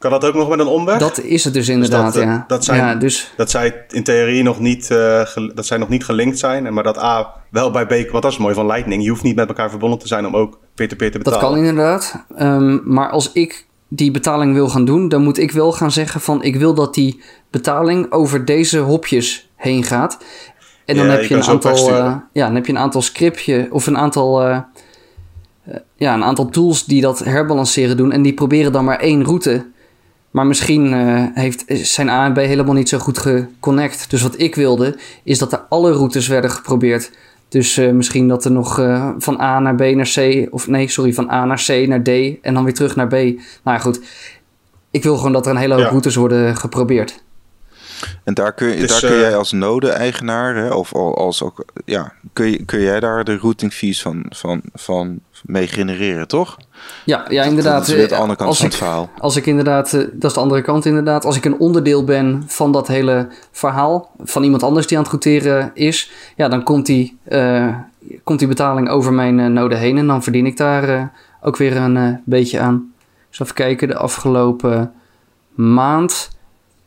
Kan 0.00 0.10
dat 0.10 0.24
ook 0.24 0.34
nog 0.34 0.48
met 0.48 0.58
een 0.58 0.66
omweg? 0.66 0.98
Dat 0.98 1.20
is 1.20 1.44
het 1.44 1.54
dus, 1.54 1.66
dus 1.66 1.74
inderdaad, 1.74 2.14
dat, 2.14 2.22
ja. 2.22 2.44
Dat, 2.48 2.64
zijn, 2.64 2.78
ja, 2.78 2.94
dus... 2.94 3.32
dat 3.36 3.50
zij 3.50 3.84
in 3.88 4.04
theorie 4.04 4.42
nog 4.42 4.58
niet, 4.58 4.90
uh, 4.90 5.22
dat 5.54 5.66
zij 5.66 5.78
nog 5.78 5.88
niet 5.88 6.04
gelinkt 6.04 6.38
zijn. 6.38 6.74
Maar 6.74 6.82
dat 6.82 6.98
A 6.98 7.34
wel 7.50 7.70
bij 7.70 7.86
B... 7.86 8.10
Wat 8.10 8.22
dat 8.22 8.32
is 8.32 8.38
mooi 8.38 8.54
van 8.54 8.66
Lightning. 8.66 9.02
Je 9.02 9.08
hoeft 9.08 9.22
niet 9.22 9.36
met 9.36 9.48
elkaar 9.48 9.70
verbonden 9.70 9.98
te 9.98 10.06
zijn 10.06 10.26
om 10.26 10.36
ook 10.36 10.58
peer-to-peer 10.74 11.10
te 11.10 11.18
betalen. 11.18 11.40
Dat 11.40 11.50
kan 11.50 11.58
inderdaad. 11.58 12.24
Um, 12.38 12.82
maar 12.84 13.10
als 13.10 13.32
ik 13.32 13.66
die 13.88 14.10
betaling 14.10 14.54
wil 14.54 14.68
gaan 14.68 14.84
doen... 14.84 15.08
dan 15.08 15.22
moet 15.22 15.38
ik 15.38 15.50
wel 15.50 15.72
gaan 15.72 15.92
zeggen 15.92 16.20
van... 16.20 16.42
ik 16.42 16.56
wil 16.56 16.74
dat 16.74 16.94
die 16.94 17.20
betaling 17.50 18.12
over 18.12 18.44
deze 18.44 18.78
hopjes 18.78 19.50
heen 19.56 19.84
gaat. 19.84 20.18
En 20.84 20.96
dan, 20.96 21.06
ja, 21.06 21.12
heb, 21.12 21.24
je 21.24 21.34
een 21.34 21.44
aantal, 21.44 21.90
uh, 21.90 22.16
ja, 22.32 22.46
dan 22.46 22.54
heb 22.54 22.66
je 22.66 22.72
een 22.72 22.78
aantal 22.78 23.02
scriptje... 23.02 23.68
of 23.70 23.86
een 23.86 23.98
aantal... 23.98 24.48
Uh, 24.48 24.58
ja, 25.96 26.14
een 26.14 26.24
aantal 26.24 26.48
tools 26.48 26.84
die 26.84 27.00
dat 27.00 27.18
herbalanceren 27.18 27.96
doen. 27.96 28.12
En 28.12 28.22
die 28.22 28.34
proberen 28.34 28.72
dan 28.72 28.84
maar 28.84 28.98
één 28.98 29.24
route 29.24 29.66
maar 30.30 30.46
misschien 30.46 30.92
uh, 30.92 31.24
heeft, 31.34 31.64
zijn 31.66 32.08
A 32.08 32.24
en 32.24 32.32
B 32.32 32.36
helemaal 32.36 32.74
niet 32.74 32.88
zo 32.88 32.98
goed 32.98 33.18
geconnect. 33.18 34.10
Dus 34.10 34.22
wat 34.22 34.38
ik 34.40 34.54
wilde, 34.54 34.98
is 35.22 35.38
dat 35.38 35.52
er 35.52 35.64
alle 35.68 35.92
routes 35.92 36.28
werden 36.28 36.50
geprobeerd. 36.50 37.10
Dus 37.48 37.78
uh, 37.78 37.92
misschien 37.92 38.28
dat 38.28 38.44
er 38.44 38.50
nog 38.52 38.78
uh, 38.78 39.10
van 39.18 39.40
A 39.40 39.60
naar 39.60 39.74
B 39.74 39.80
naar 39.80 40.12
C, 40.14 40.46
of 40.50 40.68
nee, 40.68 40.88
sorry, 40.88 41.12
van 41.12 41.30
A 41.30 41.44
naar 41.44 41.62
C 41.66 41.86
naar 41.86 42.02
D 42.02 42.08
en 42.42 42.54
dan 42.54 42.64
weer 42.64 42.74
terug 42.74 42.96
naar 42.96 43.06
B. 43.06 43.12
Nou 43.12 43.32
ja, 43.64 43.78
goed. 43.78 44.00
ik 44.90 45.02
wil 45.02 45.16
gewoon 45.16 45.32
dat 45.32 45.46
er 45.46 45.52
een 45.52 45.58
hele 45.58 45.74
hoop 45.74 45.82
Ja. 45.82 45.88
routes 45.88 46.14
worden 46.14 46.56
geprobeerd. 46.56 47.22
En 48.24 48.34
daar 48.34 48.52
kun, 48.54 48.68
je, 48.68 48.76
Dus, 48.76 48.90
daar 48.90 49.10
kun 49.10 49.18
eh, 49.18 49.20
jij 49.20 49.36
als 49.36 49.52
node-eigenaar, 49.52 50.54
hè, 50.56 50.68
of 50.70 50.94
al- 50.94 51.16
als 51.16 51.42
ook, 51.42 51.64
ja, 51.84 52.12
kun, 52.32 52.50
je, 52.50 52.64
kun 52.64 52.80
jij 52.80 53.00
daar 53.00 53.24
de 53.24 53.38
routing 53.38 53.72
fees 53.72 54.02
van, 54.02 54.24
van, 54.28 54.60
van 54.74 55.20
mee 55.44 55.66
genereren, 55.66 56.28
toch? 56.28 56.56
Ja, 57.04 57.24
ja 57.28 57.42
inderdaad. 57.42 57.78
Dat 57.78 57.88
is 57.88 57.94
weer 57.94 58.08
de 58.08 58.14
eh, 58.14 58.20
andere 58.20 58.36
kant 58.38 58.48
als 58.48 58.58
van 58.58 58.66
ik, 58.66 58.72
het 58.72 58.82
verhaal. 58.82 59.10
Als 59.18 59.36
ik 59.36 59.46
inderdaad, 59.46 59.92
eh, 59.92 60.00
dat 60.12 60.24
is 60.30 60.32
de 60.32 60.40
andere 60.40 60.62
kant 60.62 60.84
inderdaad. 60.84 61.24
Als 61.24 61.36
ik 61.36 61.44
een 61.44 61.58
onderdeel 61.58 62.04
ben 62.04 62.42
van 62.46 62.72
dat 62.72 62.88
hele 62.88 63.28
verhaal, 63.50 64.10
van 64.22 64.42
iemand 64.42 64.62
anders 64.62 64.86
die 64.86 64.96
aan 64.96 65.02
het 65.02 65.12
routeren 65.12 65.70
is, 65.74 66.10
ja, 66.36 66.48
dan 66.48 66.62
komt 66.62 66.86
die, 66.86 67.18
eh, 67.24 67.76
komt 68.24 68.38
die 68.38 68.48
betaling 68.48 68.88
over 68.88 69.12
mijn 69.12 69.40
eh, 69.40 69.46
node 69.46 69.76
heen 69.76 69.98
en 69.98 70.06
dan 70.06 70.22
verdien 70.22 70.46
ik 70.46 70.56
daar 70.56 70.88
eh, 70.88 71.02
ook 71.42 71.56
weer 71.56 71.76
een 71.76 71.96
eh, 71.96 72.12
beetje 72.24 72.60
aan. 72.60 72.92
Dus 73.30 73.40
even 73.40 73.54
kijken, 73.54 73.88
de 73.88 73.96
afgelopen 73.96 74.92
maand 75.54 76.30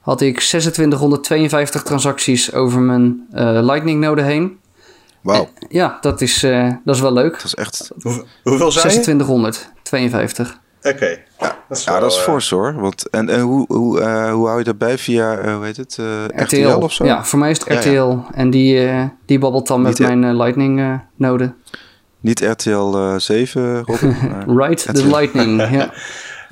had 0.04 0.22
ik 0.22 0.40
2652 0.40 1.84
transacties 1.84 2.54
over 2.54 2.80
mijn 2.82 3.28
eh, 3.32 3.46
Lightning 3.62 4.00
node 4.00 4.22
heen. 4.22 4.58
Wauw, 5.22 5.50
Ja, 5.70 5.98
dat 6.02 6.22
is, 6.22 6.44
eh, 6.44 6.70
dat 6.86 6.96
is 6.96 7.02
wel 7.02 7.14
leuk. 7.14 7.32
dat 7.34 7.44
is 7.46 7.56
echt, 7.56 7.92
Hoe- 8.02 8.24
hoeveel 8.44 8.72
zijn 8.72 8.94
je? 8.94 9.00
2652. 9.00 10.58
Oké. 10.84 11.18
Ja, 11.40 11.58
dat 11.68 11.78
is 11.78 11.84
ja, 11.84 11.92
wel, 11.92 12.02
dat 12.02 12.12
is 12.12 12.18
eh, 12.18 12.24
fors 12.24 12.50
hoor. 12.50 12.74
Want, 12.74 13.10
en 13.10 13.30
en 13.30 13.40
hoe, 13.42 13.66
hoe, 13.68 14.00
eh, 14.02 14.32
hoe 14.34 14.46
hou 14.48 14.58
je 14.58 14.64
dat 14.64 14.78
bij 14.78 14.98
via, 14.98 15.38
eh, 15.38 15.56
hoe 15.56 15.66
heet 15.66 15.78
het, 15.78 15.98
eh, 16.00 16.24
RTL, 16.28 16.56
RTL. 16.70 16.78
of 16.84 16.94
zo? 16.94 17.06
Ja, 17.06 17.24
voor 17.26 17.40
mij 17.40 17.52
is 17.52 17.60
het 17.60 17.68
Ja, 17.84 17.92
ja. 17.92 18.02
RTL. 18.04 18.18
En 18.34 18.50
die, 18.50 18.90
die 19.26 19.40
babbelt 19.40 19.68
dan 19.68 19.82
met 19.82 20.00
mijn 20.00 20.36
Lightning 20.38 20.80
eh, 20.80 20.94
node. 21.16 21.54
Niet 22.20 22.40
RTL 22.40 22.96
eh 22.98 23.16
7, 23.18 23.84
Robin, 23.84 24.16
Right 24.60 24.94
the. 24.94 25.08
Lightning, 25.08 25.62
ja. 25.78 25.94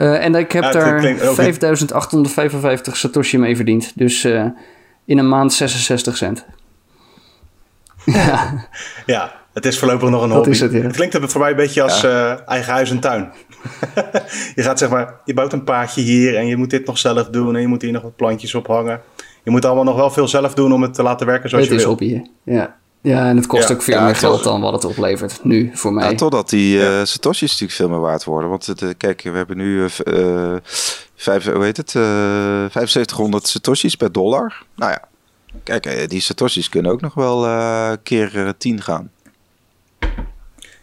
Eh, 0.01 0.25
en 0.25 0.35
ik 0.35 0.51
heb 0.51 0.63
Ja, 0.63 0.69
het 0.69 0.79
daar 0.79 0.99
klinkt 0.99 1.21
ook 1.21 1.27
niet- 1.27 1.35
5855 1.35 2.97
Satoshi 2.97 3.37
mee 3.37 3.55
verdiend. 3.55 3.91
Dus 3.95 4.23
eh, 4.23 4.45
in 5.05 5.17
een 5.17 5.29
maand 5.29 5.53
66 5.53 6.17
cent. 6.17 6.45
ja, 8.05 8.67
Ja, 9.05 9.31
het 9.53 9.65
is 9.65 9.79
voorlopig 9.79 10.09
nog 10.09 10.21
een 10.21 10.27
Dat 10.27 10.37
hobby. 10.37 10.49
is 10.51 10.59
het, 10.59 10.71
ja. 10.71 10.87
klinkt 10.89 11.17
voor 11.31 11.41
mij 11.41 11.49
een 11.49 11.55
beetje 11.55 11.81
als 11.81 12.03
eh, 12.03 12.47
eigen 12.49 12.73
huis 12.73 12.89
en 12.91 12.99
tuin. 12.99 13.31
je 14.55 14.63
gaat 14.63 14.79
zeg 14.79 14.89
maar, 14.89 15.13
je 15.25 15.33
bouwt 15.33 15.53
een 15.53 15.63
paadje 15.63 16.01
hier 16.01 16.35
en 16.35 16.47
je 16.47 16.55
moet 16.57 16.69
dit 16.69 16.85
nog 16.85 16.97
zelf 16.97 17.29
doen 17.29 17.55
en 17.55 17.61
je 17.61 17.67
moet 17.67 17.81
hier 17.81 17.91
nog 17.91 18.01
wat 18.01 18.15
plantjes 18.15 18.55
ophangen. 18.55 19.01
Je 19.43 19.51
moet 19.51 19.65
allemaal 19.65 19.83
nog 19.83 19.95
wel 19.95 20.09
veel 20.11 20.27
zelf 20.27 20.53
doen 20.53 20.73
om 20.73 20.81
het 20.81 20.93
te 20.93 21.03
laten 21.03 21.25
werken 21.27 21.49
zoals 21.49 21.63
het 21.67 21.73
je 21.73 21.79
is 21.79 21.85
wil. 21.85 21.95
hobby. 21.97 22.13
hè. 22.45 22.53
Ja. 22.53 22.75
Ja, 23.01 23.27
en 23.29 23.35
het 23.37 23.47
kost 23.47 23.67
Ja. 23.67 23.73
ook 23.75 23.81
veel 23.81 23.95
Ja, 23.95 24.05
meer 24.05 24.15
geld 24.15 24.33
was- 24.35 24.43
dan 24.43 24.61
wat 24.61 24.73
het 24.73 24.85
oplevert 24.85 25.43
nu 25.43 25.71
voor 25.73 25.93
mij. 25.93 26.09
Ja, 26.09 26.15
totdat 26.15 26.49
die 26.49 26.85
eh 26.87 27.03
Satoshis 27.03 27.49
natuurlijk 27.51 27.71
veel 27.79 27.89
meer 27.89 27.99
waard 27.99 28.23
worden. 28.23 28.49
Want 28.49 28.65
het, 28.65 28.81
eh, 28.81 28.89
kijk, 28.97 29.21
we 29.21 29.29
hebben 29.29 29.57
nu 29.57 29.85
eh, 29.85 30.55
vijf, 31.15 31.45
hoe 31.45 31.63
heet 31.63 31.77
het, 31.77 31.95
eh 31.95 32.01
7500 32.03 33.47
Satoshis 33.47 33.95
per 33.95 34.11
dollar. 34.11 34.63
Nou 34.75 34.91
ja, 34.91 35.01
kijk, 35.63 36.09
die 36.09 36.21
Satoshis 36.21 36.69
kunnen 36.69 36.91
ook 36.91 37.01
nog 37.01 37.13
wel 37.13 37.45
eh, 37.45 37.91
keer 38.03 38.45
eh, 38.45 38.49
10 38.57 38.81
gaan. 38.81 39.11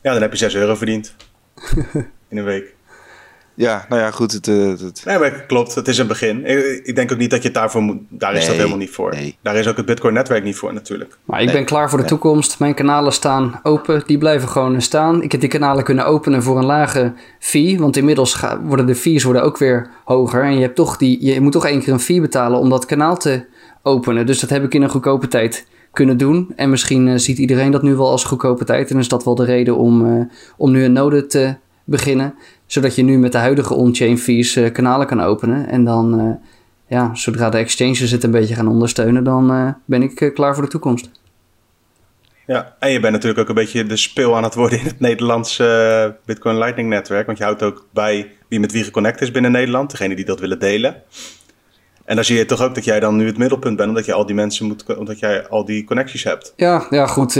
Ja, 0.02 0.12
dan 0.12 0.22
heb 0.22 0.30
je 0.32 0.38
6 0.38 0.54
euro 0.54 0.74
verdiend. 0.74 1.14
In 2.28 2.38
een 2.38 2.44
week. 2.44 2.74
Ja, 3.58 3.86
nou 3.88 4.00
ja, 4.02 4.10
goed. 4.10 4.32
Het, 4.32 4.48
eh, 4.48 4.68
het, 4.68 5.02
Nee, 5.04 5.18
maar 5.18 5.30
klopt. 5.46 5.74
Het 5.74 5.88
is 5.88 5.98
een 5.98 6.06
begin. 6.06 6.46
Ik, 6.46 6.80
ik 6.86 6.94
denk 6.94 7.12
ook 7.12 7.18
niet 7.18 7.30
dat 7.30 7.38
je 7.38 7.44
het 7.48 7.56
daarvoor 7.56 7.82
moet. 7.82 7.96
Daar 8.08 8.34
is 8.34 8.46
dat 8.46 8.54
helemaal 8.56 8.76
niet 8.78 8.90
voor. 8.90 9.10
nee. 9.10 9.36
Daar 9.42 9.56
is 9.56 9.66
ook 9.68 9.76
het 9.76 9.86
Bitcoin-netwerk 9.86 10.44
niet 10.44 10.56
voor, 10.56 10.72
natuurlijk. 10.74 11.18
Maar 11.24 11.38
ik 11.40 11.44
Nee. 11.46 11.54
ben 11.54 11.64
klaar 11.64 11.90
voor 11.90 11.98
de 11.98 12.04
toekomst. 12.04 12.58
Mijn 12.58 12.74
kanalen 12.74 13.12
staan 13.12 13.60
open. 13.62 14.02
Die 14.06 14.18
blijven 14.18 14.48
gewoon 14.48 14.80
staan. 14.80 15.22
Ik 15.22 15.32
heb 15.32 15.40
die 15.40 15.50
kanalen 15.50 15.84
kunnen 15.84 16.06
openen 16.06 16.42
voor 16.42 16.58
een 16.58 16.64
lage 16.64 17.12
fee. 17.38 17.78
Want 17.78 17.96
inmiddels 17.96 18.34
ga- 18.34 18.60
worden 18.62 18.86
de 18.86 18.94
fees 18.94 19.22
worden 19.24 19.42
ook 19.42 19.58
weer 19.58 19.90
hoger. 20.04 20.42
En 20.42 20.54
je, 20.54 20.60
hebt 20.60 20.76
toch 20.76 20.96
die, 20.96 21.24
je 21.24 21.40
moet 21.40 21.52
toch 21.52 21.66
één 21.66 21.80
keer 21.80 21.92
een 21.92 22.00
fee 22.00 22.20
betalen 22.20 22.58
om 22.58 22.70
dat 22.70 22.86
kanaal 22.86 23.16
te 23.16 23.44
openen. 23.82 24.26
Dus 24.26 24.40
dat 24.40 24.50
heb 24.50 24.64
ik 24.64 24.74
in 24.74 24.82
een 24.82 24.88
goedkope 24.90 25.28
tijd 25.28 25.66
kunnen 25.92 26.16
doen. 26.16 26.52
En 26.56 26.70
misschien 26.70 27.08
eh, 27.08 27.14
ziet 27.16 27.38
iedereen 27.38 27.70
dat 27.70 27.82
nu 27.82 27.94
wel 27.94 28.10
als 28.10 28.24
goedkope 28.24 28.64
tijd. 28.64 28.90
En 28.90 28.98
is 28.98 29.08
dat 29.08 29.24
wel 29.24 29.34
de 29.34 29.44
reden 29.44 29.76
om, 29.76 30.06
eh, 30.06 30.24
om 30.56 30.70
nu 30.70 30.84
een 30.84 30.92
node 30.92 31.26
te 31.26 31.54
beginnen. 31.88 32.34
Zodat 32.66 32.94
je 32.94 33.02
nu 33.02 33.18
met 33.18 33.32
de 33.32 33.38
huidige 33.38 33.74
on-chain 33.74 34.18
fees 34.18 34.56
eh, 34.56 34.72
kanalen 34.72 35.06
kan 35.06 35.20
openen. 35.20 35.68
En 35.68 35.84
dan, 35.84 36.20
eh, 36.20 36.48
ja, 36.98 37.14
zodra 37.14 37.50
de 37.50 37.58
exchanges 37.58 38.10
het 38.10 38.24
een 38.24 38.30
beetje 38.30 38.54
gaan 38.54 38.68
ondersteunen, 38.68 39.24
dan 39.24 39.50
eh, 39.50 39.68
ben 39.84 40.02
ik 40.02 40.30
klaar 40.34 40.54
voor 40.54 40.64
de 40.64 40.70
toekomst. 40.70 41.10
Ja, 42.46 42.76
en 42.78 42.90
je 42.90 43.00
bent 43.00 43.12
natuurlijk 43.12 43.40
ook 43.40 43.48
een 43.48 43.54
beetje 43.54 43.86
de 43.86 43.96
speel 43.96 44.36
aan 44.36 44.42
het 44.42 44.54
worden 44.54 44.78
in 44.78 44.86
het 44.86 45.00
Nederlandse 45.00 46.16
Bitcoin 46.24 46.58
Lightning 46.58 46.88
netwerk. 46.88 47.26
Want 47.26 47.38
je 47.38 47.44
houdt 47.44 47.62
ook 47.62 47.86
bij 47.92 48.32
wie 48.48 48.60
met 48.60 48.72
wie 48.72 48.84
geconnect 48.84 49.20
is 49.20 49.30
binnen 49.30 49.52
Nederland. 49.52 49.90
Degene 49.90 50.14
die 50.14 50.24
dat 50.24 50.40
willen 50.40 50.58
delen. 50.58 51.02
En 52.04 52.14
dan 52.14 52.24
zie 52.24 52.36
je 52.36 52.44
toch 52.44 52.62
ook 52.62 52.74
dat 52.74 52.84
jij 52.84 53.00
dan 53.00 53.16
nu 53.16 53.26
het 53.26 53.38
middelpunt 53.38 53.76
bent. 53.76 53.88
Omdat 53.88 54.04
je 54.04 54.12
al 54.12 54.26
die 54.26 54.34
mensen 54.34 54.66
moet, 54.66 54.96
omdat 54.96 55.18
jij 55.18 55.48
al 55.48 55.64
die 55.64 55.84
connecties 55.84 56.24
hebt. 56.24 56.52
Ja, 56.56 56.86
ja 56.90 57.06
goed. 57.06 57.36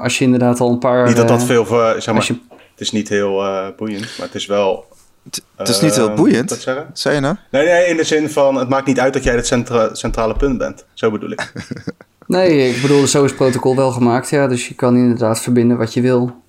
als 0.00 0.18
je 0.18 0.24
inderdaad 0.24 0.60
al 0.60 0.70
een 0.70 0.78
paar. 0.78 1.06
niet 1.06 1.16
dat 1.16 1.28
dat 1.28 1.44
veel, 1.44 1.66
voor, 1.66 1.94
zeg 1.98 2.06
maar, 2.06 2.14
als 2.14 2.26
je, 2.26 2.38
is 2.82 2.92
niet 2.92 3.08
heel 3.08 3.44
eh, 3.44 3.66
boeiend. 3.76 4.00
Maar 4.18 4.26
het 4.26 4.34
is 4.34 4.46
wel... 4.46 4.86
het, 5.24 5.42
het 5.56 5.68
is 5.68 5.80
niet 5.80 5.94
heel 5.94 6.08
eh, 6.08 6.14
boeiend. 6.14 6.50
Wat 6.50 6.60
zeggen? 6.60 6.90
Zei 6.92 7.14
je 7.14 7.20
nou? 7.20 7.36
Nee, 7.50 7.66
nee, 7.66 7.86
in 7.86 7.96
de 7.96 8.04
zin 8.04 8.30
van 8.30 8.54
het 8.54 8.68
maakt 8.68 8.86
niet 8.86 9.00
uit 9.00 9.12
dat 9.12 9.24
jij 9.24 9.34
het 9.34 9.46
centra- 9.46 9.94
centrale 9.94 10.36
punt 10.36 10.58
bent. 10.58 10.84
Zo 10.94 11.10
bedoel 11.10 11.30
ik. 11.30 11.52
nee, 12.26 12.74
ik 12.74 12.82
bedoel, 12.82 13.06
zo 13.06 13.24
is 13.24 13.30
het 13.30 13.38
protocol 13.38 13.76
wel 13.76 13.90
gemaakt. 13.90 14.30
Ja, 14.30 14.46
dus 14.46 14.68
je 14.68 14.74
kan 14.74 14.96
inderdaad 14.96 15.40
verbinden 15.40 15.76
wat 15.76 15.94
je 15.94 16.00
wil. 16.00 16.40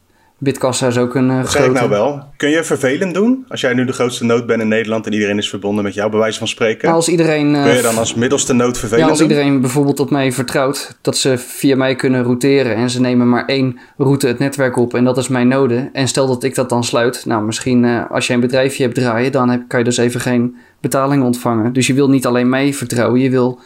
Bitkassa 0.43 0.87
is 0.87 0.97
ook 0.97 1.15
een 1.15 1.39
ik 1.39 1.45
grote. 1.45 1.71
nou 1.71 1.89
wel. 1.89 2.23
Kun 2.37 2.49
je 2.49 2.63
vervelend 2.63 3.13
doen 3.13 3.45
als 3.47 3.61
jij 3.61 3.73
nu 3.73 3.85
de 3.85 3.93
grootste 3.93 4.25
nood 4.25 4.45
bent 4.45 4.61
in 4.61 4.67
Nederland 4.67 5.05
en 5.05 5.13
iedereen 5.13 5.37
is 5.37 5.49
verbonden 5.49 5.83
met 5.83 5.93
jou, 5.93 6.09
bij 6.09 6.19
wijze 6.19 6.37
van 6.37 6.47
spreken? 6.47 6.87
Maar 6.87 6.95
als 6.95 7.07
iedereen. 7.09 7.55
eh, 7.55 7.63
Kun 7.63 7.75
je 7.75 7.81
dan 7.81 7.97
als 7.97 8.13
middelste 8.13 8.53
nood 8.53 8.77
vervelend 8.77 9.03
ja, 9.05 9.09
als 9.09 9.19
doen? 9.19 9.29
iedereen 9.29 9.61
bijvoorbeeld 9.61 9.99
op 9.99 10.09
mij 10.09 10.31
vertrouwt 10.31 10.97
dat 11.01 11.17
ze 11.17 11.37
via 11.37 11.75
mij 11.75 11.95
kunnen 11.95 12.23
routeren 12.23 12.75
en 12.75 12.89
ze 12.89 13.01
nemen 13.01 13.29
maar 13.29 13.45
één 13.45 13.79
route 13.97 14.27
het 14.27 14.39
netwerk 14.39 14.77
op 14.77 14.93
en 14.93 15.03
dat 15.03 15.17
is 15.17 15.27
mijn 15.27 15.47
node. 15.47 15.89
En 15.93 16.07
stel 16.07 16.27
dat 16.27 16.43
ik 16.43 16.55
dat 16.55 16.69
dan 16.69 16.83
sluit, 16.83 17.25
nou 17.25 17.43
misschien 17.45 17.85
eh, 17.85 18.11
als 18.11 18.27
je 18.27 18.33
een 18.33 18.39
bedrijfje 18.39 18.83
hebt 18.83 18.95
draaien, 18.95 19.31
dan 19.31 19.49
heb, 19.49 19.61
kan 19.67 19.79
je 19.79 19.85
dus 19.85 19.97
even 19.97 20.19
geen 20.21 20.55
betaling 20.81 21.23
ontvangen. 21.23 21.73
Dus 21.73 21.87
je 21.87 21.93
wil 21.93 22.09
niet 22.09 22.25
alleen 22.25 22.49
mij 22.49 22.73
vertrouwen, 22.73 23.19
je 23.19 23.29
wil 23.29 23.59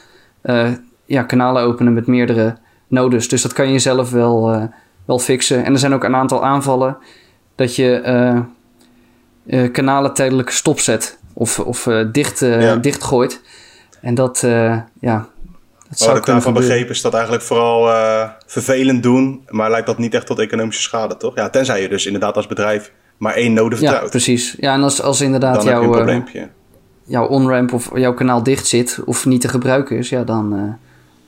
ja, 1.06 1.24
kanalen 1.24 1.64
openen 1.64 1.94
met 1.94 2.08
meerdere 2.08 2.58
nodes. 2.88 3.28
Dus 3.28 3.42
dat 3.42 3.54
kan 3.54 3.72
je 3.72 3.80
zelf 3.80 4.12
wel, 4.12 4.70
wel 5.08 5.20
fixen. 5.20 5.66
En 5.66 5.74
er 5.74 5.80
zijn 5.80 5.94
ook 5.94 6.04
een 6.04 6.16
aantal 6.16 6.46
aanvallen 6.46 6.98
dat 7.56 7.76
je 7.76 7.96
eh, 7.96 8.38
eh, 9.48 9.72
kanalen 9.72 10.14
tijdelijk 10.14 10.50
stopzet 10.50 11.20
of, 11.34 11.60
of 11.60 11.88
eh, 11.88 12.06
dicht, 12.12 12.40
Ja. 12.40 12.76
dichtgooit. 12.76 13.42
En 14.02 14.16
dat, 14.16 14.40
ja, 15.00 15.28
dat 15.90 16.00
Wat 16.08 16.18
ik 16.18 16.26
daarvan 16.26 16.54
begrepen 16.54 16.90
is 16.90 17.02
dat 17.02 17.14
eigenlijk 17.14 17.44
vooral 17.44 17.90
vervelend 18.46 19.04
doen, 19.04 19.42
maar 19.48 19.70
lijkt 19.70 19.88
dat 19.88 19.98
niet 19.98 20.14
echt 20.14 20.26
tot 20.26 20.40
economische 20.40 20.82
schade, 20.82 21.18
toch? 21.18 21.36
Ja, 21.36 21.50
tenzij 21.50 21.82
je 21.82 21.90
dus 21.90 22.06
inderdaad 22.06 22.36
als 22.36 22.48
bedrijf 22.48 22.92
maar 23.18 23.34
één 23.34 23.54
node 23.54 23.76
Ja, 23.76 23.82
vertrouwt. 23.82 24.10
precies. 24.10 24.56
Ja, 24.60 24.74
en 24.74 24.84
als, 24.84 25.02
als 25.02 25.22
inderdaad 25.22 25.64
jouw, 25.64 26.24
jouw 27.06 27.28
on-ramp 27.28 27.74
of 27.74 27.90
jouw 27.94 28.14
kanaal 28.14 28.44
dicht 28.44 28.68
zit 28.68 29.00
of 29.06 29.26
niet 29.26 29.42
te 29.42 29.48
gebruiken 29.48 29.98
is, 29.98 30.10
ja, 30.10 30.24
dan 30.24 30.78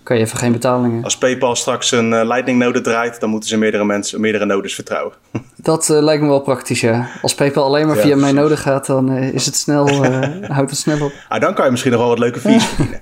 kan 0.09 0.17
je 0.17 0.23
even 0.23 0.37
geen 0.37 0.51
betalingen. 0.51 1.03
Als 1.03 1.17
PayPal 1.17 1.55
straks 1.55 1.91
een 1.91 2.13
eh, 2.13 2.27
Lightning 2.27 2.59
node 2.59 2.81
draait, 2.81 3.19
dan 3.19 3.29
moeten 3.29 3.49
ze 3.49 3.57
meerdere 3.57 3.85
mensen, 3.85 4.21
meerdere 4.21 4.45
nodes 4.45 4.75
vertrouwen. 4.75 5.13
Dat 5.55 5.89
eh, 5.89 6.01
lijkt 6.01 6.21
me 6.21 6.27
wel 6.27 6.41
praktisch, 6.41 6.81
ja. 6.81 7.09
Als 7.21 7.35
PayPal 7.35 7.63
alleen 7.63 7.87
maar 7.87 7.95
Ja, 7.95 8.01
via 8.01 8.15
mijn 8.15 8.35
node 8.35 8.57
gaat, 8.57 8.85
dan 8.85 9.11
eh, 9.11 9.33
is 9.33 9.45
het 9.45 9.55
snel, 9.55 9.87
eh, 10.03 10.49
houdt 10.49 10.69
het 10.69 10.79
snel 10.79 11.05
op. 11.05 11.11
Ah, 11.27 11.41
dan 11.41 11.53
kan 11.53 11.65
je 11.65 11.71
misschien 11.71 11.91
nog 11.91 12.01
wel 12.01 12.09
wat 12.09 12.19
leuke 12.19 12.39
fees 12.39 12.65
verdienen. 12.75 13.01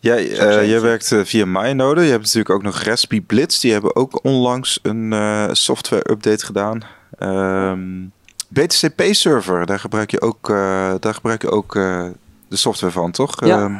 Jij, 0.00 0.38
eh, 0.38 0.68
jij 0.68 0.80
werkt 0.80 1.12
eh, 1.12 1.20
via 1.24 1.44
MyNode. 1.46 2.02
Je 2.02 2.10
hebt 2.10 2.22
natuurlijk 2.22 2.50
ook 2.50 2.62
nog 2.62 2.82
Raspberry 2.82 3.24
Blitz. 3.24 3.60
Die 3.60 3.72
hebben 3.72 3.96
ook 3.96 4.24
onlangs 4.24 4.78
een 4.82 5.12
eh, 5.12 5.48
software 5.52 6.10
update 6.10 6.44
gedaan. 6.44 6.82
Ehm, 7.18 7.80
BTCP-server, 8.48 9.66
daar 9.66 9.78
gebruik 9.78 10.10
je 10.10 10.20
ook, 10.20 10.50
eh, 10.50 10.94
daar 11.00 11.14
gebruik 11.14 11.42
je 11.42 11.50
ook 11.50 11.76
eh, 11.76 12.06
de 12.48 12.56
software 12.56 12.92
van, 12.92 13.10
toch? 13.10 13.44
Ja. 13.44 13.58
Ehm, 13.58 13.74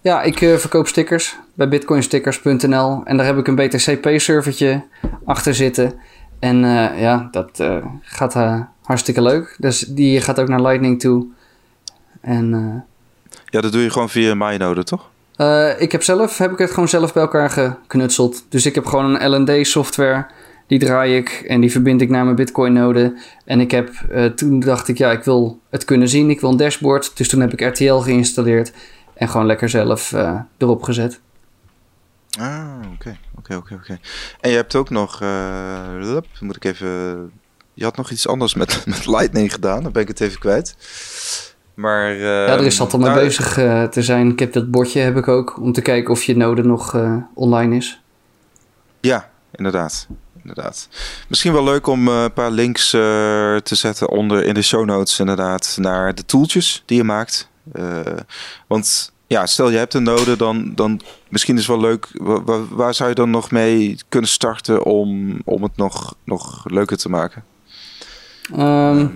Ja, 0.00 0.22
ik 0.22 0.40
eh, 0.40 0.54
verkoop 0.54 0.88
stickers 0.88 1.36
bij 1.54 1.68
bitcoinstickers.nl 1.68 3.00
en 3.04 3.16
daar 3.16 3.26
heb 3.26 3.38
ik 3.38 3.46
een 3.46 3.54
BTCP-servertje 3.54 4.84
achter 5.24 5.54
zitten. 5.54 5.94
En 6.38 6.64
eh, 6.64 7.00
ja, 7.00 7.28
dat 7.30 7.60
eh, 7.60 7.86
gaat 8.02 8.34
hartstikke 8.82 9.22
leuk. 9.22 9.56
Dus 9.58 9.80
die 9.80 10.20
gaat 10.20 10.40
ook 10.40 10.48
naar 10.48 10.62
Lightning 10.62 11.00
toe. 11.00 11.26
En 12.20 12.50
ja, 13.44 13.60
dat 13.60 13.72
doe 13.72 13.82
je 13.82 13.90
gewoon 13.90 14.08
via 14.08 14.34
MyNode, 14.34 14.84
toch? 14.84 15.10
Ik 15.78 15.92
heb 15.92 16.02
zelf 16.02 16.38
heb 16.38 16.52
ik 16.52 16.58
het 16.58 16.70
gewoon 16.70 16.88
zelf 16.88 17.12
bij 17.12 17.22
elkaar 17.22 17.50
geknutseld. 17.50 18.44
Dus 18.48 18.66
ik 18.66 18.74
heb 18.74 18.86
gewoon 18.86 19.14
een 19.14 19.30
LND 19.30 19.66
software. 19.66 20.26
Die 20.66 20.78
draai 20.78 21.16
ik 21.16 21.44
en 21.46 21.60
die 21.60 21.70
verbind 21.70 22.00
ik 22.00 22.08
naar 22.08 22.24
mijn 22.24 22.36
Bitcoin 22.36 22.72
node. 22.72 23.18
En 23.44 23.60
ik 23.60 23.70
heb 23.70 23.90
toen 24.34 24.60
dacht 24.60 24.88
ik, 24.88 24.98
ja, 24.98 25.10
ik 25.10 25.24
wil 25.24 25.60
het 25.70 25.84
kunnen 25.84 26.08
zien. 26.08 26.30
Ik 26.30 26.40
wil 26.40 26.50
een 26.50 26.56
dashboard. 26.56 27.16
Dus 27.16 27.28
toen 27.28 27.40
heb 27.40 27.52
ik 27.52 27.60
RTL 27.60 27.94
geïnstalleerd. 27.94 28.72
En 29.18 29.28
gewoon 29.28 29.46
lekker 29.46 29.68
zelf 29.68 30.12
eh, 30.12 30.40
erop 30.58 30.82
gezet. 30.82 31.20
Ah, 32.38 32.92
oké, 32.94 33.18
oké, 33.38 33.56
oké, 33.56 33.74
oké. 33.74 33.98
En 34.40 34.50
je 34.50 34.56
hebt 34.56 34.74
ook 34.74 34.90
nog, 34.90 35.20
eh, 35.22 35.86
lup, 35.98 36.26
moet 36.40 36.56
ik 36.56 36.64
even, 36.64 36.88
je 37.74 37.84
had 37.84 37.96
nog 37.96 38.10
iets 38.10 38.28
anders 38.28 38.54
met, 38.54 38.82
met 38.86 39.06
Lightning 39.06 39.52
gedaan, 39.52 39.82
dan 39.82 39.92
ben 39.92 40.02
ik 40.02 40.08
het 40.08 40.20
even 40.20 40.38
kwijt. 40.38 40.76
Maar, 41.74 42.14
uh, 42.14 42.20
ja, 42.20 42.46
er 42.46 42.66
is 42.66 42.80
altijd 42.80 43.02
mee 43.02 43.10
nou, 43.10 43.24
bezig 43.24 43.52
te 43.90 44.02
zijn. 44.02 44.30
Ik 44.30 44.38
heb 44.38 44.52
dat 44.52 44.70
bordje 44.70 45.00
heb 45.00 45.16
ik 45.16 45.28
ook, 45.28 45.60
om 45.60 45.72
te 45.72 45.82
kijken 45.82 46.10
of 46.10 46.22
je 46.22 46.36
node 46.36 46.62
nog 46.62 46.96
online 47.34 47.76
is. 47.76 48.00
Ja, 49.00 49.30
inderdaad 49.52 50.06
inderdaad. 50.42 50.88
Misschien 51.28 51.52
wel 51.52 51.64
leuk 51.64 51.86
om 51.86 52.08
een 52.08 52.32
paar 52.32 52.50
links 52.50 52.90
te 52.90 53.60
zetten 53.62 54.08
onder 54.08 54.44
in 54.44 54.54
de 54.54 54.62
show 54.62 54.84
notes, 54.84 55.20
inderdaad, 55.20 55.76
naar 55.80 56.14
de 56.14 56.24
tooltjes 56.24 56.82
die 56.86 56.96
je 56.96 57.04
maakt. 57.04 57.48
Want 58.66 59.12
ja, 59.28 59.46
stel 59.46 59.70
je 59.70 59.76
hebt 59.76 59.94
een 59.94 60.02
node, 60.02 60.36
dan, 60.36 60.72
dan 60.74 61.00
misschien 61.28 61.56
is 61.56 61.66
het 61.66 61.80
wel 61.80 61.90
leuk. 61.90 62.08
Waar, 62.70 62.94
zou 62.94 63.08
je 63.08 63.14
dan 63.14 63.30
nog 63.30 63.50
mee 63.50 63.96
kunnen 64.08 64.30
starten 64.30 64.84
om, 64.84 65.40
om 65.44 65.62
het 65.62 65.76
nog, 65.76 66.14
nog 66.24 66.64
leuker 66.64 66.96
te 66.96 67.08
maken? 67.08 67.44
Ehm, 68.56 69.06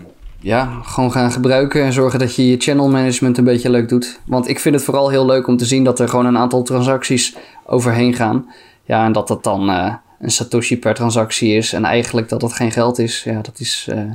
ja, 0.40 0.80
gewoon 0.82 1.12
gaan 1.12 1.32
gebruiken 1.32 1.84
en 1.84 1.92
zorgen 1.92 2.18
dat 2.18 2.34
je 2.34 2.48
je 2.48 2.56
channel 2.56 2.88
management 2.88 3.38
een 3.38 3.44
beetje 3.44 3.70
leuk 3.70 3.88
doet. 3.88 4.20
Want 4.26 4.48
ik 4.48 4.58
vind 4.58 4.74
het 4.74 4.84
vooral 4.84 5.08
heel 5.08 5.26
leuk 5.26 5.46
om 5.46 5.56
te 5.56 5.64
zien 5.64 5.84
dat 5.84 6.00
er 6.00 6.08
gewoon 6.08 6.26
een 6.26 6.38
aantal 6.38 6.62
transacties 6.62 7.36
overheen 7.66 8.14
gaan. 8.14 8.52
Ja, 8.84 9.04
en 9.04 9.12
dat 9.12 9.28
dat 9.28 9.44
dan 9.44 9.70
uh, 9.70 9.94
een 10.20 10.30
Satoshi 10.30 10.78
per 10.78 10.94
transactie 10.94 11.56
is. 11.56 11.72
En 11.72 11.84
eigenlijk 11.84 12.28
dat 12.28 12.40
dat 12.40 12.52
geen 12.52 12.72
geld 12.72 12.98
is. 12.98 13.22
Ja, 13.22 13.40
dat 13.40 13.60
is. 13.60 13.86
Uh, 13.90 14.12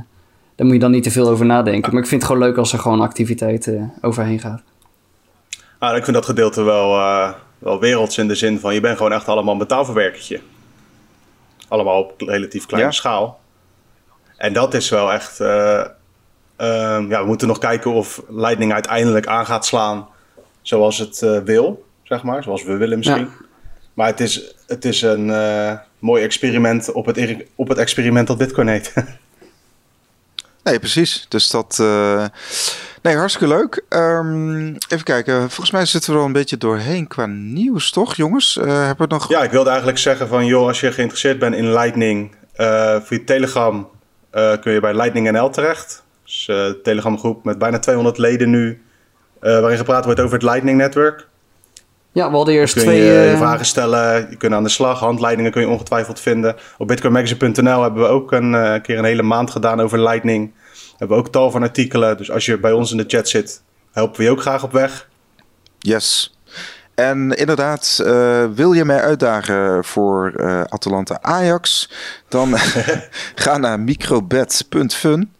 daar 0.58 0.66
moet 0.66 0.76
je 0.76 0.82
dan 0.82 0.90
niet 0.90 1.02
te 1.02 1.10
veel 1.10 1.28
over 1.28 1.46
nadenken. 1.46 1.92
Maar 1.92 2.02
ik 2.02 2.08
vind 2.08 2.22
het 2.22 2.30
gewoon 2.30 2.46
leuk 2.46 2.56
als 2.56 2.72
er 2.72 2.78
gewoon 2.78 3.00
activiteit 3.00 3.66
uh, 3.66 3.82
overheen 4.00 4.40
gaat. 4.40 4.62
Ah, 5.78 5.96
ik 5.96 6.04
vind 6.04 6.16
dat 6.16 6.24
gedeelte 6.24 6.62
wel, 6.62 6.94
uh, 6.94 7.32
wel 7.58 7.80
werelds 7.80 8.18
in 8.18 8.28
de 8.28 8.34
zin 8.34 8.58
van 8.60 8.74
je 8.74 8.80
bent 8.80 8.96
gewoon 8.96 9.12
echt 9.12 9.28
allemaal 9.28 9.52
een 9.52 9.58
betaalverwerkertje. 9.58 10.40
Allemaal 11.68 12.02
op 12.02 12.20
relatief 12.20 12.66
kleine 12.66 12.92
schaal. 12.92 13.40
En 14.36 14.52
dat 14.52 14.74
is 14.74 14.88
wel 14.88 15.12
echt. 15.12 15.40
Uh, 15.40 15.84
ja, 16.56 17.20
we 17.20 17.26
moeten 17.26 17.48
nog 17.48 17.58
kijken 17.58 17.92
of 17.92 18.22
Lightning 18.28 18.72
uiteindelijk 18.72 19.26
aan 19.26 19.46
gaat 19.46 19.66
slaan 19.66 20.08
zoals 20.62 20.98
het 20.98 21.20
uh, 21.24 21.38
wil, 21.38 21.84
zeg 22.02 22.22
maar. 22.22 22.42
Zoals 22.42 22.64
we 22.64 22.76
willen 22.76 22.98
misschien. 22.98 23.28
Maar 23.94 24.06
het 24.06 24.20
is, 24.20 24.54
het 24.66 24.84
is 24.84 25.02
een 25.02 25.26
mooi 25.98 26.22
experiment 26.22 26.92
op 26.92 27.06
het, 27.06 27.44
op 27.54 27.68
het 27.68 27.78
experiment 27.78 28.26
dat 28.26 28.38
Bitcoin 28.38 28.68
heet. 28.68 28.92
nee, 30.68 30.78
precies. 30.78 31.26
Dus 31.28 31.50
dat. 31.50 31.78
Nee, 33.02 33.16
hartstikke 33.16 33.54
leuk. 33.54 33.84
Um, 33.88 34.76
even 34.88 35.04
kijken. 35.04 35.40
Volgens 35.40 35.70
mij 35.70 35.84
zitten 35.84 36.10
we 36.10 36.16
er 36.16 36.22
al 36.22 36.26
een 36.26 36.32
beetje 36.32 36.56
doorheen 36.56 37.06
qua 37.06 37.26
nieuws, 37.26 37.90
toch, 37.90 38.14
jongens? 38.14 38.56
Uh, 38.56 38.64
hebben 38.64 39.08
we 39.08 39.14
nog... 39.14 39.28
Ja, 39.28 39.42
ik 39.42 39.50
wilde 39.50 39.68
eigenlijk 39.68 39.98
zeggen 39.98 40.28
van... 40.28 40.46
joh, 40.46 40.66
als 40.66 40.80
je 40.80 40.92
geïnteresseerd 40.92 41.38
bent 41.38 41.54
in 41.54 41.72
Lightning... 41.72 42.34
Uh, 42.56 42.96
via 43.00 43.18
Telegram 43.24 43.88
kun 44.30 44.72
je 44.72 44.80
bij 44.80 44.94
Lightning 44.94 45.30
NL 45.30 45.50
terecht. 45.50 46.02
Dus 46.24 46.50
Telegram 46.82 47.18
groep 47.18 47.44
met 47.44 47.58
bijna 47.58 47.78
200 47.78 48.18
leden 48.18 48.50
nu... 48.50 48.82
waarin 49.40 49.76
gepraat 49.76 50.04
wordt 50.04 50.20
over 50.20 50.32
het 50.32 50.42
Lightning-netwerk. 50.42 51.26
Ja, 52.18 52.30
we 52.30 52.36
hadden 52.36 52.54
eerst 52.54 52.74
kun 52.74 52.82
twee... 52.82 53.04
Je, 53.04 53.30
je 53.30 53.36
vragen 53.36 53.66
stellen, 53.66 54.26
je 54.30 54.36
kunt 54.36 54.52
aan 54.52 54.62
de 54.62 54.68
slag. 54.68 54.98
Handleidingen 54.98 55.50
kun 55.50 55.60
je 55.60 55.68
ongetwijfeld 55.68 56.20
vinden. 56.20 56.56
Op 56.78 56.86
bitcoinmagazine.nl 56.86 57.82
hebben 57.82 58.02
we 58.02 58.08
ook 58.08 58.32
een 58.32 58.80
keer 58.82 58.98
een 58.98 59.04
hele 59.04 59.22
maand 59.22 59.50
gedaan 59.50 59.80
over 59.80 60.02
Lightning 60.02 60.52
hebben 60.98 61.16
we 61.16 61.22
ook 61.22 61.32
tal 61.32 61.50
van 61.50 61.62
artikelen. 61.62 62.16
Dus 62.16 62.30
als 62.30 62.46
je 62.46 62.58
bij 62.58 62.72
ons 62.72 62.90
in 62.90 62.96
de 62.96 63.04
chat 63.06 63.28
zit, 63.28 63.62
helpen 63.92 64.16
we 64.16 64.22
je 64.22 64.30
ook 64.30 64.40
graag 64.40 64.62
op 64.62 64.72
weg. 64.72 65.08
Yes. 65.78 66.36
En 66.94 67.30
inderdaad, 67.30 68.00
uh, 68.02 68.44
wil 68.54 68.72
je 68.72 68.84
mij 68.84 69.00
uitdagen 69.00 69.84
voor 69.84 70.32
uh, 70.36 70.60
Atalanta 70.60 71.18
Ajax? 71.20 71.90
Dan 72.28 72.54
ga 73.44 73.58
naar 73.58 73.80
microbet.fun. 73.80 75.32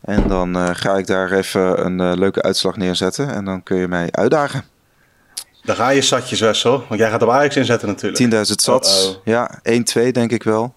En 0.00 0.28
dan 0.28 0.56
uh, 0.56 0.68
ga 0.72 0.96
ik 0.96 1.06
daar 1.06 1.32
even 1.32 1.84
een 1.84 2.18
leuke 2.18 2.42
uitslag 2.42 2.76
neerzetten. 2.76 3.34
En 3.34 3.44
dan 3.44 3.62
kun 3.62 3.76
je 3.76 3.88
mij 3.88 4.08
uitdagen. 4.10 4.64
Dan 5.68 5.76
ga 5.76 5.88
je 5.88 6.00
satjes, 6.00 6.40
Wessel. 6.40 6.84
Want 6.88 7.00
jij 7.00 7.10
gaat 7.10 7.22
op 7.22 7.30
Ajax 7.30 7.56
inzetten 7.56 7.88
natuurlijk. 7.88 8.46
10.000 8.48 8.52
sats. 8.54 9.06
-oh. 9.06 9.14
Ja, 9.24 9.60
1-2 10.08 10.10
denk 10.10 10.30
ik 10.30 10.42
wel. 10.42 10.74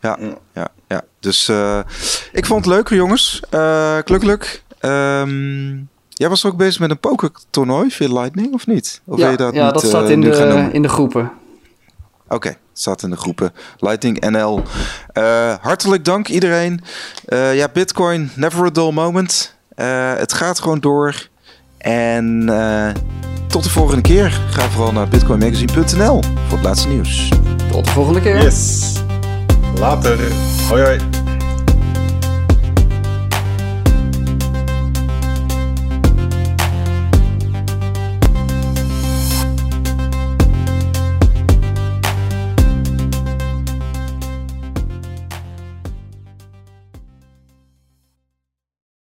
Ja, 0.00 0.16
ja. 0.20 0.38
ja, 0.54 0.68
ja. 0.88 1.02
Dus 1.20 1.48
uh, 1.48 1.78
ik 2.32 2.46
vond 2.46 2.64
het 2.64 2.74
leuk, 2.74 2.88
jongens. 2.88 3.40
Uh, 3.54 3.98
Um, 4.84 5.88
jij 6.08 6.28
was 6.28 6.44
ook 6.44 6.56
bezig 6.56 6.80
met 6.80 6.90
een 6.90 6.98
pokertoernooi 6.98 7.90
via 7.90 8.12
Lightning, 8.12 8.54
of 8.54 8.66
niet? 8.66 9.00
Of 9.04 9.18
ja, 9.18 9.30
je 9.30 9.36
dat, 9.36 9.54
ja 9.54 9.64
niet, 9.64 9.74
dat 9.74 9.84
staat 9.84 10.04
uh, 10.04 10.10
in, 10.10 10.20
de, 10.20 10.68
in 10.72 10.82
de 10.82 10.88
groepen. 10.88 11.32
Oké, 12.24 12.34
okay, 12.34 12.56
staat 12.72 13.02
in 13.02 13.10
de 13.10 13.16
groepen. 13.16 13.52
Lightning 13.78 14.30
NL. 14.30 14.62
hartelijk 15.60 16.04
dank 16.04 16.28
iedereen. 16.28 16.80
ja, 17.28 17.68
Bitcoin, 17.72 18.30
never 18.34 18.64
a 18.64 18.70
dull 18.70 18.92
moment. 18.92 19.56
het 19.74 20.32
gaat 20.32 20.60
gewoon 20.60 20.80
door. 20.80 21.30
En 21.82 22.44
tot 23.46 23.64
de 23.64 23.70
volgende 23.70 24.02
keer. 24.02 24.40
Ga 24.50 24.68
vooral 24.68 24.92
naar 24.92 25.08
bitcoinmagazine.nl 25.08 26.22
voor 26.48 26.58
het 26.58 26.66
laatste 26.66 26.88
nieuws. 26.88 27.28
Tot 27.70 27.84
de 27.84 27.90
volgende 27.90 28.20
keer. 28.20 28.42
Yes. 28.42 28.92
Later. 29.78 30.18
Hoi 30.68 30.82
hoi. 30.82 31.21